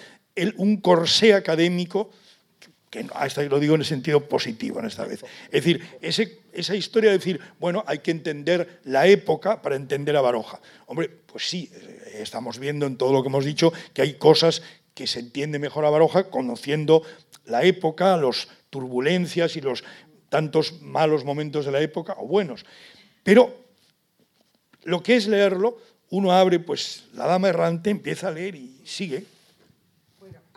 un 0.58 0.76
corsé 0.76 1.34
académico 1.34 2.12
que 2.90 3.06
hasta 3.14 3.42
lo 3.44 3.60
digo 3.60 3.76
en 3.76 3.82
el 3.82 3.86
sentido 3.86 4.28
positivo 4.28 4.80
en 4.80 4.86
esta 4.86 5.04
vez. 5.04 5.22
Es 5.44 5.64
decir, 5.64 5.80
ese, 6.02 6.40
esa 6.52 6.74
historia 6.74 7.10
de 7.10 7.18
decir, 7.18 7.40
bueno, 7.60 7.84
hay 7.86 8.00
que 8.00 8.10
entender 8.10 8.80
la 8.84 9.06
época 9.06 9.62
para 9.62 9.76
entender 9.76 10.16
a 10.16 10.20
Baroja. 10.20 10.60
Hombre, 10.86 11.08
pues 11.08 11.48
sí, 11.48 11.70
eh, 11.72 12.18
estamos 12.20 12.58
viendo 12.58 12.86
en 12.86 12.96
todo 12.96 13.12
lo 13.12 13.22
que 13.22 13.28
hemos 13.28 13.44
dicho 13.44 13.72
que 13.94 14.02
hay 14.02 14.14
cosas 14.14 14.62
que 14.92 15.06
se 15.06 15.20
entiende 15.20 15.60
mejor 15.60 15.84
a 15.84 15.90
Baroja 15.90 16.30
conociendo 16.30 17.02
la 17.44 17.62
época, 17.62 18.16
las 18.16 18.48
turbulencias 18.70 19.54
y 19.54 19.60
los 19.60 19.84
tantos 20.28 20.82
malos 20.82 21.24
momentos 21.24 21.64
de 21.66 21.72
la 21.72 21.80
época, 21.80 22.16
o 22.18 22.26
buenos. 22.26 22.64
Pero 23.22 23.54
lo 24.82 25.02
que 25.02 25.14
es 25.14 25.28
leerlo, 25.28 25.78
uno 26.10 26.32
abre 26.32 26.58
pues 26.58 27.04
la 27.14 27.26
dama 27.26 27.48
errante, 27.48 27.90
empieza 27.90 28.28
a 28.28 28.32
leer 28.32 28.56
y 28.56 28.80
sigue. 28.84 29.24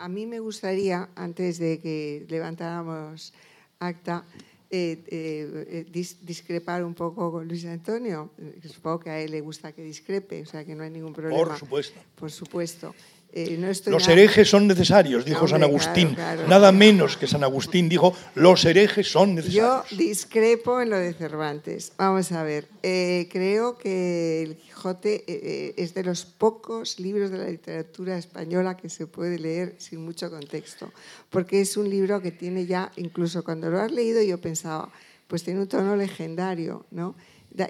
A 0.04 0.10
mí 0.10 0.26
me 0.28 0.40
gustaría, 0.44 1.08
antes 1.16 1.60
de 1.60 1.80
que 1.80 2.26
levantáramos 2.28 3.32
acta, 3.80 4.26
eh, 4.70 5.00
eh, 5.08 5.86
dis- 5.90 6.18
discrepar 6.26 6.84
un 6.84 6.94
poco 6.94 7.32
con 7.32 7.48
Luis 7.48 7.64
Antonio. 7.64 8.32
Eh, 8.38 8.68
Supongo 8.68 9.00
que 9.00 9.10
a 9.12 9.22
él 9.22 9.32
le 9.32 9.40
gusta 9.40 9.72
que 9.72 9.82
discrepe, 9.82 10.42
o 10.42 10.46
sea 10.46 10.66
que 10.66 10.76
no 10.76 10.84
hay 10.84 10.90
ningún 10.92 11.14
problema. 11.14 11.40
Por 11.40 11.58
supuesto. 11.58 12.00
Por 12.20 12.32
supuesto. 12.32 12.94
Eh, 13.36 13.58
no 13.60 13.68
estoy 13.68 13.92
Los 13.92 14.08
herejes 14.08 14.48
son 14.48 14.68
necesarios, 14.68 15.26
dijo 15.26 15.48
San 15.48 15.64
Agustín. 15.64 16.14
claro, 16.14 16.42
claro. 16.44 16.50
Nada 16.50 16.72
menos 16.72 17.18
que 17.18 17.26
San 17.26 17.44
Agustín 17.44 17.90
dijo, 17.90 18.16
los 18.36 18.64
herejes 18.64 19.12
son 19.12 19.30
Yo 19.32 19.36
necesarios. 19.42 19.98
discrepo 19.98 20.80
en 20.80 20.92
lo 20.92 20.98
de 20.98 21.14
Cervantes. 21.14 21.94
Vamos 21.98 22.32
a 22.32 22.44
ver. 22.44 22.68
eh, 22.84 23.28
creo 23.32 23.76
que 23.78 24.44
El 24.44 24.56
Quijote 24.58 25.24
eh, 25.28 25.74
es 25.78 25.96
de 25.96 26.04
los 26.04 26.26
pocos 26.26 27.00
libros 27.00 27.32
de 27.32 27.40
la 27.40 27.50
literatura 27.50 28.18
española 28.20 28.78
que 28.78 28.90
se 28.90 29.08
puede 29.08 29.40
leer 29.40 29.74
sin 29.80 30.06
mucho 30.06 30.30
contexto. 30.30 30.92
Porque 31.32 31.62
es 31.62 31.76
un 31.76 31.90
libro 31.90 32.22
que 32.22 32.32
tiene 32.32 32.68
ya, 32.68 32.92
incluso 32.98 33.44
cuando 33.44 33.72
lo 33.72 33.80
has 33.82 33.92
leído, 33.92 34.22
yo 34.22 34.40
pensaba, 34.40 34.92
pues 35.28 35.44
tiene 35.44 35.62
un 35.62 35.68
tono 35.68 35.96
legendario, 35.96 36.86
¿no? 36.92 37.16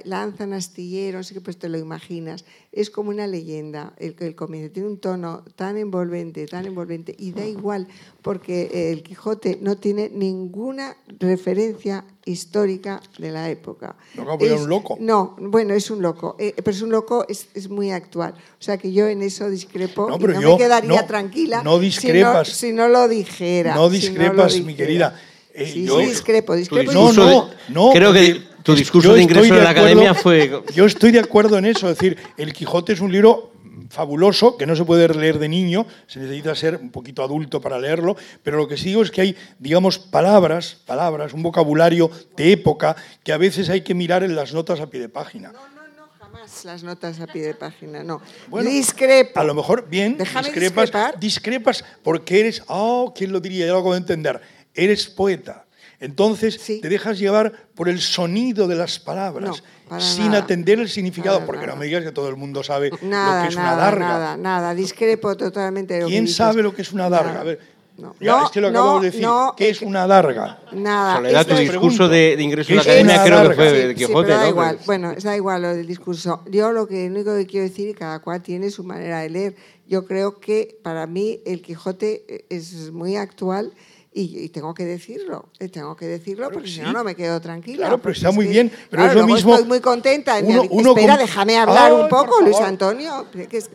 Lanzan 0.06 0.54
astillero, 0.54 1.18
no 1.18 1.24
sé 1.24 1.34
qué, 1.34 1.42
pues 1.42 1.58
te 1.58 1.68
lo 1.68 1.78
imaginas. 1.78 2.46
Es 2.72 2.90
como 2.90 3.10
una 3.10 3.28
leyenda 3.28 3.94
el, 3.98 4.16
el 4.20 4.34
comienzo. 4.34 4.72
Tiene 4.72 4.88
un 4.88 4.98
tono 4.98 5.44
tan 5.58 5.78
envolvente, 5.78 6.46
tan 6.48 6.66
envolvente, 6.66 7.14
y 7.20 7.34
da 7.34 7.46
igual, 7.46 7.88
porque 8.22 8.70
eh, 8.74 8.92
el 8.94 9.04
Quijote 9.04 9.58
no 9.62 9.76
tiene 9.76 10.10
ninguna 10.10 10.96
referencia 11.20 12.06
histórica 12.26 13.02
de 13.18 13.32
la 13.32 13.50
época. 13.50 13.96
No, 14.16 14.38
Es- 14.40 14.62
un 14.62 14.70
loco. 14.70 14.98
No, 15.02 15.36
bueno, 15.38 15.74
es 15.74 15.92
un 15.92 16.02
loco, 16.02 16.38
eh, 16.40 16.54
pero 16.56 16.72
es 16.72 16.82
un 16.82 16.90
loco, 16.92 17.26
es, 17.28 17.48
es 17.54 17.70
muy 17.70 17.92
actual. 17.92 18.34
O 18.60 18.64
sea 18.64 18.78
que 18.78 18.94
yo 18.94 19.08
en 19.08 19.22
eso 19.22 19.50
discrepo 19.50 20.08
No, 20.10 20.16
y 20.16 20.20
pero 20.20 20.34
no 20.36 20.42
yo- 20.42 20.52
me 20.52 20.58
quedaría 20.58 21.02
no, 21.02 21.06
tranquila 21.08 21.62
no 21.62 21.80
discrepas. 21.80 22.48
Si, 22.48 22.72
no, 22.72 22.72
si 22.72 22.74
no 22.74 22.88
lo 22.88 23.08
dijera. 23.10 23.76
No 23.76 23.90
si 23.90 23.98
discrepas, 23.98 24.58
lo 24.58 24.66
mi 24.66 24.76
querida. 24.76 25.20
Eh, 25.54 25.70
sí, 25.72 25.84
yo- 25.86 26.00
sí, 26.00 26.06
discrepo, 26.06 26.56
discrepo. 26.56 26.92
No, 26.94 27.12
no, 27.12 27.50
no. 27.70 27.92
creo 27.92 28.14
que 28.14 28.36
porque 28.36 28.53
tu 28.64 28.76
discurso 28.76 29.10
yo 29.10 29.16
de 29.16 29.24
ingreso 29.24 29.54
de 29.56 29.62
la 29.62 29.70
acuerdo- 29.72 29.82
academia 29.90 30.14
fue- 30.14 30.64
Yo 30.76 30.86
estoy 30.86 31.12
de 31.12 31.20
acuerdo 31.20 31.58
en 31.58 31.66
eso, 31.66 31.90
es 31.90 31.98
decir, 31.98 32.18
El 32.38 32.54
Quijote 32.54 32.94
es 32.94 33.00
un 33.02 33.12
libro 33.12 33.52
fabuloso 33.90 34.58
que 34.58 34.66
no 34.66 34.76
se 34.76 34.86
puede 34.86 35.08
leer 35.14 35.38
de 35.40 35.50
niño, 35.50 35.86
se 36.08 36.20
necesita 36.20 36.56
ser 36.56 36.78
un 36.78 36.90
poquito 36.90 37.24
adulto 37.24 37.62
para 37.62 37.78
leerlo, 37.80 38.16
pero 38.42 38.58
lo 38.58 38.68
que 38.68 38.78
sí 38.78 38.86
digo 38.86 39.04
es 39.04 39.12
que 39.12 39.22
hay, 39.22 39.36
digamos, 39.60 40.00
palabras, 40.00 40.78
palabras, 40.86 41.34
un 41.34 41.44
vocabulario 41.44 42.10
de 42.36 42.54
época 42.54 42.96
que 43.24 43.34
a 43.34 43.38
veces 43.38 43.70
hay 43.70 43.82
que 43.82 43.94
mirar 43.94 44.24
en 44.24 44.36
las 44.36 44.54
notas 44.54 44.80
a 44.80 44.88
pie 44.88 45.00
de 45.02 45.10
página. 45.10 45.52
No, 45.52 45.60
no, 45.60 45.88
no, 45.98 46.08
jamás 46.20 46.66
las 46.66 46.84
notas 46.84 47.20
a 47.20 47.28
pie 47.28 47.44
de 47.44 47.54
página, 47.56 48.04
no. 48.04 48.22
Bueno, 48.48 48.70
discrepo. 48.70 49.40
A 49.40 49.44
lo 49.44 49.54
mejor, 49.54 49.88
bien, 49.90 50.18
Déjame 50.18 50.48
discrepas, 50.48 50.84
discrepar. 50.86 51.20
discrepas 51.20 51.86
porque 52.04 52.40
eres, 52.40 52.64
oh, 52.68 53.14
¿quién 53.16 53.32
lo 53.32 53.40
diría? 53.40 53.66
Ya 53.68 53.74
lo 53.74 53.80
acabo 53.80 53.94
de 53.94 54.00
entender. 54.00 54.42
Eres 54.74 55.08
poeta. 55.08 55.66
Entonces 56.04 56.56
Sí. 56.62 56.82
te 56.82 56.90
dejas 56.90 57.18
llevar 57.18 57.54
por 57.76 57.88
el 57.88 58.00
sonido 58.02 58.68
de 58.68 58.76
las 58.76 59.00
palabras, 59.00 59.64
No, 59.90 60.02
sin 60.02 60.28
nada. 60.32 60.40
atender 60.40 60.80
el 60.80 60.90
significado, 60.90 61.38
Para 61.38 61.46
porque 61.48 61.62
nada. 61.62 61.74
no 61.76 61.80
me 61.80 61.86
digas 61.86 62.04
que 62.04 62.12
todo 62.12 62.28
el 62.28 62.36
mundo 62.36 62.62
sabe 62.64 62.92
Nada, 63.02 63.38
lo 63.38 63.44
que 63.44 63.50
es 63.50 63.56
nada, 63.56 63.74
una 63.74 63.82
darga. 63.82 64.08
nada, 64.08 64.38
nada. 64.38 64.76
Discrepo 64.76 65.36
totalmente 65.38 65.94
de 65.94 66.02
lo 66.02 66.08
que 66.08 66.12
¿Quién 66.12 66.26
dices. 66.26 66.38
sabe 66.38 66.62
lo 66.62 66.76
que 66.76 66.82
es 66.82 66.92
una 66.92 67.10
darga? 67.10 67.40
A 67.40 67.44
ver, 67.44 67.60
No. 67.96 68.16
ya, 68.20 68.32
No, 68.40 68.46
es 68.46 68.52
que 68.52 68.60
lo 68.60 68.68
acabo 68.70 68.94
no, 68.96 69.00
de 69.02 69.06
decir. 69.06 69.22
no, 69.22 69.54
¿Qué 69.56 69.70
es 69.70 69.80
que- 69.80 69.86
una 69.86 70.08
darga? 70.08 70.60
Nada. 70.74 71.16
Soledad, 71.18 71.46
tu 71.48 71.56
discurso 71.56 72.10
de, 72.10 72.36
de 72.36 72.44
ingreso 72.44 72.68
¿qué 72.68 72.74
en 72.74 72.78
la 73.08 73.14
academia 73.14 73.24
creo 73.24 73.50
que 73.50 73.56
fue 73.56 73.70
Sí, 73.70 73.76
del 73.78 73.90
Sí, 73.98 74.06
Quijote, 74.06 74.26
pero 74.28 74.38
da 74.40 74.44
¿no? 74.44 74.50
igual. 74.50 74.80
Bueno, 74.86 75.14
da 75.24 75.36
igual 75.38 75.62
lo 75.62 75.76
del 75.76 75.86
discurso. 75.88 76.44
Yo 76.50 76.72
lo 76.72 76.88
que 76.88 77.06
lo 77.08 77.16
único 77.16 77.36
que 77.36 77.46
quiero 77.46 77.68
decir, 77.68 77.96
cada 77.96 78.20
cual 78.20 78.42
tiene 78.42 78.72
su 78.72 78.84
manera 78.84 79.20
de 79.20 79.30
leer. 79.30 79.56
Yo 79.88 80.06
creo 80.06 80.40
que 80.40 80.80
para 80.84 81.06
mí 81.08 81.40
el 81.46 81.62
Quijote 81.62 82.46
es 82.50 82.92
muy 82.92 83.16
actual 83.16 83.72
y, 84.14 84.40
y 84.44 84.50
tengo 84.50 84.74
que 84.74 84.86
decirlo. 84.86 85.50
eh, 85.60 85.70
Tengo 85.70 85.96
que 85.96 86.06
decirlo 86.06 86.44
Claro 86.48 86.54
porque 86.54 86.70
que 86.70 86.76
si 86.76 86.82
no, 86.82 86.94
no 86.94 87.04
me 87.04 87.16
quedo 87.16 87.42
tranquila. 87.42 87.78
Claro, 87.88 87.98
pero 88.02 88.14
está 88.14 88.30
es 88.30 88.36
muy 88.36 88.48
bien, 88.48 88.70
pero 88.90 89.04
claro, 89.04 89.08
es 89.10 89.16
lo 89.16 89.22
luego 89.22 89.36
mismo- 89.36 89.54
Estoy 89.56 89.68
muy 89.68 89.80
contenta. 89.82 90.40
Uno- 90.44 90.64
uno 90.70 90.90
Espera, 90.90 91.16
con- 91.18 91.26
déjame 91.26 91.58
hablar 91.58 91.92
Ay, 91.92 92.02
un 92.02 92.10
poco, 92.10 92.42
Luis. 92.42 92.58
Antonio. 92.60 93.26
que 93.50 93.58
es- 93.58 93.70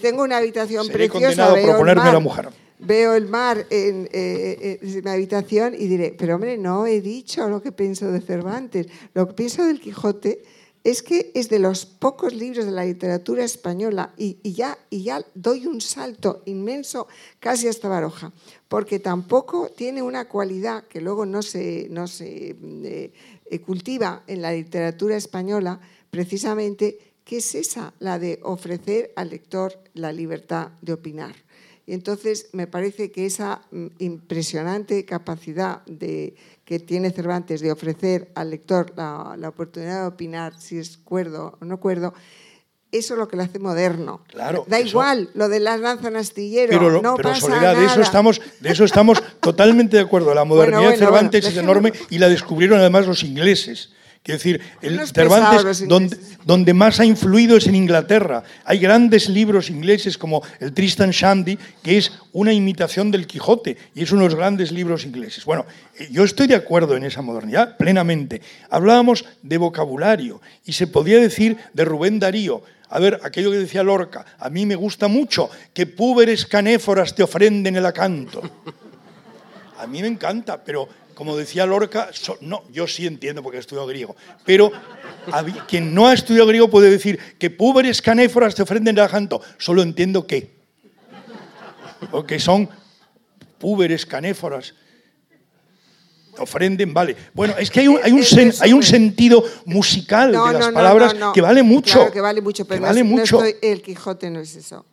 tengo 0.00 0.22
una 0.22 0.36
habitación 0.38 0.86
Seré 0.86 1.08
preciosa. 1.08 1.52
veo 1.52 1.78
el 1.86 1.96
mar. 1.96 2.20
mujer. 2.20 2.48
Veo 2.78 3.14
el 3.14 3.26
mar 3.28 3.64
en, 3.70 4.08
eh, 4.12 4.58
eh, 4.60 4.78
en 4.82 5.04
mi 5.04 5.10
habitación 5.10 5.74
y 5.74 5.86
diré, 5.86 6.14
pero 6.18 6.34
hombre, 6.34 6.58
no 6.58 6.86
he 6.86 7.00
dicho 7.00 7.48
lo 7.48 7.62
que 7.62 7.70
pienso 7.70 8.10
de 8.10 8.20
Cervantes. 8.20 8.88
Lo 9.14 9.28
que 9.28 9.34
pienso 9.34 9.64
del 9.64 9.80
Quijote 9.80 10.42
es 10.82 11.00
que 11.04 11.30
es 11.36 11.48
de 11.48 11.60
los 11.60 11.86
pocos 11.86 12.34
libros 12.34 12.64
de 12.64 12.72
la 12.72 12.84
literatura 12.84 13.44
española 13.44 14.12
y, 14.16 14.38
y 14.42 14.54
ya, 14.54 14.76
y 14.90 15.04
ya 15.04 15.24
doy 15.36 15.64
un 15.68 15.80
salto 15.80 16.42
inmenso 16.44 17.06
casi 17.38 17.68
hasta 17.68 17.88
Baroja, 17.88 18.32
porque 18.72 19.00
tampoco 19.00 19.68
tiene 19.68 20.00
una 20.00 20.30
cualidad 20.30 20.84
que 20.84 21.02
luego 21.02 21.26
no 21.26 21.42
se, 21.42 21.88
no 21.90 22.08
se 22.08 22.56
eh, 22.56 23.12
eh, 23.44 23.60
cultiva 23.60 24.22
en 24.26 24.40
la 24.40 24.50
literatura 24.50 25.14
española, 25.14 25.78
precisamente, 26.08 26.96
que 27.22 27.36
es 27.36 27.54
esa, 27.54 27.92
la 27.98 28.18
de 28.18 28.40
ofrecer 28.42 29.12
al 29.14 29.28
lector 29.28 29.78
la 29.92 30.10
libertad 30.10 30.70
de 30.80 30.94
opinar. 30.94 31.36
Y 31.84 31.92
entonces 31.92 32.48
me 32.54 32.66
parece 32.66 33.12
que 33.12 33.26
esa 33.26 33.60
mm, 33.72 33.88
impresionante 33.98 35.04
capacidad 35.04 35.84
de, 35.84 36.34
que 36.64 36.78
tiene 36.78 37.10
Cervantes 37.10 37.60
de 37.60 37.72
ofrecer 37.72 38.32
al 38.34 38.48
lector 38.48 38.94
la, 38.96 39.36
la 39.38 39.50
oportunidad 39.50 40.00
de 40.00 40.08
opinar 40.08 40.58
si 40.58 40.78
es 40.78 40.96
cuerdo 40.96 41.58
o 41.60 41.64
no 41.66 41.78
cuerdo, 41.78 42.14
eso 42.92 43.14
es 43.14 43.18
lo 43.18 43.26
que 43.26 43.36
lo 43.36 43.42
hace 43.42 43.58
moderno. 43.58 44.20
Claro, 44.28 44.64
Da 44.68 44.78
eso- 44.78 44.88
igual 44.88 45.30
lo 45.34 45.48
de 45.48 45.58
las 45.60 45.80
lanzan 45.80 46.14
astillero, 46.16 46.68
Pero, 46.70 46.90
lo- 46.90 47.02
no 47.02 47.16
pero 47.16 47.30
pasa 47.30 47.40
Soledad, 47.40 47.74
de 47.74 47.84
eso, 47.86 47.94
nada. 47.94 48.02
estamos, 48.02 48.40
de 48.60 48.70
eso 48.70 48.84
estamos 48.84 49.22
totalmente 49.40 49.96
de 49.96 50.02
acuerdo. 50.02 50.34
La 50.34 50.44
modernidad 50.44 50.78
Bueno, 50.80 50.90
de 50.92 50.96
bueno, 50.98 51.06
Cervantes 51.12 51.44
bueno, 51.44 51.58
es 51.58 51.64
enorme 51.64 51.92
y 52.10 52.18
la 52.18 52.28
descubrieron 52.28 52.78
además 52.78 53.06
los 53.06 53.22
ingleses. 53.24 53.90
Quiero 54.22 54.38
decir, 54.38 54.60
el 54.82 55.04
Cervantes, 55.08 55.88
donde, 55.88 56.16
donde 56.44 56.72
más 56.74 57.00
ha 57.00 57.04
influido 57.04 57.56
es 57.56 57.66
en 57.66 57.74
Inglaterra. 57.74 58.44
Hay 58.64 58.78
grandes 58.78 59.28
libros 59.28 59.68
ingleses 59.68 60.16
como 60.16 60.42
el 60.60 60.72
Tristan 60.72 61.10
Shandy, 61.10 61.58
que 61.82 61.98
es 61.98 62.12
una 62.32 62.52
imitación 62.52 63.10
del 63.10 63.26
Quijote 63.26 63.76
y 63.96 64.04
es 64.04 64.12
uno 64.12 64.22
de 64.22 64.28
los 64.28 64.36
grandes 64.36 64.70
libros 64.70 65.04
ingleses. 65.04 65.44
Bueno, 65.44 65.66
eh, 65.98 66.06
yo 66.12 66.22
estoy 66.22 66.46
de 66.46 66.54
acuerdo 66.54 66.96
en 66.96 67.02
esa 67.02 67.20
modernidad, 67.20 67.76
plenamente. 67.76 68.40
Hablábamos 68.70 69.24
de 69.42 69.58
vocabulario 69.58 70.40
y 70.64 70.72
se 70.72 70.86
podía 70.86 71.18
decir 71.18 71.56
de 71.72 71.84
Rubén 71.84 72.20
Darío. 72.20 72.62
A 72.90 73.00
ver, 73.00 73.18
aquello 73.24 73.50
que 73.50 73.58
decía 73.58 73.82
Lorca, 73.82 74.24
a 74.38 74.50
mí 74.50 74.66
me 74.66 74.76
gusta 74.76 75.08
mucho 75.08 75.50
que 75.74 75.86
púberes 75.86 76.46
canéforas 76.46 77.12
te 77.12 77.24
ofrenden 77.24 77.74
el 77.74 77.86
acanto. 77.86 78.40
A 79.78 79.86
mí 79.88 80.00
me 80.00 80.06
encanta, 80.06 80.62
pero 80.62 80.88
como 81.14 81.36
decía 81.36 81.66
Lorca, 81.66 82.10
so- 82.12 82.38
no, 82.40 82.62
yo 82.72 82.86
sí 82.86 83.06
entiendo 83.06 83.42
porque 83.42 83.58
he 83.58 83.60
estudiado 83.60 83.86
griego, 83.86 84.16
pero 84.44 84.70
quien 85.68 85.94
no 85.94 86.06
ha 86.08 86.14
estudiado 86.14 86.46
griego 86.48 86.68
puede 86.70 86.90
decir 86.90 87.18
que 87.38 87.50
púberes 87.50 88.00
canéforas 88.02 88.54
te 88.54 88.62
ofrenden 88.62 88.96
el 88.96 89.04
acanto. 89.04 89.40
Solo 89.58 89.82
entiendo 89.82 90.26
qué. 90.26 90.50
Porque 92.10 92.38
son 92.40 92.68
púberes 93.58 94.04
canéforas. 94.06 94.74
Te 96.34 96.40
ofrenden, 96.42 96.92
vale. 96.94 97.14
Bueno, 97.34 97.54
es 97.58 97.70
que 97.70 97.80
hay 97.80 97.88
un, 97.88 98.00
hay 98.02 98.10
un, 98.12 98.22
sen- 98.22 98.56
hay 98.60 98.72
un 98.72 98.82
sentido 98.82 99.44
musical 99.66 100.32
No, 100.32 100.46
de 100.46 100.52
las 100.54 100.60
no, 100.62 100.68
no, 100.70 100.74
palabras 100.74 101.14
que 101.34 101.40
vale 101.42 101.62
mucho. 101.62 101.98
Claro 101.98 102.12
que 102.12 102.20
vale 102.20 102.40
mucho, 102.40 102.64
pero 102.64 102.80
que 102.80 102.86
vale 102.86 103.04
mucho. 103.04 103.44
estoy- 103.44 103.56
el 103.70 103.82
Quijote 103.82 104.30
no 104.30 104.40
es 104.40 104.56
eso. 104.56 104.84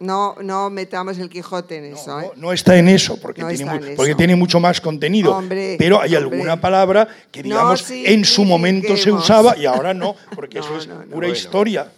No, 0.00 0.36
no 0.42 0.70
metamos 0.70 1.18
el 1.18 1.28
Quijote 1.28 1.78
en 1.78 1.84
eso. 1.94 2.06
No, 2.06 2.20
¿eh? 2.20 2.30
no 2.36 2.52
está 2.52 2.76
en 2.76 2.86
eso, 2.88 3.16
porque, 3.20 3.40
No 3.42 3.48
tiene, 3.48 3.64
está 3.64 3.74
mu- 3.80 3.84
en 3.84 3.96
porque 3.96 4.10
eso. 4.12 4.18
tiene 4.18 4.36
mucho 4.36 4.60
más 4.60 4.80
contenido. 4.80 5.34
Hombre, 5.36 5.74
pero 5.78 6.00
hay 6.00 6.14
hombre. 6.14 6.36
alguna 6.36 6.60
palabra 6.60 7.08
que, 7.32 7.42
No 7.42 7.48
digamos, 7.48 7.90
en 7.90 8.24
su 8.24 8.44
momento 8.44 8.96
se 8.96 9.10
usaba 9.10 9.56
y 9.56 9.66
ahora 9.66 9.92
no, 9.94 10.14
porque 10.36 10.58
No, 10.60 10.64
eso 10.64 10.78
es 10.78 10.86
no, 10.86 10.94
no. 10.94 11.00
pura 11.02 11.16
Bueno. 11.16 11.32
historia. 11.34 11.90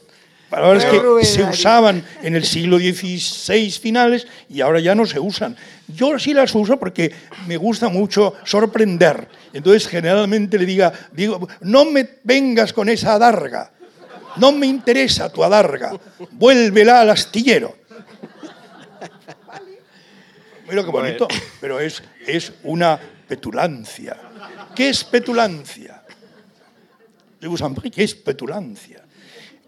Palabras 0.49 0.85
que 0.85 0.99
Rubén 0.99 1.25
se 1.25 1.43
Darío. 1.43 1.51
usaban 1.55 2.05
en 2.23 2.35
el 2.35 2.45
siglo 2.45 2.79
XVI 2.79 3.71
finales 3.71 4.27
y 4.49 4.61
ahora 4.63 4.81
ya 4.81 4.97
no 4.97 5.07
se 5.07 5.21
usan. 5.21 5.55
Yo 5.87 6.19
sí 6.19 6.35
las 6.35 6.53
uso 6.57 6.77
porque 6.77 7.13
me 7.47 7.57
gusta 7.57 7.89
mucho 7.89 8.35
sorprender. 8.45 9.29
Entonces, 9.53 9.87
generalmente 9.87 10.59
le 10.59 10.67
diga, 10.67 10.93
digo, 11.13 11.47
no 11.61 11.85
me 11.85 12.09
vengas 12.25 12.73
con 12.73 12.89
esa 12.89 13.15
adarga. 13.15 13.71
No 14.39 14.51
me 14.51 14.67
interesa 14.67 15.29
tu 15.29 15.45
adarga. 15.45 15.93
Vuélvela 16.33 17.01
al 17.03 17.11
astillero. 17.11 17.77
Mira 20.69 20.85
qué 20.85 20.91
bonito. 20.91 21.29
Pero 21.61 21.81
es, 21.81 22.03
es 22.27 22.53
una 22.63 22.99
petulancia. 23.27 24.17
¿Qué 24.75 24.89
es 24.89 25.05
petulancia? 25.05 26.03
¿Qué 27.41 28.05
es 28.05 28.15
petulancia? 28.15 29.05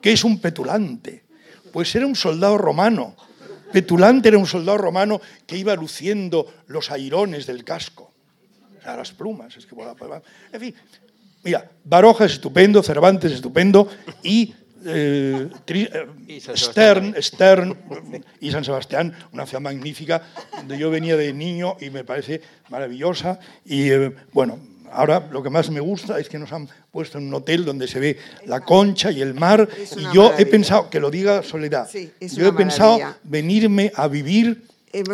¿Qué 0.01 0.13
es 0.13 0.25
un 0.25 0.41
petulante? 0.41 1.25
Pues 1.73 1.95
era 1.95 2.07
un 2.07 2.15
soldado 2.15 2.59
romano. 2.59 3.17
Petulante 3.73 4.29
era 4.29 4.39
un 4.39 4.47
soldado 4.47 4.79
romano 4.79 5.21
que 5.47 5.57
iba 5.57 5.75
luciendo 5.75 6.53
los 6.67 6.91
airones 6.91 7.47
del 7.47 7.65
casco. 7.65 8.13
O 8.79 8.83
sea, 8.83 8.97
las 8.97 9.13
plumas. 9.13 9.57
Es 9.57 9.65
que, 9.65 9.75
en 10.53 10.61
fin, 10.61 10.75
mira, 11.43 11.71
Baroja 11.85 12.27
es 12.27 12.33
estupendo, 12.33 12.83
Cervantes 12.83 13.31
es 13.31 13.37
estupendo 13.37 13.89
y 14.23 14.55
eh, 14.85 15.49
eh, 15.67 16.41
Stern, 16.57 17.15
Stern 17.21 17.77
y 18.41 18.51
San 18.51 18.65
Sebastián, 18.65 19.15
una 19.33 19.47
ciudad 19.47 19.61
magnífica, 19.61 20.23
donde 20.57 20.79
yo 20.79 20.91
venía 20.91 21.17
de 21.17 21.33
niño 21.33 21.77
y 21.81 21.91
me 21.91 22.05
parece 22.05 22.41
maravillosa. 22.69 23.39
Y 23.65 23.91
eh, 23.91 24.15
bueno, 24.33 24.59
ahora 24.91 25.29
lo 25.31 25.43
que 25.43 25.51
más 25.51 25.71
me 25.71 25.81
gusta 25.81 26.19
es 26.19 26.29
que 26.29 26.39
nos 26.39 26.53
han 26.53 26.69
puesto 26.91 27.19
en 27.19 27.29
un 27.29 27.35
hotel 27.35 27.65
donde 27.65 27.87
se 27.87 28.01
ve 28.01 28.19
la 28.47 28.61
concha 28.61 29.11
y 29.11 29.21
el 29.21 29.35
mar. 29.35 29.69
Y 29.97 30.15
yo 30.15 30.33
he 30.39 30.47
pensado, 30.47 30.91
que 30.91 31.01
lo 31.01 31.11
diga 31.11 31.43
Soledad, 31.43 31.89
yo 32.21 32.49
he 32.49 32.53
pensado 32.53 32.99
venirme 33.25 33.93
a 33.95 34.09
vivir. 34.09 34.65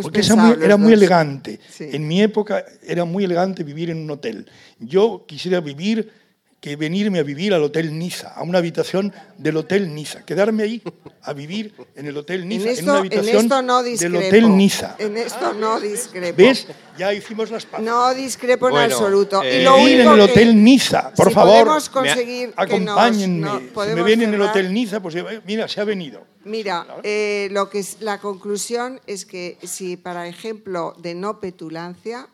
porque 0.03 0.23
era 0.63 0.77
muy 0.77 0.93
elegante. 0.93 1.61
En 1.79 2.07
mi 2.07 2.23
época 2.23 2.65
era 2.83 3.05
muy 3.05 3.25
elegante 3.25 3.63
vivir 3.65 3.91
en 3.91 3.99
un 3.99 4.11
hotel. 4.11 4.47
Yo 4.79 5.25
quisiera 5.27 5.61
vivir 5.61 6.18
que 6.61 6.75
venirme 6.75 7.21
a 7.21 7.23
vivir 7.23 7.55
al 7.55 7.63
Hotel 7.63 7.97
Niza, 7.97 8.33
a 8.35 8.43
una 8.43 8.59
habitación 8.59 9.13
del 9.37 9.57
Hotel 9.57 9.95
Niza, 9.95 10.25
quedarme 10.25 10.65
ahí 10.65 10.83
a 11.23 11.33
vivir 11.33 11.73
en 11.95 12.07
el 12.07 12.17
Hotel 12.17 12.49
Niza, 12.49 12.73
en, 12.73 12.85
una 12.85 12.99
habitación 12.99 13.49
del 13.49 14.17
Hotel 14.17 14.57
Niza. 14.57 14.97
En 14.99 15.17
esto 15.17 15.53
no 15.55 15.79
discrepo. 15.79 16.37
¿Ves? 16.37 16.67
Ya 16.97 17.15
hicimos 17.15 17.51
las 17.53 17.65
paces. 17.65 17.87
No 17.87 18.13
discrepo 18.13 18.71
en 18.71 18.77
absoluto. 18.77 19.41
Eh, 19.45 19.65
vivir 19.79 20.01
en 20.01 20.09
el 20.09 20.21
Hotel 20.21 20.65
Niza, 20.65 21.13
por 21.15 21.31
favor. 21.31 21.69
Conseguir 21.93 22.53
acompáñenme. 22.57 23.71
si 23.73 23.95
me 23.95 24.03
vienen 24.03 24.31
en 24.31 24.35
el 24.35 24.43
Hotel 24.43 24.73
Niza, 24.73 25.01
pues 25.01 25.15
eh, 25.15 25.41
mira, 25.47 25.69
se 25.69 25.81
ha 25.81 25.85
venido. 25.85 26.27
Mira, 26.45 26.87
eh, 27.05 27.49
lo 27.53 27.71
que 27.71 27.81
es, 27.81 27.99
la 28.01 28.19
conclusión 28.19 29.01
es 29.07 29.27
que 29.27 29.59
si, 29.63 29.97
para 29.97 30.27
ejemplo, 30.27 30.95
de 30.99 31.15
no 31.15 31.39
petulancia, 31.39 32.27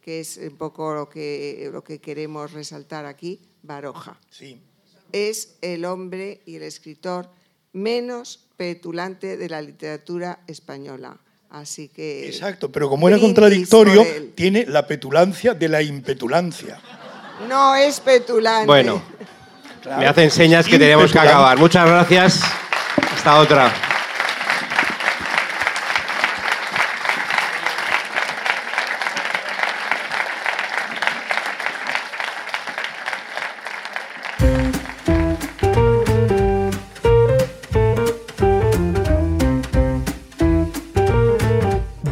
que 0.00 0.20
es 0.20 0.36
un 0.36 0.56
poco 0.56 0.94
lo 0.94 1.08
que, 1.08 1.70
lo 1.72 1.82
que 1.82 1.98
queremos 1.98 2.52
resaltar 2.52 3.06
aquí, 3.06 3.40
Baroja. 3.64 4.16
Sí. 4.30 4.60
Es 5.12 5.56
el 5.62 5.84
hombre 5.84 6.42
y 6.46 6.56
el 6.56 6.62
escritor 6.62 7.28
menos 7.72 8.46
petulante 8.56 9.36
de 9.36 9.48
la 9.48 9.62
literatura 9.62 10.40
española. 10.46 11.16
Así 11.50 11.88
que. 11.88 12.26
Exacto, 12.26 12.70
pero 12.70 12.88
como 12.88 13.08
era 13.08 13.18
contradictorio, 13.18 14.04
tiene 14.34 14.66
la 14.66 14.86
petulancia 14.86 15.54
de 15.54 15.68
la 15.68 15.82
impetulancia. 15.82 16.80
No 17.48 17.74
es 17.74 18.00
petulante. 18.00 18.66
Bueno, 18.66 19.02
me 19.98 20.06
hacen 20.06 20.30
señas 20.30 20.66
que 20.66 20.78
tenemos 20.78 21.12
que 21.12 21.18
acabar. 21.18 21.58
Muchas 21.58 21.86
gracias. 21.86 22.40
Hasta 23.14 23.38
otra. 23.38 23.93